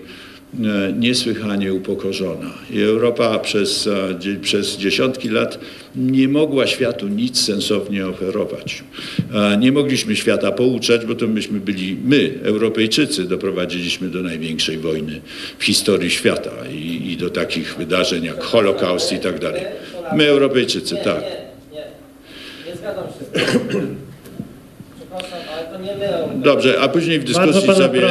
niesłychanie 1.00 1.74
upokorzona. 1.74 2.52
I 2.72 2.82
Europa 2.82 3.40
przez, 3.40 3.88
e, 3.88 4.40
przez 4.42 4.78
dziesiątki 4.78 5.30
lat 5.30 5.60
nie 5.96 6.28
mogła 6.28 6.68
światu 6.68 7.08
nic 7.08 7.42
sensownie 7.46 8.08
oferować. 8.08 8.84
E, 9.34 9.58
Nie 9.58 9.72
mogliśmy 9.72 10.16
świata 10.16 10.52
pouczać, 10.52 11.06
bo 11.06 11.16
to 11.16 11.28
myśmy 11.28 11.60
byli, 11.60 11.98
my, 12.06 12.34
Europejczycy, 12.44 13.24
doprowadziliśmy 13.24 14.08
do 14.10 14.22
największej 14.24 14.78
wojny 14.78 15.22
w 15.58 15.64
historii 15.64 16.10
świata 16.10 16.52
i, 16.72 17.12
i 17.12 17.18
do 17.18 17.30
takich 17.30 17.76
wydarzeń 17.76 18.24
jak 18.24 18.44
Holokaust 18.44 19.12
i 19.12 19.20
tak 19.20 19.40
dalej. 19.40 19.62
My, 20.16 20.28
Europejczycy, 20.28 20.96
tak. 21.04 21.24
Nie 22.68 22.76
zgadzam 22.76 23.08
się. 23.08 23.14
Przepraszam, 23.34 23.62
ale 23.62 23.72
to 23.72 23.78
nie 23.78 23.84
my. 23.84 23.96
Dobrze, 26.36 26.80
a 26.80 26.88
później 26.88 27.20
w 27.20 27.24
dyskusji 27.24 27.62
sobie 27.76 28.02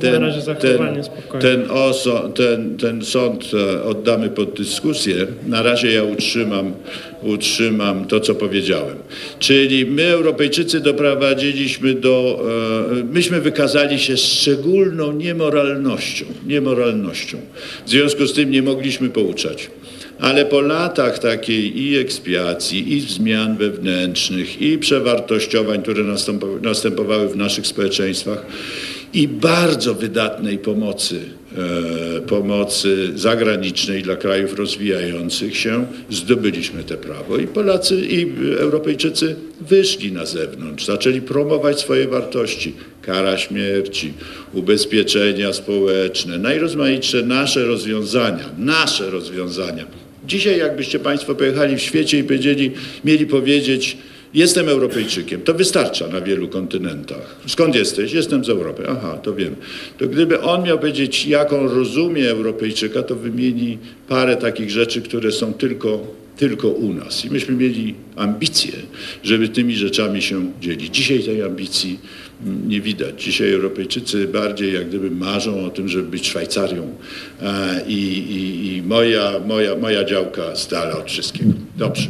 ten, 0.00 0.32
ten, 0.60 1.02
ten, 1.40 1.70
oso, 1.70 2.28
ten, 2.28 2.76
ten 2.76 3.04
sąd 3.04 3.50
e, 3.54 3.82
oddamy 3.82 4.30
pod 4.30 4.54
dyskusję. 4.54 5.26
Na 5.46 5.62
razie 5.62 5.92
ja 5.92 6.04
utrzymam, 6.04 6.72
utrzymam 7.22 8.04
to, 8.04 8.20
co 8.20 8.34
powiedziałem. 8.34 8.96
Czyli 9.38 9.86
my, 9.86 10.02
Europejczycy, 10.02 10.80
doprowadziliśmy 10.80 11.94
do, 11.94 12.40
e, 13.00 13.04
myśmy 13.04 13.40
wykazali 13.40 13.98
się 13.98 14.16
szczególną 14.16 15.12
niemoralnością, 15.12 16.24
niemoralnością. 16.46 17.38
W 17.86 17.90
związku 17.90 18.26
z 18.26 18.34
tym 18.34 18.50
nie 18.50 18.62
mogliśmy 18.62 19.08
pouczać. 19.08 19.70
Ale 20.18 20.46
po 20.46 20.60
latach 20.60 21.18
takiej 21.18 21.82
i 21.82 21.98
ekspiacji, 21.98 22.92
i 22.92 23.00
zmian 23.00 23.56
wewnętrznych, 23.56 24.62
i 24.62 24.78
przewartościowań, 24.78 25.82
które 25.82 26.04
następo- 26.04 26.60
następowały 26.62 27.28
w 27.28 27.36
naszych 27.36 27.66
społeczeństwach, 27.66 28.46
i 29.14 29.28
bardzo 29.28 29.94
wydatnej 29.94 30.58
pomocy, 30.58 31.20
e, 32.16 32.20
pomocy 32.20 33.12
zagranicznej 33.14 34.02
dla 34.02 34.16
krajów 34.16 34.54
rozwijających 34.58 35.56
się, 35.56 35.86
zdobyliśmy 36.10 36.84
te 36.84 36.96
prawo. 36.96 37.36
I 37.36 37.46
Polacy, 37.46 38.06
i 38.10 38.32
Europejczycy 38.58 39.36
wyszli 39.60 40.12
na 40.12 40.26
zewnątrz, 40.26 40.84
zaczęli 40.84 41.20
promować 41.20 41.80
swoje 41.80 42.08
wartości. 42.08 42.72
Kara 43.02 43.38
śmierci, 43.38 44.12
ubezpieczenia 44.52 45.52
społeczne, 45.52 46.38
najrozmaitsze 46.38 47.22
nasze 47.22 47.64
rozwiązania, 47.64 48.50
nasze 48.58 49.10
rozwiązania. 49.10 50.05
Dzisiaj 50.26 50.58
jakbyście 50.58 50.98
Państwo 50.98 51.34
pojechali 51.34 51.76
w 51.76 51.80
świecie 51.80 52.18
i 52.18 52.24
powiedzieli, 52.24 52.70
mieli 53.04 53.26
powiedzieć, 53.26 53.96
jestem 54.34 54.68
Europejczykiem, 54.68 55.40
to 55.40 55.54
wystarcza 55.54 56.08
na 56.08 56.20
wielu 56.20 56.48
kontynentach. 56.48 57.36
Skąd 57.46 57.74
jesteś? 57.74 58.12
Jestem 58.12 58.44
z 58.44 58.48
Europy. 58.48 58.82
Aha, 58.88 59.18
to 59.22 59.34
wiem. 59.34 59.56
To 59.98 60.06
gdyby 60.08 60.40
on 60.40 60.62
miał 60.64 60.78
powiedzieć, 60.78 61.26
jaką 61.26 61.68
rozumie 61.68 62.30
Europejczyka, 62.30 63.02
to 63.02 63.16
wymieni 63.16 63.78
parę 64.08 64.36
takich 64.36 64.70
rzeczy, 64.70 65.02
które 65.02 65.32
są 65.32 65.52
tylko, 65.52 66.06
tylko 66.36 66.68
u 66.68 66.92
nas. 66.92 67.24
I 67.24 67.30
myśmy 67.30 67.54
mieli 67.54 67.94
ambicje, 68.16 68.72
żeby 69.22 69.48
tymi 69.48 69.76
rzeczami 69.76 70.22
się 70.22 70.52
dzielić. 70.60 70.96
Dzisiaj 70.96 71.20
tej 71.20 71.42
ambicji 71.42 71.98
nie 72.44 72.80
widać. 72.80 73.24
Dzisiaj 73.24 73.52
Europejczycy 73.52 74.28
bardziej 74.28 74.74
jak 74.74 74.88
gdyby 74.88 75.10
marzą 75.10 75.66
o 75.66 75.70
tym, 75.70 75.88
żeby 75.88 76.08
być 76.08 76.28
Szwajcarią 76.28 76.94
e, 77.42 77.82
i, 77.88 78.18
i, 78.18 78.76
i 78.76 78.82
moja, 78.82 79.32
moja, 79.46 79.76
moja 79.76 80.04
działka 80.04 80.56
z 80.56 80.68
dala 80.68 80.98
od 80.98 81.10
wszystkiego. 81.10 81.52
Dobrze. 81.76 82.08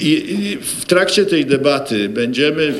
I, 0.00 0.08
I 0.08 0.56
w 0.56 0.84
trakcie 0.84 1.26
tej 1.26 1.46
debaty 1.46 2.08
będziemy 2.08 2.74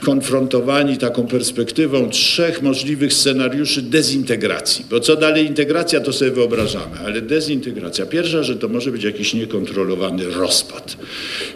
konfrontowani 0.00 0.98
taką 0.98 1.26
perspektywą 1.26 2.10
trzech 2.10 2.62
możliwych 2.62 3.12
scenariuszy 3.12 3.82
dezintegracji. 3.82 4.84
Bo 4.90 5.00
co 5.00 5.16
dalej 5.16 5.46
integracja, 5.46 6.00
to 6.00 6.12
sobie 6.12 6.30
wyobrażamy, 6.30 6.98
ale 7.06 7.20
dezintegracja. 7.20 8.06
Pierwsza, 8.06 8.42
że 8.42 8.56
to 8.56 8.68
może 8.68 8.92
być 8.92 9.04
jakiś 9.04 9.34
niekontrolowany 9.34 10.24
rozpad. 10.30 10.96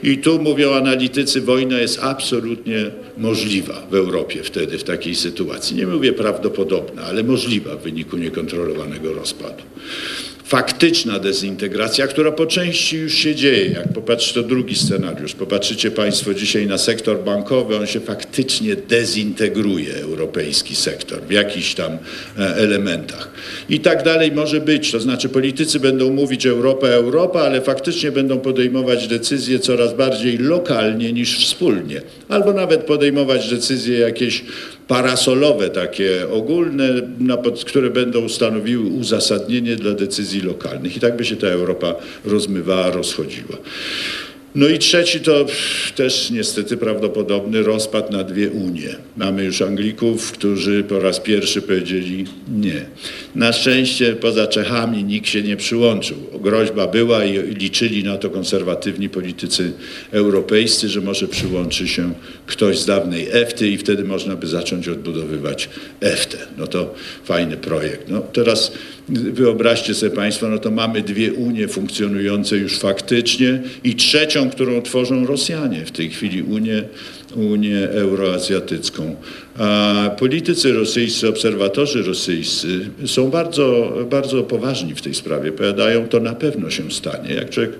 I 0.03 0.19
tu 0.19 0.39
mówią 0.43 0.75
analitycy, 0.75 1.41
wojna 1.41 1.79
jest 1.79 1.99
absolutnie 2.03 2.91
możliwa 3.19 3.87
w 3.91 3.95
Europie 3.95 4.43
wtedy, 4.43 4.79
w 4.79 4.85
takiej 4.85 5.15
sytuacji. 5.15 5.77
Nie 5.77 5.87
mówię 5.87 6.13
prawdopodobna, 6.13 7.03
ale 7.03 7.23
możliwa 7.23 7.77
w 7.77 7.83
wyniku 7.83 8.17
niekontrolowanego 8.17 9.15
rozpadu 9.15 9.63
faktyczna 10.45 11.19
dezintegracja, 11.19 12.07
która 12.07 12.33
po 12.33 12.47
części 12.47 12.97
już 12.97 13.15
się 13.15 13.35
dzieje. 13.35 13.71
Jak 13.71 13.93
popatrz, 13.93 14.33
to 14.33 14.43
drugi 14.43 14.75
scenariusz. 14.75 15.35
Popatrzycie 15.35 15.91
Państwo 15.91 16.35
dzisiaj 16.35 16.67
na 16.67 16.79
sektor 16.79 17.25
bankowy, 17.25 17.77
on 17.77 17.87
się 17.87 18.01
faktycznie 18.01 18.77
dezintegruje, 18.77 19.95
europejski 19.95 20.77
sektor, 20.77 21.23
w 21.23 21.31
jakichś 21.31 21.75
tam 21.75 21.93
e, 21.93 21.99
elementach. 22.57 23.31
I 23.69 23.81
tak 23.81 24.03
dalej 24.03 24.33
może 24.33 24.61
być. 24.61 24.91
To 24.91 25.01
znaczy 25.01 25.29
politycy 25.29 25.81
będą 25.81 26.11
mówić 26.11 26.47
Europa, 26.47 26.89
Europa, 26.89 27.41
ale 27.41 27.61
faktycznie 27.61 28.13
będą 28.13 28.41
podejmować 28.41 29.09
decyzje 29.09 29.59
coraz 29.59 29.95
bardziej 29.95 30.39
lokalnie 30.39 31.13
niż 31.13 31.39
wspólnie. 31.39 32.03
Albo 32.29 32.53
nawet 32.53 32.81
podejmować 32.81 33.51
decyzje 33.51 33.99
jakieś 33.99 34.45
parasolowe, 34.93 35.71
takie 35.71 36.29
ogólne, 36.31 36.89
które 37.67 37.91
będą 37.91 38.29
stanowiły 38.29 38.87
uzasadnienie 38.87 39.77
dla 39.77 39.93
decyzji 39.93 40.41
lokalnych. 40.41 40.97
I 40.97 41.01
tak 41.01 41.17
by 41.17 41.25
się 41.25 41.37
ta 41.37 41.47
Europa 41.47 41.95
rozmywała, 42.25 42.91
rozchodziła. 42.91 43.57
No 44.55 44.69
i 44.69 44.79
trzeci 44.79 45.21
to 45.21 45.47
też 45.97 46.31
niestety 46.31 46.77
prawdopodobny 46.77 47.63
rozpad 47.63 48.11
na 48.11 48.25
dwie 48.25 48.51
Unie. 48.51 48.89
Mamy 49.17 49.45
już 49.45 49.63
Anglików, 49.63 50.33
którzy 50.33 50.85
po 50.85 51.01
raz 51.01 51.21
pierwszy 51.21 51.63
powiedzieli 51.63 52.25
nie. 52.55 52.87
Na 53.35 53.53
szczęście 53.53 54.17
poza 54.17 54.47
Czechami 54.47 55.05
nikt 55.05 55.29
się 55.29 55.43
nie 55.43 55.57
przyłączył. 55.57 56.17
Groźba 56.41 56.87
była 56.87 57.25
i 57.25 57.55
liczyli 57.55 58.05
na 58.05 58.19
to 58.19 58.31
konserwatywni 58.31 59.09
politycy 59.09 59.73
europejscy, 60.11 60.89
że 60.89 61.01
może 61.01 61.29
przyłączy 61.29 61.89
się 61.89 62.13
ktoś 62.47 62.79
z 62.79 62.87
dawnej 62.87 63.29
EFTY 63.33 63.69
i 63.69 63.79
wtedy 63.79 64.05
można 64.05 64.37
by 64.37 64.47
zacząć 64.47 64.89
odbudowywać 64.89 65.69
EFTę. 66.01 66.39
No 66.59 66.67
to 66.67 66.95
fajny 67.25 67.57
projekt. 67.57 68.09
No 68.09 68.21
teraz 68.21 68.73
wyobraźcie 69.09 69.95
sobie 69.95 70.17
Państwo, 70.17 70.49
no 70.49 70.59
to 70.59 70.71
mamy 70.71 71.03
dwie 71.03 71.33
Unie 71.33 71.69
funkcjonujące 71.69 72.57
już 72.57 72.79
faktycznie 72.79 73.63
i 73.85 73.97
trzecią, 73.97 74.51
którą 74.51 74.83
tworzą 74.83 75.27
Rosjanie 75.27 75.85
w 75.85 75.91
tej 75.91 76.11
chwili 76.11 76.43
Unię, 76.43 76.83
Unię 77.37 77.89
Euroazjatycką. 77.91 79.17
A 79.59 80.11
politycy 80.19 80.73
rosyjscy, 80.73 81.29
obserwatorzy 81.29 82.03
rosyjscy 82.03 82.69
są 83.07 83.31
bardzo, 83.31 83.97
bardzo 84.11 84.43
poważni 84.43 84.95
w 84.95 85.03
tej 85.03 85.15
sprawie. 85.15 85.53
Powiadają, 85.53 86.09
to 86.09 86.21
na 86.21 86.35
pewno 86.35 86.71
się 86.71 86.91
stanie. 86.91 87.35
Jak 87.35 87.51
człowiek 87.51 87.73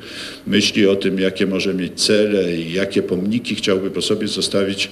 myśli 0.47 0.87
o 0.87 0.97
tym, 0.97 1.19
jakie 1.19 1.47
może 1.47 1.75
mieć 1.75 1.93
cele 2.01 2.57
i 2.57 2.73
jakie 2.73 3.03
pomniki 3.03 3.55
chciałby 3.55 3.91
po 3.91 4.03
sobie 4.03 4.29
zostawić 4.29 4.91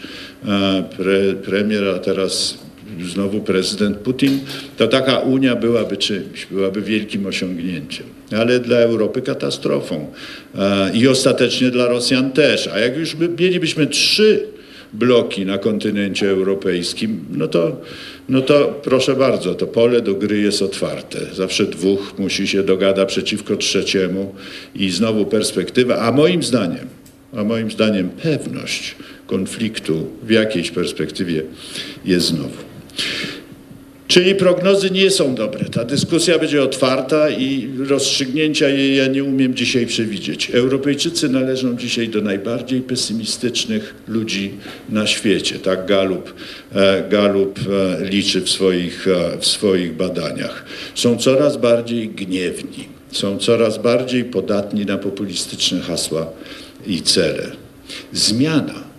pre, 0.96 1.34
premier, 1.44 1.88
a 1.88 1.98
teraz 1.98 2.58
znowu 3.04 3.40
prezydent 3.40 3.96
Putin, 3.96 4.38
to 4.76 4.86
taka 4.86 5.18
Unia 5.18 5.56
byłaby 5.56 5.96
czymś, 5.96 6.46
byłaby 6.50 6.82
wielkim 6.82 7.26
osiągnięciem, 7.26 8.06
ale 8.38 8.60
dla 8.60 8.76
Europy 8.76 9.22
katastrofą 9.22 10.06
i 10.94 11.08
ostatecznie 11.08 11.70
dla 11.70 11.86
Rosjan 11.86 12.32
też. 12.32 12.66
A 12.66 12.78
jak 12.78 12.96
już 12.96 13.16
by, 13.16 13.28
mielibyśmy 13.28 13.86
trzy 13.86 14.46
bloki 14.92 15.46
na 15.46 15.58
kontynencie 15.58 16.30
europejskim, 16.30 17.24
no 17.30 17.48
to, 17.48 17.80
no 18.28 18.40
to 18.40 18.80
proszę 18.82 19.16
bardzo, 19.16 19.54
to 19.54 19.66
pole 19.66 20.00
do 20.00 20.14
gry 20.14 20.38
jest 20.38 20.62
otwarte. 20.62 21.18
Zawsze 21.34 21.66
dwóch 21.66 22.14
musi 22.18 22.48
się 22.48 22.62
dogada 22.62 23.06
przeciwko 23.06 23.56
trzeciemu 23.56 24.34
i 24.74 24.90
znowu 24.90 25.26
perspektywa, 25.26 25.96
a 25.98 26.12
moim 26.12 26.42
zdaniem, 26.42 26.88
a 27.36 27.44
moim 27.44 27.70
zdaniem 27.70 28.08
pewność 28.08 28.94
konfliktu 29.26 30.06
w 30.22 30.30
jakiejś 30.30 30.70
perspektywie 30.70 31.42
jest 32.04 32.26
znowu. 32.26 32.56
Czyli 34.10 34.34
prognozy 34.34 34.90
nie 34.90 35.10
są 35.10 35.34
dobre. 35.34 35.64
Ta 35.64 35.84
dyskusja 35.84 36.38
będzie 36.38 36.62
otwarta 36.62 37.30
i 37.30 37.70
rozstrzygnięcia 37.88 38.68
jej 38.68 38.96
ja 38.96 39.06
nie 39.06 39.24
umiem 39.24 39.54
dzisiaj 39.54 39.86
przewidzieć. 39.86 40.50
Europejczycy 40.50 41.28
należą 41.28 41.76
dzisiaj 41.76 42.08
do 42.08 42.20
najbardziej 42.20 42.80
pesymistycznych 42.80 43.94
ludzi 44.08 44.54
na 44.88 45.06
świecie. 45.06 45.58
Tak 45.58 45.86
Galup, 45.86 46.34
e, 46.72 47.08
Galup 47.08 47.58
e, 47.58 48.04
liczy 48.04 48.40
w 48.40 48.50
swoich, 48.50 49.08
e, 49.08 49.38
w 49.38 49.46
swoich 49.46 49.96
badaniach. 49.96 50.64
Są 50.94 51.16
coraz 51.16 51.56
bardziej 51.56 52.08
gniewni, 52.08 52.88
są 53.12 53.38
coraz 53.38 53.78
bardziej 53.78 54.24
podatni 54.24 54.86
na 54.86 54.98
populistyczne 54.98 55.80
hasła 55.80 56.26
i 56.86 57.02
cele. 57.02 57.50
Zmiana 58.12 58.89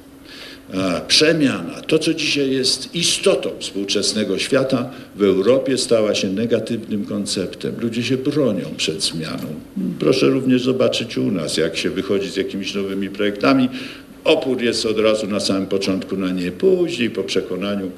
przemiana, 1.07 1.81
to 1.87 1.99
co 1.99 2.13
dzisiaj 2.13 2.51
jest 2.51 2.95
istotą 2.95 3.49
współczesnego 3.59 4.37
świata, 4.37 4.89
w 5.15 5.23
Europie 5.23 5.77
stała 5.77 6.15
się 6.15 6.27
negatywnym 6.27 7.05
konceptem. 7.05 7.75
Ludzie 7.81 8.03
się 8.03 8.17
bronią 8.17 8.65
przed 8.77 9.03
zmianą. 9.03 9.47
Proszę 9.99 10.29
również 10.29 10.63
zobaczyć 10.63 11.17
u 11.17 11.31
nas, 11.31 11.57
jak 11.57 11.77
się 11.77 11.89
wychodzi 11.89 12.29
z 12.29 12.35
jakimiś 12.35 12.75
nowymi 12.75 13.09
projektami. 13.09 13.69
Opór 14.23 14.61
jest 14.61 14.85
od 14.85 14.99
razu 14.99 15.27
na 15.27 15.39
samym 15.39 15.65
początku 15.65 16.17
na 16.17 16.29
nie, 16.29 16.51
później 16.51 17.09
po 17.09 17.23
przekonaniu 17.23 17.91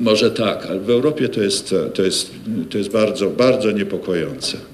może 0.00 0.30
tak, 0.30 0.66
ale 0.66 0.80
w 0.80 0.90
Europie 0.90 1.28
to 1.28 1.42
jest, 1.42 1.74
to 1.94 2.02
jest, 2.02 2.30
to 2.70 2.78
jest 2.78 2.90
bardzo, 2.90 3.30
bardzo 3.30 3.70
niepokojące. 3.70 4.71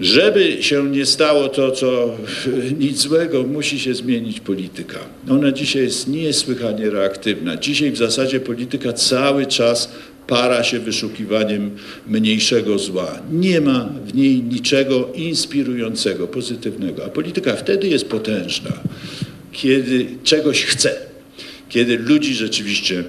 Żeby 0.00 0.62
się 0.62 0.90
nie 0.90 1.06
stało 1.06 1.48
to, 1.48 1.70
co 1.70 2.16
nic 2.78 2.98
złego, 2.98 3.42
musi 3.42 3.80
się 3.80 3.94
zmienić 3.94 4.40
polityka. 4.40 4.98
Ona 5.30 5.52
dzisiaj 5.52 5.82
jest 5.82 6.08
niesłychanie 6.08 6.90
reaktywna. 6.90 7.56
Dzisiaj 7.56 7.90
w 7.90 7.96
zasadzie 7.96 8.40
polityka 8.40 8.92
cały 8.92 9.46
czas 9.46 9.92
para 10.26 10.64
się 10.64 10.78
wyszukiwaniem 10.78 11.70
mniejszego 12.08 12.78
zła. 12.78 13.18
Nie 13.32 13.60
ma 13.60 13.88
w 14.06 14.14
niej 14.14 14.42
niczego 14.42 15.12
inspirującego, 15.14 16.26
pozytywnego. 16.26 17.04
A 17.04 17.08
polityka 17.08 17.56
wtedy 17.56 17.88
jest 17.88 18.08
potężna, 18.08 18.72
kiedy 19.52 20.06
czegoś 20.24 20.64
chce 20.64 21.06
kiedy 21.68 21.98
ludzi 21.98 22.34
rzeczywiście 22.34 23.04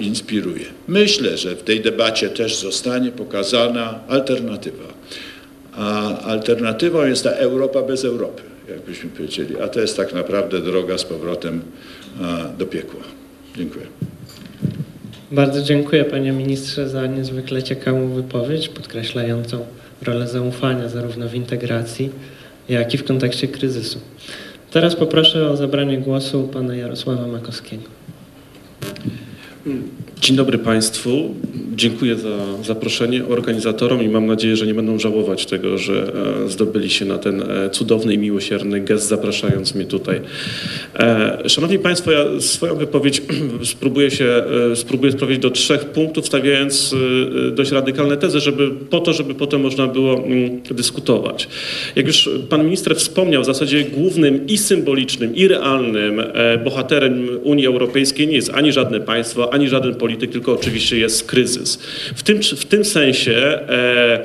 inspiruje. 0.00 0.64
Myślę, 0.88 1.36
że 1.38 1.56
w 1.56 1.62
tej 1.62 1.80
debacie 1.80 2.28
też 2.28 2.56
zostanie 2.56 3.12
pokazana 3.12 4.00
alternatywa. 4.08 4.99
A 5.80 6.18
alternatywą 6.18 7.06
jest 7.06 7.24
ta 7.24 7.30
Europa 7.30 7.82
bez 7.82 8.04
Europy, 8.04 8.42
jakbyśmy 8.68 9.10
powiedzieli. 9.10 9.60
A 9.60 9.68
to 9.68 9.80
jest 9.80 9.96
tak 9.96 10.14
naprawdę 10.14 10.60
droga 10.60 10.98
z 10.98 11.04
powrotem 11.04 11.60
do 12.58 12.66
piekła. 12.66 13.00
Dziękuję. 13.56 13.86
Bardzo 15.32 15.62
dziękuję 15.62 16.04
panie 16.04 16.32
ministrze 16.32 16.88
za 16.88 17.06
niezwykle 17.06 17.62
ciekawą 17.62 18.08
wypowiedź, 18.08 18.68
podkreślającą 18.68 19.66
rolę 20.02 20.28
zaufania 20.28 20.88
zarówno 20.88 21.28
w 21.28 21.34
integracji, 21.34 22.10
jak 22.68 22.94
i 22.94 22.98
w 22.98 23.04
kontekście 23.04 23.48
kryzysu. 23.48 24.00
Teraz 24.70 24.96
poproszę 24.96 25.50
o 25.50 25.56
zabranie 25.56 25.98
głosu 25.98 26.48
pana 26.52 26.74
Jarosława 26.74 27.26
Makowskiego. 27.26 27.82
Dzień 30.20 30.36
dobry 30.36 30.58
Państwu. 30.58 31.34
Dziękuję 31.74 32.16
za 32.16 32.62
zaproszenie 32.64 33.24
organizatorom 33.26 34.02
i 34.02 34.08
mam 34.08 34.26
nadzieję, 34.26 34.56
że 34.56 34.66
nie 34.66 34.74
będą 34.74 34.98
żałować 34.98 35.46
tego, 35.46 35.78
że 35.78 36.12
e, 36.44 36.48
zdobyli 36.48 36.90
się 36.90 37.04
na 37.04 37.18
ten 37.18 37.42
e, 37.42 37.70
cudowny 37.70 38.14
i 38.14 38.18
miłosierny 38.18 38.80
gest, 38.80 39.08
zapraszając 39.08 39.74
mnie 39.74 39.84
tutaj. 39.84 40.20
E, 40.98 41.48
Szanowni 41.48 41.78
Państwo, 41.78 42.12
ja 42.12 42.24
swoją 42.40 42.76
wypowiedź 42.76 43.22
spróbuję 43.62 44.10
się 44.10 44.42
spróbuję 44.74 45.12
sprowadzić 45.12 45.42
do 45.42 45.50
trzech 45.50 45.84
punktów, 45.84 46.26
stawiając 46.26 46.94
dość 47.52 47.70
radykalne 47.70 48.16
tezy, 48.16 48.40
żeby 48.40 48.70
po 48.70 49.00
to, 49.00 49.12
żeby 49.12 49.34
potem 49.34 49.60
można 49.60 49.86
było 49.86 50.24
mm, 50.24 50.60
dyskutować. 50.70 51.48
Jak 51.96 52.06
już 52.06 52.30
Pan 52.48 52.64
Minister 52.64 52.96
wspomniał, 52.96 53.42
w 53.42 53.46
zasadzie 53.46 53.84
głównym 53.84 54.46
i 54.46 54.58
symbolicznym, 54.58 55.34
i 55.34 55.48
realnym 55.48 56.22
bohaterem 56.64 57.28
Unii 57.42 57.66
Europejskiej 57.66 58.26
nie 58.26 58.34
jest 58.34 58.50
ani 58.54 58.72
żadne 58.72 59.00
państwo, 59.00 59.52
ani 59.52 59.68
żaden 59.68 59.94
polityk, 59.94 60.09
tylko 60.16 60.52
oczywiście 60.52 60.98
jest 60.98 61.24
kryzys. 61.24 61.76
W 62.14 62.22
tym, 62.22 62.42
w 62.42 62.64
tym 62.64 62.84
sensie 62.84 63.32
e, 63.36 64.24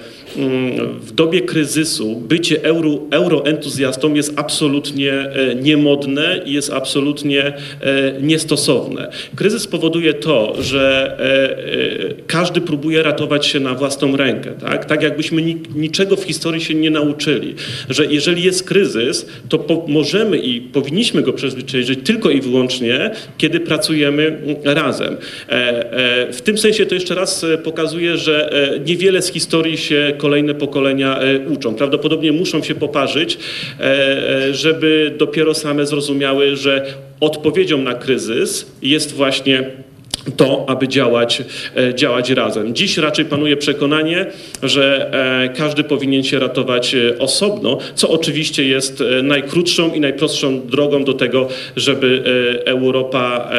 w 1.01 1.11
dobie 1.11 1.41
kryzysu 1.41 2.15
bycie 2.15 2.63
euro, 2.63 2.99
euroentuzjastą 3.11 4.13
jest 4.13 4.33
absolutnie 4.35 5.11
e, 5.11 5.55
niemodne 5.55 6.41
i 6.45 6.53
jest 6.53 6.73
absolutnie 6.73 7.43
e, 7.43 7.53
niestosowne. 8.21 9.09
Kryzys 9.35 9.67
powoduje 9.67 10.13
to, 10.13 10.55
że 10.59 11.15
e, 12.19 12.23
każdy 12.27 12.61
próbuje 12.61 13.03
ratować 13.03 13.45
się 13.45 13.59
na 13.59 13.73
własną 13.73 14.17
rękę. 14.17 14.51
Tak, 14.61 14.85
tak 14.85 15.03
jakbyśmy 15.03 15.41
ni, 15.41 15.57
niczego 15.75 16.15
w 16.15 16.23
historii 16.23 16.61
się 16.61 16.73
nie 16.73 16.89
nauczyli. 16.89 17.55
Że 17.89 18.05
jeżeli 18.05 18.43
jest 18.43 18.63
kryzys, 18.63 19.25
to 19.49 19.59
po, 19.59 19.85
możemy 19.87 20.37
i 20.37 20.61
powinniśmy 20.61 21.21
go 21.21 21.33
przezwyciężyć 21.33 21.99
tylko 22.03 22.29
i 22.29 22.41
wyłącznie, 22.41 23.11
kiedy 23.37 23.59
pracujemy 23.59 24.27
mm, 24.27 24.57
razem. 24.63 25.17
W 26.31 26.41
tym 26.43 26.57
sensie 26.57 26.85
to 26.85 26.95
jeszcze 26.95 27.15
raz 27.15 27.45
pokazuje, 27.63 28.17
że 28.17 28.49
niewiele 28.85 29.21
z 29.21 29.31
historii 29.31 29.77
się 29.77 30.13
kolejne 30.25 30.55
pokolenia 30.55 31.19
e, 31.19 31.39
uczą. 31.39 31.75
Prawdopodobnie 31.75 32.31
muszą 32.31 32.63
się 32.63 32.75
poparzyć, 32.75 33.37
e, 33.79 33.83
e, 33.83 34.53
żeby 34.53 35.13
dopiero 35.17 35.53
same 35.53 35.85
zrozumiały, 35.85 36.55
że 36.55 36.85
odpowiedzią 37.19 37.77
na 37.77 37.93
kryzys 37.93 38.71
jest 38.81 39.13
właśnie 39.13 39.71
to, 40.37 40.65
aby 40.67 40.87
działać, 40.87 41.43
e, 41.75 41.95
działać 41.95 42.29
razem. 42.29 42.75
Dziś 42.75 42.97
raczej 42.97 43.25
panuje 43.25 43.57
przekonanie, 43.57 44.25
że 44.63 45.11
e, 45.43 45.49
każdy 45.49 45.83
powinien 45.83 46.23
się 46.23 46.39
ratować 46.39 46.95
e, 46.95 47.19
osobno, 47.19 47.77
co 47.95 48.09
oczywiście 48.09 48.63
jest 48.63 49.03
najkrótszą 49.23 49.93
i 49.93 49.99
najprostszą 49.99 50.67
drogą 50.67 51.03
do 51.03 51.13
tego, 51.13 51.47
żeby 51.75 52.23
Europa 52.65 53.49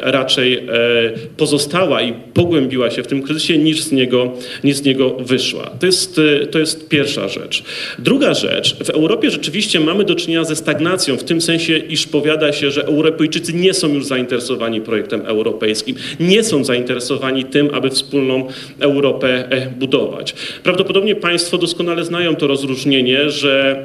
raczej 0.00 0.66
pozostała 1.36 2.02
i 2.02 2.12
pogłębiła 2.12 2.90
się 2.90 3.02
w 3.02 3.06
tym 3.06 3.22
kryzysie, 3.22 3.58
niż 3.58 3.80
z 3.80 3.92
niego, 3.92 4.32
niż 4.64 4.76
z 4.76 4.84
niego 4.84 5.10
wyszła. 5.10 5.70
To 5.80 5.86
jest, 5.86 6.20
to 6.50 6.58
jest 6.58 6.88
pierwsza 6.88 7.28
rzecz. 7.28 7.62
Druga 7.98 8.34
rzecz, 8.34 8.76
w 8.84 8.90
Europie 8.90 9.30
rzeczywiście 9.30 9.80
mamy 9.80 10.04
do 10.04 10.14
czynienia 10.14 10.44
ze 10.44 10.56
stagnacją, 10.56 11.16
w 11.16 11.24
tym 11.24 11.40
sensie, 11.40 11.78
iż 11.78 12.06
powiada 12.06 12.52
się, 12.52 12.70
że 12.70 12.84
Europejczycy 12.84 13.52
nie 13.52 13.74
są 13.74 13.88
już 13.94 14.04
zainteresowani 14.06 14.80
projektem 14.80 15.26
europejskim 15.26 15.55
europejskim 15.56 15.96
nie 16.20 16.44
są 16.44 16.64
zainteresowani 16.64 17.44
tym, 17.44 17.70
aby 17.74 17.90
wspólną 17.90 18.48
Europę 18.80 19.50
e, 19.50 19.70
budować. 19.70 20.34
Prawdopodobnie 20.62 21.14
Państwo 21.14 21.58
doskonale 21.58 22.04
znają 22.04 22.36
to 22.36 22.46
rozróżnienie, 22.46 23.30
że 23.30 23.82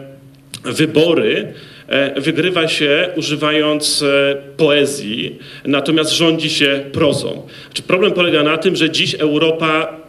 wybory 0.64 1.54
e, 1.88 2.22
wygrywa 2.22 2.68
się 2.68 3.10
używając 3.16 4.04
e, 4.04 4.36
poezji, 4.58 5.40
natomiast 5.66 6.12
rządzi 6.12 6.50
się 6.50 6.84
prozą. 6.92 7.48
Znaczy, 7.66 7.84
problem 7.84 8.12
polega 8.12 8.44
na 8.44 8.58
tym, 8.58 8.76
że 8.76 8.90
dziś 8.90 9.16
Europa 9.16 10.01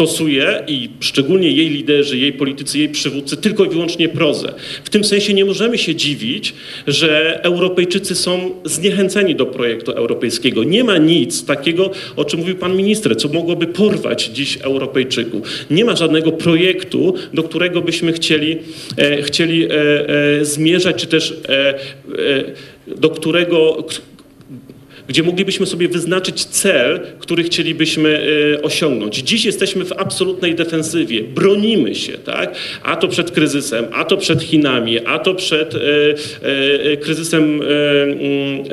stosuje 0.00 0.62
i 0.66 0.88
szczególnie 1.00 1.50
jej 1.50 1.68
liderzy, 1.68 2.18
jej 2.18 2.32
politycy, 2.32 2.78
jej 2.78 2.88
przywódcy 2.88 3.36
tylko 3.36 3.64
i 3.64 3.68
wyłącznie 3.68 4.08
prozę. 4.08 4.52
W 4.84 4.90
tym 4.90 5.04
sensie 5.04 5.34
nie 5.34 5.44
możemy 5.44 5.78
się 5.78 5.94
dziwić, 5.94 6.54
że 6.86 7.40
Europejczycy 7.42 8.14
są 8.14 8.50
zniechęceni 8.64 9.34
do 9.34 9.46
projektu 9.46 9.92
europejskiego. 9.92 10.64
Nie 10.64 10.84
ma 10.84 10.98
nic 10.98 11.44
takiego, 11.44 11.90
o 12.16 12.24
czym 12.24 12.40
mówił 12.40 12.54
pan 12.56 12.76
minister, 12.76 13.16
co 13.16 13.28
mogłoby 13.28 13.66
porwać 13.66 14.24
dziś 14.24 14.56
Europejczyków. 14.56 15.48
Nie 15.70 15.84
ma 15.84 15.96
żadnego 15.96 16.32
projektu, 16.32 17.14
do 17.34 17.42
którego 17.42 17.80
byśmy 17.80 18.12
chcieli, 18.12 18.58
e, 18.96 19.22
chcieli 19.22 19.64
e, 19.64 19.70
e, 19.70 20.44
zmierzać, 20.44 20.96
czy 20.96 21.06
też 21.06 21.34
e, 21.48 21.74
e, 21.74 21.74
do 22.96 23.10
którego 23.10 23.84
gdzie 25.10 25.22
moglibyśmy 25.22 25.66
sobie 25.66 25.88
wyznaczyć 25.88 26.44
cel, 26.44 27.00
który 27.18 27.42
chcielibyśmy 27.42 28.22
e, 28.58 28.62
osiągnąć. 28.62 29.16
Dziś 29.16 29.44
jesteśmy 29.44 29.84
w 29.84 29.92
absolutnej 29.92 30.54
defensywie, 30.54 31.22
bronimy 31.22 31.94
się, 31.94 32.12
tak? 32.12 32.54
A 32.82 32.96
to 32.96 33.08
przed 33.08 33.30
kryzysem, 33.30 33.84
a 33.92 34.04
to 34.04 34.16
przed 34.16 34.42
Chinami, 34.42 35.06
a 35.06 35.18
to 35.18 35.34
przed 35.34 35.74
e, 35.74 35.78
e, 36.92 36.96
kryzysem 36.96 37.62
mm, 37.62 38.64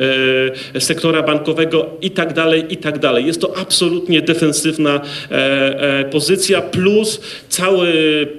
sektora 0.79 1.23
bankowego 1.23 1.89
i 2.01 2.11
tak 2.11 2.33
dalej, 2.33 2.63
i 2.69 2.77
tak 2.77 2.99
dalej. 2.99 3.25
Jest 3.25 3.41
to 3.41 3.57
absolutnie 3.57 4.21
defensywna 4.21 5.01
pozycja, 6.11 6.61
plus 6.61 7.21
cały 7.49 7.87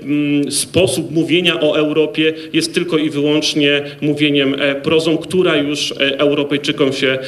mm, 0.02 0.52
sposób 0.52 1.10
mówienia 1.10 1.60
o 1.60 1.78
Europie 1.78 2.32
jest 2.52 2.74
tylko 2.74 2.98
i 2.98 3.10
wyłącznie 3.10 3.82
mówieniem 4.00 4.56
prozą, 4.82 5.16
która 5.16 5.56
już 5.56 5.94
Europejczykom 6.18 6.92
się 6.92 7.18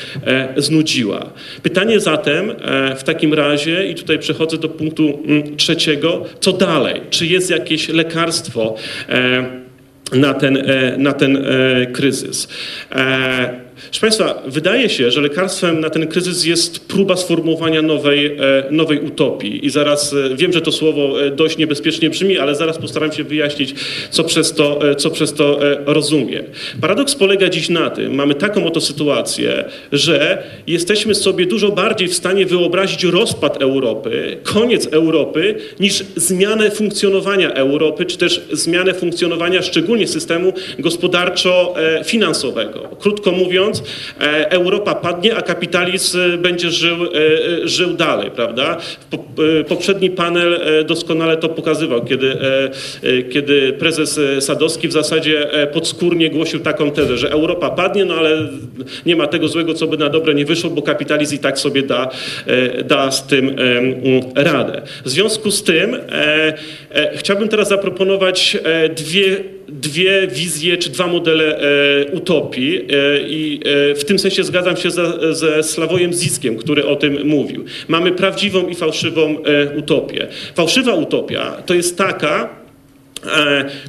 znudziła. 0.62 1.30
Pytanie 1.62 2.00
zatem 2.00 2.50
e, 2.50 2.96
w 2.96 3.04
takim 3.04 3.34
razie, 3.34 3.86
i 3.86 3.94
tutaj 3.94 4.18
przechodzę 4.18 4.58
do 4.58 4.68
punktu 4.68 5.22
mm, 5.26 5.56
trzeciego, 5.56 6.24
co 6.40 6.52
dalej? 6.52 7.00
Czy 7.10 7.26
jest 7.26 7.50
jakieś 7.50 7.88
lekarstwo 7.88 8.74
e, 9.08 9.60
na 10.12 10.34
ten, 10.34 10.56
e, 10.56 10.96
na 10.98 11.12
ten 11.12 11.44
kryzys? 11.92 12.48
Proszę 13.84 14.00
Państwa, 14.00 14.42
wydaje 14.46 14.88
się, 14.88 15.10
że 15.10 15.20
lekarstwem 15.20 15.80
na 15.80 15.90
ten 15.90 16.06
kryzys 16.06 16.44
jest 16.44 16.88
próba 16.88 17.16
sformułowania 17.16 17.82
nowej, 17.82 18.26
e, 18.26 18.36
nowej 18.70 19.00
utopii. 19.00 19.66
I 19.66 19.70
zaraz 19.70 20.12
e, 20.12 20.36
wiem, 20.36 20.52
że 20.52 20.60
to 20.60 20.72
słowo 20.72 21.22
e, 21.22 21.30
dość 21.30 21.58
niebezpiecznie 21.58 22.10
brzmi, 22.10 22.38
ale 22.38 22.54
zaraz 22.54 22.78
postaram 22.78 23.12
się 23.12 23.24
wyjaśnić, 23.24 23.74
co 24.10 24.24
przez 24.24 24.54
to, 24.54 24.80
co 24.98 25.10
przez 25.10 25.34
to 25.34 25.60
rozumiem. 25.86 26.44
Paradoks 26.80 27.14
polega 27.14 27.48
dziś 27.48 27.68
na 27.68 27.90
tym, 27.90 28.14
mamy 28.14 28.34
taką 28.34 28.66
oto 28.66 28.80
sytuację, 28.80 29.64
że 29.92 30.42
jesteśmy 30.66 31.14
sobie 31.14 31.46
dużo 31.46 31.72
bardziej 31.72 32.08
w 32.08 32.14
stanie 32.14 32.46
wyobrazić 32.46 33.04
rozpad 33.04 33.62
Europy, 33.62 34.36
koniec 34.42 34.86
Europy, 34.86 35.54
niż 35.80 36.04
zmianę 36.16 36.70
funkcjonowania 36.70 37.52
Europy, 37.52 38.06
czy 38.06 38.18
też 38.18 38.40
zmianę 38.52 38.94
funkcjonowania 38.94 39.62
szczególnie 39.62 40.08
systemu 40.08 40.52
gospodarczo-finansowego. 40.78 42.88
Krótko 42.98 43.32
mówiąc, 43.32 43.69
e, 44.20 44.50
Europa 44.50 44.94
padnie, 44.94 45.36
a 45.36 45.42
kapitalizm 45.42 46.18
e, 46.20 46.38
będzie 46.38 46.70
żył, 46.70 46.96
e, 47.04 47.68
żył 47.68 47.94
dalej, 47.94 48.30
prawda? 48.30 48.76
Po- 49.10 49.30
Poprzedni 49.68 50.10
panel 50.10 50.60
doskonale 50.86 51.36
to 51.36 51.48
pokazywał, 51.48 52.04
kiedy, 52.04 52.36
kiedy 53.32 53.72
prezes 53.72 54.20
Sadowski 54.40 54.88
w 54.88 54.92
zasadzie 54.92 55.46
podskórnie 55.72 56.30
głosił 56.30 56.60
taką 56.60 56.90
tezę, 56.90 57.18
że 57.18 57.30
Europa 57.30 57.70
padnie, 57.70 58.04
no 58.04 58.14
ale 58.14 58.48
nie 59.06 59.16
ma 59.16 59.26
tego 59.26 59.48
złego, 59.48 59.74
co 59.74 59.86
by 59.86 59.96
na 59.96 60.08
dobre 60.08 60.34
nie 60.34 60.44
wyszło, 60.44 60.70
bo 60.70 60.82
kapitalizm 60.82 61.34
i 61.34 61.38
tak 61.38 61.58
sobie 61.58 61.82
da, 61.82 62.10
da 62.84 63.10
z 63.10 63.26
tym 63.26 63.56
radę. 64.34 64.82
W 65.04 65.10
związku 65.10 65.50
z 65.50 65.62
tym 65.62 65.96
chciałbym 67.14 67.48
teraz 67.48 67.68
zaproponować 67.68 68.56
dwie 68.96 69.36
dwie 69.72 70.26
wizje 70.26 70.76
czy 70.76 70.90
dwa 70.90 71.06
modele 71.06 71.60
utopii 72.12 72.76
e, 72.78 72.84
e, 73.64 73.94
w 73.94 74.04
tym 74.04 74.18
sensie 74.18 74.44
zgadzam 74.44 74.76
się 74.76 74.90
za, 74.90 75.34
ze 75.34 75.62
Sławojem 75.62 76.12
Ziskiem, 76.12 76.56
który 76.56 76.86
o 76.86 76.96
tym 76.96 77.26
mówił. 77.26 77.64
Mamy 77.88 78.12
prawdziwą 78.12 78.68
i 78.68 78.74
fałszywą 78.74 79.36
e, 79.44 79.76
utopię. 79.78 80.28
Fałszywa 80.54 80.94
utopia 80.94 81.62
to 81.66 81.74
jest 81.74 81.98
taka, 81.98 82.59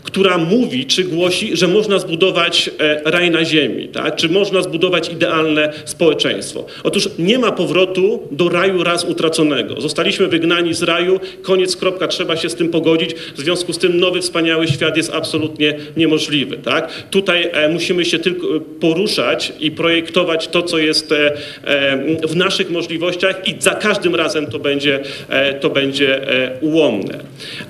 która 0.03 0.37
mówi 0.37 0.85
czy 0.85 1.03
głosi, 1.03 1.57
że 1.57 1.67
można 1.67 1.99
zbudować 1.99 2.69
e, 2.79 3.11
raj 3.11 3.31
na 3.31 3.45
ziemi, 3.45 3.87
tak? 3.87 4.15
czy 4.15 4.29
można 4.29 4.61
zbudować 4.61 5.09
idealne 5.09 5.73
społeczeństwo. 5.85 6.65
Otóż 6.83 7.09
nie 7.19 7.39
ma 7.39 7.51
powrotu 7.51 8.27
do 8.31 8.49
raju 8.49 8.83
raz 8.83 9.05
utraconego. 9.05 9.81
Zostaliśmy 9.81 10.27
wygnani 10.27 10.73
z 10.73 10.83
raju, 10.83 11.19
koniec, 11.41 11.75
kropka, 11.75 12.07
trzeba 12.07 12.37
się 12.37 12.49
z 12.49 12.55
tym 12.55 12.69
pogodzić. 12.69 13.13
W 13.13 13.39
związku 13.39 13.73
z 13.73 13.77
tym 13.77 13.99
nowy, 13.99 14.21
wspaniały 14.21 14.67
świat 14.67 14.97
jest 14.97 15.13
absolutnie 15.13 15.73
niemożliwy. 15.97 16.57
Tak? 16.57 16.89
Tutaj 17.09 17.49
e, 17.53 17.69
musimy 17.69 18.05
się 18.05 18.19
tylko 18.19 18.55
e, 18.55 18.59
poruszać 18.59 19.53
i 19.59 19.71
projektować 19.71 20.47
to, 20.47 20.61
co 20.63 20.77
jest 20.77 21.11
e, 21.11 21.33
e, 21.63 22.27
w 22.27 22.35
naszych 22.35 22.69
możliwościach 22.69 23.47
i 23.47 23.55
za 23.59 23.71
każdym 23.71 24.15
razem 24.15 24.45
to 24.45 24.59
będzie, 24.59 24.99
e, 25.29 25.53
to 25.53 25.69
będzie 25.69 26.29
e, 26.29 26.59
ułomne. 26.61 27.19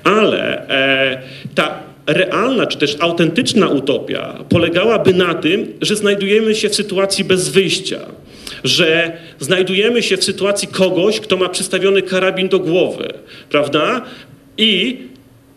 Ale 0.04 0.70
e, 0.70 1.22
ta 1.56 1.92
realna 2.08 2.68
czy 2.68 2.78
też 2.78 2.98
autentyczna 3.00 3.70
utopia 3.70 4.44
polegałaby 4.50 5.14
na 5.14 5.34
tym, 5.34 5.74
że 5.82 5.96
znajdujemy 5.96 6.56
się 6.56 6.70
w 6.70 6.76
sytuacji 6.76 7.24
bez 7.24 7.50
wyjścia, 7.50 8.00
że 8.64 9.18
znajdujemy 9.40 10.04
się 10.04 10.18
w 10.18 10.24
sytuacji 10.24 10.68
kogoś, 10.68 11.20
kto 11.20 11.38
ma 11.38 11.50
przystawiony 11.50 12.02
karabin 12.02 12.50
do 12.50 12.60
głowy, 12.60 13.14
prawda? 13.50 14.02
I 14.58 14.98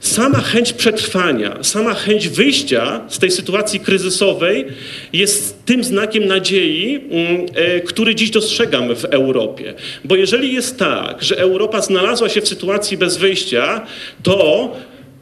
sama 0.01 0.41
chęć 0.41 0.73
przetrwania, 0.73 1.59
sama 1.63 1.95
chęć 1.95 2.29
wyjścia 2.29 3.01
z 3.09 3.19
tej 3.19 3.31
sytuacji 3.31 3.81
kryzysowej 3.81 4.65
jest 5.13 5.65
tym 5.65 5.85
znakiem 5.85 6.27
nadziei, 6.27 6.95
mm, 7.11 7.47
e, 7.55 7.81
który 7.81 8.15
dziś 8.15 8.31
dostrzegam 8.31 8.97
w 8.97 9.05
Europie. 9.05 9.75
Bo 10.05 10.17
jeżeli 10.17 10.53
jest 10.53 10.79
tak, 10.79 11.23
że 11.23 11.39
Europa 11.39 11.81
znalazła 11.81 12.29
się 12.29 12.41
w 12.41 12.49
sytuacji 12.49 12.97
bez 12.97 13.17
wyjścia, 13.17 13.87
to 14.23 14.73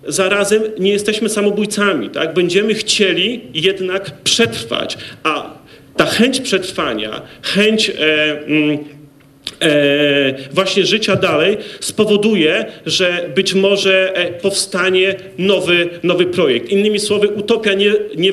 zarazem 0.09 0.63
nie 0.79 0.93
jesteśmy 0.93 1.29
samobójcami, 1.29 2.11
tak? 2.11 2.35
Będziemy 2.35 2.75
chcieli 2.75 3.41
jednak 3.55 4.23
przetrwać, 4.25 4.99
a 5.23 5.63
ta 5.97 6.07
chęć 6.07 6.41
przetrwania, 6.41 7.23
chęć 7.43 7.91
e, 7.91 7.95
mm, 8.47 8.79
e, 9.61 10.35
właśnie 10.53 10.87
życia 10.87 11.17
dalej 11.17 11.57
spowoduje, 11.81 12.65
że 12.87 13.31
być 13.35 13.55
może 13.55 14.17
e, 14.17 14.33
powstanie 14.33 15.15
nowy, 15.39 15.89
nowy 16.03 16.27
projekt. 16.27 16.69
Innymi 16.69 17.01
słowy, 17.01 17.29
utopia 17.29 17.75
nie, 17.75 17.93
nie, 18.17 18.33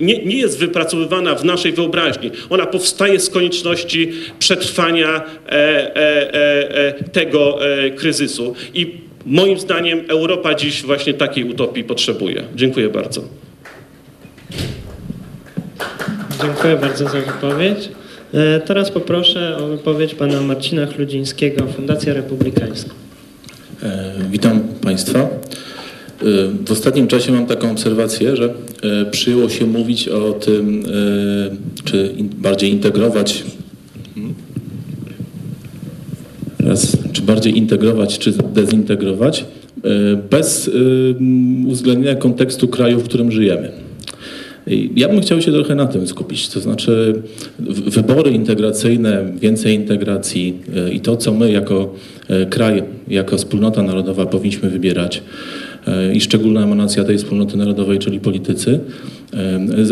nie, 0.00 0.24
nie, 0.24 0.36
jest 0.36 0.58
wypracowywana 0.58 1.34
w 1.34 1.44
naszej 1.44 1.72
wyobraźni. 1.72 2.30
Ona 2.50 2.66
powstaje 2.66 3.20
z 3.20 3.30
konieczności 3.30 4.12
przetrwania 4.38 5.16
e, 5.16 5.52
e, 5.52 6.34
e, 6.74 6.92
tego 6.92 7.58
kryzysu. 7.96 8.54
I 8.74 9.09
moim 9.26 9.58
zdaniem 9.58 10.00
Europa 10.08 10.54
dziś 10.54 10.82
właśnie 10.82 11.14
takiej 11.14 11.44
utopii 11.44 11.84
potrzebuje. 11.84 12.44
Dziękuję 12.54 12.88
bardzo. 12.88 13.22
Dziękuję 16.42 16.76
bardzo 16.76 17.04
za 17.04 17.20
wypowiedź. 17.20 17.88
E, 18.34 18.60
Teraz 18.60 18.90
poproszę 18.90 19.56
o 19.56 19.66
wypowiedź 19.68 20.14
pana 20.14 20.40
Marcina 20.40 20.86
Chludzińskiego, 20.86 21.66
Fundacja 21.66 22.14
Republikańska. 22.14 22.90
E, 23.82 24.14
Witam 24.30 24.60
Państwa. 24.60 25.18
E, 25.20 25.28
W 26.66 26.72
ostatnim 26.72 27.08
czasie 27.08 27.32
mam 27.32 27.46
taką 27.46 27.70
obserwację, 27.70 28.36
że 28.36 28.54
przyjęło 29.10 29.48
się 29.48 29.66
mówić 29.66 30.08
o 30.08 30.32
tym, 30.32 30.84
czy 31.84 32.14
bardziej 32.18 32.70
integrować, 32.70 33.44
hmm? 34.14 34.34
raz, 36.58 36.96
czy 37.12 37.18
bardziej 37.30 37.58
integrować, 37.58 38.18
czy 38.18 38.32
dezintegrować, 38.54 39.44
e, 39.84 40.16
bez 40.30 40.68
e, 40.68 40.70
uwzględnienia 41.68 42.14
kontekstu 42.14 42.68
kraju, 42.68 43.00
w 43.00 43.04
którym 43.04 43.32
żyjemy. 43.32 43.70
Ja 44.96 45.08
bym 45.08 45.20
chciał 45.20 45.40
się 45.40 45.52
trochę 45.52 45.74
na 45.74 45.86
tym 45.86 46.06
skupić, 46.06 46.48
to 46.48 46.60
znaczy 46.60 47.22
wybory 47.86 48.30
integracyjne, 48.30 49.24
więcej 49.40 49.74
integracji 49.74 50.58
e, 50.76 50.92
i 50.92 51.00
to, 51.00 51.16
co 51.16 51.34
my 51.34 51.52
jako 51.52 51.94
kraj, 52.50 52.82
jako 53.08 53.36
wspólnota 53.36 53.82
narodowa 53.82 54.26
powinniśmy 54.26 54.70
wybierać 54.70 55.22
i 56.14 56.20
szczególna 56.20 56.64
emanacja 56.64 57.04
tej 57.04 57.18
wspólnoty 57.18 57.56
narodowej, 57.56 57.98
czyli 57.98 58.20
politycy, 58.20 58.80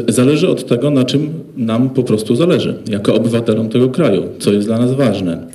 zależy 0.09 0.49
od 0.49 0.67
tego, 0.67 0.91
na 0.91 1.05
czym 1.05 1.31
nam 1.57 1.91
po 1.91 2.03
prostu 2.03 2.37
zależy, 2.37 2.75
jako 2.91 3.15
obywatelom 3.15 3.69
tego 3.69 3.89
kraju, 3.89 4.29
co 4.39 4.53
jest 4.53 4.67
dla 4.67 4.79
nas 4.79 4.95
ważne. 4.95 5.47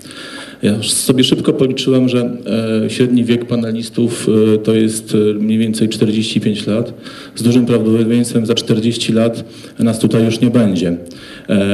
Ja 0.63 0.83
sobie 0.83 1.23
szybko 1.23 1.53
policzyłem, 1.53 2.09
że 2.09 2.37
e, 2.85 2.89
średni 2.89 3.23
wiek 3.23 3.45
panelistów 3.45 4.27
e, 4.53 4.57
to 4.57 4.73
jest 4.73 5.15
e, 5.15 5.33
mniej 5.33 5.57
więcej 5.57 5.89
45 5.89 6.67
lat. 6.67 6.93
Z 7.35 7.43
dużym 7.43 7.65
prawdopodobieństwem 7.65 8.45
za 8.45 8.53
40 8.53 9.13
lat 9.13 9.43
nas 9.79 9.99
tutaj 9.99 10.25
już 10.25 10.41
nie 10.41 10.49
będzie. 10.49 10.97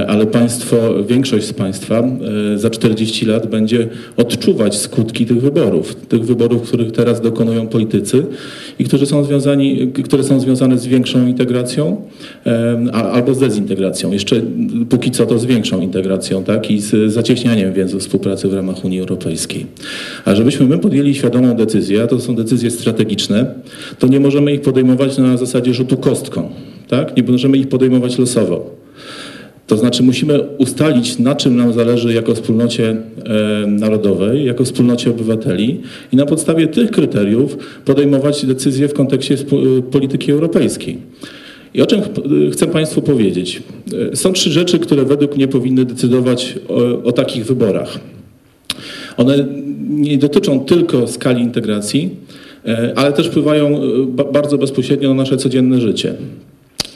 Ale 0.08 0.28
państwo, 0.28 1.04
większość 1.04 1.46
z 1.46 1.54
państwa 1.54 2.04
za 2.56 2.70
40 2.70 3.26
lat 3.26 3.48
będzie 3.48 3.88
odczuwać 4.18 4.78
skutki 4.78 5.26
tych 5.26 5.42
wyborów. 5.42 5.96
Tych 5.96 6.26
wyborów, 6.26 6.68
których 6.68 6.92
teraz 6.92 7.22
dokonują 7.22 7.68
politycy 7.68 8.26
i 8.80 8.84
którzy 8.84 9.06
są 9.06 9.24
związani, 9.24 9.92
które 10.04 10.24
są 10.24 10.40
związane 10.40 10.78
z 10.78 10.88
większą 10.88 11.28
integracją 11.28 12.02
albo 12.94 13.34
z 13.34 13.40
dezintegracją. 13.40 14.12
Jeszcze 14.12 14.42
póki 14.90 15.12
co 15.12 15.26
to 15.26 15.40
z 15.40 15.46
większą 15.46 15.82
integracją, 15.82 16.44
tak? 16.44 16.72
I 16.72 16.82
z 16.82 17.14
zacieśnianiem 17.14 17.74
więzów 17.74 18.02
współpracy 18.02 18.48
w 18.48 18.54
ramach 18.54 18.79
Unii 18.86 19.00
Europejskiej. 19.00 19.66
A 20.26 20.36
żebyśmy 20.36 20.66
my 20.66 20.78
podjęli 20.78 21.14
świadomą 21.16 21.54
decyzję, 21.56 22.04
a 22.04 22.08
to 22.08 22.20
są 22.20 22.36
decyzje 22.36 22.72
strategiczne, 22.72 23.54
to 24.00 24.08
nie 24.08 24.20
możemy 24.20 24.54
ich 24.54 24.62
podejmować 24.62 25.18
na 25.18 25.38
zasadzie 25.38 25.74
rzutu 25.74 25.98
kostką, 25.98 26.50
tak? 26.88 27.18
Nie 27.18 27.24
możemy 27.24 27.58
ich 27.58 27.68
podejmować 27.70 28.18
losowo. 28.20 28.80
To 29.68 29.78
znaczy 29.78 30.04
musimy 30.04 30.40
ustalić, 30.58 31.20
na 31.20 31.36
czym 31.36 31.56
nam 31.58 31.74
zależy 31.74 32.14
jako 32.14 32.36
wspólnocie 32.36 32.90
e, 33.64 33.68
narodowej, 33.68 34.46
jako 34.46 34.64
wspólnocie 34.64 35.10
obywateli 35.10 35.82
i 36.14 36.16
na 36.16 36.26
podstawie 36.26 36.68
tych 36.68 36.92
kryteriów 36.92 37.58
podejmować 37.86 38.46
decyzje 38.46 38.88
w 38.88 38.94
kontekście 38.94 39.36
spu- 39.38 39.82
polityki 39.82 40.32
europejskiej. 40.32 40.98
I 41.74 41.82
o 41.82 41.86
czym 41.86 42.02
ch- 42.02 42.06
chcę 42.54 42.68
Państwu 42.68 43.02
powiedzieć? 43.02 43.64
E, 44.12 44.16
Są 44.16 44.34
trzy 44.34 44.50
rzeczy, 44.52 44.80
które 44.80 45.06
według 45.06 45.36
mnie 45.36 45.48
powinny 45.48 45.86
decydować 45.86 46.56
o, 46.70 47.04
o 47.04 47.12
takich 47.12 47.46
wyborach. 47.46 48.00
One 49.20 49.46
nie 49.90 50.18
dotyczą 50.18 50.60
tylko 50.60 51.08
skali 51.08 51.42
integracji, 51.44 52.10
e, 52.66 52.94
ale 52.96 53.14
też 53.14 53.28
wpływają 53.28 53.68
e, 53.68 53.82
ba- 54.08 54.24
bardzo 54.24 54.58
bezpośrednio 54.58 55.10
na 55.10 55.16
nasze 55.16 55.38
codzienne 55.38 55.82
życie. 55.82 56.14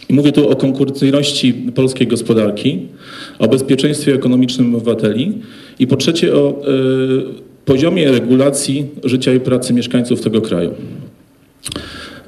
Mówię 0.10 0.32
tu 0.32 0.50
o 0.50 0.56
konkurencyjności 0.56 1.54
polskiej 1.54 2.08
gospodarki, 2.08 2.80
o 3.40 3.48
bezpieczeństwie 3.48 4.14
ekonomicznym 4.14 4.76
obywateli 4.76 5.34
i 5.80 5.88
po 5.88 5.96
trzecie 5.96 6.36
o 6.36 6.50
e, 6.50 6.54
poziomie 7.66 8.12
regulacji 8.12 8.86
życia 9.04 9.34
i 9.34 9.40
pracy 9.40 9.74
mieszkańców 9.74 10.22
tego 10.22 10.42
kraju. 10.42 10.74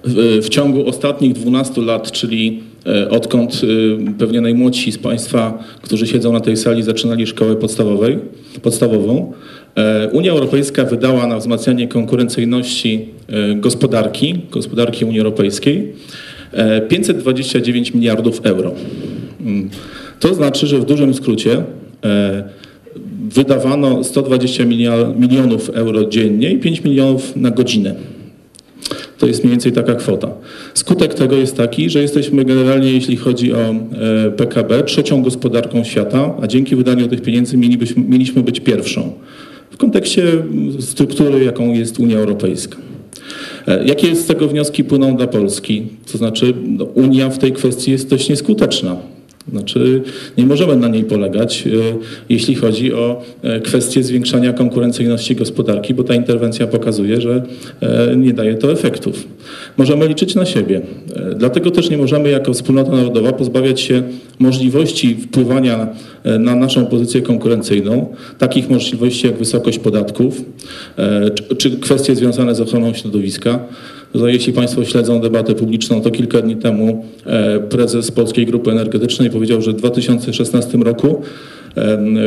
W, 0.03 0.39
w 0.45 0.49
ciągu 0.49 0.87
ostatnich 0.87 1.33
12 1.33 1.81
lat, 1.81 2.11
czyli 2.11 2.63
e, 2.85 3.09
odkąd 3.09 3.61
e, 4.09 4.13
pewnie 4.13 4.41
najmłodsi 4.41 4.91
z 4.91 4.97
Państwa, 4.97 5.63
którzy 5.81 6.07
siedzą 6.07 6.33
na 6.33 6.39
tej 6.39 6.57
sali, 6.57 6.83
zaczynali 6.83 7.27
szkołę 7.27 7.55
podstawowej, 7.55 8.19
podstawową, 8.61 9.33
Unia 10.11 10.31
Europejska 10.31 10.83
wydała 10.83 11.27
na 11.27 11.37
wzmacnianie 11.37 11.87
konkurencyjności 11.87 13.05
e, 13.27 13.55
gospodarki, 13.55 14.35
gospodarki 14.51 15.05
Unii 15.05 15.19
Europejskiej 15.19 15.93
e, 16.51 16.81
529 16.81 17.93
miliardów 17.93 18.41
euro. 18.43 18.73
Mm. 19.41 19.69
To 20.19 20.33
znaczy, 20.33 20.67
że 20.67 20.79
w 20.79 20.85
dużym 20.85 21.13
skrócie 21.13 21.63
e, 22.05 22.43
wydawano 23.29 24.03
120 24.03 24.65
milia- 24.65 25.19
milionów 25.19 25.69
euro 25.69 26.05
dziennie 26.05 26.51
i 26.51 26.57
5 26.57 26.83
milionów 26.83 27.35
na 27.35 27.51
godzinę. 27.51 27.95
To 29.17 29.27
jest 29.27 29.43
mniej 29.43 29.51
więcej 29.51 29.71
taka 29.71 29.95
kwota. 29.95 30.31
Skutek 30.73 31.13
tego 31.13 31.35
jest 31.35 31.57
taki, 31.57 31.89
że 31.89 32.01
jesteśmy 32.01 32.45
generalnie, 32.45 32.91
jeśli 32.91 33.17
chodzi 33.17 33.53
o 33.53 33.57
e, 33.57 34.31
PKB, 34.31 34.83
trzecią 34.83 35.21
gospodarką 35.21 35.83
świata, 35.83 36.33
a 36.41 36.47
dzięki 36.47 36.75
wydaniu 36.75 37.07
tych 37.07 37.21
pieniędzy 37.21 37.57
mielibyśmy, 37.57 38.03
mieliśmy 38.03 38.43
być 38.43 38.59
pierwszą 38.59 39.13
w 39.75 39.77
kontekście 39.77 40.23
struktury, 40.79 41.43
jaką 41.45 41.73
jest 41.73 41.99
Unia 41.99 42.17
Europejska. 42.17 42.77
E, 43.67 43.85
Jakie 43.85 44.15
z 44.15 44.25
tego 44.25 44.47
wnioski 44.47 44.83
płyną 44.83 45.15
dla 45.15 45.27
Polski? 45.27 45.87
To 46.11 46.17
znaczy, 46.17 46.53
no, 46.67 46.83
Unia 46.85 47.29
w 47.29 47.37
tej 47.37 47.51
kwestii 47.51 47.91
jest 47.91 48.09
dość 48.09 48.29
nieskuteczna. 48.29 48.97
Znaczy, 49.51 50.01
nie 50.37 50.45
możemy 50.45 50.75
na 50.75 50.87
niej 50.87 51.03
polegać, 51.03 51.67
e, 51.67 51.71
jeśli 52.29 52.55
chodzi 52.55 52.93
o 52.93 53.21
e, 53.41 53.59
kwestię 53.59 54.03
zwiększania 54.03 54.53
konkurencyjności 54.53 55.35
gospodarki, 55.35 55.93
bo 55.93 56.03
ta 56.03 56.15
interwencja 56.15 56.67
pokazuje, 56.67 57.21
że 57.21 57.43
e, 57.81 58.15
nie 58.15 58.33
daje 58.33 58.55
to 58.55 58.71
efektów. 58.71 59.27
Możemy 59.77 60.07
liczyć 60.07 60.35
na 60.35 60.45
siebie. 60.45 60.81
Dlatego 61.35 61.71
też 61.71 61.89
nie 61.89 61.97
możemy 61.97 62.29
jako 62.29 62.53
wspólnota 62.53 62.91
narodowa 62.91 63.33
pozbawiać 63.33 63.81
się 63.81 64.03
możliwości 64.39 65.15
wpływania 65.15 65.87
na 66.39 66.55
naszą 66.55 66.85
pozycję 66.85 67.21
konkurencyjną, 67.21 68.15
takich 68.37 68.69
możliwości 68.69 69.27
jak 69.27 69.37
wysokość 69.37 69.79
podatków, 69.79 70.41
czy 71.57 71.71
kwestie 71.71 72.15
związane 72.15 72.55
z 72.55 72.61
ochroną 72.61 72.93
środowiska. 72.93 73.59
Jeśli 74.23 74.53
Państwo 74.53 74.85
śledzą 74.85 75.21
debatę 75.21 75.55
publiczną, 75.55 76.01
to 76.01 76.11
kilka 76.11 76.41
dni 76.41 76.55
temu 76.55 77.05
e, 77.25 77.59
prezes 77.59 78.11
Polskiej 78.11 78.45
Grupy 78.45 78.71
Energetycznej 78.71 79.29
powiedział, 79.29 79.61
że 79.61 79.71
w 79.71 79.75
2016 79.75 80.77
roku 80.77 81.21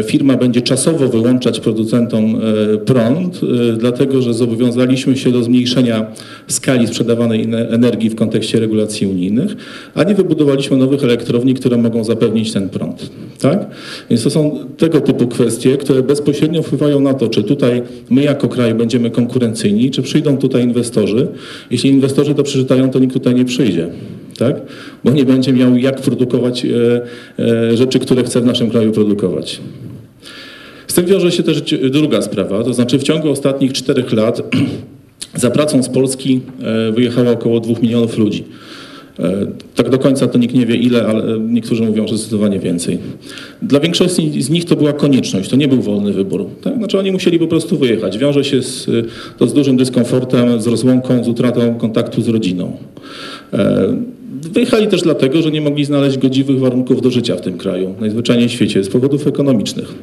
firma 0.07 0.37
będzie 0.37 0.63
czasowo 0.63 1.09
wyłączać 1.09 1.61
producentom 1.61 2.37
e, 2.75 2.79
prąd, 2.79 3.41
e, 3.43 3.77
dlatego 3.77 4.23
że 4.23 4.35
zobowiązaliśmy 4.35 5.17
się 5.17 5.31
do 5.33 5.43
zmniejszenia 5.43 6.07
skali 6.49 6.87
sprzedawanej 6.87 7.49
energii 7.71 8.11
w 8.11 8.15
kontekście 8.15 8.61
regulacji 8.61 9.07
unijnych, 9.07 9.57
a 9.95 10.05
nie 10.05 10.15
wybudowaliśmy 10.15 10.77
nowych 10.77 11.05
elektrowni, 11.05 11.55
które 11.55 11.77
mogą 11.77 12.05
zapewnić 12.05 12.53
ten 12.53 12.69
prąd. 12.69 13.11
Tak? 13.41 13.67
Więc 14.11 14.23
to 14.23 14.31
są 14.31 14.59
tego 14.77 15.01
typu 15.01 15.27
kwestie, 15.27 15.77
które 15.77 16.03
bezpośrednio 16.03 16.63
wpływają 16.63 17.01
na 17.01 17.15
to, 17.15 17.29
czy 17.29 17.43
tutaj 17.43 17.83
my 18.11 18.23
jako 18.23 18.49
kraj 18.49 18.75
będziemy 18.75 19.11
konkurencyjni, 19.11 19.91
czy 19.91 20.03
przyjdą 20.03 20.39
tutaj 20.39 20.65
inwestorzy. 20.65 21.29
Jeśli 21.71 21.91
inwestorzy 21.91 22.35
to 22.35 22.43
przeczytają, 22.43 22.91
to 22.91 22.99
nikt 22.99 23.13
tutaj 23.13 23.35
nie 23.35 23.45
przyjdzie. 23.45 23.89
Tak? 24.39 24.57
Bo 25.05 25.11
nie 25.11 25.25
będzie 25.25 25.53
miał 25.53 25.77
jak 25.77 26.01
produkować 26.01 26.65
e, 26.65 26.69
e, 27.39 27.77
rzeczy, 27.77 27.99
które 27.99 28.25
chce 28.25 28.41
w 28.41 28.47
naszym 28.47 28.71
kraju 28.71 28.93
produkować. 28.93 29.61
Z 30.87 30.95
tym 30.95 31.07
wiąże 31.07 31.33
się 31.33 31.43
też 31.43 31.63
druga 31.91 32.23
sprawa, 32.23 32.65
to 32.65 32.75
znaczy 32.75 32.99
w 32.99 33.03
ciągu 33.03 33.31
ostatnich 33.31 33.73
czterech 33.73 34.13
lat 34.13 34.43
za 35.35 35.51
pracą 35.51 35.83
z 35.83 35.89
Polski 35.89 36.41
e, 36.63 36.93
wyjechało 36.93 37.31
około 37.31 37.61
dwóch 37.61 37.83
milionów 37.83 38.19
ludzi. 38.19 38.45
Tak 39.75 39.91
do 39.91 39.99
końca 39.99 40.27
to 40.27 40.39
nikt 40.39 40.55
nie 40.55 40.67
wie 40.67 40.77
ile, 40.77 41.07
ale 41.07 41.39
niektórzy 41.41 41.83
mówią, 41.83 42.09
że 42.09 42.17
zdecydowanie 42.17 42.59
więcej. 42.59 42.99
Dla 43.63 43.81
większości 43.81 44.43
z 44.43 44.51
nich 44.51 44.65
to 44.65 44.77
była 44.77 44.93
konieczność, 44.93 45.51
to 45.51 45.57
nie 45.57 45.69
był 45.69 45.83
wolny 45.83 46.13
wybór. 46.13 46.47
Tak? 46.63 46.77
Znaczy 46.77 46.99
oni 46.99 47.13
musieli 47.13 47.39
po 47.39 47.47
prostu 47.47 47.79
wyjechać. 47.79 48.19
Wiąże 48.19 48.45
się 48.45 48.63
z, 48.63 48.91
to 49.39 49.47
z 49.47 49.55
dużym 49.55 49.77
dyskomfortem, 49.77 50.63
z 50.63 50.67
rozłąką, 50.67 51.25
z 51.25 51.29
utratą 51.29 51.75
kontaktu 51.75 52.23
z 52.23 52.29
rodziną. 52.29 52.77
Wyjechali 54.53 54.87
też 54.87 55.03
dlatego, 55.03 55.43
że 55.43 55.51
nie 55.51 55.61
mogli 55.61 55.85
znaleźć 55.85 56.19
godziwych 56.19 56.59
warunków 56.59 57.03
do 57.03 57.11
życia 57.11 57.37
w 57.37 57.41
tym 57.41 57.59
kraju, 57.59 57.95
najzwyczajniej 58.01 58.49
w 58.49 58.53
świecie, 58.53 58.85
z 58.85 58.89
powodów 58.89 59.27
ekonomicznych. 59.27 59.95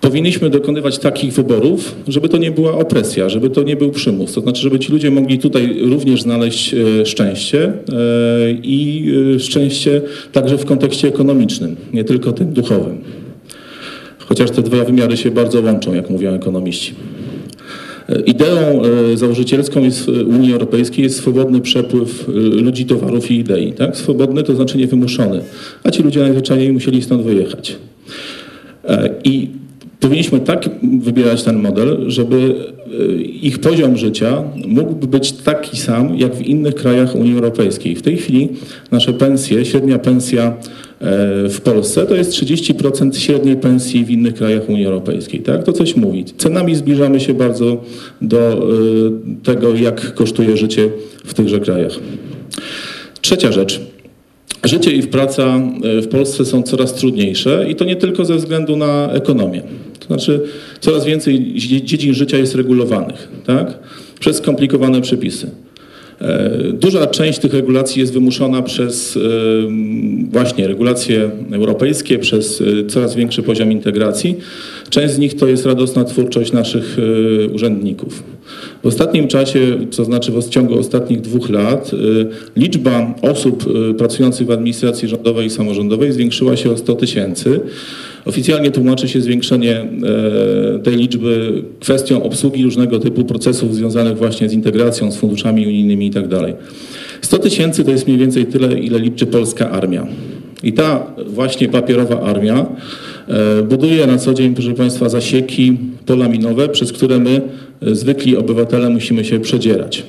Powinniśmy 0.00 0.50
dokonywać 0.50 0.98
takich 0.98 1.32
wyborów, 1.32 1.94
żeby 2.08 2.28
to 2.28 2.36
nie 2.36 2.50
była 2.50 2.72
opresja, 2.72 3.28
żeby 3.28 3.50
to 3.50 3.62
nie 3.62 3.76
był 3.76 3.90
przymus. 3.90 4.32
To 4.32 4.40
znaczy, 4.40 4.62
żeby 4.62 4.78
ci 4.78 4.92
ludzie 4.92 5.10
mogli 5.10 5.38
tutaj 5.38 5.78
również 5.80 6.22
znaleźć 6.22 6.74
e, 6.74 7.06
szczęście 7.06 7.64
e, 7.64 7.72
i 8.62 9.12
e, 9.36 9.40
szczęście 9.40 10.02
także 10.32 10.58
w 10.58 10.64
kontekście 10.64 11.08
ekonomicznym, 11.08 11.76
nie 11.92 12.04
tylko 12.04 12.32
tym 12.32 12.52
duchowym. 12.52 12.98
Chociaż 14.18 14.50
te 14.50 14.62
dwa 14.62 14.84
wymiary 14.84 15.16
się 15.16 15.30
bardzo 15.30 15.60
łączą, 15.60 15.94
jak 15.94 16.10
mówią 16.10 16.34
ekonomiści. 16.34 16.94
E, 18.08 18.20
Ideą 18.20 18.82
e, 18.82 19.16
założycielską 19.16 19.82
jest, 19.82 20.08
e, 20.08 20.24
Unii 20.24 20.52
Europejskiej 20.52 21.04
jest 21.04 21.16
swobodny 21.16 21.60
przepływ 21.60 22.24
ludzi, 22.62 22.84
towarów 22.84 23.30
i 23.30 23.38
idei. 23.38 23.72
Tak? 23.72 23.96
Swobodny 23.96 24.42
to 24.42 24.54
znaczy 24.54 24.78
niewymuszony, 24.78 25.40
a 25.84 25.90
ci 25.90 26.02
ludzie 26.02 26.20
najzwyczajniej 26.20 26.72
musieli 26.72 27.02
stąd 27.02 27.22
wyjechać. 27.22 27.76
I 29.24 29.50
powinniśmy 30.02 30.40
tak 30.40 30.70
wybierać 30.82 31.42
ten 31.42 31.56
model, 31.56 32.04
żeby 32.06 32.54
e, 33.00 33.14
ich 33.22 33.58
poziom 33.58 33.96
życia 33.96 34.42
mógłby 34.66 35.06
być 35.06 35.32
taki 35.32 35.76
sam, 35.76 36.18
jak 36.18 36.34
w 36.34 36.40
innych 36.40 36.74
krajach 36.74 37.14
Unii 37.14 37.34
Europejskiej. 37.34 37.96
W 37.96 38.02
tej 38.02 38.16
chwili 38.16 38.48
nasze 38.90 39.12
pensje, 39.12 39.64
średnia 39.64 39.98
pensja 39.98 40.42
e, 40.42 40.54
w 41.48 41.60
Polsce 41.64 42.06
to 42.06 42.14
jest 42.14 42.32
30% 42.32 43.14
średniej 43.18 43.56
pensji 43.56 44.04
w 44.04 44.10
innych 44.10 44.34
krajach 44.34 44.68
Unii 44.68 44.86
Europejskiej. 44.86 45.40
Tak? 45.40 45.64
To 45.64 45.72
coś 45.72 45.96
mówi. 45.96 46.24
Cenami 46.24 46.74
zbliżamy 46.74 47.20
się 47.20 47.34
bardzo 47.34 47.82
do 48.22 48.38
e, 48.38 48.58
tego, 49.42 49.74
jak 49.74 50.14
kosztuje 50.14 50.56
życie 50.56 50.90
w 51.24 51.34
tychże 51.34 51.60
krajach. 51.60 51.92
Trzecia 53.20 53.52
rzecz. 53.52 53.80
Życie 54.64 54.92
i 54.92 55.02
praca 55.02 55.60
w 56.02 56.08
Polsce 56.08 56.44
są 56.44 56.62
coraz 56.62 56.94
trudniejsze 56.94 57.66
i 57.68 57.74
to 57.74 57.84
nie 57.84 57.96
tylko 57.96 58.24
ze 58.24 58.36
względu 58.36 58.76
na 58.76 59.12
ekonomię. 59.12 59.62
Znaczy 60.12 60.40
coraz 60.80 61.04
więcej 61.04 61.54
dzie- 61.54 61.82
dziedzin 61.82 62.14
życia 62.14 62.38
jest 62.38 62.54
regulowanych 62.54 63.28
tak? 63.46 63.78
przez 64.20 64.36
skomplikowane 64.36 65.00
przepisy. 65.00 65.50
E, 66.20 66.50
Duża 66.72 67.06
część 67.06 67.38
tych 67.38 67.54
regulacji 67.54 68.00
jest 68.00 68.12
wymuszona 68.12 68.62
przez 68.62 69.18
właśnie 70.32 70.68
regulacje 70.68 71.30
europejskie, 71.52 72.18
przez 72.18 72.60
e, 72.60 72.86
coraz 72.86 73.14
większy 73.14 73.42
poziom 73.42 73.72
integracji. 73.72 74.36
Część 74.90 75.14
z 75.14 75.18
nich 75.18 75.36
to 75.36 75.46
jest 75.48 75.66
radosna 75.66 76.04
twórczość 76.04 76.52
naszych 76.52 76.96
e, 76.98 77.48
urzędników. 77.48 78.22
W 78.82 78.86
ostatnim 78.86 79.28
czasie, 79.28 79.60
to 79.96 80.04
znaczy 80.04 80.32
w 80.32 80.48
ciągu 80.48 80.78
ostatnich 80.78 81.20
dwóch 81.20 81.50
lat, 81.50 81.90
liczba 82.56 83.14
osób 83.22 83.64
pracujących 83.98 84.46
w 84.46 84.50
administracji 84.50 85.08
rządowej 85.08 85.46
i 85.46 85.50
samorządowej 85.50 86.12
zwiększyła 86.12 86.56
się 86.56 86.70
o 86.70 86.76
100 86.76 86.94
tysięcy. 86.94 87.60
Oficjalnie 88.24 88.70
tłumaczy 88.70 89.08
się 89.08 89.20
zwiększenie 89.20 89.76
e, 89.76 90.78
tej 90.78 90.96
liczby 90.96 91.62
kwestią 91.80 92.22
obsługi 92.22 92.64
różnego 92.64 92.98
typu 92.98 93.24
procesów 93.24 93.74
związanych 93.74 94.18
właśnie 94.18 94.48
z 94.48 94.52
integracją, 94.52 95.12
z 95.12 95.16
funduszami 95.16 95.66
unijnymi 95.66 96.06
itd. 96.06 96.54
100 97.20 97.38
tysięcy 97.38 97.84
to 97.84 97.90
jest 97.90 98.06
mniej 98.06 98.18
więcej 98.18 98.46
tyle, 98.46 98.78
ile 98.78 98.98
liczy 98.98 99.26
polska 99.26 99.70
armia. 99.70 100.06
I 100.62 100.72
ta 100.72 101.06
właśnie 101.26 101.68
papierowa 101.68 102.20
armia 102.20 102.66
e, 103.28 103.62
buduje 103.62 104.06
na 104.06 104.18
co 104.18 104.34
dzień, 104.34 104.54
proszę 104.54 104.74
Państwa, 104.74 105.08
zasieki, 105.08 105.78
pola 106.06 106.28
minowe, 106.28 106.68
przez 106.68 106.92
które 106.92 107.18
my, 107.18 107.40
e, 107.82 107.94
zwykli 107.94 108.36
obywatele, 108.36 108.90
musimy 108.90 109.24
się 109.24 109.40
przedzierać. 109.40 110.02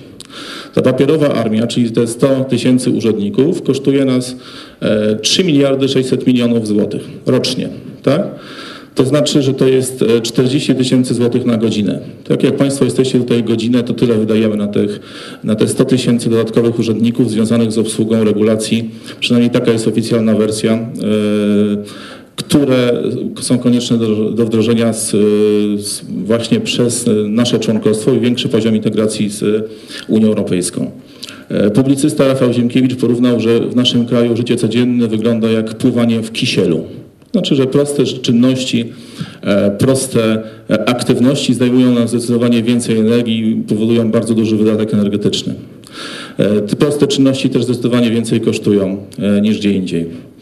Ta 0.73 0.81
papierowa 0.81 1.33
armia, 1.33 1.67
czyli 1.67 1.91
te 1.91 2.07
100 2.07 2.43
tysięcy 2.43 2.89
urzędników, 2.89 3.63
kosztuje 3.63 4.05
nas 4.05 4.35
e, 4.81 5.15
3 5.15 5.43
miliardy 5.43 5.87
600 5.87 6.27
milionów 6.27 6.67
złotych 6.67 7.01
rocznie. 7.25 7.69
Tak? 8.03 8.21
To 8.95 9.05
znaczy, 9.05 9.41
że 9.41 9.53
to 9.53 9.67
jest 9.67 10.01
e, 10.01 10.21
40 10.21 10.75
tysięcy 10.75 11.13
złotych 11.13 11.45
na 11.45 11.57
godzinę. 11.57 11.99
Tak 12.23 12.43
jak 12.43 12.57
Państwo 12.57 12.85
jesteście 12.85 13.19
tutaj 13.19 13.43
godzinę, 13.43 13.83
to 13.83 13.93
tyle 13.93 14.15
wydajemy 14.15 14.57
na, 14.57 14.67
tych, 14.67 14.99
na 15.43 15.55
te 15.55 15.67
100 15.67 15.85
tysięcy 15.85 16.29
dodatkowych 16.29 16.79
urzędników 16.79 17.31
związanych 17.31 17.71
z 17.71 17.77
obsługą 17.77 18.23
regulacji. 18.23 18.89
Przynajmniej 19.19 19.51
taka 19.51 19.71
jest 19.71 19.87
oficjalna 19.87 20.35
wersja, 20.35 20.73
e, 20.73 20.87
które 22.53 23.03
są 23.41 23.59
konieczne 23.59 23.97
do, 23.97 24.31
do 24.31 24.45
wdrożenia 24.45 24.93
z, 24.93 25.11
z 25.85 26.01
właśnie 26.25 26.59
przez 26.59 27.09
nasze 27.27 27.59
członkostwo 27.59 28.13
i 28.13 28.19
większy 28.19 28.49
poziom 28.49 28.75
integracji 28.75 29.29
z 29.29 29.69
Unią 30.07 30.27
Europejską. 30.27 30.91
E, 31.49 31.71
Publicysta 31.71 32.27
Rafał 32.27 32.53
Ziemkiewicz 32.53 32.95
porównał, 32.95 33.39
że 33.39 33.59
w 33.59 33.75
naszym 33.75 34.05
kraju 34.05 34.37
życie 34.37 34.55
codzienne 34.55 35.07
wygląda 35.07 35.51
jak 35.51 35.73
pływanie 35.73 36.21
w 36.21 36.31
kisielu. 36.31 36.83
Znaczy, 37.31 37.55
że 37.55 37.67
proste 37.67 38.03
czynności, 38.03 38.85
e, 39.41 39.71
proste 39.71 40.43
e, 40.69 40.89
aktywności 40.89 41.53
zajmują 41.53 41.93
nam 41.93 42.07
zdecydowanie 42.07 42.63
więcej 42.63 42.97
energii 42.97 43.49
i 43.49 43.55
powodują 43.55 44.11
bardzo 44.11 44.33
duży 44.33 44.57
wydatek 44.57 44.93
energetyczny. 44.93 45.53
E, 46.37 46.61
Te 46.61 46.75
proste 46.75 47.07
czynności 47.07 47.49
też 47.49 47.63
zdecydowanie 47.63 48.11
więcej 48.11 48.41
kosztują 48.41 48.97
e, 49.19 49.41
niż 49.41 49.57
gdzie 49.59 49.71
indziej. 49.71 50.32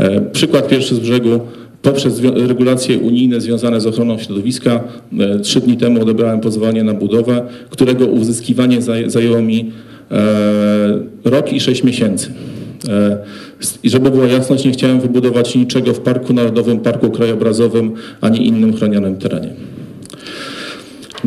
E, 0.00 0.20
Przykład 0.20 0.68
pierwszy 0.68 0.94
z 0.94 0.98
brzegu. 0.98 1.40
Poprzez 1.82 2.20
regulacje 2.34 2.98
unijne 2.98 3.40
związane 3.40 3.80
z 3.80 3.86
ochroną 3.86 4.18
środowiska 4.18 4.84
e, 5.18 5.38
trzy 5.40 5.60
dni 5.60 5.76
temu 5.76 6.02
odebrałem 6.02 6.40
pozwolenie 6.40 6.84
na 6.84 6.94
budowę, 6.94 7.42
którego 7.70 8.06
uzyskiwanie 8.06 8.78
zaj- 8.80 9.08
zajęło 9.10 9.42
mi 9.42 9.72
e, 10.10 10.98
rok 11.24 11.52
i 11.52 11.60
sześć 11.60 11.82
miesięcy. 11.84 12.32
I 13.82 13.90
żeby 13.90 14.10
była 14.10 14.26
jasność, 14.26 14.64
nie 14.64 14.70
chciałem 14.72 15.00
wybudować 15.00 15.54
niczego 15.54 15.92
w 15.94 16.00
Parku 16.00 16.32
Narodowym, 16.32 16.78
Parku 16.80 17.10
Krajobrazowym, 17.10 17.92
ani 18.20 18.46
innym 18.46 18.76
chronionym 18.76 19.16
terenie. 19.16 19.48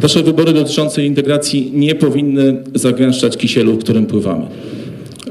Nasze 0.02 0.24
wybory 0.24 0.54
dotyczące 0.54 1.06
integracji 1.06 1.72
nie 1.74 1.95
powinny 1.95 2.58
zagęszczać 2.76 3.38
kisielu, 3.38 3.74
w 3.74 3.80
którym 3.80 4.06
pływamy. 4.06 4.45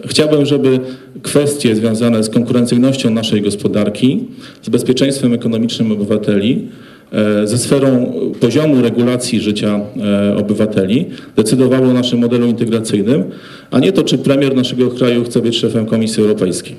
Chciałbym, 0.07 0.47
żeby 0.47 0.81
kwestie 1.23 1.77
związane 1.77 2.25
z 2.25 2.31
konkurencyjnością 2.31 3.11
naszej 3.11 3.43
gospodarki, 3.43 4.25
z 4.63 4.69
bezpieczeństwem 4.69 5.33
ekonomicznym 5.33 5.93
obywateli, 5.93 6.69
e, 7.13 7.47
ze 7.47 7.59
sferą 7.59 8.13
poziomu 8.41 8.83
regulacji 8.83 9.41
życia 9.41 9.81
e, 10.03 10.37
obywateli 10.37 11.07
decydowały 11.37 11.89
o 11.89 11.93
naszym 11.93 12.19
modelu 12.19 12.47
integracyjnym, 12.47 13.25
a 13.71 13.79
nie 13.79 13.93
to, 13.93 14.03
czy 14.03 14.19
premier 14.19 14.55
naszego 14.55 14.91
kraju 14.91 15.25
chce 15.25 15.41
być 15.41 15.57
szefem 15.57 15.87
Komisji 15.87 16.23
Europejskiej. 16.23 16.77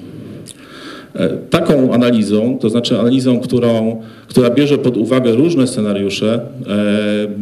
E, 1.16 1.30
Taką 1.50 1.94
analizą, 1.94 2.58
to 2.62 2.70
znaczy 2.70 3.00
analizą, 3.00 3.40
którą, 3.40 4.02
która 4.28 4.50
bierze 4.50 4.78
pod 4.78 4.98
uwagę 4.98 5.32
różne 5.36 5.68
scenariusze, 5.68 6.40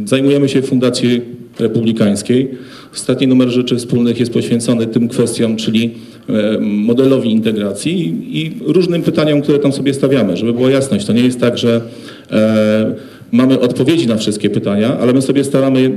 zajmujemy 0.05 0.49
się 0.49 0.61
w 0.61 0.65
Fundacji 0.65 1.21
Republikańskiej. 1.59 2.51
Ostatni 2.93 3.27
numer 3.27 3.49
Rzeczy 3.49 3.75
Wspólnych 3.75 4.19
jest 4.19 4.33
poświęcony 4.33 4.87
tym 4.87 5.07
kwestiom, 5.07 5.55
czyli 5.55 5.91
e, 6.29 6.57
modelowi 6.59 7.31
integracji 7.31 8.15
i, 8.31 8.51
różnym 8.65 9.01
pytaniom, 9.01 9.41
które 9.41 9.59
tam 9.59 9.73
sobie 9.73 9.93
stawiamy, 9.93 10.37
żeby 10.37 10.53
była 10.53 10.71
jasność. 10.71 11.05
To 11.05 11.13
nie 11.13 11.21
jest 11.21 11.39
tak, 11.39 11.57
że 11.57 11.81
e, 12.31 12.95
mamy 13.31 13.59
odpowiedzi 13.59 14.07
na 14.07 14.17
wszystkie 14.17 14.49
pytania, 14.49 14.97
ale 14.99 15.13
my 15.13 15.21
sobie 15.21 15.43
staramy, 15.43 15.91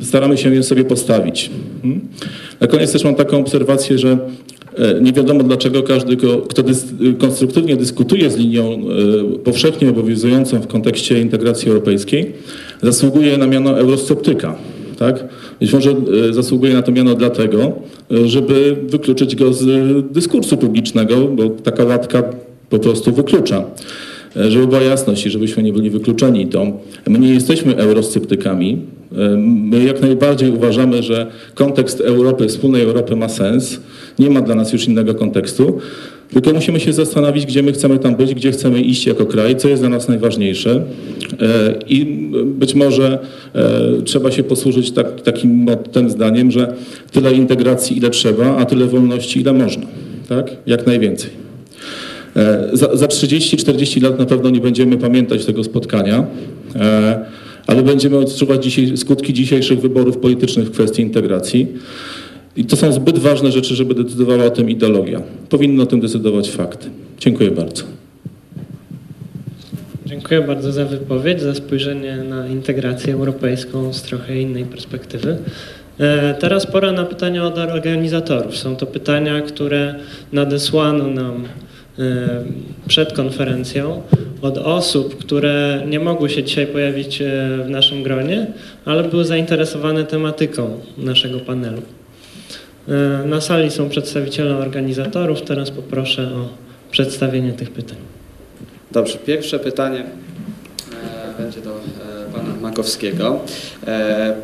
e, 0.00 0.04
staramy 0.04 0.36
się 0.36 0.54
je 0.54 0.62
sobie 0.62 0.84
postawić. 0.84 1.50
Hmm? 1.82 2.00
Na 2.60 2.66
koniec 2.66 2.92
też 2.92 3.04
mam 3.04 3.14
taką 3.14 3.38
obserwację, 3.38 3.98
że 3.98 4.18
Nie 5.00 5.12
wiadomo 5.12 5.42
dlaczego 5.42 5.82
każdy, 5.82 6.16
kto 6.16 6.64
konstruktywnie 7.18 7.76
dyskutuje 7.76 8.30
z 8.30 8.36
linią 8.36 8.80
powszechnie 9.44 9.90
obowiązującą 9.90 10.60
w 10.60 10.66
kontekście 10.66 11.20
integracji 11.20 11.68
europejskiej, 11.68 12.32
zasługuje 12.82 13.38
na 13.38 13.46
miano 13.46 13.78
eurosceptyka. 13.78 14.56
Tak? 15.00 15.24
Być 15.60 15.72
może 15.72 15.90
e, 15.90 16.32
zasługuje 16.32 16.74
na 16.74 16.82
to 16.82 16.92
miano 16.92 17.14
dlatego, 17.14 17.72
e, 18.10 18.28
żeby 18.28 18.76
wykluczyć 18.88 19.36
go 19.36 19.52
z 19.52 19.62
e, 19.62 20.02
dyskursu 20.12 20.56
publicznego, 20.56 21.16
bo 21.16 21.48
taka 21.48 21.84
łatka 21.84 22.22
po 22.70 22.78
prostu 22.78 23.12
wyklucza. 23.12 23.64
Żeby 24.48 24.66
była 24.66 24.80
jasność 24.80 25.26
i 25.26 25.30
żebyśmy 25.30 25.62
nie 25.62 25.72
byli 25.72 25.90
wykluczeni, 25.90 26.46
to 26.46 26.66
my 27.06 27.18
nie 27.18 27.34
jesteśmy 27.34 27.76
eurosceptykami. 27.76 28.78
My 29.46 29.84
jak 29.84 30.00
najbardziej 30.00 30.50
uważamy, 30.50 31.02
że 31.02 31.26
kontekst 31.54 32.00
Europy, 32.00 32.48
wspólnej 32.48 32.82
Europy 32.82 33.16
ma 33.16 33.28
sens. 33.28 33.80
Nie 34.18 34.30
ma 34.30 34.40
dla 34.40 34.54
nas 34.54 34.72
już 34.72 34.88
innego 34.88 35.14
kontekstu. 35.14 35.78
Tylko 36.32 36.52
musimy 36.52 36.80
się 36.80 36.92
zastanowić, 36.92 37.46
gdzie 37.46 37.62
my 37.62 37.72
chcemy 37.72 37.98
tam 37.98 38.16
być, 38.16 38.34
gdzie 38.34 38.52
chcemy 38.52 38.80
iść 38.80 39.06
jako 39.06 39.26
kraj, 39.26 39.56
co 39.56 39.68
jest 39.68 39.82
dla 39.82 39.88
nas 39.88 40.08
najważniejsze. 40.08 40.82
E, 41.40 41.74
I 41.88 42.04
być 42.44 42.74
może 42.74 43.18
e, 43.54 44.02
trzeba 44.04 44.30
się 44.30 44.42
posłużyć 44.42 44.90
tak, 44.90 45.20
takim 45.20 45.50
mottem, 45.50 46.10
zdaniem, 46.10 46.50
że 46.50 46.74
tyle 47.12 47.34
integracji, 47.34 47.98
ile 47.98 48.10
trzeba, 48.10 48.56
a 48.56 48.64
tyle 48.64 48.86
wolności, 48.86 49.40
ile 49.40 49.52
można. 49.52 49.86
Tak? 50.28 50.50
Jak 50.66 50.86
najwięcej. 50.86 51.30
E, 52.36 52.70
Za, 52.72 52.96
za 52.96 53.06
30-40 53.06 54.02
lat 54.02 54.18
na 54.18 54.26
pewno 54.26 54.50
nie 54.50 54.60
będziemy 54.60 54.98
pamiętać 54.98 55.44
tego 55.44 55.64
spotkania, 55.64 56.26
ale 57.66 57.82
będziemy 57.82 58.18
odczuwać 58.18 58.64
dzisiaj, 58.64 58.96
skutki 58.96 59.32
dzisiejszych 59.32 59.80
wyborów 59.80 60.16
politycznych 60.16 60.66
w 60.66 60.70
kwestii 60.70 61.02
integracji. 61.02 61.66
I 62.56 62.64
to 62.64 62.76
są 62.76 62.92
zbyt 62.92 63.18
ważne 63.18 63.52
rzeczy, 63.52 63.74
żeby 63.74 63.94
decydowała 63.94 64.44
o 64.44 64.50
tym 64.50 64.70
ideologia. 64.70 65.22
Powinny 65.48 65.82
o 65.82 65.86
tym 65.86 66.00
decydować 66.00 66.50
fakty. 66.50 66.90
Dziękuję 67.18 67.50
bardzo. 67.50 67.82
Dziękuję 70.06 70.40
bardzo 70.40 70.72
za 70.72 70.84
wypowiedź, 70.84 71.40
za 71.40 71.54
spojrzenie 71.54 72.16
na 72.16 72.46
integrację 72.46 73.14
europejską 73.14 73.92
z 73.92 74.02
trochę 74.02 74.40
innej 74.40 74.64
perspektywy. 74.64 75.38
E, 75.98 76.34
Teraz 76.34 76.66
pora 76.66 76.92
na 76.92 77.04
pytania 77.04 77.46
od 77.46 77.58
organizatorów. 77.58 78.56
Są 78.56 78.76
to 78.76 78.86
pytania, 78.86 79.40
które 79.40 79.94
nadesłano 80.32 81.06
nam 81.06 81.44
e, 81.98 82.44
przed 82.88 83.12
konferencją 83.12 84.02
od 84.42 84.58
osób, 84.58 85.16
które 85.16 85.82
nie 85.88 86.00
mogły 86.00 86.30
się 86.30 86.42
dzisiaj 86.42 86.66
pojawić 86.66 87.22
e, 87.22 87.26
w 87.66 87.70
naszym 87.70 88.02
gronie, 88.02 88.46
ale 88.84 89.04
były 89.04 89.24
zainteresowane 89.24 90.04
tematyką 90.04 90.70
naszego 90.98 91.40
panelu. 91.40 91.82
E, 92.88 93.26
Na 93.26 93.40
sali 93.40 93.70
są 93.70 93.88
przedstawiciele 93.88 94.56
organizatorów. 94.56 95.42
Teraz 95.42 95.70
poproszę 95.70 96.22
o 96.22 96.48
przedstawienie 96.90 97.52
tych 97.52 97.70
pytań. 97.70 97.96
Dobrze, 98.90 99.18
pierwsze 99.18 99.58
pytanie 99.58 100.04
e, 101.38 101.42
będzie 101.42 101.60
do 101.60 101.70
e, 101.70 102.32
pana 102.32 102.56
Makowskiego. 102.60 103.40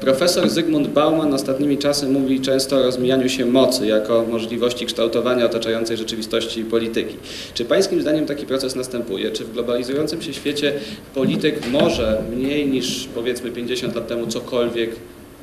Profesor 0.01 0.51
Zygmunt 0.51 0.89
Bauman 0.89 1.35
ostatnimi 1.35 1.79
czasy 1.79 2.09
mówi 2.09 2.41
często 2.41 2.77
o 2.77 2.83
rozmijaniu 2.83 3.29
się 3.29 3.47
mocy 3.47 3.87
jako 3.87 4.27
możliwości 4.31 4.87
kształtowania 4.87 5.45
otaczającej 5.45 5.97
rzeczywistości 5.97 6.61
i 6.61 6.65
polityki. 6.65 7.17
Czy 7.55 7.65
pańskim 7.65 8.01
zdaniem 8.03 8.27
taki 8.27 8.47
proces 8.47 8.77
następuje? 8.77 9.31
Czy 9.31 9.45
w 9.45 9.53
globalizującym 9.53 10.23
się 10.23 10.35
świecie 10.35 10.73
polityk 11.15 11.71
może 11.73 12.23
mniej 12.37 12.67
niż 12.69 13.09
powiedzmy 13.15 13.51
50 13.51 13.95
lat 13.95 14.09
temu 14.09 14.27
cokolwiek 14.27 14.91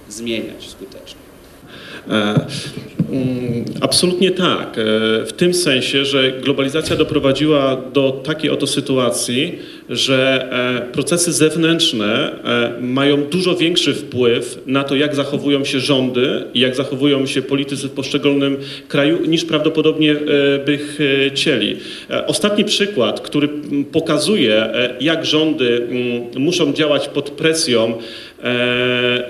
zmieniać 0.10 0.70
skutecznie? 0.70 1.23
E, 2.10 2.46
Mm, 3.12 3.66
Absolutnie 3.82 4.32
tak. 4.32 4.78
E, 4.78 4.82
W 5.26 5.34
tym 5.38 5.54
sensie, 5.54 6.06
że 6.06 6.32
globalizacja 6.32 6.96
doprowadziła 6.96 7.82
do 7.94 8.12
takiej 8.12 8.50
oto 8.50 8.68
sytuacji, 8.68 9.60
że 9.90 10.48
e, 10.52 10.92
procesy 10.92 11.34
zewnętrzne 11.34 12.36
mają 12.82 13.24
dużo 13.24 13.56
większy 13.56 13.94
wpływ 13.94 14.60
na 14.68 14.84
to, 14.84 14.96
jak 14.96 15.16
zachowują 15.16 15.66
się 15.66 15.80
rządy 15.80 16.44
i 16.54 16.60
jak 16.60 16.76
zachowują 16.76 17.26
się 17.26 17.42
politycy 17.42 17.88
w 17.88 17.92
poszczególnym 17.92 18.58
kraju, 18.88 19.26
niż 19.28 19.46
prawdopodobnie 19.46 20.16
by 20.66 20.80
chcieli. 21.34 21.78
Ostatni 22.28 22.66
przykład, 22.66 23.22
który 23.22 23.50
pokazuje, 23.92 24.70
jak 25.02 25.26
rządy 25.26 25.88
mm, 25.90 26.24
muszą 26.44 26.74
działać 26.74 27.08
pod 27.08 27.30
presją 27.30 27.94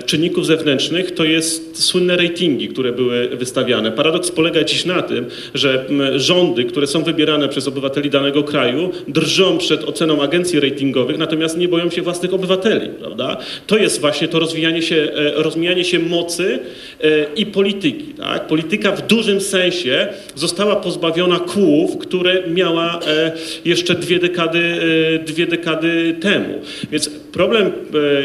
czynników 0.06 0.46
zewnętrznych, 0.46 1.10
to 1.10 1.24
jest 1.24 1.84
słynne 1.84 2.16
ratingi, 2.16 2.68
które 2.68 2.92
były 2.92 3.28
wystawiane. 3.28 3.92
Paradoks 3.92 4.30
polega 4.30 4.64
dziś 4.64 4.84
na 4.84 5.02
tym, 5.02 5.26
że 5.54 5.84
rządy, 6.16 6.64
które 6.64 6.86
są 6.86 7.02
wybierane 7.02 7.48
przez 7.48 7.68
obywateli 7.68 8.10
danego 8.10 8.42
kraju, 8.42 8.90
drżą 9.08 9.58
przed 9.58 9.84
oceną 9.84 10.22
agencji 10.22 10.60
ratingowych, 10.60 11.18
natomiast 11.18 11.58
nie 11.58 11.68
boją 11.68 11.90
się 11.90 12.02
własnych 12.02 12.34
obywateli, 12.34 12.88
prawda? 13.00 13.36
To 13.66 13.76
jest 13.76 14.00
właśnie 14.00 14.28
to 14.28 14.38
rozwijanie 14.38 14.82
się, 14.82 14.96
e, 14.96 15.42
rozmijanie 15.42 15.84
się 15.84 15.98
mocy 15.98 16.58
e, 17.00 17.26
i 17.36 17.46
polityki, 17.46 18.04
tak? 18.04 18.46
Polityka 18.46 18.92
w 18.92 19.06
dużym 19.06 19.40
sensie 19.40 20.08
została 20.34 20.76
pozbawiona 20.76 21.38
kłów, 21.38 21.98
które 21.98 22.42
miała 22.48 23.00
e, 23.06 23.32
jeszcze 23.64 23.94
dwie 23.94 24.18
dekady, 24.18 24.78
e, 25.14 25.18
dwie 25.18 25.46
dekady 25.46 26.16
temu. 26.20 26.60
Więc 26.92 27.10
problem 27.32 27.72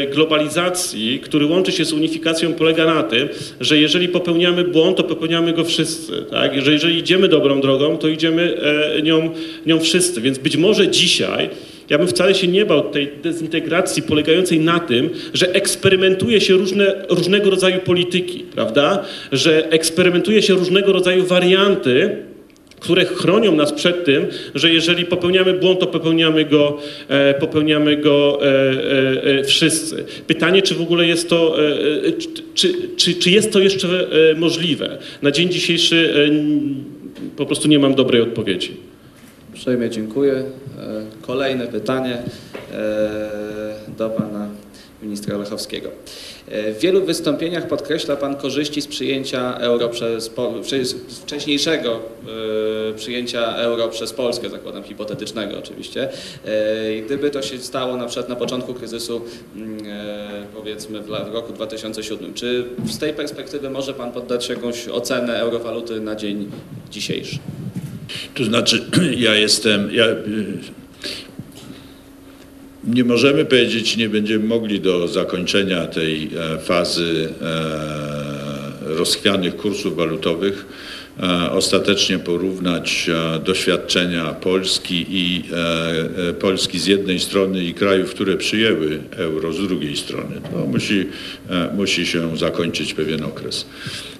e, 0.00 0.06
globalizacji, 0.80 1.20
który 1.20 1.46
łączy 1.46 1.72
się 1.72 1.84
z 1.84 1.92
unifikacją, 1.92 2.54
polega 2.54 2.86
na 2.86 3.02
tym, 3.02 3.28
że 3.60 3.78
jeżeli 3.78 4.08
popełniamy 4.08 4.64
błąd, 4.64 4.96
to 4.96 5.04
popełniamy 5.04 5.52
go 5.52 5.64
wszyscy. 5.64 6.24
Tak? 6.30 6.62
Że 6.62 6.72
jeżeli 6.72 6.98
idziemy 6.98 7.28
dobrą 7.28 7.60
drogą, 7.60 7.96
to 7.96 8.08
idziemy 8.08 8.56
e, 8.96 9.02
nią, 9.02 9.30
nią 9.66 9.80
wszyscy. 9.80 10.20
Więc 10.20 10.38
być 10.38 10.56
może 10.56 10.88
dzisiaj 10.88 11.50
ja 11.90 11.98
bym 11.98 12.08
wcale 12.08 12.34
się 12.34 12.48
nie 12.48 12.66
bał 12.66 12.90
tej 12.90 13.10
dezintegracji 13.22 14.02
polegającej 14.02 14.60
na 14.60 14.80
tym, 14.80 15.10
że 15.34 15.54
eksperymentuje 15.54 16.40
się 16.40 16.54
różne, 16.54 17.04
różnego 17.08 17.50
rodzaju 17.50 17.80
polityki, 17.80 18.38
prawda? 18.38 19.04
Że 19.32 19.70
eksperymentuje 19.70 20.42
się 20.42 20.54
różnego 20.54 20.92
rodzaju 20.92 21.26
warianty, 21.26 22.16
które 22.80 23.04
chronią 23.04 23.56
nas 23.56 23.72
przed 23.72 24.04
tym, 24.04 24.26
że 24.54 24.70
jeżeli 24.70 25.04
popełniamy 25.04 25.54
błąd, 25.54 25.80
to 25.80 25.86
popełniamy 25.86 26.44
go, 26.44 26.78
e, 27.08 27.34
popełniamy 27.34 27.96
go 27.96 28.38
e, 28.42 28.48
e, 29.38 29.44
wszyscy. 29.44 30.04
Pytanie, 30.26 30.62
czy 30.62 30.74
w 30.74 30.80
ogóle 30.80 31.06
jest 31.06 31.28
to, 31.28 31.56
czy, 32.54 32.68
czy, 32.96 33.14
czy 33.14 33.30
jest 33.30 33.52
to 33.52 33.60
jeszcze 33.60 33.88
możliwe? 34.36 34.98
Na 35.22 35.30
dzień 35.30 35.48
dzisiejszy 35.48 36.30
po 37.36 37.46
prostu 37.46 37.68
nie 37.68 37.78
mam 37.78 37.94
dobrej 37.94 38.22
odpowiedzi. 38.22 38.76
Uprzejmie 39.54 39.90
dziękuję. 39.90 40.44
Kolejne 41.22 41.66
pytanie 41.66 42.22
do 43.98 44.10
pana 44.10 44.48
ministra 45.02 45.38
Lechowskiego. 45.38 45.90
E, 46.48 46.72
W 46.72 46.78
wielu 46.78 47.04
wystąpieniach 47.04 47.68
podkreśla 47.68 48.16
pan 48.16 48.36
korzyści 48.36 48.82
z 48.82 48.86
przyjęcia 48.86 49.58
euro 49.58 49.88
przez 49.88 50.30
przez 50.62 50.92
wcześniejszego 51.22 52.00
e, 52.90 52.94
przyjęcia 52.94 53.56
euro 53.56 53.88
przez 53.88 54.12
Polskę, 54.12 54.50
zakładam 54.50 54.82
hipotetycznego 54.82 55.58
oczywiście. 55.58 56.08
E, 56.44 57.02
Gdyby 57.06 57.30
to 57.30 57.42
się 57.42 57.58
stało 57.58 57.96
na 57.96 58.06
przykład 58.06 58.28
na 58.28 58.36
początku 58.36 58.74
kryzysu, 58.74 59.20
mm, 59.56 59.78
powiedzmy 60.54 61.00
w 61.02 61.08
roku 61.08 61.52
2007, 61.52 62.34
czy 62.34 62.64
z 62.86 62.98
tej 62.98 63.12
perspektywy 63.12 63.70
może 63.70 63.94
pan 63.94 64.12
poddać 64.12 64.48
jakąś 64.48 64.88
ocenę 64.88 65.40
eurowaluty 65.40 66.00
na 66.00 66.16
dzień 66.16 66.50
dzisiejszy? 66.90 67.38
To 68.34 68.44
znaczy, 68.44 68.84
ja 69.16 69.34
jestem. 69.34 69.90
Ja, 69.92 70.04
nie 72.84 73.04
możemy 73.04 73.44
powiedzieć, 73.44 73.96
nie 73.96 74.08
będziemy 74.08 74.44
mogli 74.44 74.80
do 74.80 75.08
zakończenia 75.08 75.86
tej 75.86 76.30
e, 76.54 76.58
fazy 76.58 77.28
e, 77.42 78.96
rozchwianych 78.98 79.56
kursów 79.56 79.96
walutowych 79.96 80.66
ostatecznie 81.52 82.18
porównać 82.18 83.10
e, 83.36 83.38
doświadczenia 83.38 84.24
Polski 84.24 85.06
i 85.08 85.44
e, 85.52 86.28
e, 86.28 86.32
Polski 86.32 86.78
z 86.78 86.86
jednej 86.86 87.20
strony 87.20 87.64
i 87.64 87.74
krajów, 87.74 88.10
które 88.10 88.36
przyjęły 88.36 88.98
euro 89.16 89.52
z 89.52 89.68
drugiej 89.68 89.96
strony. 89.96 90.40
To 90.52 90.66
musi, 90.66 91.06
e, 91.50 91.70
musi 91.76 92.06
się 92.06 92.36
zakończyć 92.36 92.94
pewien 92.94 93.24
okres. 93.24 93.66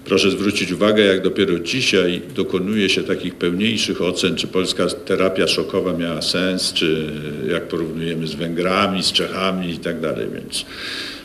Proszę 0.05 0.31
zwrócić 0.31 0.73
uwagę, 0.73 1.03
jak 1.03 1.23
dopiero 1.23 1.59
dzisiaj 1.59 2.23
dokonuje 2.35 2.89
się 2.89 3.03
takich 3.03 3.35
pełniejszych 3.35 4.03
ocen, 4.03 4.37
czy 4.37 4.47
polska 4.47 4.87
terapia 4.87 5.49
szokowa 5.49 5.93
miała 5.93 6.23
sens, 6.23 6.73
czy 6.73 7.07
jak 7.49 7.69
porównujemy 7.69 8.27
z 8.27 8.35
Węgrami, 8.35 9.03
z 9.03 9.13
Czechami 9.13 9.71
i 9.71 9.79
tak 9.79 9.97
więc 10.35 10.61
e, 10.61 11.20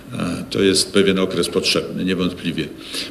to 0.49 0.63
jest 0.63 0.93
pewien 0.93 1.19
okres 1.19 1.49
potrzebny, 1.49 2.05
niewątpliwie. 2.05 2.67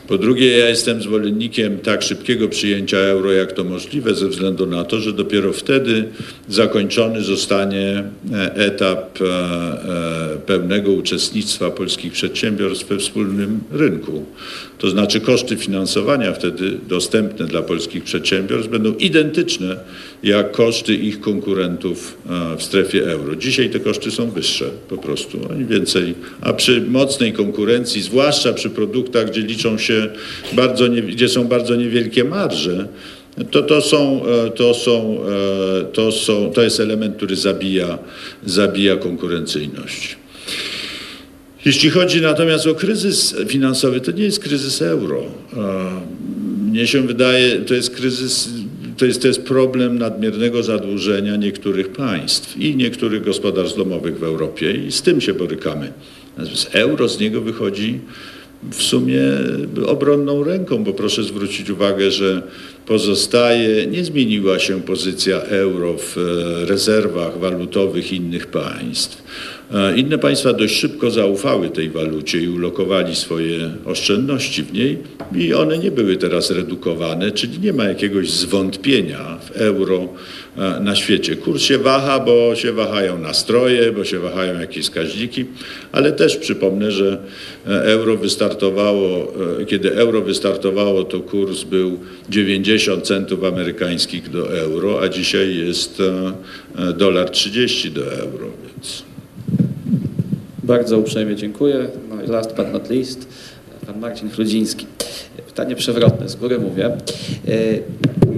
Po 0.08 0.18
drugie, 0.18 0.58
ja 0.58 0.68
jestem 0.68 1.02
zwolennikiem 1.02 1.78
tak 1.78 2.02
szybkiego 2.02 2.48
przyjęcia 2.48 2.96
euro, 2.98 3.32
jak 3.32 3.52
to 3.52 3.64
możliwe, 3.64 4.14
ze 4.14 4.28
względu 4.28 4.66
na 4.66 4.84
to, 4.84 5.00
że 5.00 5.12
dopiero 5.12 5.52
wtedy 5.52 6.04
zakończony 6.48 7.22
zostanie 7.22 8.04
e, 8.32 8.54
etap 8.54 9.22
e, 9.22 9.24
e, 9.24 10.36
pełnego 10.46 10.92
uczestnictwa 10.92 11.70
polskich 11.70 12.12
przedsiębiorstw 12.12 12.88
we 12.88 12.98
wspólnym 12.98 13.60
rynku. 13.72 14.24
To 14.78 14.90
znaczy 14.90 15.20
koszty 15.20 15.56
finansowania 15.56 16.32
wtedy 16.32 16.78
dostępne 16.88 17.46
dla 17.46 17.62
polskich 17.62 18.04
przedsiębiorstw 18.04 18.70
będą 18.70 18.94
identyczne 18.94 19.76
jak 20.24 20.52
koszty 20.52 20.94
ich 20.94 21.20
konkurentów 21.20 22.18
e, 22.30 22.56
w 22.56 22.62
strefie 22.62 23.10
euro. 23.12 23.36
Dzisiaj 23.36 23.70
te 23.70 23.80
koszty 23.80 24.10
są 24.10 24.30
wyższe 24.30 24.70
po 24.88 24.96
prostu, 24.96 25.38
oni 25.51 25.64
więcej, 25.64 26.14
a 26.40 26.52
przy 26.52 26.82
mocnej 26.82 27.32
konkurencji, 27.32 28.02
zwłaszcza 28.02 28.52
przy 28.52 28.70
produktach, 28.70 29.30
gdzie 29.30 29.40
liczą 29.40 29.78
się 29.78 30.09
bardzo, 30.52 30.86
nie, 30.86 31.02
gdzie 31.02 31.28
są 31.28 31.44
bardzo 31.44 31.76
niewielkie 31.76 32.24
marże, 32.24 32.88
to, 33.51 33.62
to, 33.62 33.80
są, 33.80 34.26
e, 34.26 34.51
to, 34.51 34.74
są, 34.74 35.18
e, 35.80 35.84
to, 35.84 36.12
są, 36.12 36.52
to 36.55 36.62
jest 36.62 36.80
element, 36.80 37.16
który 37.16 37.36
zabija, 37.36 37.98
zabija 38.46 38.96
konkurencyjność. 38.96 40.16
Jeśli 41.64 41.90
chodzi 41.90 42.20
natomiast 42.20 42.66
o 42.66 42.74
kryzys 42.74 43.36
finansowy, 43.48 44.01
to 44.01 44.10
nie 44.10 44.24
jest 44.24 44.38
kryzys 44.38 44.82
euro. 44.82 45.22
Mnie 46.70 46.86
się 46.86 47.06
wydaje, 47.06 47.56
to 47.56 47.74
jest 47.74 47.90
kryzys, 47.90 48.48
to 48.96 49.06
jest, 49.06 49.22
to 49.22 49.28
jest 49.28 49.42
problem 49.42 49.98
nadmiernego 49.98 50.62
zadłużenia 50.62 51.36
niektórych 51.36 51.88
państw 51.88 52.56
i 52.56 52.76
niektórych 52.76 53.24
gospodarstw 53.24 53.76
domowych 53.76 54.18
w 54.18 54.24
Europie 54.24 54.72
i 54.72 54.92
z 54.92 55.02
tym 55.02 55.20
się 55.20 55.34
borykamy. 55.34 55.92
Natomiast 56.36 56.68
euro 56.72 57.08
z 57.08 57.20
niego 57.20 57.40
wychodzi 57.40 58.00
w 58.70 58.82
sumie 58.82 59.20
obronną 59.86 60.44
ręką, 60.44 60.84
bo 60.84 60.92
proszę 60.92 61.24
zwrócić 61.24 61.70
uwagę, 61.70 62.10
że 62.10 62.42
pozostaje, 62.86 63.86
nie 63.86 64.04
zmieniła 64.04 64.58
się 64.58 64.82
pozycja 64.82 65.40
euro 65.40 65.94
w 65.98 66.18
e, 66.18 66.66
rezerwach 66.66 67.38
walutowych 67.38 68.12
innych 68.12 68.46
państw. 68.46 69.22
E, 69.73 69.97
Inne 69.97 70.19
państwa 70.19 70.53
dość 70.53 70.74
szybko 70.74 71.11
zaufały 71.11 71.69
tej 71.69 71.91
walucie 71.91 72.39
i 72.39 72.49
ulokowali 72.49 73.16
swoje 73.16 73.70
oszczędności 73.85 74.62
w 74.62 74.73
niej 74.73 74.99
i 75.36 75.55
one 75.55 75.78
nie 75.78 75.91
były 75.91 76.16
teraz 76.16 76.51
redukowane, 76.51 77.31
czyli 77.31 77.59
nie 77.59 77.73
ma 77.73 77.85
jakiegoś 77.85 78.31
zwątpienia 78.31 79.39
w 79.41 79.57
euro 79.57 80.09
e, 80.57 80.81
na 80.81 80.97
świecie. 80.97 81.36
Kurs 81.36 81.62
się 81.62 81.78
waha, 81.78 82.20
bo 82.20 82.55
się 82.55 82.73
wahają 82.73 83.19
nastroje, 83.19 83.93
bo 83.93 84.05
się 84.05 84.19
wahają 84.19 84.61
jakieś 84.61 84.85
wskaźniki, 84.85 85.45
ale 85.93 86.12
też 86.12 86.36
przypomnę, 86.36 86.91
że 86.91 87.19
e, 87.66 87.82
euro 87.82 88.16
wystartowało, 88.16 89.32
kiedy 89.66 89.95
euro 89.95 90.20
wystartowało, 90.20 91.05
to 91.05 91.20
kurs 91.20 91.62
był 91.62 91.99
90 92.28 93.07
centów 93.07 93.45
amerykańskich 93.45 94.31
do 94.31 94.59
euro, 94.59 95.01
a 95.03 95.09
dzisiaj 95.09 95.57
jest 95.57 96.03
dolar 96.97 97.31
30 97.31 97.91
do 97.91 98.12
euro, 98.12 98.47
więc 98.66 99.14
Bardzo 100.65 100.99
uprzejmie 100.99 101.36
dziękuję. 101.36 101.89
No 102.09 102.23
i 102.23 102.27
last 102.27 102.57
but 102.57 102.73
not 102.73 102.91
least, 102.91 103.28
pan 103.86 104.01
Marcin 104.01 104.31
Chludziński. 104.31 104.86
Pytanie 105.47 105.77
przewrotne, 105.77 106.28
z 106.28 106.36
góry 106.36 106.59
mówię. 106.59 106.86
E, 106.86 106.95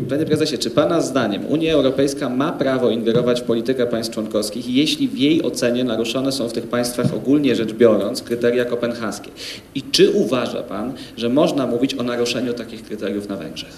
Panie 0.08 0.24
prezesie, 0.24 0.58
czy 0.58 0.70
pana 0.70 1.00
zdaniem 1.00 1.46
Unia 1.46 1.72
Europejska 1.72 2.28
ma 2.28 2.52
prawo 2.52 2.90
ingerować 2.90 3.40
w 3.40 3.44
politykę 3.44 3.86
państw 3.86 4.14
członkowskich, 4.14 4.68
jeśli 4.68 5.08
w 5.08 5.18
jej 5.18 5.42
ocenie 5.42 5.84
naruszone 5.84 6.32
są 6.32 6.48
w 6.48 6.52
tych 6.52 6.66
państwach 6.66 7.14
ogólnie 7.14 7.56
rzecz 7.56 7.72
biorąc 7.72 8.22
kryteria 8.22 8.64
kopenhaskie? 8.64 9.30
I 9.74 9.82
czy 9.82 10.10
uważa 10.10 10.62
pan, 10.62 10.92
że 11.16 11.28
można 11.28 11.66
mówić 11.66 11.94
o 11.94 12.02
naruszeniu 12.02 12.54
takich 12.54 12.82
kryteriów 12.82 13.28
na 13.28 13.36
Węgrzech? 13.36 13.72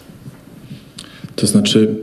To 1.37 1.47
znaczy, 1.47 1.95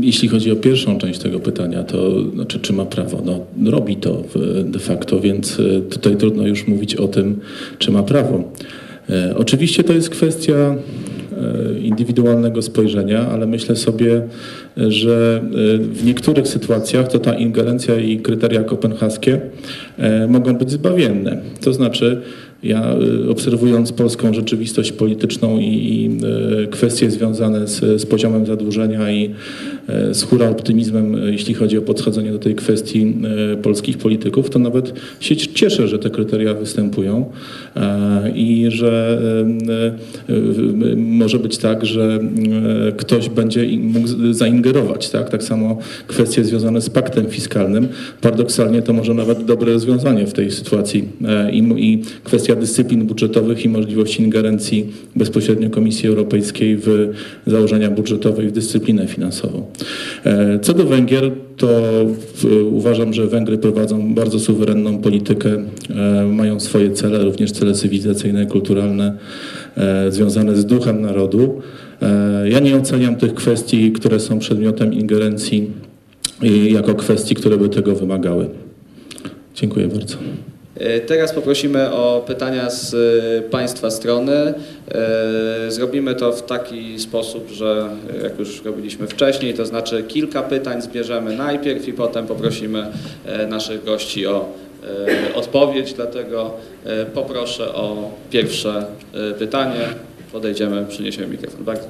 jeśli 0.00 0.28
chodzi 0.28 0.52
o 0.52 0.56
pierwszą 0.56 0.98
część 0.98 1.20
tego 1.20 1.40
pytania, 1.40 1.82
to 1.84 2.30
znaczy, 2.30 2.58
czy 2.60 2.72
ma 2.72 2.84
prawo? 2.84 3.22
No, 3.24 3.70
robi 3.70 3.96
to 3.96 4.22
de 4.64 4.78
facto, 4.78 5.20
więc 5.20 5.58
y, 5.58 5.82
tutaj 5.90 6.16
trudno 6.16 6.46
już 6.46 6.66
mówić 6.66 6.94
o 6.96 7.08
tym, 7.08 7.40
czy 7.78 7.90
ma 7.90 8.02
prawo. 8.02 8.44
E, 9.10 9.34
Oczywiście 9.36 9.84
to 9.84 9.92
jest 9.92 10.10
kwestia 10.10 10.54
e, 10.54 11.78
indywidualnego 11.78 12.62
spojrzenia, 12.62 13.26
ale 13.28 13.46
myślę 13.46 13.76
sobie, 13.76 14.22
e, 14.78 14.90
że 14.92 15.40
e, 15.44 15.78
w 15.78 16.04
niektórych 16.04 16.48
sytuacjach 16.48 17.08
to 17.08 17.18
ta 17.18 17.34
ingerencja 17.34 17.96
i 17.96 18.18
kryteria 18.18 18.64
kopenhaskie 18.64 19.40
e, 19.98 20.26
mogą 20.26 20.54
być 20.54 20.70
zbawienne. 20.70 21.40
To 21.60 21.72
znaczy, 21.72 22.22
ja 22.62 22.94
e, 23.24 23.30
obserwując 23.30 23.92
polską 23.92 24.34
rzeczywistość 24.34 24.92
polityczną 24.92 25.58
i, 25.58 25.64
i 25.64 26.10
e, 26.64 26.66
kwestie 26.66 27.10
związane 27.10 27.66
z, 27.68 28.00
z 28.00 28.06
poziomem 28.06 28.46
zadłużenia 28.46 29.12
i 29.12 29.34
z 30.12 30.22
hura 30.22 30.48
optymizmem, 30.48 31.14
e, 31.14 31.32
jeśli 31.32 31.54
chodzi 31.54 31.78
o 31.78 31.82
podchodzenie 31.82 32.32
do 32.32 32.38
tej 32.38 32.54
kwestii 32.54 33.14
e, 33.52 33.56
polskich 33.56 33.98
polityków, 33.98 34.50
to 34.50 34.58
nawet 34.58 34.92
się 35.20 35.36
cieszę, 35.36 35.88
że 35.88 35.98
te 35.98 36.10
kryteria 36.10 36.54
występują 36.54 37.30
e, 37.76 38.30
i 38.34 38.66
że 38.68 39.20
e, 40.28 40.34
e, 40.34 40.96
może 40.96 41.38
być 41.38 41.58
tak, 41.58 41.86
że 41.86 42.20
e, 42.88 42.92
ktoś 42.92 43.28
będzie 43.28 43.66
mógł 43.78 44.08
zaingerować. 44.30 45.10
Tak? 45.10 45.30
tak 45.30 45.42
samo 45.42 45.78
kwestie 46.06 46.44
związane 46.44 46.80
z 46.80 46.90
paktem 46.90 47.26
fiskalnym. 47.26 47.88
Paradoksalnie 48.20 48.82
to 48.82 48.92
może 48.92 49.14
nawet 49.14 49.44
dobre 49.44 49.72
rozwiązanie 49.72 50.26
w 50.26 50.32
tej 50.32 50.50
sytuacji 50.50 51.08
E, 51.24 51.52
i 51.52 52.02
kwestia 52.24 52.56
dyscyplin 52.56 53.06
budżetowych 53.06 53.64
i 53.64 53.68
możliwości 53.68 54.22
ingerencji 54.22 54.86
bezpośrednio 55.16 55.70
Komisji 55.70 56.08
Europejskiej 56.08 56.76
w 56.76 57.12
założenia 57.46 57.90
budżetowe 57.90 58.44
i 58.44 58.48
w 58.48 58.52
dyscyplinę 58.52 59.06
finansową. 59.06 59.66
E, 60.24 60.58
Co 60.58 60.74
do 60.74 60.84
Węgier, 60.84 61.30
to 61.56 61.68
uważam, 62.70 63.12
że 63.12 63.26
Węgry 63.26 63.58
prowadzą 63.58 64.14
bardzo 64.14 64.38
suwerenną 64.38 64.98
politykę, 64.98 65.50
e, 65.90 66.26
mają 66.26 66.60
swoje 66.60 66.90
cele, 66.90 67.24
również 67.24 67.52
cele 67.52 67.72
cywilizacyjne, 67.72 68.46
kulturalne, 68.46 69.18
e, 69.76 70.12
związane 70.12 70.56
z 70.56 70.66
duchem 70.66 71.00
narodu. 71.00 71.60
Ja 72.44 72.58
nie 72.58 72.76
oceniam 72.76 73.16
tych 73.16 73.34
kwestii, 73.34 73.92
które 73.92 74.20
są 74.20 74.38
przedmiotem 74.38 74.92
ingerencji 74.92 75.70
jako 76.68 76.94
kwestii, 76.94 77.34
które 77.34 77.56
by 77.56 77.68
tego 77.68 77.94
wymagały. 77.94 78.48
Dziękuję 79.54 79.88
bardzo. 79.88 80.16
E, 80.80 81.00
Teraz 81.00 81.32
poprosimy 81.32 81.92
o 81.92 82.24
pytania 82.26 82.70
z 82.70 82.94
e, 82.94 83.42
Państwa 83.50 83.90
strony. 83.90 84.32
E, 84.36 85.70
Zrobimy 85.70 86.14
to 86.14 86.32
w 86.32 86.42
taki 86.42 86.98
sposób, 86.98 87.48
że 87.50 87.88
jak 88.22 88.38
już 88.38 88.64
robiliśmy 88.64 89.06
wcześniej, 89.06 89.54
to 89.54 89.66
znaczy 89.66 90.02
kilka 90.02 90.42
pytań 90.42 90.82
zbierzemy 90.82 91.36
najpierw 91.36 91.88
i 91.88 91.92
potem 91.92 92.26
poprosimy 92.26 92.86
naszych 93.48 93.84
gości 93.84 94.26
o 94.26 94.48
odpowiedź. 95.34 95.92
Dlatego 95.92 96.50
poproszę 97.14 97.74
o 97.74 98.10
pierwsze 98.30 98.86
pytanie. 99.38 99.80
Podejdziemy, 100.32 100.86
przyniesiemy 100.88 101.28
mikrofon. 101.28 101.64
Bardzo. 101.64 101.86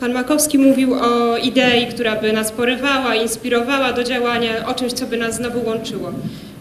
Pan 0.00 0.12
Makowski 0.12 0.58
mówił 0.58 0.94
o 0.94 1.36
idei, 1.36 1.86
która 1.86 2.16
by 2.16 2.32
nas 2.32 2.52
porywała, 2.52 3.14
inspirowała 3.14 3.92
do 3.92 4.04
działania, 4.04 4.66
o 4.68 4.74
czymś, 4.74 4.92
co 4.92 5.06
by 5.06 5.16
nas 5.16 5.36
znowu 5.36 5.64
łączyło. 5.66 6.12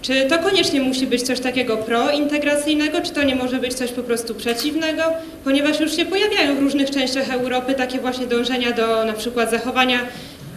Czy 0.04 0.26
to 0.26 0.40
koniecznie 0.40 0.82
musi 0.82 1.08
być 1.08 1.22
coś 1.22 1.40
takiego 1.40 1.78
prointegracyjnego, 1.78 3.02
czy 3.02 3.12
to 3.12 3.24
nie 3.24 3.36
może 3.36 3.58
być 3.58 3.74
coś 3.74 3.92
po 3.92 4.04
prostu 4.04 4.36
przeciwnego? 4.36 5.04
Ponieważ 5.44 5.80
już 5.80 5.96
się 5.96 6.06
pojawiają 6.06 6.56
w 6.56 6.60
różnych 6.60 6.92
częściach 6.92 7.32
Europy 7.32 7.74
takie 7.74 8.00
właśnie 8.00 8.28
dążenia 8.28 8.72
do 8.72 9.06
na 9.06 9.14
przykład 9.14 9.52
zachowania 9.52 10.00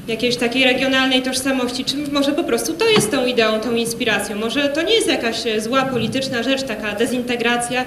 jakiejś 0.09 0.37
takiej 0.37 0.65
regionalnej 0.65 1.23
tożsamości, 1.23 1.85
czy 1.85 1.97
może 2.13 2.33
po 2.33 2.45
prostu 2.45 2.73
to 2.73 2.89
jest 2.89 3.11
tą 3.11 3.27
ideą, 3.27 3.61
tą 3.61 3.75
inspiracją? 3.75 4.37
Może 4.37 4.69
to 4.69 4.83
nie 4.83 4.95
jest 4.95 5.09
jakaś 5.09 5.37
zła 5.59 5.83
polityczna 5.83 6.43
rzecz, 6.43 6.63
taka 6.63 6.93
dezintegracja, 6.93 7.85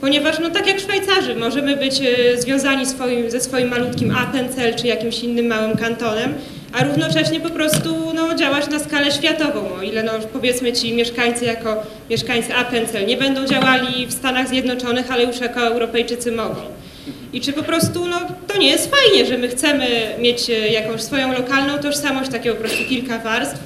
ponieważ 0.00 0.38
no 0.38 0.50
tak 0.50 0.66
jak 0.66 0.80
Szwajcarzy, 0.80 1.34
możemy 1.34 1.76
być 1.76 2.00
e, 2.00 2.40
związani 2.42 2.86
swoim, 2.86 3.30
ze 3.30 3.40
swoim 3.40 3.68
malutkim 3.68 4.16
Appenzell 4.16 4.74
czy 4.74 4.86
jakimś 4.86 5.18
innym 5.18 5.46
małym 5.46 5.76
kantonem, 5.76 6.34
a 6.72 6.84
równocześnie 6.84 7.40
po 7.40 7.50
prostu 7.50 8.12
no, 8.14 8.34
działać 8.34 8.68
na 8.68 8.78
skalę 8.78 9.12
światową. 9.12 9.74
O 9.78 9.82
ile 9.82 10.02
no, 10.02 10.12
powiedzmy 10.32 10.72
ci 10.72 10.94
mieszkańcy 10.94 11.44
jako 11.44 11.82
mieszkańcy 12.10 12.54
Appenzell 12.54 13.06
nie 13.06 13.16
będą 13.16 13.46
działali 13.46 14.06
w 14.06 14.12
Stanach 14.12 14.48
Zjednoczonych, 14.48 15.10
ale 15.10 15.24
już 15.24 15.40
jako 15.40 15.60
Europejczycy 15.60 16.32
mogą. 16.32 16.60
I 17.32 17.40
czy 17.40 17.52
po 17.52 17.62
prostu 17.62 18.06
no, 18.08 18.20
to 18.46 18.58
nie 18.58 18.70
jest 18.70 18.90
fajnie, 18.90 19.26
że 19.26 19.38
my 19.38 19.48
chcemy 19.48 19.86
mieć 20.18 20.50
e, 20.50 20.68
jakąś 20.68 21.02
swoją 21.02 21.32
lokalną 21.32 21.78
tożsamość, 21.78 22.30
takie 22.30 22.50
po 22.50 22.56
prostu 22.56 22.84
kilka 22.84 23.18
warstw, 23.18 23.58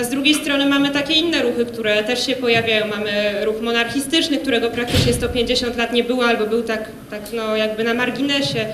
a 0.00 0.04
z 0.04 0.10
drugiej 0.10 0.34
strony 0.34 0.66
mamy 0.66 0.90
takie 0.90 1.14
inne 1.14 1.42
ruchy, 1.42 1.66
które 1.66 2.04
też 2.04 2.26
się 2.26 2.36
pojawiają. 2.36 2.86
Mamy 2.86 3.44
ruch 3.44 3.60
monarchistyczny, 3.60 4.38
którego 4.38 4.70
praktycznie 4.70 5.12
150 5.12 5.76
lat 5.76 5.92
nie 5.92 6.04
było, 6.04 6.26
albo 6.26 6.46
był 6.46 6.62
tak, 6.62 6.84
tak 7.10 7.20
no, 7.32 7.56
jakby 7.56 7.84
na 7.84 7.94
marginesie. 7.94 8.66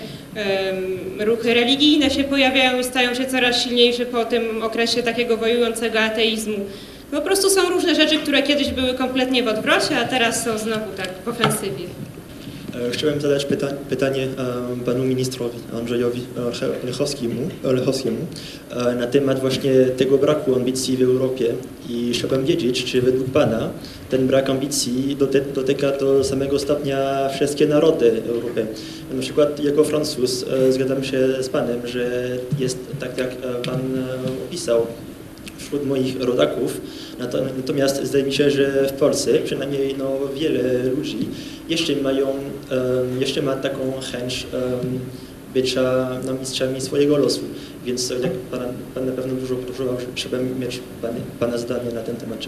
Ruchy 1.18 1.54
religijne 1.54 2.10
się 2.10 2.24
pojawiają 2.24 2.78
i 2.78 2.84
stają 2.84 3.14
się 3.14 3.26
coraz 3.26 3.62
silniejsze 3.62 4.06
po 4.06 4.24
tym 4.24 4.62
okresie 4.62 5.02
takiego 5.02 5.36
wojującego 5.36 6.00
ateizmu. 6.00 6.56
Po 7.10 7.20
prostu 7.20 7.50
są 7.50 7.68
różne 7.68 7.94
rzeczy, 7.94 8.18
które 8.18 8.42
kiedyś 8.42 8.70
były 8.70 8.94
kompletnie 8.94 9.42
w 9.42 9.48
odwrocie, 9.48 9.98
a 9.98 10.04
teraz 10.04 10.44
są 10.44 10.58
znowu 10.58 10.92
tak 10.96 11.08
w 11.24 11.28
ofensywie. 11.28 11.84
E, 12.74 12.90
Chciałem 12.90 13.20
zadać 13.20 13.44
pyta 13.44 13.66
pytanie 13.90 14.24
e, 14.80 14.84
panu 14.84 15.04
ministrowi 15.04 15.58
Andrzejowi 15.78 16.20
Lechowskiemu, 16.84 17.48
Lechowskiemu 17.64 18.18
e, 18.70 18.94
na 18.94 19.06
temat 19.06 19.40
właśnie 19.40 19.72
tego 19.96 20.18
braku 20.18 20.54
ambicji 20.54 20.96
w 20.96 21.02
Europie 21.02 21.54
i 21.88 22.10
chciałbym 22.12 22.44
wiedzieć, 22.44 22.84
czy 22.84 23.02
według 23.02 23.30
pana 23.30 23.70
ten 24.10 24.26
brak 24.26 24.50
ambicji 24.50 25.16
doty 25.16 25.44
dotyka 25.54 25.90
do 25.92 26.24
samego 26.24 26.58
stopnia 26.58 27.28
wszystkie 27.28 27.66
narody 27.66 28.22
Europy. 28.28 28.66
Na 29.14 29.22
przykład 29.22 29.64
jako 29.64 29.84
Francuz 29.84 30.44
zgadzam 30.70 31.04
się 31.04 31.28
z 31.42 31.48
panem, 31.48 31.86
że 31.86 32.28
jest 32.58 32.78
tak 33.00 33.18
jak 33.18 33.36
pan 33.64 33.80
opisał 34.48 34.86
wśród 35.58 35.86
moich 35.86 36.20
rodaków. 36.22 36.80
Nato- 37.18 37.38
Natomiast 37.56 38.04
zdaje 38.04 38.24
mi 38.24 38.32
się, 38.32 38.50
że 38.50 38.86
w 38.88 38.92
Polsce 38.92 39.38
przynajmniej 39.38 39.94
no, 39.98 40.10
wiele 40.34 40.62
ludzi 40.96 41.16
jeszcze 41.68 41.96
mają, 41.96 42.26
jeszcze 43.20 43.42
ma 43.42 43.56
taką 43.56 44.00
chęć 44.12 44.46
bycia 45.54 46.08
no, 46.26 46.34
mistrzami 46.34 46.80
swojego 46.80 47.16
losu. 47.16 47.40
Więc 47.84 48.10
jak 48.10 48.32
pan, 48.32 48.60
pan 48.94 49.06
na 49.06 49.12
pewno 49.12 49.34
dużo 49.34 49.54
próbował, 49.56 49.96
żeby 50.16 50.38
mieć 50.60 50.80
pan, 51.02 51.14
pana 51.40 51.58
zdanie 51.58 51.90
na 51.94 52.02
ten 52.02 52.16
temat. 52.16 52.38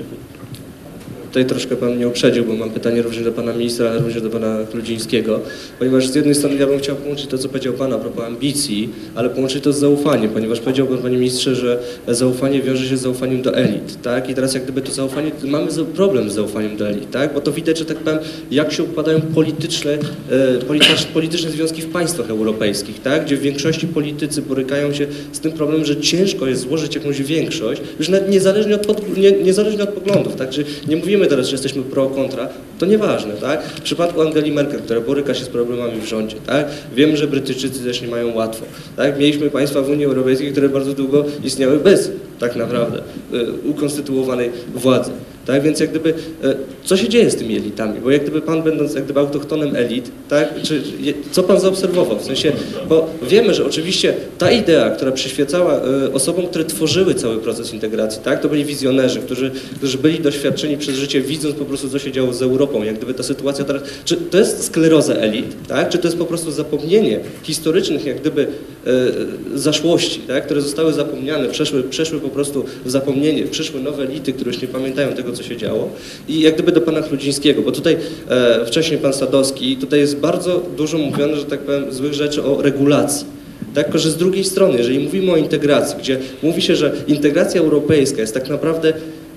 Tutaj 1.36 1.48
troszkę 1.48 1.76
Pan 1.76 1.96
mnie 1.96 2.08
uprzedził, 2.08 2.44
bo 2.44 2.54
mam 2.54 2.70
pytanie 2.70 3.02
również 3.02 3.24
do 3.24 3.32
Pana 3.32 3.52
Ministra, 3.52 3.90
ale 3.90 3.98
również 3.98 4.22
do 4.22 4.30
Pana 4.30 4.58
Kludzińskiego, 4.70 5.40
ponieważ 5.78 6.08
z 6.08 6.14
jednej 6.14 6.34
strony 6.34 6.56
ja 6.56 6.66
bym 6.66 6.78
chciał 6.78 6.96
połączyć 6.96 7.26
to, 7.26 7.38
co 7.38 7.48
powiedział 7.48 7.72
Pan 7.72 7.92
a 7.92 7.98
propos 7.98 8.24
ambicji, 8.24 8.88
ale 9.14 9.30
połączyć 9.30 9.64
to 9.64 9.72
z 9.72 9.78
zaufaniem, 9.78 10.30
ponieważ 10.30 10.60
powiedział 10.60 10.86
Pan, 10.86 10.98
Panie 10.98 11.16
Ministrze, 11.16 11.54
że 11.54 11.78
zaufanie 12.08 12.62
wiąże 12.62 12.86
się 12.88 12.96
z 12.96 13.00
zaufaniem 13.00 13.42
do 13.42 13.54
elit, 13.56 14.02
tak? 14.02 14.30
I 14.30 14.34
teraz 14.34 14.54
jak 14.54 14.62
gdyby 14.62 14.82
to 14.82 14.92
zaufanie, 14.92 15.30
mamy 15.44 15.70
za- 15.70 15.84
problem 15.84 16.30
z 16.30 16.34
zaufaniem 16.34 16.76
do 16.76 16.88
elit, 16.88 17.10
tak? 17.10 17.34
Bo 17.34 17.40
to 17.40 17.52
widać, 17.52 17.78
że 17.78 17.84
tak 17.84 17.96
powiem, 17.96 18.18
jak 18.50 18.72
się 18.72 18.82
układają 18.82 19.20
polityczne, 19.20 19.92
e, 19.92 21.08
polityczne, 21.14 21.50
związki 21.50 21.82
w 21.82 21.86
państwach 21.92 22.30
europejskich, 22.30 23.02
tak? 23.02 23.24
Gdzie 23.24 23.36
w 23.36 23.40
większości 23.40 23.86
politycy 23.86 24.42
borykają 24.42 24.94
się 24.94 25.06
z 25.32 25.40
tym 25.40 25.52
problemem, 25.52 25.86
że 25.86 25.96
ciężko 25.96 26.46
jest 26.46 26.62
złożyć 26.62 26.94
jakąś 26.94 27.22
większość, 27.22 27.82
już 27.98 28.08
niezależnie 28.28 28.74
od, 28.74 28.86
pod, 28.86 29.16
nie, 29.18 29.32
niezależnie 29.32 29.82
od 29.82 29.90
poglądów, 29.90 30.36
tak? 30.36 30.52
Że 30.52 30.62
nie 30.88 30.96
mówimy 30.96 31.25
teraz, 31.26 31.46
że 31.46 31.52
jesteśmy 31.52 31.82
pro, 31.82 32.06
kontra, 32.06 32.48
to 32.78 32.86
nieważne, 32.86 33.34
tak? 33.34 33.62
W 33.62 33.80
przypadku 33.80 34.20
Angeli 34.20 34.52
Merkel, 34.52 34.80
która 34.80 35.00
boryka 35.00 35.34
się 35.34 35.44
z 35.44 35.48
problemami 35.48 36.00
w 36.00 36.04
rządzie, 36.04 36.36
tak? 36.46 36.66
Wiemy, 36.94 37.16
że 37.16 37.26
Brytyjczycy 37.26 37.84
też 37.84 38.02
nie 38.02 38.08
mają 38.08 38.34
łatwo, 38.34 38.64
tak? 38.96 39.18
Mieliśmy 39.18 39.50
państwa 39.50 39.82
w 39.82 39.90
Unii 39.90 40.04
Europejskiej, 40.04 40.52
które 40.52 40.68
bardzo 40.68 40.92
długo 40.92 41.24
istniały 41.44 41.78
bez 41.78 42.10
tak 42.40 42.56
naprawdę 42.56 42.98
y, 43.34 43.52
ukonstytuowanej 43.68 44.50
władzy. 44.74 45.10
Tak, 45.46 45.62
więc 45.62 45.80
jak 45.80 45.90
gdyby, 45.90 46.14
e, 46.44 46.54
co 46.84 46.96
się 46.96 47.08
dzieje 47.08 47.30
z 47.30 47.36
tymi 47.36 47.56
elitami? 47.56 48.00
Bo 48.00 48.10
jak 48.10 48.22
gdyby 48.22 48.40
pan 48.40 48.62
będąc 48.62 48.94
jak 48.94 49.04
gdyby 49.04 49.20
autochtonem 49.20 49.76
elit, 49.76 50.10
tak, 50.28 50.62
czy, 50.62 50.82
co 51.30 51.42
pan 51.42 51.60
zaobserwował? 51.60 52.18
W 52.18 52.24
sensie, 52.24 52.52
bo 52.88 53.10
wiemy, 53.22 53.54
że 53.54 53.66
oczywiście 53.66 54.14
ta 54.38 54.50
idea, 54.50 54.90
która 54.90 55.12
przyświecała 55.12 55.74
e, 55.74 56.12
osobom, 56.12 56.46
które 56.46 56.64
tworzyły 56.64 57.14
cały 57.14 57.38
proces 57.38 57.74
integracji, 57.74 58.20
tak, 58.24 58.40
to 58.40 58.48
byli 58.48 58.64
wizjonerzy, 58.64 59.20
którzy, 59.20 59.50
którzy 59.76 59.98
byli 59.98 60.20
doświadczeni 60.20 60.76
przez 60.76 60.96
życie, 60.96 61.20
widząc 61.20 61.54
po 61.54 61.64
prostu, 61.64 61.88
co 61.88 61.98
się 61.98 62.12
działo 62.12 62.32
z 62.32 62.42
Europą, 62.42 62.82
jak 62.82 62.96
gdyby 62.96 63.14
ta 63.14 63.22
sytuacja 63.22 63.64
teraz, 63.64 63.82
czy 64.04 64.16
to 64.16 64.38
jest 64.38 64.64
skleroza 64.64 65.14
elit, 65.14 65.56
tak, 65.68 65.88
czy 65.88 65.98
to 65.98 66.08
jest 66.08 66.18
po 66.18 66.24
prostu 66.24 66.50
zapomnienie 66.50 67.20
historycznych, 67.42 68.06
jak 68.06 68.20
gdyby 68.20 68.46
e, 68.86 69.58
zaszłości, 69.58 70.20
tak, 70.20 70.44
które 70.44 70.60
zostały 70.60 70.92
zapomniane, 70.92 71.48
przeszły, 71.48 71.82
przeszły 71.82 72.20
po 72.20 72.28
prostu 72.28 72.64
w 72.84 72.90
zapomnienie, 72.90 73.44
przyszły 73.44 73.80
nowe 73.80 74.02
elity, 74.02 74.32
które 74.32 74.50
już 74.50 74.62
nie 74.62 74.68
pamiętają 74.68 75.12
tego, 75.12 75.35
co 75.36 75.42
się 75.42 75.56
działo. 75.56 75.88
I 76.28 76.40
jak 76.40 76.54
gdyby 76.54 76.72
do 76.72 76.80
pana 76.80 77.02
Chludzińskiego, 77.02 77.62
bo 77.62 77.72
tutaj 77.72 77.96
e, 78.28 78.66
wcześniej 78.66 78.98
pan 78.98 79.12
Sadowski, 79.12 79.76
tutaj 79.76 80.00
jest 80.00 80.16
bardzo 80.16 80.62
dużo 80.76 80.98
mówione, 80.98 81.36
że 81.36 81.44
tak 81.44 81.60
powiem, 81.60 81.92
złych 81.92 82.14
rzeczy 82.14 82.44
o 82.44 82.62
regulacji. 82.62 83.26
Tak, 83.74 83.84
tylko 83.84 83.98
że 83.98 84.10
z 84.10 84.16
drugiej 84.16 84.44
strony, 84.44 84.78
jeżeli 84.78 84.98
mówimy 84.98 85.32
o 85.32 85.36
integracji, 85.36 85.98
gdzie 85.98 86.18
mówi 86.42 86.62
się, 86.62 86.76
że 86.76 86.92
integracja 87.06 87.60
europejska 87.60 88.20
jest 88.20 88.34
tak 88.34 88.48
naprawdę 88.48 88.92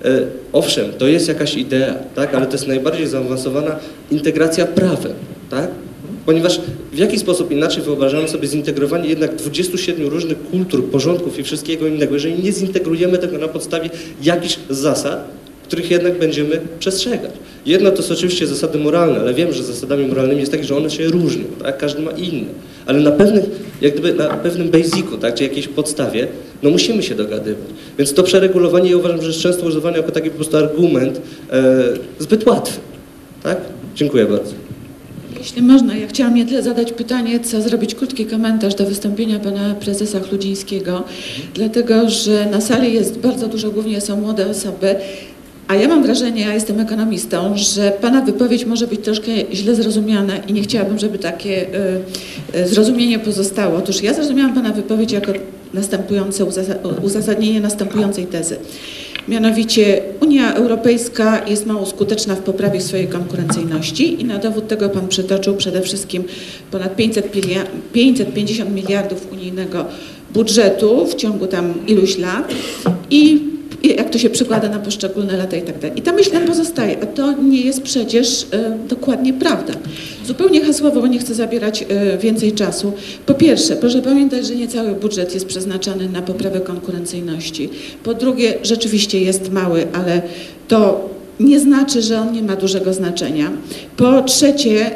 E, 0.05 0.21
Owszem, 0.53 0.91
to 0.97 1.07
jest 1.07 1.27
jakaś 1.27 1.55
idea, 1.55 1.95
tak, 2.15 2.35
ale 2.35 2.45
to 2.45 2.51
jest 2.51 2.67
najbardziej 2.67 3.07
zaawansowana 3.07 3.79
integracja 4.11 4.65
prawem, 4.65 5.13
tak? 5.49 5.69
ponieważ 6.25 6.61
w 6.91 6.97
jaki 6.97 7.19
sposób 7.19 7.51
inaczej 7.51 7.83
wyobrażamy 7.83 8.27
sobie 8.27 8.47
zintegrowanie 8.47 9.09
jednak 9.09 9.35
27 9.35 10.07
różnych 10.07 10.49
kultur, 10.49 10.85
porządków 10.85 11.39
i 11.39 11.43
wszystkiego 11.43 11.87
innego, 11.87 12.13
jeżeli 12.13 12.43
nie 12.43 12.51
zintegrujemy 12.51 13.17
tego 13.17 13.37
na 13.37 13.47
podstawie 13.47 13.89
jakichś 14.23 14.59
zasad, 14.69 15.38
których 15.69 15.91
jednak 15.91 16.19
będziemy 16.19 16.61
przestrzegać. 16.79 17.31
Jedno 17.65 17.91
to 17.91 18.03
są 18.03 18.13
oczywiście 18.13 18.47
zasady 18.47 18.79
moralne, 18.79 19.19
ale 19.19 19.33
wiem, 19.33 19.53
że 19.53 19.63
zasadami 19.63 20.07
moralnymi 20.07 20.39
jest 20.39 20.51
tak, 20.51 20.63
że 20.63 20.77
one 20.77 20.89
się 20.89 21.07
różnią, 21.07 21.43
tak? 21.63 21.77
każdy 21.77 22.01
ma 22.01 22.11
inne. 22.11 22.49
Ale 22.85 22.99
na 22.99 23.11
pewnych, 23.11 23.45
jak 23.81 23.93
gdyby 23.93 24.13
na 24.13 24.27
pewnym 24.27 24.69
basicu, 24.69 25.17
tak, 25.17 25.33
czy 25.33 25.43
jakiejś 25.43 25.67
podstawie, 25.67 26.27
no 26.63 26.69
musimy 26.69 27.03
się 27.03 27.15
dogadywać. 27.15 27.69
Więc 27.97 28.13
to 28.13 28.23
przeregulowanie 28.23 28.89
ja 28.89 28.97
uważam, 28.97 29.21
że 29.21 29.27
jest 29.27 29.39
często 29.39 29.65
używane 29.65 29.97
jako 29.97 30.11
taki 30.11 30.29
po 30.29 30.35
prostu 30.35 30.57
argument 30.57 31.21
e, 31.51 31.63
zbyt 32.19 32.45
łatwy. 32.45 32.79
Tak? 33.43 33.57
Dziękuję 33.95 34.25
bardzo. 34.25 34.53
Jeśli 35.39 35.61
można, 35.61 35.95
ja 35.95 36.07
chciałam 36.07 36.37
jedle 36.37 36.63
zadać 36.63 36.91
pytanie, 36.91 37.39
co 37.39 37.61
zrobić 37.61 37.95
krótki 37.95 38.25
komentarz 38.25 38.75
do 38.75 38.85
wystąpienia 38.85 39.39
pana 39.39 39.75
prezesa 39.75 40.19
Chludzińskiego, 40.19 41.03
dlatego 41.53 42.09
że 42.09 42.45
na 42.45 42.61
sali 42.61 42.93
jest 42.93 43.17
bardzo 43.17 43.47
dużo, 43.47 43.71
głównie 43.71 44.01
są 44.01 44.21
młode 44.21 44.47
osoby, 44.47 44.95
a 45.69 45.75
ja 45.75 45.87
mam 45.87 46.03
wrażenie, 46.03 46.41
ja 46.41 46.53
jestem 46.53 46.79
ekonomistą, 46.79 47.57
że 47.57 47.91
Pana 48.01 48.21
wypowiedź 48.21 48.65
może 48.65 48.87
być 48.87 49.01
troszkę 49.01 49.31
źle 49.53 49.75
zrozumiana 49.75 50.37
i 50.37 50.53
nie 50.53 50.61
chciałabym, 50.61 50.99
żeby 50.99 51.19
takie 51.19 51.67
y, 52.55 52.59
y, 52.59 52.67
zrozumienie 52.67 53.19
pozostało. 53.19 53.77
Otóż 53.77 54.01
ja 54.03 54.13
zrozumiałam 54.13 54.53
Pana 54.53 54.73
wypowiedź 54.73 55.11
jako 55.11 55.31
następujące 55.73 56.45
uzasadnienie 57.03 57.61
następującej 57.61 58.25
tezy. 58.25 58.57
Mianowicie 59.27 60.01
Unia 60.21 60.53
Europejska 60.53 61.45
jest 61.47 61.65
mało 61.65 61.85
skuteczna 61.85 62.35
w 62.35 62.39
poprawie 62.39 62.81
swojej 62.81 63.07
konkurencyjności 63.07 64.21
i 64.21 64.25
na 64.25 64.37
dowód 64.37 64.67
tego 64.67 64.89
Pan 64.89 65.07
przytoczył 65.07 65.55
przede 65.55 65.81
wszystkim 65.81 66.23
ponad 66.71 66.95
500 66.95 67.31
550 67.93 68.75
miliardów 68.75 69.31
unijnego 69.31 69.85
budżetu 70.33 71.05
w 71.05 71.15
ciągu 71.15 71.47
tam 71.47 71.73
iluś 71.87 72.17
lat 72.17 72.53
i 73.11 73.49
jak 73.83 74.09
to 74.09 74.17
się 74.17 74.29
przekłada 74.29 74.69
na 74.69 74.79
poszczególne 74.79 75.37
lata 75.37 75.57
i 75.57 75.61
tak 75.61 75.79
dalej. 75.79 75.99
I 75.99 76.01
ta 76.01 76.13
myśl 76.13 76.33
nam 76.33 76.45
pozostaje, 76.45 76.97
a 77.03 77.05
to 77.05 77.31
nie 77.31 77.61
jest 77.61 77.81
przecież 77.81 78.45
e, 78.51 78.77
dokładnie 78.87 79.33
prawda. 79.33 79.73
Zupełnie 80.25 80.65
hasłowo, 80.65 81.01
bo 81.01 81.07
nie 81.07 81.19
chcę 81.19 81.33
zabierać 81.33 81.85
e, 81.89 82.17
więcej 82.17 82.51
czasu. 82.51 82.93
Po 83.25 83.33
pierwsze, 83.33 83.75
proszę 83.75 84.01
pamiętać, 84.01 84.47
że 84.47 84.55
nie 84.55 84.67
cały 84.67 84.91
budżet 84.91 85.33
jest 85.33 85.45
przeznaczany 85.45 86.09
na 86.09 86.21
poprawę 86.21 86.59
konkurencyjności. 86.59 87.69
Po 88.03 88.13
drugie, 88.13 88.53
rzeczywiście 88.63 89.21
jest 89.21 89.51
mały, 89.51 89.87
ale 89.93 90.21
to 90.67 91.09
nie 91.39 91.59
znaczy, 91.59 92.01
że 92.01 92.21
on 92.21 92.31
nie 92.33 92.43
ma 92.43 92.55
dużego 92.55 92.93
znaczenia. 92.93 93.51
Po 93.97 94.21
trzecie, 94.21 94.91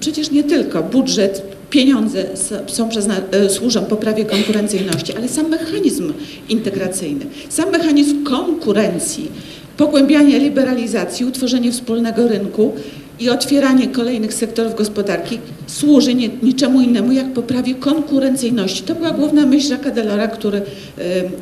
przecież 0.00 0.30
nie 0.30 0.44
tylko 0.44 0.82
budżet 0.82 1.55
pieniądze 1.70 2.24
są 2.66 2.88
e, 3.30 3.48
służą 3.48 3.84
poprawie 3.84 4.24
konkurencyjności, 4.24 5.12
ale 5.16 5.28
sam 5.28 5.48
mechanizm 5.48 6.12
integracyjny, 6.48 7.26
sam 7.48 7.70
mechanizm 7.70 8.24
konkurencji, 8.24 9.30
pogłębianie 9.76 10.38
liberalizacji, 10.38 11.26
utworzenie 11.26 11.72
wspólnego 11.72 12.28
rynku 12.28 12.72
i 13.20 13.28
otwieranie 13.28 13.88
kolejnych 13.88 14.34
sektorów 14.34 14.74
gospodarki 14.74 15.38
służy 15.66 16.14
nie, 16.14 16.28
niczemu 16.28 16.80
innemu 16.80 17.12
jak 17.12 17.32
poprawie 17.32 17.74
konkurencyjności. 17.74 18.82
To 18.82 18.94
była 18.94 19.10
główna 19.10 19.46
myśl 19.46 19.74
Jacques'a 19.74 19.94
Delora, 19.94 20.28
który 20.28 20.62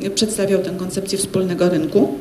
y, 0.03 0.09
przedstawiał 0.09 0.61
tę 0.61 0.71
koncepcję 0.77 1.17
wspólnego 1.17 1.69
rynku. 1.69 2.17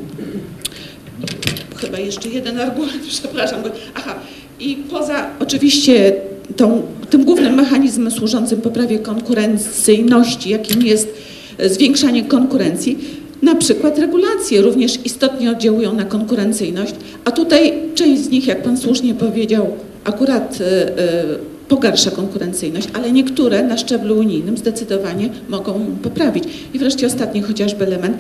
Chyba 1.77 1.99
jeszcze 1.99 2.29
jeden 2.29 2.61
argument, 2.61 3.03
przepraszam. 3.19 3.63
Aha, 3.95 4.15
i 4.61 4.77
poza 4.77 5.27
oczywiście 5.41 6.17
tą, 6.57 6.83
tym 7.11 7.25
głównym 7.25 7.55
mechanizmem 7.55 8.11
służącym 8.11 8.61
poprawie 8.61 8.99
konkurencyjności, 8.99 10.51
jakim 10.51 10.83
jest 10.83 11.09
zwiększanie 11.67 12.25
konkurencji, 12.25 12.99
na 13.43 13.55
przykład 13.55 13.99
regulacje 13.99 14.63
również 14.63 14.99
istotnie 15.05 15.51
oddziałują 15.51 15.93
na 15.93 16.05
konkurencyjność, 16.05 16.95
a 17.25 17.31
tutaj 17.31 17.73
część 17.95 18.23
z 18.23 18.31
nich, 18.31 18.47
jak 18.47 18.63
Pan 18.63 18.77
słusznie 18.77 19.15
powiedział, 19.15 19.67
akurat 20.05 20.61
y, 20.61 20.65
y, 20.65 21.55
pogarsza 21.69 22.11
konkurencyjność, 22.11 22.89
ale 22.93 23.13
niektóre 23.13 23.63
na 23.63 23.77
szczeblu 23.77 24.19
unijnym 24.19 24.57
zdecydowanie 24.57 25.29
mogą 25.49 25.87
poprawić. 26.03 26.45
I 26.75 26.79
wreszcie 26.79 27.07
ostatni 27.07 27.43
chociażby 27.43 27.85
element, 27.87 28.17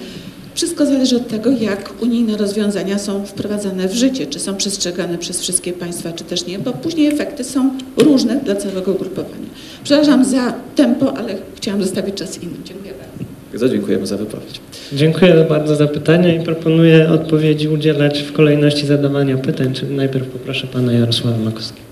wszystko 0.54 0.86
zależy 0.86 1.16
od 1.16 1.28
tego, 1.28 1.50
jak 1.50 2.02
unijne 2.02 2.36
rozwiązania 2.36 2.98
są 2.98 3.26
wprowadzane 3.26 3.88
w 3.88 3.94
życie, 3.94 4.26
czy 4.26 4.40
są 4.40 4.56
przestrzegane 4.56 5.18
przez 5.18 5.40
wszystkie 5.40 5.72
państwa, 5.72 6.12
czy 6.12 6.24
też 6.24 6.46
nie, 6.46 6.58
bo 6.58 6.72
później 6.72 7.06
efekty 7.06 7.44
są 7.44 7.70
różne 7.96 8.40
dla 8.44 8.54
całego 8.54 8.94
grupowania. 8.94 9.46
Przepraszam 9.84 10.24
za 10.24 10.54
tempo, 10.74 11.16
ale 11.16 11.34
chciałam 11.56 11.82
zostawić 11.82 12.14
czas 12.14 12.42
innym. 12.42 12.60
Dziękuję 12.64 12.92
bardzo. 12.92 13.24
Bardzo 13.50 13.68
dziękujemy 13.68 14.06
za 14.06 14.16
wypowiedź. 14.16 14.60
Dziękuję 14.92 15.46
bardzo 15.48 15.76
za 15.76 15.86
pytania 15.86 16.34
i 16.34 16.44
proponuję 16.44 17.10
odpowiedzi 17.10 17.68
udzielać 17.68 18.22
w 18.22 18.32
kolejności 18.32 18.86
zadawania 18.86 19.36
pytań, 19.36 19.74
czyli 19.74 19.94
najpierw 19.94 20.26
poproszę 20.26 20.66
pana 20.66 20.92
Jarosława 20.92 21.38
Makowskiego. 21.38 21.86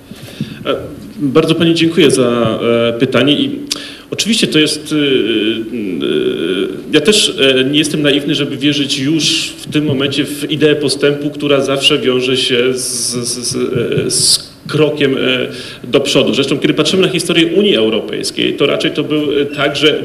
E, 0.67 0.75
bardzo 1.19 1.55
Pani 1.55 1.75
dziękuję 1.75 2.11
za 2.11 2.59
e, 2.89 2.99
pytanie 2.99 3.41
i 3.41 3.61
Oczywiście 4.13 4.47
to 4.47 4.59
jest. 4.59 4.95
Ja 6.93 7.01
też 7.01 7.39
e, 7.41 7.65
nie 7.65 7.79
jestem 7.79 8.03
naiwny, 8.03 8.35
żeby 8.35 8.57
wierzyć 8.57 8.99
już 8.99 9.53
w 9.59 9.73
tym 9.73 9.85
momencie 9.85 10.25
w 10.25 10.51
ideę 10.51 10.77
postępu, 10.77 11.31
która 11.31 11.61
zawsze 11.61 11.99
wiąże 11.99 12.37
się 12.37 12.75
z, 12.75 13.13
z, 13.29 13.57
z 14.15 14.53
krokiem 14.69 15.17
e, 15.17 15.19
do 15.87 16.01
przodu. 16.01 16.35
Zresztą, 16.35 16.59
kiedy 16.59 16.75
patrzymy 16.75 17.03
na 17.03 17.09
historię 17.09 17.47
Unii 17.47 17.77
Europejskiej, 17.77 18.55
to 18.55 18.67
raczej 18.67 18.91
to 18.91 19.05
był 19.05 19.41
e, 19.41 19.47
tak, 19.47 19.77
że 19.77 20.03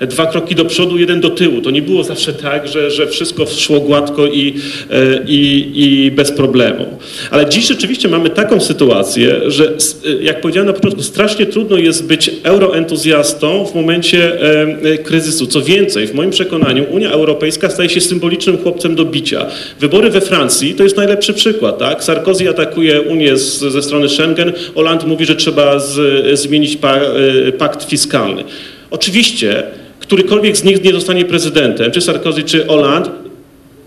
dwa 0.00 0.26
kroki 0.26 0.54
do 0.54 0.64
przodu, 0.64 0.98
jeden 0.98 1.20
do 1.20 1.30
tyłu. 1.30 1.60
To 1.60 1.70
nie 1.70 1.82
było 1.82 2.04
zawsze 2.04 2.32
tak, 2.32 2.68
że, 2.68 2.90
że 2.90 3.06
wszystko 3.06 3.46
szło 3.46 3.80
gładko 3.80 4.26
i, 4.26 4.54
e, 4.90 5.24
i, 5.26 5.72
i 5.74 6.10
bez 6.10 6.32
problemu. 6.32 6.98
Ale 7.30 7.48
dziś 7.48 7.68
rzeczywiście 7.68 8.08
mamy 8.08 8.30
taką 8.30 8.60
sytuację, 8.60 9.40
że 9.46 9.76
jak 10.22 10.40
powiedziałem 10.40 10.66
na 10.66 10.72
początku, 10.72 11.02
strasznie 11.02 11.46
trudno 11.46 11.76
jest 11.76 12.06
być 12.06 12.30
euroentuzjastą 12.42 13.66
w 13.66 13.74
momencie 13.74 14.38
kryzysu. 15.02 15.46
Co 15.46 15.62
więcej, 15.62 16.06
w 16.10 16.14
moim 16.14 16.30
przekonaniu 16.30 16.86
Unia 16.90 17.10
Europejska 17.10 17.70
staje 17.70 17.88
się 17.88 18.00
symbolicznym 18.00 18.58
chłopcem 18.58 18.94
do 18.94 19.04
bicia. 19.04 19.46
Wybory 19.80 20.10
we 20.10 20.20
Francji 20.20 20.74
to 20.74 20.82
jest 20.82 20.96
najlepszy 20.96 21.34
przykład. 21.34 21.78
Tak? 21.78 22.04
Sarkozy 22.04 22.50
atakuje 22.50 23.00
Unię 23.00 23.36
z, 23.36 23.58
ze 23.58 23.82
strony 23.82 24.08
Schengen, 24.08 24.52
Holand 24.74 25.06
mówi, 25.06 25.24
że 25.24 25.36
trzeba 25.36 25.78
z, 25.78 26.40
zmienić 26.40 26.76
pa, 26.76 27.00
y, 27.48 27.52
pakt 27.52 27.90
fiskalny. 27.90 28.44
Oczywiście, 28.90 29.62
którykolwiek 29.98 30.56
z 30.56 30.64
nich 30.64 30.84
nie 30.84 30.92
zostanie 30.92 31.24
prezydentem, 31.24 31.90
czy 31.90 32.00
Sarkozy, 32.00 32.42
czy 32.42 32.66
Hollande, 32.66 33.10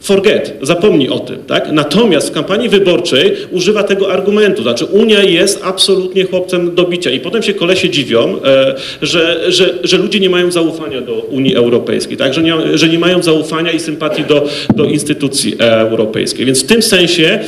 forget, 0.03 0.57
zapomnij 0.61 1.09
o 1.09 1.19
tym. 1.19 1.43
Tak? 1.43 1.71
Natomiast 1.71 2.29
w 2.29 2.31
kampanii 2.31 2.69
wyborczej 2.69 3.33
używa 3.51 3.83
tego 3.83 4.11
argumentu, 4.13 4.63
znaczy 4.63 4.85
Unia 4.85 5.23
jest 5.23 5.59
absolutnie 5.63 6.23
chłopcem 6.23 6.75
do 6.75 6.83
bicia 6.83 7.11
i 7.11 7.19
potem 7.19 7.43
się 7.43 7.53
kolesie 7.53 7.89
dziwią, 7.89 8.39
e, 8.45 8.75
że, 9.01 9.51
że, 9.51 9.73
że 9.83 9.97
ludzie 9.97 10.19
nie 10.19 10.29
mają 10.29 10.51
zaufania 10.51 11.01
do 11.01 11.13
Unii 11.13 11.55
Europejskiej, 11.55 12.17
tak? 12.17 12.33
że, 12.33 12.41
nie, 12.43 12.77
że 12.77 12.89
nie 12.89 12.99
mają 12.99 13.23
zaufania 13.23 13.71
i 13.71 13.79
sympatii 13.79 14.23
do, 14.23 14.47
do 14.75 14.85
instytucji 14.85 15.55
europejskiej. 15.59 16.45
Więc 16.45 16.63
w 16.63 16.67
tym 16.67 16.81
sensie 16.81 17.39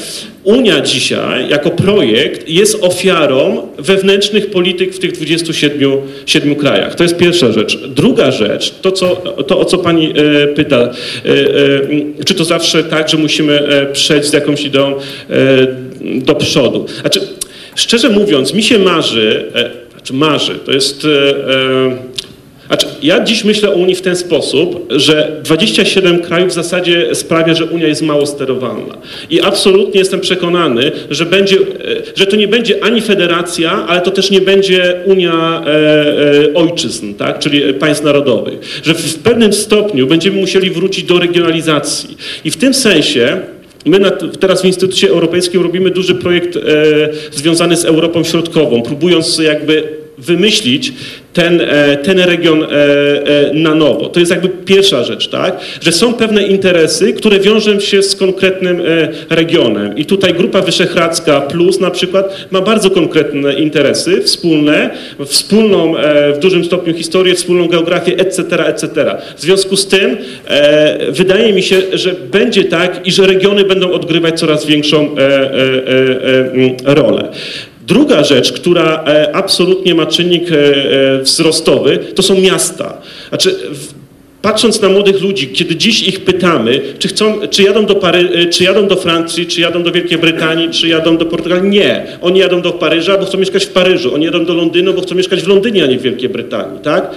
Unia 0.45 0.81
dzisiaj 0.81 1.49
jako 1.49 1.71
projekt 1.71 2.49
jest 2.49 2.83
ofiarą 2.83 3.67
wewnętrznych 3.77 4.51
polityk 4.51 4.93
w 4.93 4.99
tych 4.99 5.11
27 5.11 5.91
7 6.25 6.55
krajach. 6.55 6.95
To 6.95 7.03
jest 7.03 7.17
pierwsza 7.17 7.51
rzecz. 7.51 7.77
Druga 7.87 8.31
rzecz, 8.31 8.73
to, 8.81 8.91
co, 8.91 9.15
to 9.47 9.59
o 9.59 9.65
co 9.65 9.77
pani 9.77 10.13
e, 10.43 10.47
pyta, 10.47 10.77
e, 10.77 10.89
e, 12.19 12.23
czy 12.25 12.33
to 12.33 12.45
zawsze 12.45 12.83
tak, 12.83 13.09
że 13.09 13.17
musimy 13.17 13.59
e, 13.59 13.85
przejść 13.85 14.29
z 14.29 14.33
jakąś 14.33 14.63
ideą 14.65 14.95
e, 14.95 14.97
do 16.01 16.35
przodu. 16.35 16.85
Znaczy, 17.01 17.19
szczerze 17.75 18.09
mówiąc, 18.09 18.53
mi 18.53 18.63
się 18.63 18.79
marzy, 18.79 19.51
e, 19.55 19.69
znaczy 19.91 20.13
marzy, 20.13 20.55
to 20.65 20.71
jest 20.71 21.07
znaczy, 22.67 22.87
ja 23.03 23.23
dziś 23.23 23.43
myślę 23.43 23.69
o 23.69 23.73
Unii 23.73 23.95
w 23.95 24.01
ten 24.01 24.15
sposób, 24.15 24.85
że 24.89 25.41
27 25.43 26.21
krajów 26.21 26.49
w 26.49 26.53
zasadzie 26.53 27.15
sprawia, 27.15 27.53
że 27.53 27.65
Unia 27.65 27.87
jest 27.87 28.01
mało 28.01 28.25
sterowalna. 28.25 28.97
I 29.29 29.41
absolutnie 29.41 29.99
jestem 29.99 30.19
przekonany, 30.19 30.91
że, 31.09 31.25
będzie, 31.25 31.57
że 32.15 32.25
to 32.25 32.35
nie 32.35 32.47
będzie 32.47 32.83
ani 32.83 33.01
federacja, 33.01 33.85
ale 33.87 34.01
to 34.01 34.11
też 34.11 34.31
nie 34.31 34.41
będzie 34.41 34.93
Unia 35.05 35.63
e, 35.65 35.69
e, 35.69 36.53
ojczyzn, 36.53 37.13
tak? 37.13 37.39
czyli 37.39 37.73
państw 37.73 38.03
narodowych. 38.03 38.81
Że 38.83 38.93
w, 38.93 38.97
w 38.97 39.19
pewnym 39.19 39.53
stopniu 39.53 40.07
będziemy 40.07 40.39
musieli 40.39 40.69
wrócić 40.69 41.03
do 41.03 41.19
regionalizacji. 41.19 42.17
I 42.45 42.51
w 42.51 42.57
tym 42.57 42.73
sensie 42.73 43.41
My 43.85 43.99
teraz 44.39 44.61
w 44.61 44.65
Instytucie 44.65 45.09
Europejskim 45.09 45.61
robimy 45.61 45.91
duży 45.91 46.15
projekt 46.15 46.55
e, 46.55 46.59
związany 47.31 47.77
z 47.77 47.85
Europą 47.85 48.23
Środkową, 48.23 48.81
próbując 48.81 49.39
jakby 49.39 50.04
wymyślić 50.17 50.93
ten, 51.35 51.61
e, 51.61 51.97
ten 51.97 52.19
region 52.19 52.63
e, 52.63 52.67
e, 52.67 53.53
na 53.53 53.75
nowo. 53.75 54.09
To 54.09 54.19
jest 54.19 54.31
jakby 54.31 54.49
pierwsza 54.49 55.03
rzecz, 55.03 55.27
tak? 55.27 55.59
Że 55.81 55.91
są 55.91 56.13
pewne 56.13 56.43
interesy, 56.43 57.13
które 57.13 57.39
wiążą 57.39 57.79
się 57.79 58.03
z 58.03 58.15
konkretnym 58.15 58.81
regionem. 59.29 59.97
I 59.97 60.05
tutaj 60.05 60.33
Grupa 60.33 60.61
Wyszehradzka 60.61 61.41
Plus 61.41 61.79
na 61.79 61.91
przykład 61.91 62.47
ma 62.51 62.61
bardzo 62.61 62.91
konkretne 62.91 63.53
interesy 63.53 64.21
wspólne, 64.21 64.89
wspólną 65.25 65.93
w 66.35 66.39
dużym 66.39 66.65
stopniu 66.65 66.93
historię, 66.93 67.35
wspólną 67.35 67.67
geografię, 67.67 68.17
etc., 68.17 68.65
etc. 68.65 69.15
W 69.37 69.41
związku 69.41 69.77
z 69.77 69.87
tym 69.87 70.17
wydaje 71.09 71.53
mi 71.53 71.63
się, 71.63 71.81
że 71.93 72.13
będzie 72.31 72.63
tak 72.63 73.07
i 73.07 73.11
że 73.11 73.27
regiony 73.27 73.63
będą 73.63 73.91
odgrywać 73.91 74.39
coraz 74.39 74.65
większą 74.65 75.15
rolę. 76.85 77.27
Druga 77.87 78.23
rzecz, 78.23 78.51
która 78.51 79.03
e, 79.07 79.35
absolutnie 79.35 79.95
ma 79.95 80.05
czynnik 80.05 80.51
e, 80.51 80.55
e, 80.55 81.21
wzrostowy, 81.21 81.99
to 82.15 82.23
są 82.23 82.41
miasta. 82.41 82.97
Znaczy, 83.29 83.55
patrząc 84.41 84.81
na 84.81 84.89
młodych 84.89 85.21
ludzi, 85.21 85.47
kiedy 85.47 85.75
dziś 85.75 86.07
ich 86.07 86.19
pytamy, 86.19 86.81
czy, 86.99 87.07
chcą, 87.07 87.47
czy, 87.49 87.63
jadą 87.63 87.85
do 87.85 87.95
Pary, 87.95 88.49
czy 88.49 88.63
jadą 88.63 88.87
do 88.87 88.95
Francji, 88.95 89.45
czy 89.45 89.61
jadą 89.61 89.83
do 89.83 89.91
Wielkiej 89.91 90.17
Brytanii, 90.17 90.69
czy 90.69 90.87
jadą 90.87 91.17
do 91.17 91.25
Portugalii, 91.25 91.69
nie. 91.69 92.05
Oni 92.21 92.39
jadą 92.39 92.61
do 92.61 92.71
Paryża, 92.71 93.17
bo 93.17 93.25
chcą 93.25 93.37
mieszkać 93.37 93.65
w 93.65 93.69
Paryżu. 93.69 94.15
Oni 94.15 94.25
jadą 94.25 94.45
do 94.45 94.53
Londynu, 94.53 94.93
bo 94.93 95.01
chcą 95.01 95.15
mieszkać 95.15 95.41
w 95.41 95.47
Londynie, 95.47 95.83
a 95.83 95.87
nie 95.87 95.97
w 95.97 96.01
Wielkiej 96.01 96.29
Brytanii. 96.29 96.79
Tak? 96.83 97.11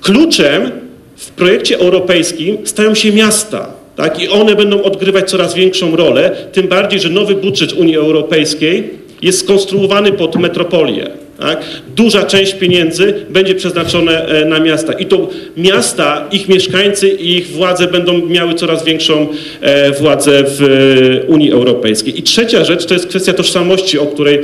Kluczem 0.00 0.70
w 1.16 1.30
projekcie 1.30 1.78
europejskim 1.78 2.58
stają 2.64 2.94
się 2.94 3.12
miasta. 3.12 3.68
Tak? 3.96 4.20
I 4.20 4.28
one 4.28 4.54
będą 4.54 4.82
odgrywać 4.82 5.30
coraz 5.30 5.54
większą 5.54 5.96
rolę, 5.96 6.30
tym 6.52 6.68
bardziej, 6.68 7.00
że 7.00 7.08
nowy 7.08 7.34
budżet 7.34 7.72
Unii 7.72 7.96
Europejskiej 7.96 9.03
jest 9.24 9.40
skonstruowany 9.40 10.12
pod 10.12 10.36
metropolię. 10.36 11.10
Tak? 11.40 11.64
Duża 11.96 12.22
część 12.22 12.54
pieniędzy 12.54 13.14
będzie 13.30 13.54
przeznaczone 13.54 14.26
e, 14.26 14.44
na 14.44 14.60
miasta 14.60 14.92
i 14.92 15.06
to 15.06 15.28
miasta, 15.56 16.28
ich 16.32 16.48
mieszkańcy 16.48 17.08
i 17.08 17.36
ich 17.36 17.48
władze 17.48 17.86
będą 17.86 18.26
miały 18.26 18.54
coraz 18.54 18.84
większą 18.84 19.28
e, 19.60 19.92
władzę 19.92 20.44
w 20.46 20.62
e, 20.62 21.26
Unii 21.26 21.52
Europejskiej. 21.52 22.18
I 22.18 22.22
trzecia 22.22 22.64
rzecz 22.64 22.86
to 22.86 22.94
jest 22.94 23.06
kwestia 23.06 23.32
tożsamości, 23.32 23.98
o 23.98 24.06
której, 24.06 24.40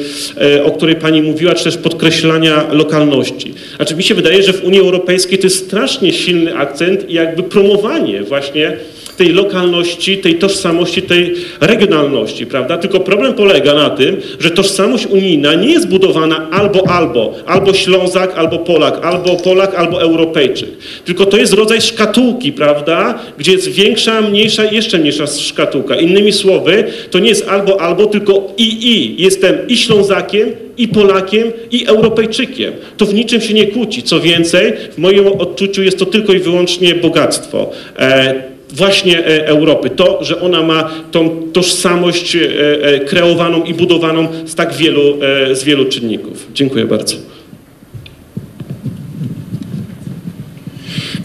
o 0.65 0.71
której 0.71 0.97
Pani 0.97 1.23
mówiła, 1.23 1.55
czy 1.55 1.65
też 1.65 1.77
podkreślania 1.77 2.67
lokalności. 2.73 3.55
Znaczy 3.77 3.95
mi 3.95 4.03
się 4.03 4.15
wydaje, 4.15 4.43
że 4.43 4.53
w 4.53 4.65
Unii 4.65 4.81
Europejskiej 4.81 5.39
to 5.39 5.47
jest 5.47 5.67
strasznie 5.67 6.13
silny 6.13 6.57
akcent 6.57 7.11
i 7.11 7.15
jakby 7.15 7.43
promowanie 7.43 8.23
właśnie 8.23 8.77
tej 9.21 9.33
lokalności, 9.33 10.19
tej 10.19 10.35
tożsamości, 10.35 11.03
tej 11.03 11.35
regionalności, 11.61 12.47
prawda? 12.47 12.79
Tylko 12.79 13.01
problem 13.01 13.35
polega 13.35 13.75
na 13.75 13.91
tym, 13.91 14.17
że 14.41 14.51
tożsamość 14.51 15.07
unijna 15.07 15.55
nie 15.55 15.69
jest 15.73 15.89
budowana 15.89 16.51
albo 16.51 16.89
albo, 16.89 17.35
albo 17.47 17.75
Ślązak, 17.75 18.33
albo 18.37 18.59
Polak, 18.59 19.05
albo 19.05 19.37
Polak, 19.37 19.75
albo 19.75 20.03
Europejczyk. 20.03 20.69
Tylko 21.05 21.27
to 21.27 21.37
jest 21.37 21.53
rodzaj 21.53 21.81
szkatułki, 21.81 22.53
prawda? 22.53 23.19
Gdzie 23.39 23.53
jest 23.53 23.69
większa, 23.69 24.21
mniejsza 24.21 24.65
jeszcze 24.65 24.99
mniejsza 24.99 25.27
szkatułka. 25.27 25.97
Innymi 25.97 26.33
słowy, 26.33 26.85
to 27.11 27.19
nie 27.19 27.29
jest 27.29 27.49
albo 27.49 27.81
albo, 27.81 28.07
tylko 28.07 28.55
i 28.57 28.93
i. 28.93 29.23
Jestem 29.23 29.69
i 29.69 29.77
Ślązakiem, 29.77 30.49
i 30.77 30.89
Polakiem, 30.89 31.53
i 31.71 31.87
Europejczykiem. 31.87 32.73
To 32.97 33.07
w 33.07 33.15
niczym 33.15 33.41
się 33.41 33.55
nie 33.55 33.67
kłóci. 33.67 34.03
Co 34.03 34.21
więcej, 34.21 34.73
w 34.93 34.99
moim 34.99 35.27
odczuciu 35.27 35.83
jest 35.83 35.99
to 35.99 36.07
tylko 36.07 36.33
i 36.33 36.39
wyłącznie 36.39 36.95
bogactwo. 36.95 37.71
E, 37.99 38.50
właśnie 38.73 39.19
e, 39.19 39.47
Europy. 39.47 39.91
To, 39.91 40.25
że 40.25 40.41
ona 40.41 40.63
ma 40.63 40.91
tą 41.13 41.43
tożsamość 41.53 42.37
e, 42.37 42.41
e, 42.83 43.01
kreowaną 43.01 43.65
i 43.65 43.75
budowaną 43.75 44.29
z 44.47 44.55
tak 44.55 44.75
wielu, 44.75 45.19
z 45.53 45.65
wielu 45.65 45.85
czynników. 45.85 46.47
Dziękuję 46.55 46.85
bardzo. 46.85 47.17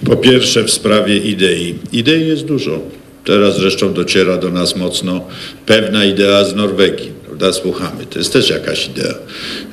Po 0.05 0.15
pierwsze 0.15 0.63
w 0.63 0.71
sprawie 0.71 1.17
idei. 1.17 1.75
Idei 1.93 2.27
jest 2.27 2.45
dużo. 2.45 2.79
Teraz 3.23 3.57
zresztą 3.57 3.93
dociera 3.93 4.37
do 4.37 4.49
nas 4.49 4.75
mocno 4.75 5.21
pewna 5.65 6.05
idea 6.05 6.45
z 6.45 6.55
Norwegii, 6.55 7.11
prawda? 7.39 7.59
Słuchamy. 7.61 8.05
To 8.05 8.19
jest 8.19 8.33
też 8.33 8.49
jakaś 8.49 8.87
idea. 8.87 9.13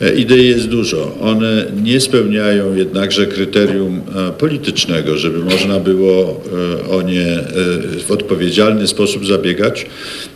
E, 0.01 0.15
Idei 0.15 0.49
jest 0.49 0.69
dużo. 0.69 1.19
One 1.21 1.67
nie 1.83 2.01
spełniają 2.01 2.75
jednakże 2.75 3.27
kryterium 3.27 4.01
e, 4.17 4.33
politycznego, 4.33 5.17
żeby 5.17 5.39
można 5.39 5.81
było 5.81 6.43
e, 6.83 6.91
o 6.91 7.03
nie 7.03 7.39
w 8.07 8.11
odpowiedzialny 8.11 8.87
sposób 8.89 9.27
zabiegać, 9.27 9.87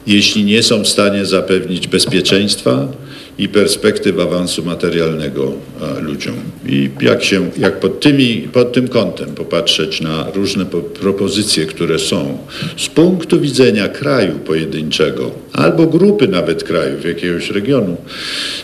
jeśli 0.06 0.44
nie 0.44 0.62
są 0.62 0.84
w 0.84 0.88
stanie 0.88 1.26
zapewnić 1.26 1.88
bezpieczeństwa, 1.88 2.88
i 3.38 3.48
perspektyw 3.48 4.18
awansu 4.18 4.64
materialnego 4.64 5.52
e, 5.98 6.00
ludziom. 6.00 6.34
I 6.66 6.90
jak 7.00 7.24
się, 7.24 7.50
jak 7.58 7.80
pod, 7.80 8.00
tymi, 8.00 8.48
pod 8.52 8.72
tym 8.72 8.88
kątem 8.88 9.34
popatrzeć 9.34 10.00
na 10.00 10.30
różne 10.34 10.66
po, 10.66 10.80
propozycje, 10.80 11.66
które 11.66 11.98
są 11.98 12.38
z 12.76 12.88
punktu 12.88 13.40
widzenia 13.40 13.88
kraju 13.88 14.38
pojedynczego 14.38 15.30
albo 15.52 15.86
grupy 15.86 16.28
nawet 16.28 16.64
krajów, 16.64 17.04
jakiegoś 17.04 17.50
regionu, 17.50 17.96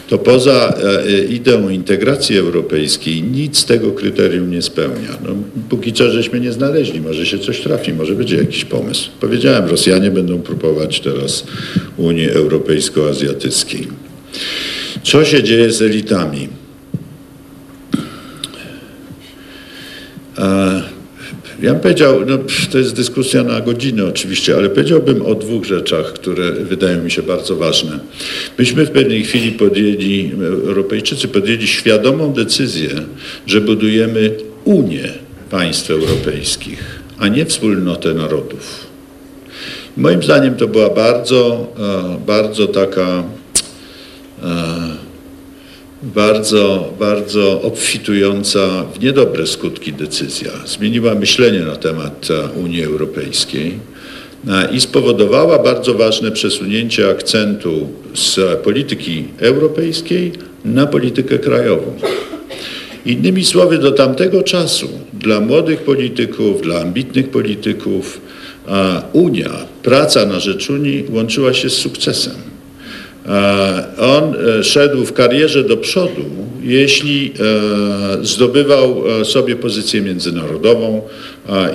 to 0.08 0.18
poza 0.18 0.74
e, 0.82 1.06
e, 1.06 1.24
ideą 1.24 1.68
integracji 1.68 2.38
europejskiej 2.38 3.22
nic 3.22 3.64
tego 3.64 3.92
kryterium 3.92 4.50
nie 4.50 4.62
spełnia. 4.62 5.18
No, 5.24 5.34
póki 5.68 5.92
co 5.92 6.10
żeśmy 6.10 6.40
nie 6.40 6.52
znaleźli, 6.52 7.00
może 7.00 7.26
się 7.26 7.38
coś 7.38 7.60
trafi, 7.60 7.92
może 7.92 8.14
będzie 8.14 8.36
jakiś 8.36 8.64
pomysł. 8.64 9.10
Powiedziałem, 9.20 9.68
Rosjanie 9.68 10.10
będą 10.10 10.38
próbować 10.38 11.00
teraz 11.00 11.44
Unii 11.96 12.30
Europejsko-Azjatyckiej. 12.30 14.01
Co 15.02 15.24
się 15.24 15.42
dzieje 15.42 15.72
z 15.72 15.82
elitami? 15.82 16.48
Ja 21.62 21.72
bym 21.72 21.80
powiedział, 21.80 22.20
no, 22.26 22.38
to 22.72 22.78
jest 22.78 22.94
dyskusja 22.94 23.42
na 23.42 23.60
godzinę 23.60 24.04
oczywiście, 24.04 24.56
ale 24.56 24.70
powiedziałbym 24.70 25.26
o 25.26 25.34
dwóch 25.34 25.64
rzeczach, 25.64 26.12
które 26.12 26.52
wydają 26.52 27.02
mi 27.02 27.10
się 27.10 27.22
bardzo 27.22 27.56
ważne. 27.56 27.98
Myśmy 28.59 28.86
w 28.86 28.90
pewnej 28.90 29.24
chwili 29.24 29.52
podjęli, 29.52 30.32
Europejczycy 30.66 31.28
podjęli 31.28 31.66
świadomą 31.66 32.32
decyzję, 32.32 32.90
że 33.46 33.60
budujemy 33.60 34.30
Unię 34.64 35.09
państw 35.50 35.90
europejskich, 35.90 37.00
a 37.18 37.28
nie 37.28 37.46
wspólnotę 37.46 38.14
narodów. 38.14 38.86
Moim 39.96 40.22
zdaniem 40.22 40.54
to 40.54 40.68
była 40.68 40.90
bardzo, 40.90 41.72
e, 41.78 42.26
bardzo 42.26 42.66
taka 42.66 43.24
bardzo, 46.02 46.93
bardzo 46.98 47.62
obfitująca 47.62 48.85
w 48.94 49.01
niedobre 49.01 49.47
skutki 49.47 49.93
decyzja. 49.93 50.51
Zmieniła 50.66 51.14
myślenie 51.14 51.60
na 51.60 51.77
temat 51.77 52.28
e, 52.31 52.60
Unii 52.60 52.85
Europejskiej 52.85 53.78
e, 54.48 54.74
i 54.74 54.81
spowodowała 54.81 55.59
bardzo 55.59 55.94
ważne 55.94 56.32
przesunięcie 56.32 57.10
akcentu 57.10 57.89
z 58.14 58.60
polityki 58.60 59.24
europejskiej 59.39 60.32
na 60.64 60.86
politykę 60.86 61.39
krajową. 61.39 61.93
Innymi 63.06 63.44
słowy, 63.44 63.78
do 63.78 63.93
tamtego 63.93 64.43
czasu 64.43 64.89
dla 65.12 65.40
młodych 65.40 65.81
polityków, 65.81 66.62
dla 66.62 66.81
ambitnych 66.81 67.28
polityków 67.28 68.20
Unia, 69.12 69.51
praca 69.82 70.27
na 70.27 70.40
rzecz 70.40 70.70
Unii 70.70 71.05
łączyła 71.10 71.55
się 71.55 71.70
z 71.70 71.73
sukcesem. 71.73 72.51
E, 73.28 73.84
On 73.98 74.34
e, 74.34 74.64
szedł 74.64 75.04
w 75.04 75.12
karierze 75.12 75.64
do 75.64 75.76
przodu, 75.76 76.24
jeśli 76.62 77.32
e, 78.20 78.24
zdobywał 78.24 79.02
sobie 79.24 79.56
pozycję 79.56 80.00
międzynarodową 80.00 81.02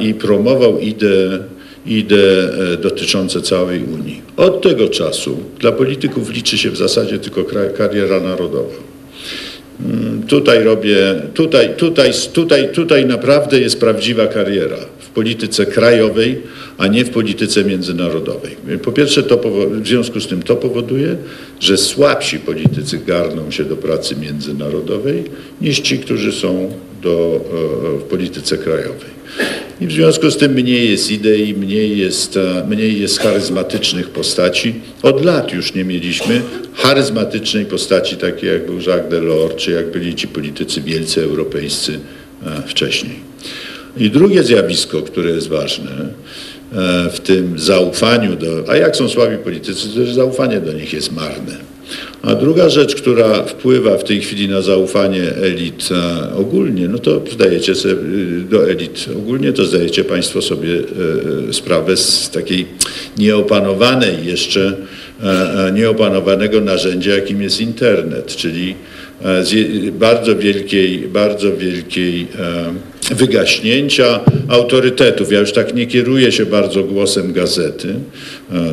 i 0.02 0.14
promował 0.14 0.80
ideę 0.80 1.40
idee 1.86 2.50
dotyczące 2.82 3.42
całej 3.42 3.84
Unii. 3.84 4.22
Od 4.38 4.62
tego 4.62 4.90
czasu 4.90 5.38
dla 5.60 5.72
polityków 5.72 6.34
liczy 6.34 6.58
się 6.58 6.70
w 6.72 6.78
zasadzie 6.78 7.20
tylko 7.20 7.44
kariera 7.78 8.20
narodowa. 8.20 8.76
Mm, 9.86 10.24
Tutaj 10.28 10.64
robię, 10.64 10.98
tutaj, 11.34 11.76
tutaj, 11.78 12.12
tutaj, 12.34 12.70
tutaj 12.74 13.06
naprawdę 13.06 13.60
jest 13.60 13.80
prawdziwa 13.80 14.28
kariera 14.28 14.78
polityce 15.18 15.66
krajowej, 15.66 16.42
a 16.78 16.88
nie 16.88 17.06
w 17.06 17.10
polityce 17.10 17.64
międzynarodowej. 17.64 18.56
Po 18.84 18.92
pierwsze, 18.92 19.24
to 19.24 19.38
w 19.82 19.88
związku 19.88 20.20
z 20.20 20.28
tym 20.28 20.44
to 20.44 20.56
powoduje, 20.56 21.16
że 21.60 21.78
słabsi 21.78 22.40
politycy 22.40 22.98
garną 22.98 23.52
się 23.52 23.64
do 23.66 23.76
pracy 23.76 24.16
międzynarodowej 24.16 25.24
niż 25.62 25.80
ci, 25.80 26.00
którzy 26.00 26.32
są 26.32 26.72
do, 27.02 27.42
e, 27.96 28.00
w 28.00 28.04
polityce 28.04 28.58
krajowej. 28.58 29.18
I 29.82 29.88
w 29.88 29.92
związku 29.92 30.32
z 30.32 30.38
tym 30.38 30.54
mniej 30.54 30.90
jest 30.90 31.12
idei, 31.12 31.54
mniej 31.54 31.98
jest, 31.98 32.38
e, 32.38 32.66
mniej 32.70 33.02
jest 33.02 33.20
charyzmatycznych 33.20 34.10
postaci. 34.10 34.76
Od 35.02 35.26
lat 35.26 35.54
już 35.54 35.74
nie 35.74 35.84
mieliśmy 35.84 36.42
charyzmatycznej 36.74 37.66
postaci 37.66 38.16
takiej 38.16 38.50
jak 38.50 38.66
był 38.66 38.76
Jacques 38.76 39.10
Delors, 39.10 39.56
czy 39.56 39.72
jak 39.72 39.92
byli 39.92 40.16
ci 40.16 40.28
politycy 40.28 40.82
wielcy 40.82 41.24
europejscy 41.24 42.00
e, 42.46 42.62
wcześniej. 42.68 43.16
I 44.00 44.10
drugie 44.10 44.44
zjawisko, 44.44 45.02
które 45.02 45.32
jest 45.32 45.48
ważne 45.48 45.92
e, 45.92 47.10
w 47.10 47.20
tym 47.20 47.60
zaufaniu 47.60 48.36
do, 48.36 48.64
a 48.68 48.76
jak 48.76 48.96
są 48.96 49.10
słabi 49.10 49.38
politycy, 49.38 49.90
to 49.90 49.96
też 49.96 50.14
zaufanie 50.14 50.62
do 50.62 50.74
nich 50.74 50.94
jest 50.94 51.12
marne. 51.12 51.58
A 52.22 52.36
druga 52.36 52.70
rzecz, 52.70 52.96
która 52.96 53.44
wpływa 53.44 53.98
w 53.98 54.04
tej 54.04 54.22
chwili 54.22 54.50
na 54.50 54.62
zaufanie 54.62 55.36
elit 55.36 55.90
e, 55.92 56.36
ogólnie, 56.36 56.88
no 56.88 57.00
to 57.00 57.22
zdajecie 57.32 57.76
sobie, 57.76 57.94
y, 57.94 58.42
do 58.50 58.70
elit 58.70 59.06
ogólnie, 59.18 59.54
to 59.54 59.66
zdajecie 59.66 60.04
Państwo 60.04 60.42
sobie 60.42 60.74
e, 61.50 61.54
sprawę 61.54 61.98
z 61.98 62.30
takiej 62.30 62.66
nieopanowanej 63.18 64.26
jeszcze, 64.26 64.74
nieopanowanego 65.74 66.62
narzędzia, 66.62 67.16
jakim 67.16 67.42
jest 67.42 67.62
internet, 67.62 68.36
czyli 68.36 68.76
bardzo 69.92 70.36
wielkiej, 70.36 71.00
bardzo 71.00 71.58
wielkiej 71.58 72.28
wygaśnięcia 73.16 74.20
autorytetów. 74.48 75.32
Ja 75.32 75.40
już 75.40 75.54
tak 75.54 75.76
nie 75.76 75.88
kieruję 75.88 76.32
się 76.32 76.46
bardzo 76.46 76.84
głosem 76.84 77.34
gazety, 77.34 77.96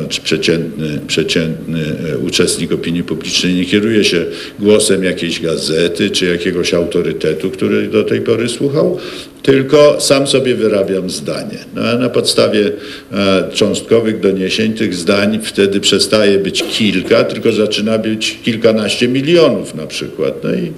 czy 0.09 0.21
przeciętny, 0.21 0.99
przeciętny 1.07 1.79
e, 2.13 2.17
uczestnik 2.17 2.71
opinii 2.71 3.03
publicznej 3.03 3.53
nie 3.53 3.65
kieruje 3.65 4.03
się 4.03 4.25
głosem 4.59 5.03
jakiejś 5.03 5.41
gazety, 5.41 6.09
czy 6.09 6.25
jakiegoś 6.25 6.73
autorytetu, 6.73 7.51
który 7.51 7.87
do 7.87 8.03
tej 8.03 8.21
pory 8.21 8.49
słuchał, 8.49 8.97
tylko 9.41 10.01
sam 10.01 10.27
sobie 10.27 10.55
wyrabiam 10.55 11.09
zdanie. 11.09 11.57
No, 11.75 11.81
a 11.81 11.97
na 11.97 12.09
podstawie 12.09 12.71
e, 13.11 13.49
cząstkowych 13.53 14.19
doniesień 14.19 14.73
tych 14.73 14.95
zdań 14.95 15.39
wtedy 15.43 15.79
przestaje 15.79 16.39
być 16.39 16.63
kilka, 16.63 17.23
tylko 17.23 17.51
zaczyna 17.51 17.97
być 17.97 18.37
kilkanaście 18.43 19.07
milionów 19.07 19.75
na 19.75 19.87
przykład. 19.87 20.43
No 20.43 20.49
i 20.53 20.71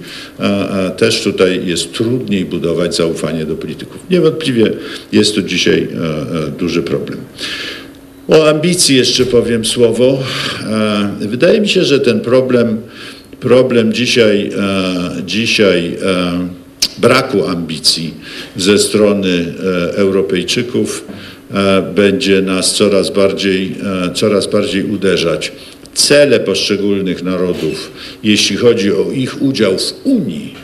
też 0.96 1.22
tutaj 1.22 1.66
jest 1.66 1.92
trudniej 1.92 2.44
budować 2.44 2.96
zaufanie 2.96 3.44
do 3.44 3.56
polityków. 3.56 4.00
Niewątpliwie 4.10 4.72
jest 5.12 5.34
tu 5.34 5.42
dzisiaj 5.42 5.88
e, 5.94 6.46
e, 6.46 6.50
duży 6.50 6.82
problem. 6.82 7.18
O 8.28 8.48
ambicji 8.48 8.96
jeszcze 8.96 9.26
powiem 9.26 9.64
słowo. 9.64 10.18
E, 10.70 11.10
Wydaje 11.20 11.60
mi 11.60 11.68
się, 11.68 11.84
że 11.84 12.00
ten 12.00 12.20
problem, 12.20 12.80
problem 13.40 13.92
dzisiaj, 13.92 14.50
e, 14.58 15.22
dzisiaj 15.26 15.96
e, 16.02 16.48
braku 16.98 17.46
ambicji 17.46 18.14
ze 18.56 18.78
strony 18.78 19.54
Europejczyków 19.94 21.04
będzie 21.94 22.42
nas 22.42 22.74
coraz 22.74 23.10
bardziej, 23.10 23.74
coraz 24.14 24.46
bardziej 24.46 24.84
uderzać. 24.84 25.52
Cele 25.94 26.40
poszczególnych 26.40 27.22
narodów, 27.22 27.90
jeśli 28.22 28.56
chodzi 28.56 28.92
o 28.92 29.10
ich 29.12 29.42
udział 29.42 29.78
w 29.78 29.94
Unii, 30.04 30.54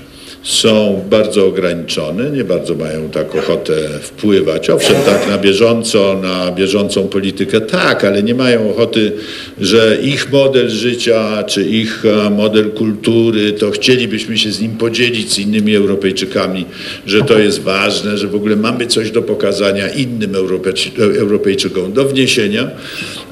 są 0.44 1.04
bardzo 1.10 1.46
ograniczone, 1.46 2.30
nie 2.30 2.44
bardzo 2.44 2.74
mają 2.74 3.08
tak 3.10 3.34
ochotę 3.34 3.74
wpływać. 4.02 4.70
Owszem, 4.70 4.96
tak 5.06 5.28
na 5.28 5.38
bieżąco, 5.38 6.20
na 6.22 6.52
bieżącą 6.52 7.08
politykę, 7.08 7.60
tak, 7.60 8.04
ale 8.04 8.22
nie 8.22 8.34
mają 8.34 8.70
ochoty, 8.70 9.12
że 9.60 9.98
ich 10.02 10.32
model 10.32 10.70
życia 10.70 11.42
czy 11.42 11.64
ich 11.64 12.04
e, 12.26 12.30
model 12.30 12.70
kultury, 12.70 13.52
to 13.52 13.70
chcielibyśmy 13.70 14.38
się 14.38 14.52
z 14.52 14.60
nim 14.60 14.76
podzielić 14.76 15.32
z 15.32 15.38
innymi 15.38 15.76
Europejczykami, 15.76 16.64
że 17.06 17.22
to 17.22 17.38
jest 17.38 17.62
ważne, 17.62 18.18
że 18.18 18.28
w 18.28 18.34
ogóle 18.34 18.56
mamy 18.56 18.86
coś 18.86 19.10
do 19.10 19.22
pokazania 19.22 19.88
innym 19.88 20.32
Europejczy- 20.32 21.18
Europejczykom, 21.18 21.92
do 21.92 22.04
wniesienia, 22.04 22.70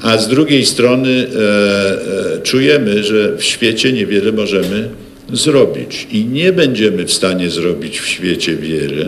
a 0.01 0.17
z 0.17 0.27
drugiej 0.27 0.65
strony 0.65 1.09
e, 1.09 2.35
e, 2.35 2.41
czujemy, 2.41 3.03
że 3.03 3.37
w 3.37 3.43
świecie 3.43 3.93
niewiele 3.93 4.31
możemy 4.31 4.89
zrobić. 5.33 6.07
I 6.11 6.25
nie 6.25 6.53
będziemy 6.53 7.05
w 7.05 7.13
stanie 7.13 7.49
zrobić 7.49 7.99
w 7.99 8.07
świecie 8.07 8.55
wiele, 8.55 9.05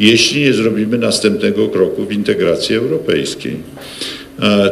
jeśli 0.00 0.40
nie 0.40 0.52
zrobimy 0.52 0.98
następnego 0.98 1.68
kroku 1.68 2.04
w 2.04 2.12
integracji 2.12 2.76
europejskiej. 2.76 3.56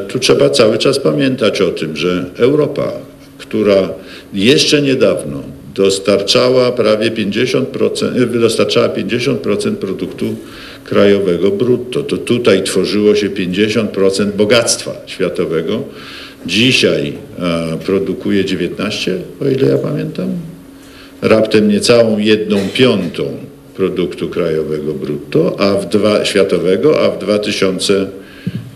Tu 0.08 0.18
trzeba 0.18 0.50
cały 0.50 0.78
czas 0.78 0.98
pamiętać 0.98 1.60
o 1.60 1.70
tym, 1.70 1.96
że 1.96 2.24
Europa, 2.36 2.92
która 3.38 3.88
jeszcze 4.32 4.82
niedawno 4.82 5.42
dostarczała 5.74 6.72
prawie 6.72 7.10
50%, 7.10 8.36
e, 8.36 8.40
dostarczała 8.40 8.88
50% 8.88 9.76
produktu 9.76 10.34
krajowego 10.84 11.50
brutto, 11.50 12.02
to 12.02 12.16
tutaj 12.16 12.62
tworzyło 12.62 13.14
się 13.14 13.30
50% 13.30 14.32
bogactwa 14.32 14.92
światowego. 15.06 15.82
Dzisiaj 16.46 17.12
e, 17.38 17.78
produkuje 17.84 18.44
19, 18.44 19.18
o 19.40 19.48
ile 19.48 19.68
ja 19.68 19.78
pamiętam, 19.78 20.28
raptem 21.24 21.68
niecałą 21.68 22.18
jedną 22.18 22.68
piątą 22.74 23.36
produktu 23.76 24.28
krajowego 24.28 24.94
brutto, 24.94 25.56
a 25.60 25.74
w 25.74 25.88
dwa, 25.88 26.24
światowego, 26.24 27.04
a 27.04 27.10
w 27.10 27.18
2000 27.18 28.06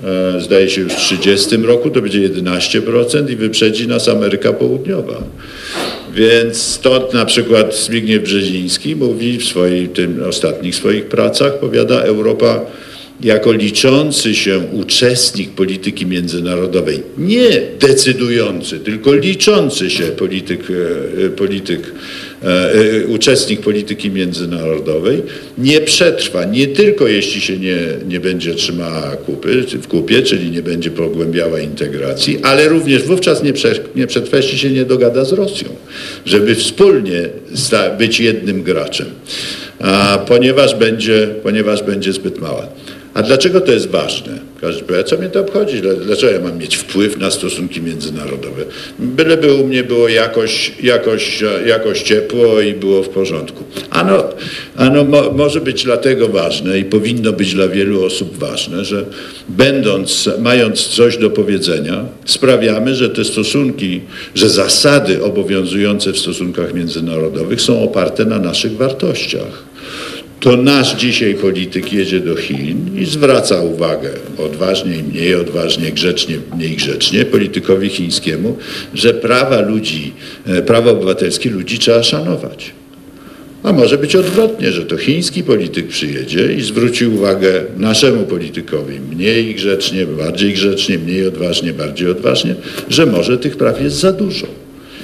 e, 0.04 0.40
zdaje 0.40 0.68
się 0.68 0.80
już 0.80 0.94
30 0.94 1.56
roku 1.56 1.90
to 1.90 2.02
będzie 2.02 2.30
11% 2.30 3.30
i 3.30 3.36
wyprzedzi 3.36 3.88
nas 3.88 4.08
Ameryka 4.08 4.52
Południowa. 4.52 5.22
Więc 6.14 6.56
stąd 6.56 7.14
na 7.14 7.24
przykład 7.24 7.76
Zbigniew 7.76 8.22
Brzeziński 8.22 8.96
mówi 8.96 9.38
w 9.38 9.44
swoich, 9.44 9.92
tym 9.92 10.22
ostatnich 10.28 10.74
swoich 10.74 11.04
pracach, 11.04 11.58
powiada 11.58 12.02
Europa 12.02 12.60
jako 13.20 13.52
liczący 13.52 14.34
się 14.34 14.58
uczestnik 14.72 15.50
polityki 15.50 16.06
międzynarodowej, 16.06 17.02
nie 17.18 17.48
decydujący, 17.80 18.78
tylko 18.78 19.14
liczący 19.14 19.90
się 19.90 20.04
polityk, 20.04 20.60
e, 20.70 21.24
e, 21.26 21.30
polityk 21.30 21.92
uczestnik 23.08 23.60
polityki 23.60 24.10
międzynarodowej 24.10 25.22
nie 25.58 25.80
przetrwa, 25.80 26.44
nie 26.44 26.66
tylko 26.66 27.06
jeśli 27.06 27.40
się 27.40 27.58
nie, 27.58 27.78
nie 28.08 28.20
będzie 28.20 28.54
trzymała 28.54 29.16
kupy, 29.16 29.62
w 29.62 29.88
kupie, 29.88 30.22
czyli 30.22 30.50
nie 30.50 30.62
będzie 30.62 30.90
pogłębiała 30.90 31.60
integracji, 31.60 32.38
ale 32.42 32.68
również 32.68 33.02
wówczas 33.02 33.42
nie, 33.42 33.52
prze, 33.52 33.74
nie 33.96 34.06
przetrwa, 34.06 34.36
jeśli 34.36 34.58
się 34.58 34.70
nie 34.70 34.84
dogada 34.84 35.24
z 35.24 35.32
Rosją, 35.32 35.68
żeby 36.24 36.54
wspólnie 36.54 37.28
być 37.98 38.20
jednym 38.20 38.62
graczem, 38.62 39.06
a, 39.78 40.24
ponieważ, 40.28 40.74
będzie, 40.74 41.28
ponieważ 41.42 41.82
będzie 41.82 42.12
zbyt 42.12 42.40
mała. 42.40 42.68
A 43.18 43.22
dlaczego 43.22 43.60
to 43.60 43.72
jest 43.72 43.90
ważne? 43.90 44.38
Każdy 44.60 44.82
powie, 44.82 45.04
co 45.04 45.16
mnie 45.18 45.28
to 45.28 45.40
obchodzi? 45.40 45.80
Dla- 45.80 45.94
Dlaczego 45.94 46.32
ja 46.32 46.40
mam 46.40 46.58
mieć 46.58 46.76
wpływ 46.76 47.18
na 47.18 47.30
stosunki 47.30 47.80
międzynarodowe? 47.82 48.64
Byleby 48.98 49.54
u 49.54 49.66
mnie 49.66 49.84
było 49.84 50.08
jakoś, 50.08 50.72
jakoś, 50.82 51.44
jakoś 51.66 52.02
ciepło 52.02 52.60
i 52.60 52.72
było 52.74 53.02
w 53.02 53.08
porządku. 53.08 53.64
Ano, 53.90 54.24
ano 54.76 55.04
mo, 55.04 55.32
może 55.32 55.60
być 55.60 55.84
dlatego 55.84 56.28
ważne 56.28 56.78
i 56.78 56.84
powinno 56.84 57.32
być 57.32 57.54
dla 57.54 57.68
wielu 57.68 58.04
osób 58.04 58.38
ważne, 58.38 58.84
że 58.84 59.04
będąc, 59.48 60.30
mając 60.38 60.86
coś 60.86 61.16
do 61.16 61.30
powiedzenia, 61.30 62.04
sprawiamy, 62.24 62.94
że 62.94 63.08
te 63.10 63.24
stosunki, 63.24 64.00
że 64.34 64.48
zasady 64.48 65.24
obowiązujące 65.24 66.12
w 66.12 66.18
stosunkach 66.18 66.74
międzynarodowych 66.74 67.60
są 67.60 67.82
oparte 67.82 68.24
na 68.24 68.38
naszych 68.38 68.76
wartościach 68.76 69.67
to 70.40 70.56
nasz 70.56 70.96
dzisiaj 70.96 71.34
polityk 71.34 71.92
jedzie 71.92 72.20
do 72.20 72.36
Chin 72.36 72.98
i 72.98 73.04
zwraca 73.04 73.62
uwagę 73.62 74.10
odważnie 74.38 74.96
i 74.96 75.02
mniej 75.02 75.34
odważnie, 75.34 75.92
grzecznie, 75.92 76.36
mniej 76.56 76.76
grzecznie 76.76 77.24
politykowi 77.24 77.88
chińskiemu, 77.88 78.56
że 78.94 79.14
prawa 79.14 79.60
ludzi, 79.60 80.12
e, 80.46 80.62
prawa 80.62 80.90
obywatelskie 80.90 81.50
ludzi 81.50 81.78
trzeba 81.78 82.02
szanować. 82.02 82.72
A 83.62 83.72
może 83.72 83.98
być 83.98 84.16
odwrotnie, 84.16 84.72
że 84.72 84.86
to 84.86 84.96
chiński 84.96 85.42
polityk 85.42 85.88
przyjedzie 85.88 86.52
i 86.52 86.60
zwróci 86.60 87.06
uwagę 87.06 87.64
naszemu 87.76 88.24
politykowi 88.24 89.00
mniej 89.00 89.54
grzecznie, 89.54 90.06
bardziej 90.06 90.52
grzecznie, 90.52 90.98
mniej 90.98 91.26
odważnie, 91.26 91.72
bardziej 91.72 92.10
odważnie, 92.10 92.54
że 92.88 93.06
może 93.06 93.38
tych 93.38 93.56
praw 93.56 93.82
jest 93.82 93.96
za 93.96 94.12
dużo 94.12 94.46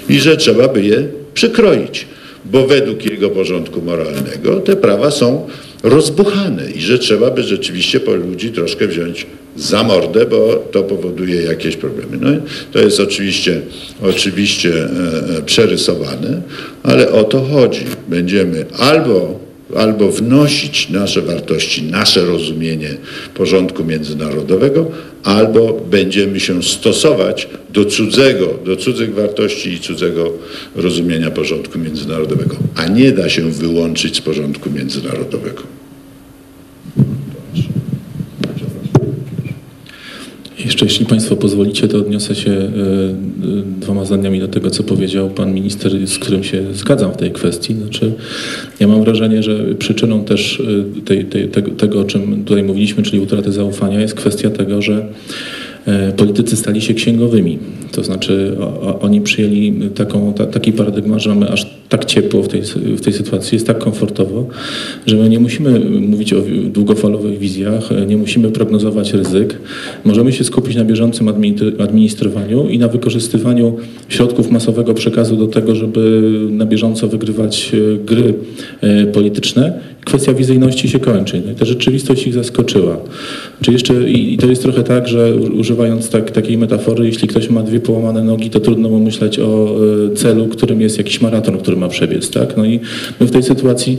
i 0.08 0.20
że 0.20 0.36
trzeba 0.36 0.68
by 0.68 0.82
je 0.82 1.08
przykroić, 1.34 2.06
bo 2.44 2.66
według 2.66 3.06
jego 3.06 3.30
porządku 3.30 3.82
moralnego 3.82 4.60
te 4.60 4.76
prawa 4.76 5.10
są 5.10 5.46
rozbuchane 5.82 6.70
i 6.70 6.80
że 6.80 6.98
trzeba 6.98 7.30
by 7.30 7.42
rzeczywiście 7.42 8.00
po 8.00 8.14
ludzi 8.14 8.50
troszkę 8.50 8.88
wziąć 8.88 9.26
za 9.56 9.82
mordę, 9.82 10.26
bo 10.26 10.64
to 10.72 10.82
powoduje 10.82 11.42
jakieś 11.42 11.76
problemy. 11.76 12.18
No, 12.20 12.28
to 12.72 12.78
jest 12.78 13.00
oczywiście, 13.00 13.60
oczywiście 14.02 14.70
e, 14.74 15.38
e, 15.38 15.42
przerysowane, 15.42 16.42
ale 16.82 17.12
o 17.12 17.24
to 17.24 17.40
chodzi. 17.40 17.84
Będziemy 18.08 18.66
albo 18.78 19.43
albo 19.76 20.12
wnosić 20.12 20.90
nasze 20.90 21.22
wartości, 21.22 21.82
nasze 21.82 22.24
rozumienie 22.24 22.96
porządku 23.34 23.84
międzynarodowego, 23.84 24.90
albo 25.24 25.80
będziemy 25.90 26.40
się 26.40 26.62
stosować 26.62 27.48
do 27.70 27.84
cudzego, 27.84 28.58
do 28.64 28.76
cudzych 28.76 29.14
wartości 29.14 29.72
i 29.72 29.80
cudzego 29.80 30.30
rozumienia 30.76 31.30
porządku 31.30 31.78
międzynarodowego, 31.78 32.56
a 32.76 32.86
nie 32.86 33.12
da 33.12 33.28
się 33.28 33.50
wyłączyć 33.50 34.16
z 34.16 34.20
porządku 34.20 34.70
międzynarodowego. 34.70 35.62
Jeszcze 40.64 40.84
jeśli 40.84 41.06
Państwo 41.06 41.36
pozwolicie, 41.36 41.88
to 41.88 41.98
odniosę 41.98 42.34
się 42.34 42.50
e, 42.50 42.54
e, 42.54 42.70
dwoma 43.80 44.04
zdaniami 44.04 44.40
do 44.40 44.48
tego, 44.48 44.70
co 44.70 44.82
powiedział 44.82 45.30
Pan 45.30 45.54
Minister, 45.54 46.06
z 46.06 46.18
którym 46.18 46.44
się 46.44 46.62
zgadzam 46.74 47.12
w 47.12 47.16
tej 47.16 47.30
kwestii. 47.30 47.74
Znaczy, 47.74 48.12
ja 48.80 48.88
mam 48.88 49.04
wrażenie, 49.04 49.42
że 49.42 49.74
przyczyną 49.74 50.24
też 50.24 50.62
e, 51.00 51.02
tej, 51.04 51.24
tej, 51.24 51.48
tego, 51.48 51.70
tego, 51.70 52.00
o 52.00 52.04
czym 52.04 52.44
tutaj 52.44 52.62
mówiliśmy, 52.62 53.02
czyli 53.02 53.20
utraty 53.20 53.52
zaufania, 53.52 54.00
jest 54.00 54.14
kwestia 54.14 54.50
tego, 54.50 54.82
że 54.82 55.06
politycy 56.16 56.56
stali 56.56 56.80
się 56.80 56.94
księgowymi. 56.94 57.58
To 57.92 58.04
znaczy 58.04 58.56
oni 59.00 59.20
przyjęli 59.20 59.90
taką, 59.94 60.32
ta, 60.32 60.46
taki 60.46 60.72
paradygmat, 60.72 61.20
że 61.20 61.30
mamy 61.30 61.48
aż 61.48 61.66
tak 61.88 62.04
ciepło 62.04 62.42
w 62.42 62.48
tej, 62.48 62.62
w 62.96 63.00
tej 63.00 63.12
sytuacji, 63.12 63.56
jest 63.56 63.66
tak 63.66 63.78
komfortowo, 63.78 64.46
że 65.06 65.16
my 65.16 65.28
nie 65.28 65.38
musimy 65.38 65.80
mówić 65.80 66.32
o 66.32 66.36
długofalowych 66.64 67.38
wizjach, 67.38 67.90
nie 68.06 68.16
musimy 68.16 68.50
prognozować 68.50 69.12
ryzyk. 69.12 69.58
Możemy 70.04 70.32
się 70.32 70.44
skupić 70.44 70.76
na 70.76 70.84
bieżącym 70.84 71.26
admini- 71.26 71.82
administrowaniu 71.82 72.68
i 72.68 72.78
na 72.78 72.88
wykorzystywaniu 72.88 73.76
środków 74.08 74.50
masowego 74.50 74.94
przekazu 74.94 75.36
do 75.36 75.46
tego, 75.46 75.74
żeby 75.74 76.30
na 76.50 76.66
bieżąco 76.66 77.08
wygrywać 77.08 77.72
e, 77.74 77.98
gry 77.98 78.34
e, 78.80 79.06
polityczne. 79.06 79.80
Kwestia 80.04 80.34
wizyjności 80.34 80.88
się 80.88 80.98
kończy. 80.98 81.42
No 81.46 81.52
i 81.52 81.54
ta 81.54 81.64
rzeczywistość 81.64 82.26
ich 82.26 82.34
zaskoczyła. 82.34 82.96
Czy 83.60 83.72
jeszcze, 83.72 84.10
i 84.10 84.36
to 84.38 84.46
jest 84.46 84.62
trochę 84.62 84.82
tak, 84.82 85.08
że 85.08 85.36
używając 85.36 86.10
tak, 86.10 86.30
takiej 86.30 86.58
metafory, 86.58 87.06
jeśli 87.06 87.28
ktoś 87.28 87.50
ma 87.50 87.62
dwie 87.62 87.80
połamane 87.80 88.24
nogi, 88.24 88.50
to 88.50 88.60
trudno 88.60 88.88
mu 88.88 89.00
myśleć 89.00 89.38
o 89.38 89.76
e, 90.12 90.14
celu, 90.14 90.48
którym 90.48 90.80
jest 90.80 90.98
jakiś 90.98 91.20
maraton, 91.20 91.58
który 91.58 91.73
ma 91.76 91.88
przebiec. 91.88 92.30
Tak? 92.30 92.56
No 92.56 92.64
i 92.64 92.80
my 93.20 93.26
w 93.26 93.30
tej 93.30 93.42
sytuacji 93.42 93.98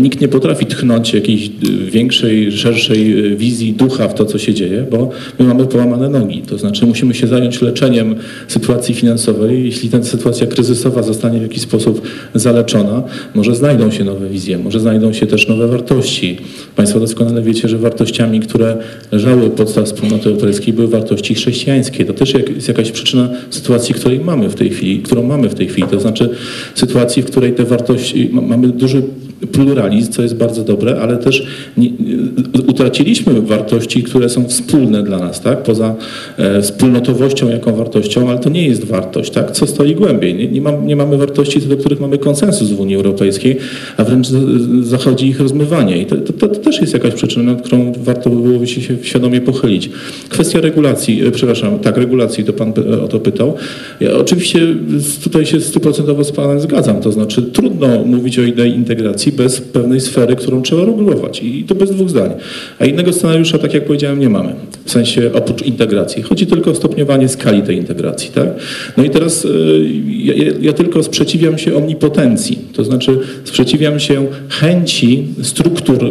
nikt 0.00 0.20
nie 0.20 0.28
potrafi 0.28 0.66
tchnąć 0.66 1.14
jakiejś 1.14 1.46
e, 1.46 1.50
większej, 1.90 2.52
szerszej 2.52 3.32
e, 3.32 3.36
wizji 3.36 3.72
ducha 3.72 4.08
w 4.08 4.14
to, 4.14 4.24
co 4.24 4.38
się 4.38 4.54
dzieje, 4.54 4.86
bo 4.90 5.10
my 5.38 5.44
mamy 5.44 5.66
połamane 5.66 6.08
nogi. 6.08 6.42
To 6.42 6.58
znaczy 6.58 6.86
musimy 6.86 7.14
się 7.14 7.26
zająć 7.26 7.62
leczeniem 7.62 8.14
sytuacji 8.48 8.94
finansowej. 8.94 9.64
Jeśli 9.64 9.88
ta 9.88 10.02
sytuacja 10.02 10.46
kryzysowa 10.46 11.02
zostanie 11.02 11.38
w 11.38 11.42
jakiś 11.42 11.62
sposób 11.62 12.02
zaleczona, 12.34 13.02
może 13.34 13.54
znajdą 13.54 13.90
się 13.90 14.04
nowe 14.04 14.28
wizje, 14.28 14.58
może 14.58 14.80
znajdą 14.80 15.12
się 15.12 15.26
też 15.26 15.48
nowe 15.48 15.68
wartości. 15.68 16.38
Państwo 16.76 17.00
doskonale 17.00 17.42
wiecie, 17.42 17.68
że 17.68 17.78
wartościami, 17.78 18.40
które 18.40 18.76
leżały 19.12 19.44
u 19.44 19.50
podstaw 19.50 19.84
wspólnoty 19.84 20.28
europejskiej 20.28 20.74
były 20.74 20.88
wartości 20.88 21.34
chrześcijańskie. 21.34 22.04
To 22.04 22.12
też 22.12 22.34
jest 22.34 22.68
jakaś 22.68 22.90
przyczyna 22.90 23.30
sytuacji, 23.50 23.94
której 23.94 24.20
mamy 24.20 24.48
w 24.48 24.54
tej 24.54 24.70
chwili, 24.70 24.98
którą 24.98 25.22
mamy 25.22 25.48
w 25.48 25.54
tej 25.54 25.68
chwili. 25.68 25.88
To 25.88 26.00
znaczy 26.00 26.30
sytuacji, 26.74 27.22
w 27.22 27.26
której 27.26 27.52
te 27.52 27.64
wartości, 27.64 28.28
ma- 28.32 28.42
mamy 28.42 28.68
duży 28.68 29.02
pluralizm, 29.46 30.12
co 30.12 30.22
jest 30.22 30.36
bardzo 30.36 30.64
dobre, 30.64 31.00
ale 31.00 31.16
też 31.16 31.46
nie, 31.76 31.90
utraciliśmy 32.68 33.40
wartości, 33.42 34.02
które 34.02 34.28
są 34.28 34.48
wspólne 34.48 35.02
dla 35.02 35.18
nas, 35.18 35.40
tak? 35.40 35.62
Poza 35.62 35.94
e, 36.36 36.62
wspólnotowością 36.62 37.48
jaką 37.48 37.74
wartością, 37.76 38.30
ale 38.30 38.38
to 38.38 38.50
nie 38.50 38.66
jest 38.66 38.84
wartość, 38.84 39.30
tak? 39.30 39.50
Co 39.50 39.66
stoi 39.66 39.94
głębiej. 39.94 40.34
Nie, 40.34 40.48
nie, 40.48 40.60
nie 40.84 40.96
mamy 40.96 41.18
wartości, 41.18 41.60
co 41.60 41.68
do 41.68 41.76
których 41.76 42.00
mamy 42.00 42.18
konsensus 42.18 42.70
w 42.70 42.80
Unii 42.80 42.96
Europejskiej, 42.96 43.56
a 43.96 44.04
wręcz 44.04 44.26
zachodzi 44.82 45.26
ich 45.26 45.40
rozmywanie. 45.40 46.02
I 46.02 46.06
to, 46.06 46.16
to, 46.16 46.32
to 46.32 46.48
też 46.48 46.80
jest 46.80 46.92
jakaś 46.92 47.14
przyczyna, 47.14 47.52
nad 47.52 47.62
którą 47.62 47.92
warto 47.92 48.30
by 48.30 48.48
było 48.48 48.66
się 48.66 48.80
świadomie 49.02 49.40
pochylić. 49.40 49.90
Kwestia 50.28 50.60
regulacji, 50.60 51.26
e, 51.26 51.30
przepraszam, 51.30 51.78
tak, 51.78 51.96
regulacji, 51.96 52.44
to 52.44 52.52
pan 52.52 52.72
e, 52.92 53.02
o 53.02 53.08
to 53.08 53.20
pytał. 53.20 53.54
Ja 54.00 54.12
oczywiście 54.12 54.60
tutaj 55.24 55.46
się 55.46 55.60
stuprocentowo 55.60 56.24
z 56.24 56.32
panem 56.32 56.60
zgadzam, 56.60 57.00
to 57.00 57.12
znaczy 57.12 57.42
trudno 57.42 58.04
mówić 58.04 58.38
o 58.38 58.42
idei 58.42 58.74
integracji 58.74 59.29
bez 59.32 59.60
pewnej 59.60 60.00
sfery, 60.00 60.36
którą 60.36 60.62
trzeba 60.62 60.84
regulować 60.84 61.42
i 61.42 61.64
to 61.64 61.74
bez 61.74 61.90
dwóch 61.90 62.10
zdań. 62.10 62.30
A 62.78 62.84
innego 62.84 63.12
scenariusza, 63.12 63.58
tak 63.58 63.74
jak 63.74 63.84
powiedziałem, 63.84 64.20
nie 64.20 64.28
mamy. 64.28 64.54
W 64.84 64.90
sensie 64.90 65.30
oprócz 65.34 65.62
integracji. 65.62 66.22
Chodzi 66.22 66.46
tylko 66.46 66.70
o 66.70 66.74
stopniowanie 66.74 67.28
skali 67.28 67.62
tej 67.62 67.76
integracji, 67.76 68.30
tak? 68.34 68.48
No 68.96 69.04
i 69.04 69.10
teraz 69.10 69.44
e, 69.44 69.48
ja, 70.08 70.34
ja- 70.60 70.72
tylko 70.72 71.02
sprzeciwiam 71.02 71.58
się 71.58 71.76
omnipotencji, 71.76 72.58
to 72.72 72.84
znaczy 72.84 73.18
sprzeciwiam 73.44 74.00
się 74.00 74.26
chęci 74.48 75.24
struktur 75.42 75.98
e, 76.04 76.08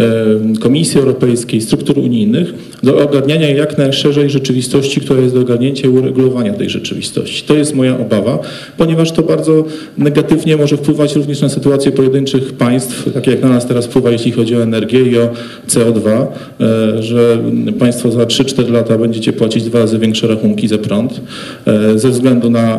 e, 0.00 0.58
Komisji 0.60 1.00
Europejskiej, 1.00 1.60
struktur 1.60 1.98
unijnych 1.98 2.54
do 2.82 2.98
ogarniania 3.04 3.48
jak 3.50 3.78
najszerzej 3.78 4.30
rzeczywistości, 4.30 5.00
która 5.00 5.20
jest 5.20 5.34
do 5.34 5.40
ogarnięcia 5.40 5.86
i 5.86 5.90
uregulowania 5.90 6.52
tej 6.52 6.70
rzeczywistości. 6.70 7.42
To 7.46 7.54
jest 7.54 7.74
moja 7.74 7.98
obawa, 7.98 8.38
ponieważ 8.76 9.12
to 9.12 9.22
bardzo 9.22 9.64
negatywnie 9.98 10.56
może 10.56 10.76
wpływać 10.76 11.16
również 11.16 11.40
na 11.40 11.48
sytuację 11.48 11.92
pojedynczych 11.92 12.15
państw, 12.58 13.12
tak 13.14 13.26
jak 13.26 13.42
na 13.42 13.48
nas 13.48 13.66
teraz 13.66 13.86
wpływa, 13.86 14.10
jeśli 14.10 14.32
chodzi 14.32 14.56
o 14.56 14.62
energię 14.62 15.02
i 15.02 15.18
o 15.18 15.28
CO2, 15.68 16.26
e, 16.60 17.02
że 17.02 17.38
państwo 17.78 18.10
za 18.10 18.24
3-4 18.24 18.72
lata 18.72 18.98
będziecie 18.98 19.32
płacić 19.32 19.64
dwa 19.64 19.78
razy 19.78 19.98
większe 19.98 20.26
rachunki 20.26 20.68
za 20.68 20.78
prąd 20.78 21.20
e, 21.66 21.98
ze 21.98 22.10
względu 22.10 22.50
na 22.50 22.78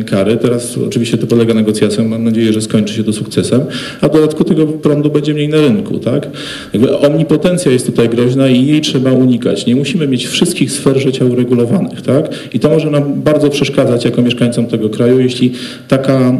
e, 0.00 0.04
kary. 0.04 0.36
Teraz 0.36 0.78
oczywiście 0.78 1.18
to 1.18 1.26
polega 1.26 1.54
negocjacjom, 1.54 2.08
mam 2.08 2.24
nadzieję, 2.24 2.52
że 2.52 2.60
skończy 2.60 2.94
się 2.94 3.04
to 3.04 3.12
sukcesem, 3.12 3.60
a 4.00 4.08
w 4.08 4.12
dodatku 4.12 4.44
tego 4.44 4.66
prądu 4.66 5.10
będzie 5.10 5.34
mniej 5.34 5.48
na 5.48 5.60
rynku. 5.60 5.98
Tak? 5.98 6.28
Jakby 6.72 6.98
omnipotencja 6.98 7.72
jest 7.72 7.86
tutaj 7.86 8.08
groźna 8.08 8.48
i 8.48 8.66
jej 8.66 8.80
trzeba 8.80 9.12
unikać. 9.12 9.66
Nie 9.66 9.76
musimy 9.76 10.08
mieć 10.08 10.26
wszystkich 10.26 10.72
sfer 10.72 11.00
życia 11.00 11.24
uregulowanych. 11.24 12.02
Tak? 12.02 12.28
I 12.54 12.60
to 12.60 12.68
może 12.68 12.90
nam 12.90 13.22
bardzo 13.22 13.50
przeszkadzać 13.50 14.04
jako 14.04 14.22
mieszkańcom 14.22 14.66
tego 14.66 14.88
kraju, 14.88 15.20
jeśli 15.20 15.52
taka, 15.88 16.32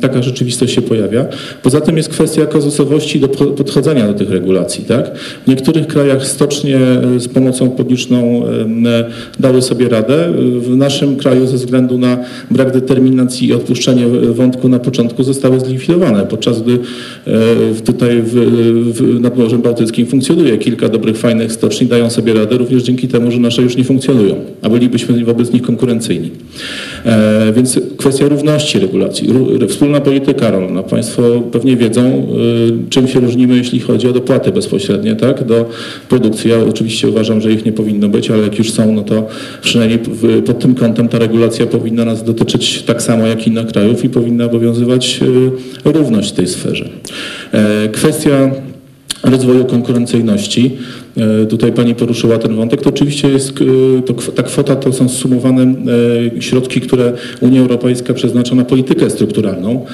taka 0.00 0.22
rzeczywistość 0.22 0.74
się 0.74 0.82
pojawia. 0.82 1.26
Poza 1.62 1.80
tym 1.80 1.96
jest 1.96 2.08
kwestia 2.08 2.46
kazusowości 2.46 3.20
do 3.20 3.28
po- 3.28 3.46
podchodzenia 3.46 4.06
do 4.06 4.14
tych 4.14 4.30
regulacji. 4.30 4.84
Tak? 4.84 5.18
W 5.18 5.48
niektórych 5.48 5.86
krajach 5.86 6.26
stocznie 6.26 6.76
e, 6.76 7.20
z 7.20 7.28
pomocą 7.28 7.70
publiczną 7.70 8.42
e, 8.86 9.04
dały 9.40 9.62
sobie 9.62 9.88
radę. 9.88 10.32
W 10.60 10.76
naszym 10.76 11.16
kraju 11.16 11.46
ze 11.46 11.56
względu 11.56 11.98
na 11.98 12.18
brak 12.50 12.72
determinacji 12.72 13.48
i 13.48 13.52
odpuszczenie 13.52 14.06
wątku 14.32 14.68
na 14.68 14.78
początku 14.78 15.22
zostały 15.22 15.60
zlikwidowane, 15.60 16.26
podczas 16.26 16.62
gdy 16.62 16.78
e, 17.26 17.74
tutaj 17.84 18.22
w, 18.22 18.34
w, 18.94 19.20
nad 19.20 19.38
Morzem 19.38 19.62
Bałtyckim 19.62 20.06
funkcjonuje 20.06 20.58
kilka 20.58 20.88
dobrych, 20.88 21.18
fajnych 21.18 21.52
stoczni, 21.52 21.86
dają 21.86 22.10
sobie 22.10 22.34
radę 22.34 22.56
również 22.56 22.82
dzięki 22.82 23.08
temu, 23.08 23.30
że 23.30 23.38
nasze 23.38 23.62
już 23.62 23.76
nie 23.76 23.84
funkcjonują, 23.84 24.34
a 24.62 24.68
bylibyśmy 24.68 25.24
wobec 25.24 25.52
nich 25.52 25.62
konkurencyjni. 25.62 26.30
E, 27.06 27.52
więc 27.56 27.80
kwestia 27.96 28.28
równości 28.28 28.78
regulacji, 28.78 29.28
wspólna 29.68 30.00
polityka 30.00 30.50
rolna. 30.50 30.82
Państwo 30.82 31.22
pewnie 31.52 31.76
wiedzą, 31.76 32.26
y, 32.86 32.90
czym 32.90 33.08
się 33.08 33.20
różnimy, 33.20 33.56
jeśli 33.56 33.80
chodzi 33.80 34.08
o 34.08 34.12
dopłaty 34.12 34.52
bezpośrednie 34.52 35.16
tak, 35.16 35.44
do 35.44 35.68
produkcji. 36.08 36.50
Ja 36.50 36.58
oczywiście 36.68 37.08
uważam, 37.08 37.40
że 37.40 37.52
ich 37.52 37.64
nie 37.64 37.72
powinno 37.72 38.08
być, 38.08 38.30
ale 38.30 38.42
jak 38.42 38.58
już 38.58 38.72
są, 38.72 38.92
no 38.92 39.02
to 39.02 39.26
przynajmniej 39.62 39.98
pod 40.46 40.58
tym 40.58 40.74
kątem 40.74 41.08
ta 41.08 41.18
regulacja 41.18 41.66
powinna 41.66 42.04
nas 42.04 42.24
dotyczyć 42.24 42.82
tak 42.82 43.02
samo 43.02 43.26
jak 43.26 43.46
innych 43.46 43.66
krajów 43.66 44.04
i 44.04 44.08
powinna 44.08 44.44
obowiązywać 44.44 45.20
y, 45.22 45.90
równość 45.92 46.30
w 46.30 46.32
tej 46.32 46.46
sferze. 46.46 46.88
E, 47.52 47.88
Kwestia 47.88 48.50
rozwoju 49.22 49.64
konkurencyjności. 49.64 50.76
E, 51.16 51.46
Tutaj 51.46 51.72
Pani 51.72 51.94
poruszyła 51.94 52.38
ten 52.38 52.56
wątek. 52.56 52.82
To 52.82 52.88
oczywiście 52.88 53.28
jest, 53.28 53.52
e, 53.98 54.02
to, 54.02 54.14
ta 54.14 54.42
kwota 54.42 54.76
to 54.76 54.92
są 54.92 55.08
sumowane 55.08 55.62
e, 55.62 56.42
środki, 56.42 56.80
które 56.80 57.12
Unia 57.40 57.60
Europejska 57.60 58.14
przeznacza 58.14 58.54
na 58.54 58.64
politykę 58.64 59.10
strukturalną. 59.10 59.86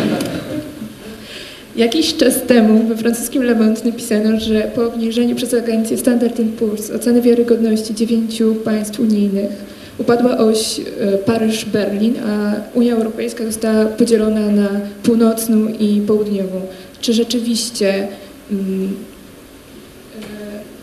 Jakiś 1.76 2.16
czas 2.16 2.42
temu 2.46 2.88
we 2.88 2.96
francuskim 2.96 3.42
Le 3.42 3.54
Monde 3.54 3.80
napisano, 3.84 4.40
że 4.40 4.70
po 4.74 4.86
obniżeniu 4.86 5.36
przez 5.36 5.54
agencję 5.54 5.98
Standard 5.98 6.38
Poor's 6.38 6.96
oceny 6.96 7.22
wiarygodności 7.22 7.94
dziewięciu 7.94 8.54
państw 8.54 9.00
unijnych 9.00 9.79
upadła 10.00 10.38
oś 10.38 10.80
e, 10.80 11.18
Paryż-Berlin, 11.18 12.14
a 12.26 12.54
Unia 12.74 12.94
Europejska 12.94 13.44
została 13.44 13.84
podzielona 13.84 14.50
na 14.50 14.68
północną 15.02 15.68
i 15.68 16.00
południową. 16.00 16.60
Czy 17.00 17.12
rzeczywiście 17.12 18.08
mm, 18.50 18.96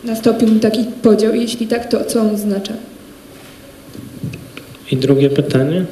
e, 0.04 0.06
nastąpił 0.06 0.58
taki 0.58 0.84
podział? 1.02 1.34
Jeśli 1.34 1.66
tak, 1.66 1.88
to 1.88 2.04
co 2.04 2.20
on 2.20 2.30
oznacza? 2.34 2.74
I 4.92 4.96
drugie 4.96 5.30
pytanie. 5.30 5.84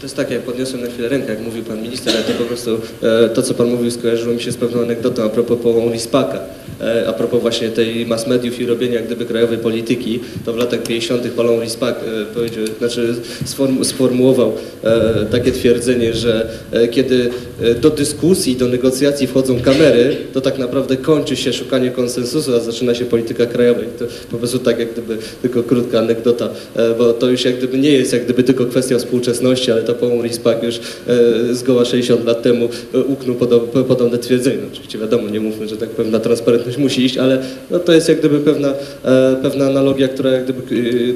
To 0.00 0.04
jest 0.06 0.16
takie, 0.16 0.34
jak 0.34 0.42
podniosłem 0.42 0.82
na 0.82 0.88
chwilę 0.88 1.08
rękę, 1.08 1.30
jak 1.30 1.40
mówił 1.40 1.64
pan 1.64 1.82
minister, 1.82 2.14
ale 2.14 2.24
to 2.24 2.32
po 2.32 2.44
prostu 2.44 2.70
e, 3.02 3.28
to, 3.28 3.42
co 3.42 3.54
pan 3.54 3.68
mówił, 3.68 3.90
skojarzyło 3.90 4.34
mi 4.34 4.42
się 4.42 4.52
z 4.52 4.56
pewną 4.56 4.82
anegdotą 4.82 5.22
a 5.22 5.28
propos 5.28 5.58
połową 5.58 5.92
Lispaka. 5.92 6.40
E, 6.80 7.08
a 7.08 7.12
propos 7.12 7.40
właśnie 7.40 7.68
tej 7.68 8.06
mass 8.06 8.26
mediów 8.26 8.60
i 8.60 8.66
robienia 8.66 9.00
gdyby 9.00 9.24
krajowej 9.24 9.58
polityki, 9.58 10.20
to 10.44 10.52
w 10.52 10.56
latach 10.56 10.82
50. 10.82 11.28
Paulon 11.28 11.62
Lispak 11.62 11.94
e, 12.22 12.34
powiedział, 12.34 12.64
znaczy 12.78 13.14
sform, 13.44 13.84
sformułował 13.84 14.52
e, 14.84 15.26
takie 15.30 15.52
twierdzenie, 15.52 16.14
że 16.14 16.50
e, 16.72 16.88
kiedy 16.88 17.30
e, 17.62 17.74
do 17.74 17.90
dyskusji, 17.90 18.56
do 18.56 18.68
negocjacji 18.68 19.26
wchodzą 19.26 19.60
kamery, 19.60 20.16
to 20.32 20.40
tak 20.40 20.58
naprawdę 20.58 20.96
kończy 20.96 21.36
się 21.36 21.52
szukanie 21.52 21.90
konsensusu, 21.90 22.54
a 22.54 22.60
zaczyna 22.60 22.94
się 22.94 23.04
polityka 23.04 23.46
krajowa. 23.46 23.80
I 23.80 23.98
to 23.98 24.04
po 24.30 24.36
prostu 24.36 24.58
tak 24.58 24.78
jak 24.78 24.92
gdyby 24.92 25.18
tylko 25.42 25.62
krótka 25.62 25.98
anegdota, 25.98 26.48
e, 26.76 26.94
bo 26.94 27.12
to 27.12 27.30
już 27.30 27.44
jak 27.44 27.56
gdyby 27.56 27.78
nie 27.78 27.90
jest 27.90 28.12
jak 28.12 28.24
gdyby 28.24 28.42
tylko 28.42 28.66
kwestia 28.66 28.98
współczesności, 28.98 29.72
ale 29.72 29.82
to 29.82 29.89
Paul 29.94 30.22
Rispak 30.22 30.62
już 30.62 30.76
e, 30.78 31.54
zgoła 31.54 31.84
60 31.84 32.24
lat 32.24 32.42
temu 32.42 32.68
e, 32.94 32.98
uknął 32.98 33.34
podob, 33.34 33.70
podobne 33.70 34.18
twierdzenie. 34.18 34.62
Oczywiście 34.72 34.98
wiadomo, 34.98 35.28
nie 35.28 35.40
mówmy, 35.40 35.68
że 35.68 35.76
tak 35.76 35.88
pewna 35.88 36.20
transparentność 36.20 36.78
musi 36.78 37.04
iść, 37.04 37.18
ale 37.18 37.42
no, 37.70 37.78
to 37.78 37.92
jest 37.92 38.08
jak 38.08 38.18
gdyby 38.18 38.38
pewna, 38.38 38.68
e, 39.04 39.36
pewna 39.42 39.66
analogia, 39.66 40.08
która 40.08 40.30
jak 40.30 40.44
gdyby 40.44 40.62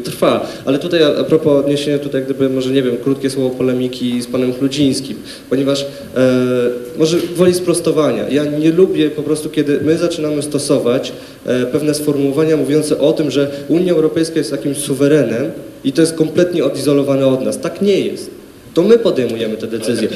trwa. 0.05 0.47
Ale 0.65 0.79
tutaj 0.79 1.03
a, 1.03 1.25
propos 1.25 1.65
odniesienia 1.65 1.99
tutaj 1.99 2.21
jak 2.21 2.25
gdyby, 2.25 2.49
może 2.49 2.71
nie 2.71 2.83
wiem, 2.83 2.97
krótkie 3.05 3.31
słowo 3.31 3.51
polemiki 3.51 4.23
z 4.23 4.27
panem 4.27 4.53
Chludzińskim, 4.53 5.17
ponieważ 5.51 5.87
może 6.99 7.17
woli 7.37 7.55
sprostowania. 7.55 8.29
Ja 8.29 8.45
nie 8.45 8.73
lubię 8.73 9.11
po 9.11 9.23
prostu, 9.23 9.51
kiedy 9.51 9.81
my 9.81 9.99
zaczynamy 9.99 10.43
stosować 10.43 11.13
pewne 11.73 11.95
sformułowania 11.95 12.57
mówiące 12.57 12.99
o 12.99 13.13
tym, 13.13 13.31
że 13.31 13.51
Unia 13.69 13.93
Europejska 13.93 14.39
jest 14.39 14.53
jakimś 14.53 14.77
suwerenem 14.77 15.53
i 15.85 15.93
to 15.93 16.01
jest 16.01 16.15
kompletnie 16.15 16.65
odizolowane 16.65 17.27
od 17.27 17.45
nas. 17.45 17.61
Tak 17.61 17.83
nie 17.83 18.01
jest. 18.01 18.44
To 18.75 18.83
my 18.83 18.99
podejmujemy 18.99 19.57
te 19.57 19.67
decyzje. 19.67 20.09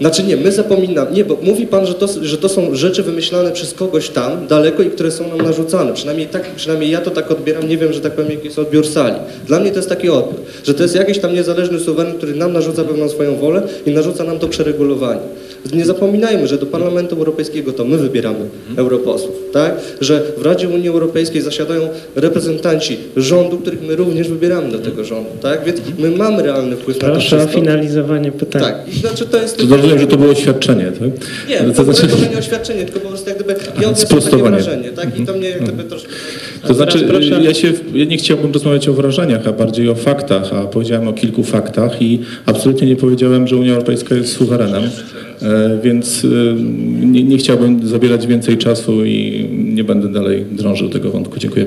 Znaczy 0.00 0.22
nie, 0.22 0.36
my 0.36 0.52
zapominamy, 0.52 1.10
nie, 1.10 1.24
bo 1.24 1.38
mówi 1.42 1.66
Pan, 1.66 1.86
że 1.86 1.94
to, 1.94 2.06
że 2.22 2.38
to 2.38 2.48
są 2.48 2.74
rzeczy 2.74 3.02
wymyślane 3.02 3.52
przez 3.52 3.74
kogoś 3.74 4.08
tam 4.08 4.46
daleko 4.46 4.82
i 4.82 4.90
które 4.90 5.10
są 5.10 5.28
nam 5.28 5.46
narzucane. 5.46 5.94
Przynajmniej, 5.94 6.26
tak, 6.26 6.50
przynajmniej 6.56 6.90
ja 6.90 7.00
to 7.00 7.10
tak 7.10 7.30
odbieram, 7.30 7.68
nie 7.68 7.76
wiem, 7.76 7.92
że 7.92 8.00
tak 8.00 8.12
powiem, 8.12 8.30
jaki 8.30 8.44
jest 8.44 8.58
odbiór 8.58 8.86
sali. 8.86 9.14
Dla 9.46 9.60
mnie 9.60 9.70
to 9.70 9.76
jest 9.76 9.88
taki 9.88 10.10
odbiór, 10.10 10.40
że 10.64 10.74
to 10.74 10.82
jest 10.82 10.94
jakiś 10.94 11.18
tam 11.18 11.34
niezależny 11.34 11.80
suweren, 11.80 12.14
który 12.14 12.34
nam 12.34 12.52
narzuca 12.52 12.84
pewną 12.84 13.08
swoją 13.08 13.36
wolę 13.36 13.62
i 13.86 13.90
narzuca 13.90 14.24
nam 14.24 14.38
to 14.38 14.48
przeregulowanie. 14.48 15.20
Nie 15.72 15.84
zapominajmy, 15.84 16.46
że 16.46 16.58
do 16.58 16.66
Parlamentu 16.66 17.16
Europejskiego 17.16 17.72
to 17.72 17.84
my 17.84 17.98
wybieramy 17.98 18.48
europosłów, 18.76 19.34
tak? 19.52 19.74
Że 20.00 20.22
w 20.38 20.42
Radzie 20.42 20.68
Unii 20.68 20.88
Europejskiej 20.88 21.42
zasiadają 21.42 21.88
reprezentanci 22.14 22.98
rządu, 23.16 23.58
których 23.58 23.82
my 23.82 23.96
również 23.96 24.28
wybieramy 24.28 24.72
do 24.72 24.78
tego 24.78 25.04
rządu, 25.04 25.30
tak? 25.42 25.64
Więc 25.64 25.80
my 25.98 26.10
mamy 26.10 26.42
realny 26.42 26.76
wpływ 26.76 27.02
na 27.02 27.08
to 27.08 27.12
Proszę 27.12 27.44
o 27.44 27.46
finalizowanie 27.46 28.32
pytania. 28.32 28.64
Tak, 28.66 28.94
i 28.94 28.98
znaczy 28.98 29.26
to 29.26 29.42
jest... 29.42 29.56
To 29.56 29.76
rozumiem, 29.76 29.98
że 29.98 30.06
to 30.06 30.16
było 30.16 30.32
oświadczenie, 30.32 30.92
tak? 31.00 31.10
Nie, 31.48 31.72
to 31.72 31.84
to 31.84 31.92
znaczy, 31.92 32.08
nie 32.32 32.38
oświadczenie, 32.38 32.84
tylko 32.84 33.00
po 33.00 33.08
prostu 33.08 33.28
jak 33.28 33.38
gdyby 33.38 33.56
ja 33.82 33.88
odniosłem 33.88 34.22
takie 34.22 34.42
wrażenie, 34.42 34.90
tak? 34.90 35.18
I 35.18 35.26
to 35.26 35.32
mnie 35.32 35.48
jak 35.48 35.62
gdyby 35.62 35.84
troszkę... 35.84 36.08
to 36.66 36.74
znaczy 36.74 37.08
ja, 37.42 37.54
się, 37.54 37.72
ja 37.94 38.04
nie 38.04 38.16
chciałbym 38.16 38.52
rozmawiać 38.52 38.88
o 38.88 38.92
wrażeniach, 38.92 39.46
a 39.46 39.52
bardziej 39.52 39.88
o 39.88 39.94
faktach, 39.94 40.54
a 40.54 40.62
powiedziałem 40.62 41.08
o 41.08 41.12
kilku 41.12 41.42
faktach 41.42 42.02
i 42.02 42.18
absolutnie 42.46 42.88
nie 42.88 42.96
powiedziałem, 42.96 43.48
że 43.48 43.56
Unia 43.56 43.72
Europejska 43.72 44.14
jest 44.14 44.32
suwerenem, 44.32 44.84
e, 45.42 45.78
więc 45.84 46.24
e, 46.24 46.28
nie, 47.06 47.24
nie 47.24 47.38
chciałbym 47.38 47.88
zabierać 47.88 48.26
więcej 48.26 48.58
czasu 48.58 49.04
i 49.04 49.48
nie 49.52 49.84
będę 49.84 50.08
dalej 50.08 50.44
drążył 50.52 50.88
tego 50.88 51.10
wątku. 51.10 51.38
Dziękuję. 51.38 51.66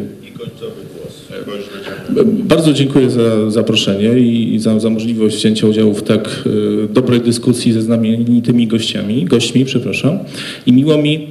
Bardzo 2.26 2.74
dziękuję 2.74 3.10
za 3.10 3.52
zaproszenie 3.52 4.20
i 4.20 4.60
za, 4.60 4.80
za 4.80 4.90
możliwość 4.90 5.36
wzięcia 5.36 5.68
udziału 5.68 5.94
w 5.94 6.04
tak 6.04 6.44
e, 6.46 6.88
dobrej 6.88 7.22
dyskusji 7.22 7.74
ze 7.74 7.82
znamienitymi 7.82 8.68
gościami, 8.68 9.26
gośćmi, 9.26 9.66
przepraszam. 9.66 10.20
I 10.66 10.74
miło 10.74 10.98
mi, 10.98 11.28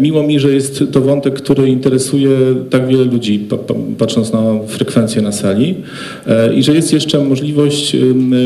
miło 0.00 0.22
mi, 0.22 0.40
że 0.40 0.52
jest 0.52 0.84
to 0.92 1.00
wątek, 1.00 1.34
który 1.34 1.68
interesuje 1.68 2.30
tak 2.70 2.88
wiele 2.88 3.04
ludzi, 3.04 3.38
pa, 3.38 3.56
pa, 3.56 3.74
patrząc 3.98 4.32
na 4.32 4.42
frekwencję 4.66 5.22
na 5.22 5.32
sali 5.32 5.74
e, 6.26 6.54
i 6.54 6.62
że 6.62 6.74
jest 6.74 6.92
jeszcze 6.92 7.24
możliwość 7.24 7.96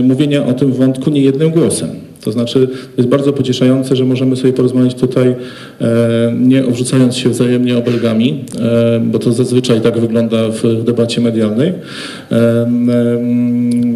mówienia 0.02 0.46
o 0.46 0.52
tym 0.52 0.72
wątku 0.72 1.10
nie 1.10 1.20
jednym 1.20 1.50
głosem. 1.50 1.88
To 2.24 2.32
znaczy, 2.32 2.68
jest 2.96 3.08
bardzo 3.08 3.32
pocieszające, 3.32 3.96
że 3.96 4.04
możemy 4.04 4.36
sobie 4.36 4.52
porozmawiać 4.52 4.94
tutaj, 4.94 5.34
e, 5.80 6.34
nie 6.40 6.66
obrzucając 6.66 7.16
się 7.16 7.28
wzajemnie 7.28 7.78
obelgami, 7.78 8.44
e, 8.60 9.00
bo 9.04 9.18
to 9.18 9.32
zazwyczaj 9.32 9.80
tak 9.80 9.98
wygląda 9.98 10.48
w 10.48 10.84
debacie 10.84 11.20
medialnej. 11.20 11.68
E, 11.68 11.74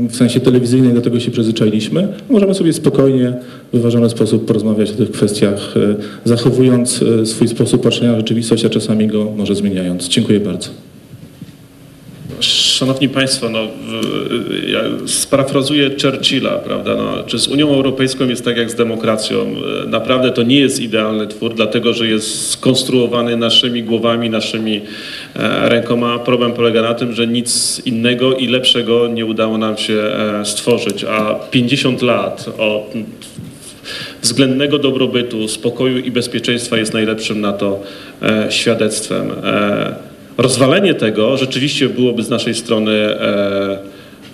w 0.09 0.17
sensie 0.17 0.41
telewizyjnej 0.41 0.93
do 0.93 1.01
tego 1.01 1.21
się 1.21 1.31
przyzwyczailiśmy. 1.31 2.09
Możemy 2.31 2.55
sobie 2.55 2.73
spokojnie, 2.73 3.33
w 3.73 3.77
wyważony 3.77 4.11
sposób 4.11 4.45
porozmawiać 4.45 4.91
o 4.91 4.95
tych 4.95 5.11
kwestiach, 5.11 5.75
zachowując 6.25 7.05
swój 7.25 7.49
sposób 7.49 7.83
patrzenia 7.83 8.13
na 8.13 8.19
rzeczywistość, 8.19 8.65
a 8.65 8.71
czasami 8.71 9.07
go 9.07 9.33
może 9.37 9.55
zmieniając. 9.55 10.09
Dziękuję 10.09 10.41
bardzo. 10.41 10.88
Szanowni 12.79 13.09
Państwo, 13.09 13.51
no, 13.51 13.59
ja 14.69 14.81
sparafrazuję 15.07 15.91
Churchilla, 16.03 16.51
prawda? 16.51 16.95
No, 16.95 17.23
czy 17.27 17.39
z 17.39 17.49
Unią 17.49 17.75
Europejską 17.75 18.29
jest 18.29 18.45
tak 18.45 18.57
jak 18.57 18.71
z 18.71 18.75
demokracją? 18.75 19.55
E, 19.85 19.89
Naprawdę 19.89 20.31
to 20.31 20.43
nie 20.43 20.61
jest 20.61 20.81
idealny 20.81 21.27
twór, 21.27 21.55
dlatego 21.55 21.93
że 21.93 22.07
jest 22.07 22.51
skonstruowany 22.51 23.37
naszymi 23.37 23.83
głowami, 23.83 24.31
naszymi 24.31 24.81
e, 25.37 25.69
rękoma. 25.69 26.19
Problem 26.19 26.53
polega 26.53 26.83
na 26.83 26.95
tym, 26.95 27.13
że 27.13 27.27
nic 27.27 27.83
innego 27.87 28.35
i 28.35 28.47
lepszego 28.47 29.09
nie 29.09 29.27
udało 29.27 29.59
nam 29.59 29.77
się 29.77 29.95
e, 29.95 30.45
stworzyć, 30.45 31.05
a 31.05 31.35
50 31.35 32.03
lat 32.03 32.47
od 32.59 32.93
względnego 34.23 34.79
dobrobytu, 34.79 35.49
spokoju 35.49 35.99
i 35.99 36.11
bezpieczeństwa 36.11 36.77
jest 36.77 36.93
najlepszym 36.93 37.41
na 37.41 37.53
to 37.53 37.83
świadectwem. 38.51 39.31
Rozwalenie 40.39 40.95
tego 40.95 41.37
rzeczywiście 41.37 41.89
byłoby 41.89 42.23
z 42.23 42.31
naszej 42.31 42.55
strony 42.55 42.93
e, 42.93 43.79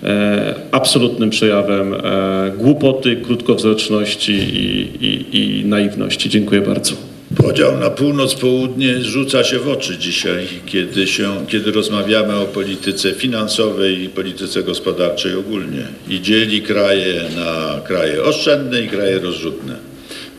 e, 0.03 0.55
absolutnym 0.71 1.31
przejawem 1.31 1.95
e, 1.95 2.53
głupoty, 2.59 3.17
krótkowzroczności 3.17 4.33
i, 4.33 4.89
i, 5.07 5.61
i 5.61 5.65
naiwności. 5.65 6.29
Dziękuję 6.29 6.61
bardzo. 6.61 6.95
Podział 7.37 7.79
na 7.79 7.91
północ, 7.91 8.35
południe 8.35 9.03
rzuca 9.03 9.45
się 9.45 9.59
w 9.59 9.69
oczy 9.69 9.99
dzisiaj, 9.99 10.47
kiedy, 10.67 11.07
się, 11.07 11.47
kiedy 11.49 11.73
rozmawiamy 11.73 12.37
o 12.37 12.45
polityce 12.45 13.13
finansowej 13.13 14.03
i 14.03 14.09
polityce 14.09 14.63
gospodarczej 14.63 15.35
ogólnie. 15.35 15.87
I 16.09 16.21
dzieli 16.21 16.63
kraje 16.63 17.23
na 17.37 17.81
kraje 17.81 18.23
oszczędne 18.23 18.83
i 18.83 18.89
kraje 18.89 19.19
rozrzutne. 19.19 19.77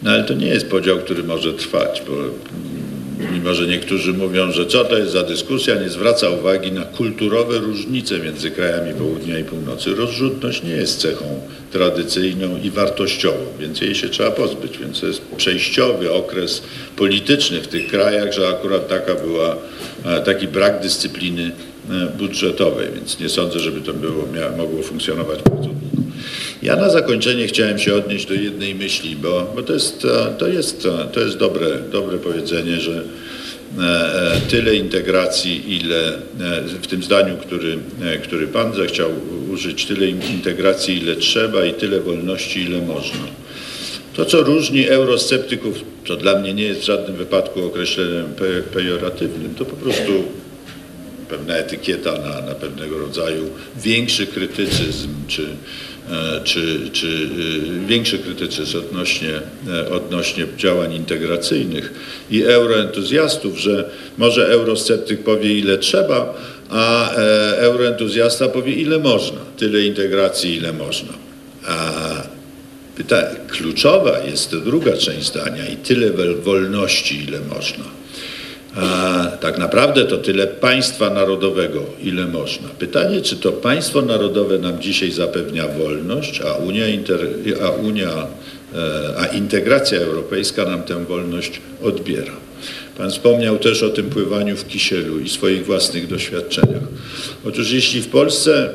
No 0.04 0.12
ale 0.12 0.24
to 0.24 0.34
nie 0.34 0.48
jest 0.48 0.70
podział, 0.70 0.98
który 0.98 1.24
może 1.24 1.54
trwać, 1.54 2.02
bo 2.08 2.14
mimo, 3.20 3.54
że 3.54 3.68
niektórzy 3.68 4.14
mówią, 4.14 4.52
że 4.52 4.66
co 4.66 4.86
to 4.86 4.98
jest 4.98 5.12
za 5.12 5.24
dyskusja, 5.24 5.76
nie 5.76 5.90
zwraca 5.90 6.30
uwagi 6.30 6.72
na 6.72 6.82
kulturowe 6.82 7.58
różnice 7.58 8.20
między 8.20 8.52
krajami 8.52 8.94
południa 8.94 9.40
i 9.40 9.44
północy. 9.44 9.96
Rozrzutność 9.96 10.64
nie 10.64 10.72
jest 10.72 11.00
cechą 11.00 11.42
tradycyjną 11.72 12.58
i 12.64 12.70
wartościową, 12.70 13.46
więc 13.60 13.82
jej 13.82 13.96
się 13.96 14.10
trzeba 14.10 14.32
pozbyć. 14.32 14.78
Więc 14.78 15.00
to 15.00 15.08
jest 15.08 15.22
przejściowy 15.38 16.14
okres 16.14 16.62
polityczny 16.96 17.62
w 17.62 17.68
tych 17.68 17.88
krajach, 17.88 18.34
że 18.34 18.50
akurat 18.50 18.88
taka 18.88 19.16
była, 19.16 19.56
e, 20.06 20.22
taki 20.22 20.48
brak 20.48 20.82
dyscypliny 20.82 21.52
e, 21.90 22.18
budżetowej, 22.18 22.88
więc 22.96 23.20
nie 23.20 23.30
sądzę, 23.30 23.60
żeby 23.60 23.82
to 23.82 23.94
było, 23.94 24.28
mogło 24.58 24.84
funkcjonować 24.84 25.40
bardzo 25.42 25.70
długo. 25.70 26.05
Ja 26.62 26.76
na 26.76 26.90
zakończenie 26.90 27.48
chciałem 27.48 27.80
się 27.80 27.96
odnieść 27.96 28.26
do 28.26 28.34
jednej 28.34 28.76
myśli, 28.76 29.16
bo, 29.16 29.52
bo 29.56 29.64
to 29.64 29.74
jest, 29.74 30.06
e, 30.06 30.34
to 30.38 30.48
jest, 30.48 30.86
e, 30.86 31.08
to 31.12 31.20
jest 31.20 31.38
dobre, 31.38 31.68
dobre 31.92 32.18
powiedzenie, 32.18 32.80
że 32.80 33.04
e, 33.80 34.42
tyle 34.50 34.76
integracji, 34.76 35.76
ile 35.76 36.14
w 36.82 36.88
tym 36.88 37.04
zdaniu, 37.04 37.38
który, 37.38 37.78
który 38.24 38.48
Pan 38.48 38.74
zechciał 38.74 39.10
użyć, 39.52 39.86
tyle 39.86 40.08
integracji, 40.08 40.98
ile 40.98 41.16
trzeba 41.16 41.66
i 41.66 41.74
tyle 41.74 42.00
wolności, 42.00 42.62
ile 42.62 42.82
można. 42.82 43.28
To, 44.14 44.26
co 44.26 44.44
różni 44.44 44.88
eurosceptyków, 44.88 45.84
co 46.08 46.16
dla 46.16 46.40
mnie 46.40 46.54
nie 46.54 46.64
jest 46.64 46.82
w 46.82 46.86
żadnym 46.86 47.18
wypadku 47.18 47.66
określeniem 47.66 48.26
pe- 48.26 48.62
pejoratywnym, 48.62 49.56
to 49.56 49.66
po 49.66 49.76
prostu 49.76 50.12
pewna 51.30 51.56
etykieta 51.56 52.12
na, 52.12 52.42
na 52.42 52.56
pewnego 52.56 53.00
rodzaju 53.00 53.50
większy 53.84 54.28
krytycyzm 54.28 55.10
czy, 55.28 55.48
czy, 56.44 56.90
czy 56.92 57.08
e, 57.08 57.88
większy 57.88 58.20
krytycyzm 58.20 58.78
odnośnie, 58.78 59.42
e, 59.70 59.90
odnośnie 59.90 60.46
działań 60.58 60.94
integracyjnych 60.94 61.94
i 62.32 62.44
euroentuzjastów, 62.44 63.60
że 63.60 63.90
może 64.18 64.48
eurosceptyk 64.48 65.24
powie 65.24 65.60
ile 65.60 65.78
trzeba, 65.78 66.34
a 66.70 67.12
e, 67.16 67.18
euroentuzjasta 67.58 68.48
powie 68.48 68.74
ile 68.74 69.00
można, 69.00 69.40
tyle 69.58 69.82
integracji 69.82 70.56
ile 70.56 70.74
można. 70.74 71.14
A 71.68 71.92
pyta, 72.96 73.24
kluczowa 73.48 74.20
jest 74.20 74.56
druga 74.58 74.98
część 74.98 75.28
zdania 75.28 75.68
i 75.68 75.76
tyle 75.76 76.12
wolności 76.36 77.24
ile 77.28 77.40
można. 77.40 77.84
A 78.76 79.26
tak 79.40 79.58
naprawdę 79.58 80.06
to 80.06 80.18
tyle 80.18 80.48
państwa 80.48 81.10
narodowego, 81.10 81.84
ile 82.04 82.26
można. 82.28 82.70
Pytanie, 82.70 83.22
czy 83.22 83.36
to 83.36 83.52
państwo 83.52 84.02
narodowe 84.02 84.58
nam 84.60 84.82
dzisiaj 84.82 85.12
zapewnia 85.12 85.68
wolność, 85.68 86.42
a 86.42 86.54
Unia, 86.54 86.88
inter, 86.88 87.20
a, 87.64 87.70
Unia 87.70 88.10
e, 88.76 89.20
a 89.20 89.26
integracja 89.26 90.00
europejska 90.00 90.66
nam 90.66 90.84
tę 90.84 91.06
wolność 91.06 91.62
odbiera. 91.84 92.34
Pan 92.98 93.12
wspomniał 93.12 93.58
też 93.58 93.84
o 93.84 93.90
tym 93.90 94.10
pływaniu 94.10 94.58
w 94.58 94.68
kisielu 94.68 95.20
i 95.20 95.30
swoich 95.30 95.66
własnych 95.66 96.08
doświadczeniach. 96.08 96.84
Otóż 97.46 97.72
jeśli 97.72 98.02
w 98.02 98.08
Polsce 98.08 98.70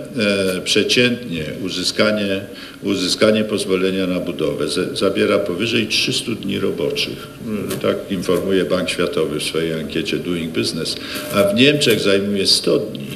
e, 0.56 0.60
przeciętnie 0.60 1.44
uzyskanie, 1.64 2.40
uzyskanie 2.82 3.44
pozwolenia 3.44 4.06
na 4.06 4.20
budowę 4.20 4.68
za- 4.68 4.94
zabiera 4.94 5.38
powyżej 5.38 5.86
300 5.86 6.32
dni 6.32 6.58
roboczych, 6.58 7.26
e, 7.72 7.76
tak 7.76 7.96
informuje 8.10 8.64
Bank 8.64 8.90
Światowy 8.90 9.40
w 9.40 9.42
swojej 9.42 9.72
ankiecie 9.72 10.16
Doing 10.16 10.52
Business, 10.52 10.96
a 11.34 11.42
w 11.44 11.54
Niemczech 11.54 12.00
zajmuje 12.00 12.46
100 12.46 12.78
dni, 12.78 13.06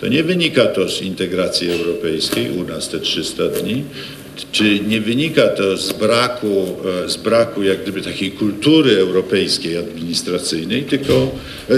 to 0.00 0.08
nie 0.08 0.22
wynika 0.24 0.66
to 0.66 0.88
z 0.88 1.02
integracji 1.02 1.70
europejskiej, 1.70 2.50
u 2.50 2.64
nas 2.64 2.88
te 2.88 3.00
300 3.00 3.48
dni, 3.48 3.84
czy 4.52 4.80
nie 4.88 5.00
wynika 5.00 5.48
to 5.48 5.76
z 5.76 5.92
braku, 5.92 6.66
e, 7.04 7.08
z 7.08 7.16
braku 7.16 7.62
jak 7.62 7.82
gdyby 7.82 8.00
takiej 8.02 8.30
kultury 8.30 8.96
europejskiej 8.98 9.76
administracyjnej, 9.76 10.82
tylko 10.82 11.12
e, 11.70 11.74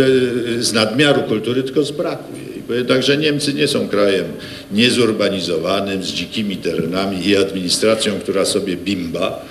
z 0.62 0.72
nadmiaru 0.72 1.22
kultury, 1.22 1.62
tylko 1.62 1.82
z 1.84 1.90
braku 1.92 2.36
jej. 2.36 2.51
Jednakże 2.74 3.16
Niemcy 3.16 3.54
nie 3.54 3.68
są 3.68 3.88
krajem 3.88 4.24
niezurbanizowanym, 4.72 6.02
z 6.02 6.06
dzikimi 6.06 6.56
terenami 6.56 7.28
i 7.28 7.36
administracją, 7.36 8.12
która 8.20 8.44
sobie 8.44 8.76
bimba, 8.76 9.46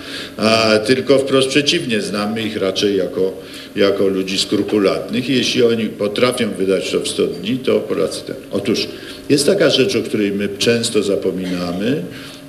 tylko 0.86 1.18
wprost 1.18 1.48
przeciwnie, 1.48 2.00
znamy 2.00 2.42
ich 2.42 2.56
raczej 2.56 2.96
jako, 2.96 3.32
jako 3.76 4.06
ludzi 4.06 4.38
skrupulatnych 4.38 5.28
i 5.28 5.36
jeśli 5.36 5.62
oni 5.62 5.86
potrafią 5.86 6.50
wydać 6.50 6.90
to 6.90 7.00
w 7.00 7.08
100 7.08 7.26
dni, 7.26 7.58
to 7.58 7.80
Polacy 7.80 8.22
ten. 8.26 8.36
Otóż 8.50 8.88
jest 9.28 9.46
taka 9.46 9.70
rzecz, 9.70 9.96
o 9.96 10.02
której 10.02 10.32
my 10.32 10.48
często 10.58 11.02
zapominamy, 11.02 12.02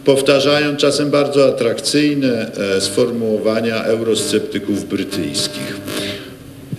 powtarzają 0.05 0.75
czasem 0.75 1.09
bardzo 1.09 1.47
atrakcyjne 1.47 2.51
e, 2.55 2.81
sformułowania 2.81 3.83
eurosceptyków 3.83 4.89
brytyjskich, 4.89 5.77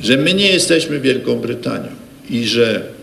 że 0.01 0.17
my 0.17 0.35
nie 0.35 0.53
jesteśmy 0.53 1.01
Wielką 1.01 1.37
Brytanią 1.37 1.89
i 2.31 2.45
że 2.45 2.94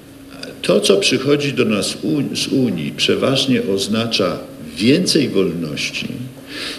to, 0.62 0.80
co 0.80 0.98
przychodzi 0.98 1.54
do 1.54 1.66
nas 1.66 1.98
z 2.34 2.48
Unii, 2.48 2.94
przeważnie 2.98 3.62
oznacza 3.74 4.40
więcej 4.78 5.30
wolności 5.30 6.08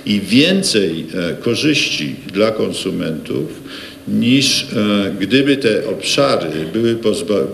i 0.06 0.20
więcej 0.20 1.06
e, 1.14 1.34
korzyści 1.34 2.14
dla 2.32 2.50
konsumentów, 2.50 3.62
niż 4.08 4.62
e, 4.62 4.66
gdyby 5.20 5.56
te 5.56 5.88
obszary 5.88 6.50
były, 6.72 6.98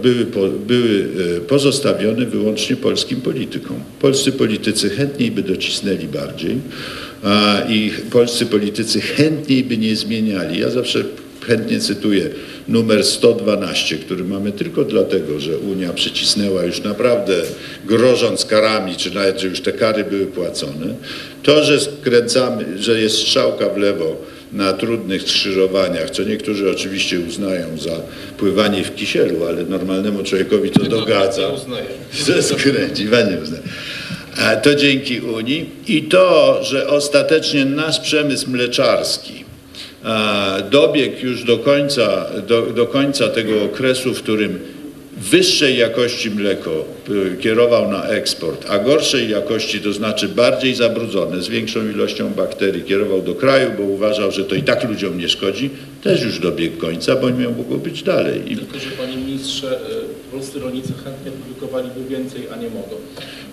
były, 0.03 0.25
po, 0.25 0.49
były 0.49 1.09
e, 1.37 1.41
pozostawione 1.41 2.27
wyłącznie 2.27 2.77
polskim 2.77 3.21
politykom. 3.21 3.77
Polscy 4.01 4.33
politycy 4.33 4.91
chętniej 4.91 5.31
by 5.31 5.43
docisnęli 5.43 6.07
bardziej 6.07 6.59
i 7.69 7.91
polscy 8.11 8.47
politycy 8.47 9.01
chętniej 9.01 9.65
by 9.65 9.79
nie 9.79 9.97
zmieniali. 9.97 10.61
Ja 10.61 10.71
zawsze 10.71 11.05
chętnie 11.49 11.81
cytuję 11.81 12.29
numer 12.69 13.05
112, 13.05 13.97
który 13.97 14.25
mamy 14.25 14.53
tylko 14.53 14.85
dlatego, 14.85 15.41
że 15.41 15.59
Unia 15.59 15.93
przycisnęła 15.93 16.65
już 16.65 16.83
naprawdę 16.83 17.35
grożąc 17.87 18.45
karami, 18.45 18.97
czy 18.97 19.15
nawet, 19.15 19.41
że 19.41 19.47
już 19.47 19.61
te 19.61 19.73
kary 19.73 20.05
były 20.05 20.27
płacone. 20.27 20.95
To, 21.43 21.65
że 21.65 21.81
skręcamy, 21.81 22.83
że 22.83 23.01
jest 23.01 23.17
strzałka 23.19 23.69
w 23.69 23.77
lewo 23.77 24.17
na 24.53 24.73
trudnych 24.73 25.23
skrzyżowaniach, 25.23 26.11
co 26.11 26.23
niektórzy 26.23 26.71
oczywiście 26.71 27.21
uznają 27.21 27.79
za 27.79 28.01
pływanie 28.39 28.85
w 28.85 28.95
kisielu, 28.95 29.47
ale 29.47 29.65
normalnemu 29.65 30.23
człowiekowi 30.23 30.71
to 30.71 30.85
dogadza, 30.85 31.51
że 32.27 32.43
skręci, 32.43 33.07
pan 33.07 33.31
nie 33.31 33.41
uzna. 33.43 33.59
A 34.39 34.57
To 34.57 34.75
dzięki 34.75 35.21
Unii 35.21 35.71
i 35.89 36.03
to, 36.03 36.61
że 36.65 36.89
ostatecznie 36.89 37.65
nasz 37.65 38.01
przemysł 38.01 38.51
mleczarski 38.51 39.48
dobiegł 40.71 41.27
już 41.27 41.45
do 41.45 41.59
końca, 41.59 42.27
do, 42.47 42.63
do 42.63 42.87
końca 42.87 43.29
tego 43.29 43.63
okresu, 43.65 44.15
w 44.15 44.23
którym 44.23 44.59
wyższej 45.31 45.79
jakości 45.79 46.31
mleko 46.31 46.85
y, 47.09 47.37
kierował 47.41 47.91
na 47.91 48.05
eksport, 48.05 48.67
a 48.71 48.79
gorszej 48.79 49.31
jakości, 49.31 49.81
to 49.81 49.93
znaczy 49.93 50.29
bardziej 50.29 50.75
zabrudzone, 50.75 51.43
z 51.43 51.49
większą 51.49 51.91
ilością 51.91 52.31
bakterii 52.31 52.83
kierował 52.83 53.23
do 53.23 53.35
kraju, 53.35 53.71
bo 53.79 53.83
uważał, 53.85 54.31
że 54.33 54.45
to 54.45 54.55
i 54.55 54.63
tak 54.63 54.89
ludziom 54.89 55.19
nie 55.19 55.29
szkodzi, 55.29 55.71
też 56.03 56.23
już 56.23 56.39
dobiegł 56.39 56.77
końca, 56.77 57.17
bo 57.17 57.31
miał 57.31 57.53
mogło 57.53 57.77
być 57.79 58.03
dalej. 58.03 58.53
I 58.53 58.57
Tylko, 58.57 58.79
że 58.79 58.91
panie 58.91 59.17
ministrze, 59.17 59.73
y, 59.73 60.31
polscy 60.33 60.59
rolnicy 60.61 60.93
chętnie 61.05 61.31
produkowaliby 61.33 62.01
więcej, 62.09 62.41
a 62.55 62.57
nie 62.57 62.69
mogą. 62.69 62.97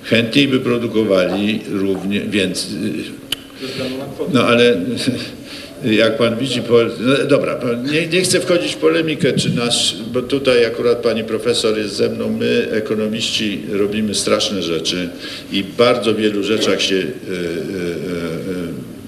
chętniej 0.03 0.47
by 0.47 0.59
produkowali 0.59 1.59
równie, 1.71 2.21
więc 2.21 2.67
kwotę. 4.15 4.31
No 4.33 4.43
ale 4.43 4.77
jak 5.85 6.17
pan 6.17 6.37
widzi, 6.37 6.61
po, 6.61 6.77
no, 6.99 7.25
dobra, 7.27 7.59
nie, 7.91 8.07
nie 8.07 8.21
chcę 8.21 8.39
wchodzić 8.39 8.73
w 8.73 8.77
polemikę, 8.77 9.33
czy 9.33 9.49
nasz, 9.49 9.95
bo 10.13 10.21
tutaj 10.21 10.65
akurat 10.65 10.97
pani 10.97 11.23
profesor 11.23 11.77
jest 11.77 11.95
ze 11.95 12.09
mną, 12.09 12.29
my 12.29 12.67
ekonomiści 12.71 13.61
robimy 13.71 14.15
straszne 14.15 14.61
rzeczy 14.63 15.09
i 15.51 15.63
bardzo 15.63 16.15
wielu 16.15 16.43
rzeczach 16.43 16.81
się, 16.81 16.95
e, 16.95 16.99
e, 16.99 17.03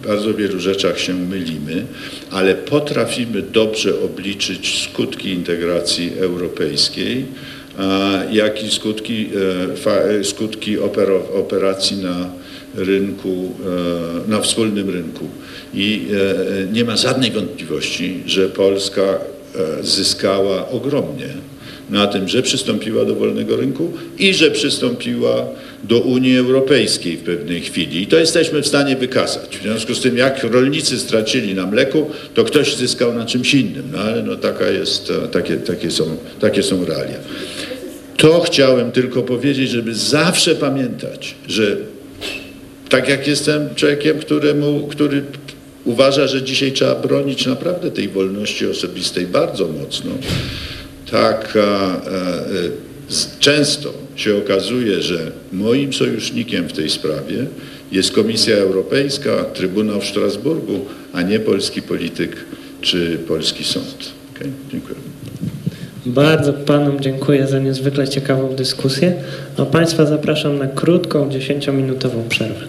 e, 0.05 0.07
bardzo 0.07 0.33
wielu 0.33 0.59
rzeczach 0.59 0.99
się 0.99 1.13
mylimy, 1.13 1.85
ale 2.31 2.55
potrafimy 2.55 3.41
dobrze 3.41 4.01
obliczyć 4.01 4.83
skutki 4.83 5.29
integracji 5.29 6.11
europejskiej, 6.19 7.25
jak 8.31 8.63
i 8.63 8.71
skutki, 8.71 9.29
skutki 10.23 10.77
operacji 11.33 11.97
na 11.97 12.29
rynku, 12.77 13.51
e, 14.27 14.29
na 14.29 14.41
wspólnym 14.41 14.89
rynku. 14.89 15.25
I 15.73 16.07
e, 16.69 16.73
nie 16.73 16.85
ma 16.85 16.97
żadnej 16.97 17.31
wątpliwości, 17.31 18.23
że 18.25 18.49
Polska 18.49 19.01
e, 19.01 19.17
zyskała 19.83 20.69
ogromnie 20.69 21.27
na 21.89 22.07
tym, 22.07 22.27
że 22.27 22.41
przystąpiła 22.41 23.05
do 23.05 23.15
wolnego 23.15 23.57
rynku 23.57 23.91
i 24.19 24.33
że 24.33 24.51
przystąpiła 24.51 25.45
do 25.83 25.99
Unii 25.99 26.37
Europejskiej 26.37 27.17
w 27.17 27.23
pewnej 27.23 27.61
chwili. 27.61 28.01
I 28.01 28.07
to 28.07 28.19
jesteśmy 28.19 28.61
w 28.61 28.67
stanie 28.67 28.95
wykazać. 28.95 29.57
W 29.57 29.61
związku 29.61 29.95
z 29.95 30.01
tym, 30.01 30.17
jak 30.17 30.43
rolnicy 30.43 30.99
stracili 30.99 31.55
na 31.55 31.65
mleku, 31.65 32.09
to 32.33 32.43
ktoś 32.43 32.75
zyskał 32.75 33.13
na 33.13 33.25
czymś 33.25 33.53
innym. 33.53 33.83
No 33.91 33.99
ale 33.99 34.23
no, 34.23 34.35
taka 34.35 34.69
jest, 34.69 35.11
takie, 35.31 35.57
takie, 35.57 35.91
są, 35.91 36.17
takie 36.39 36.63
są 36.63 36.85
realia. 36.85 37.17
To 38.17 38.39
chciałem 38.39 38.91
tylko 38.91 39.23
powiedzieć, 39.23 39.69
żeby 39.69 39.95
zawsze 39.95 40.55
pamiętać, 40.55 41.35
że 41.47 41.77
tak 42.89 43.09
jak 43.09 43.27
jestem 43.27 43.75
człowiekiem, 43.75 44.19
któremu, 44.19 44.87
który 44.87 45.23
uważa, 45.85 46.27
że 46.27 46.43
dzisiaj 46.43 46.71
trzeba 46.71 46.95
bronić 46.95 47.45
naprawdę 47.45 47.91
tej 47.91 48.07
wolności 48.07 48.67
osobistej 48.67 49.27
bardzo 49.27 49.67
mocno, 49.67 50.11
tak 51.11 51.57
a, 51.57 51.85
a, 51.85 51.99
często 53.39 53.93
się 54.15 54.37
okazuje, 54.37 55.01
że 55.01 55.31
moim 55.51 55.93
sojusznikiem 55.93 56.69
w 56.69 56.73
tej 56.73 56.89
sprawie 56.89 57.45
jest 57.91 58.11
Komisja 58.11 58.55
Europejska, 58.55 59.43
Trybunał 59.43 60.01
w 60.01 60.05
Strasburgu, 60.05 60.85
a 61.13 61.21
nie 61.21 61.39
polski 61.39 61.81
polityk 61.81 62.35
czy 62.81 63.17
polski 63.27 63.63
sąd. 63.63 64.11
Okay? 64.35 64.51
Dziękuję. 64.71 65.16
Bardzo 66.07 66.53
Panom 66.53 66.99
dziękuję 66.99 67.47
za 67.47 67.59
niezwykle 67.59 68.07
ciekawą 68.07 68.55
dyskusję, 68.55 69.13
a 69.57 69.65
Państwa 69.65 70.05
zapraszam 70.05 70.57
na 70.57 70.67
krótką, 70.67 71.29
10-minutową 71.29 72.27
przerwę. 72.29 72.65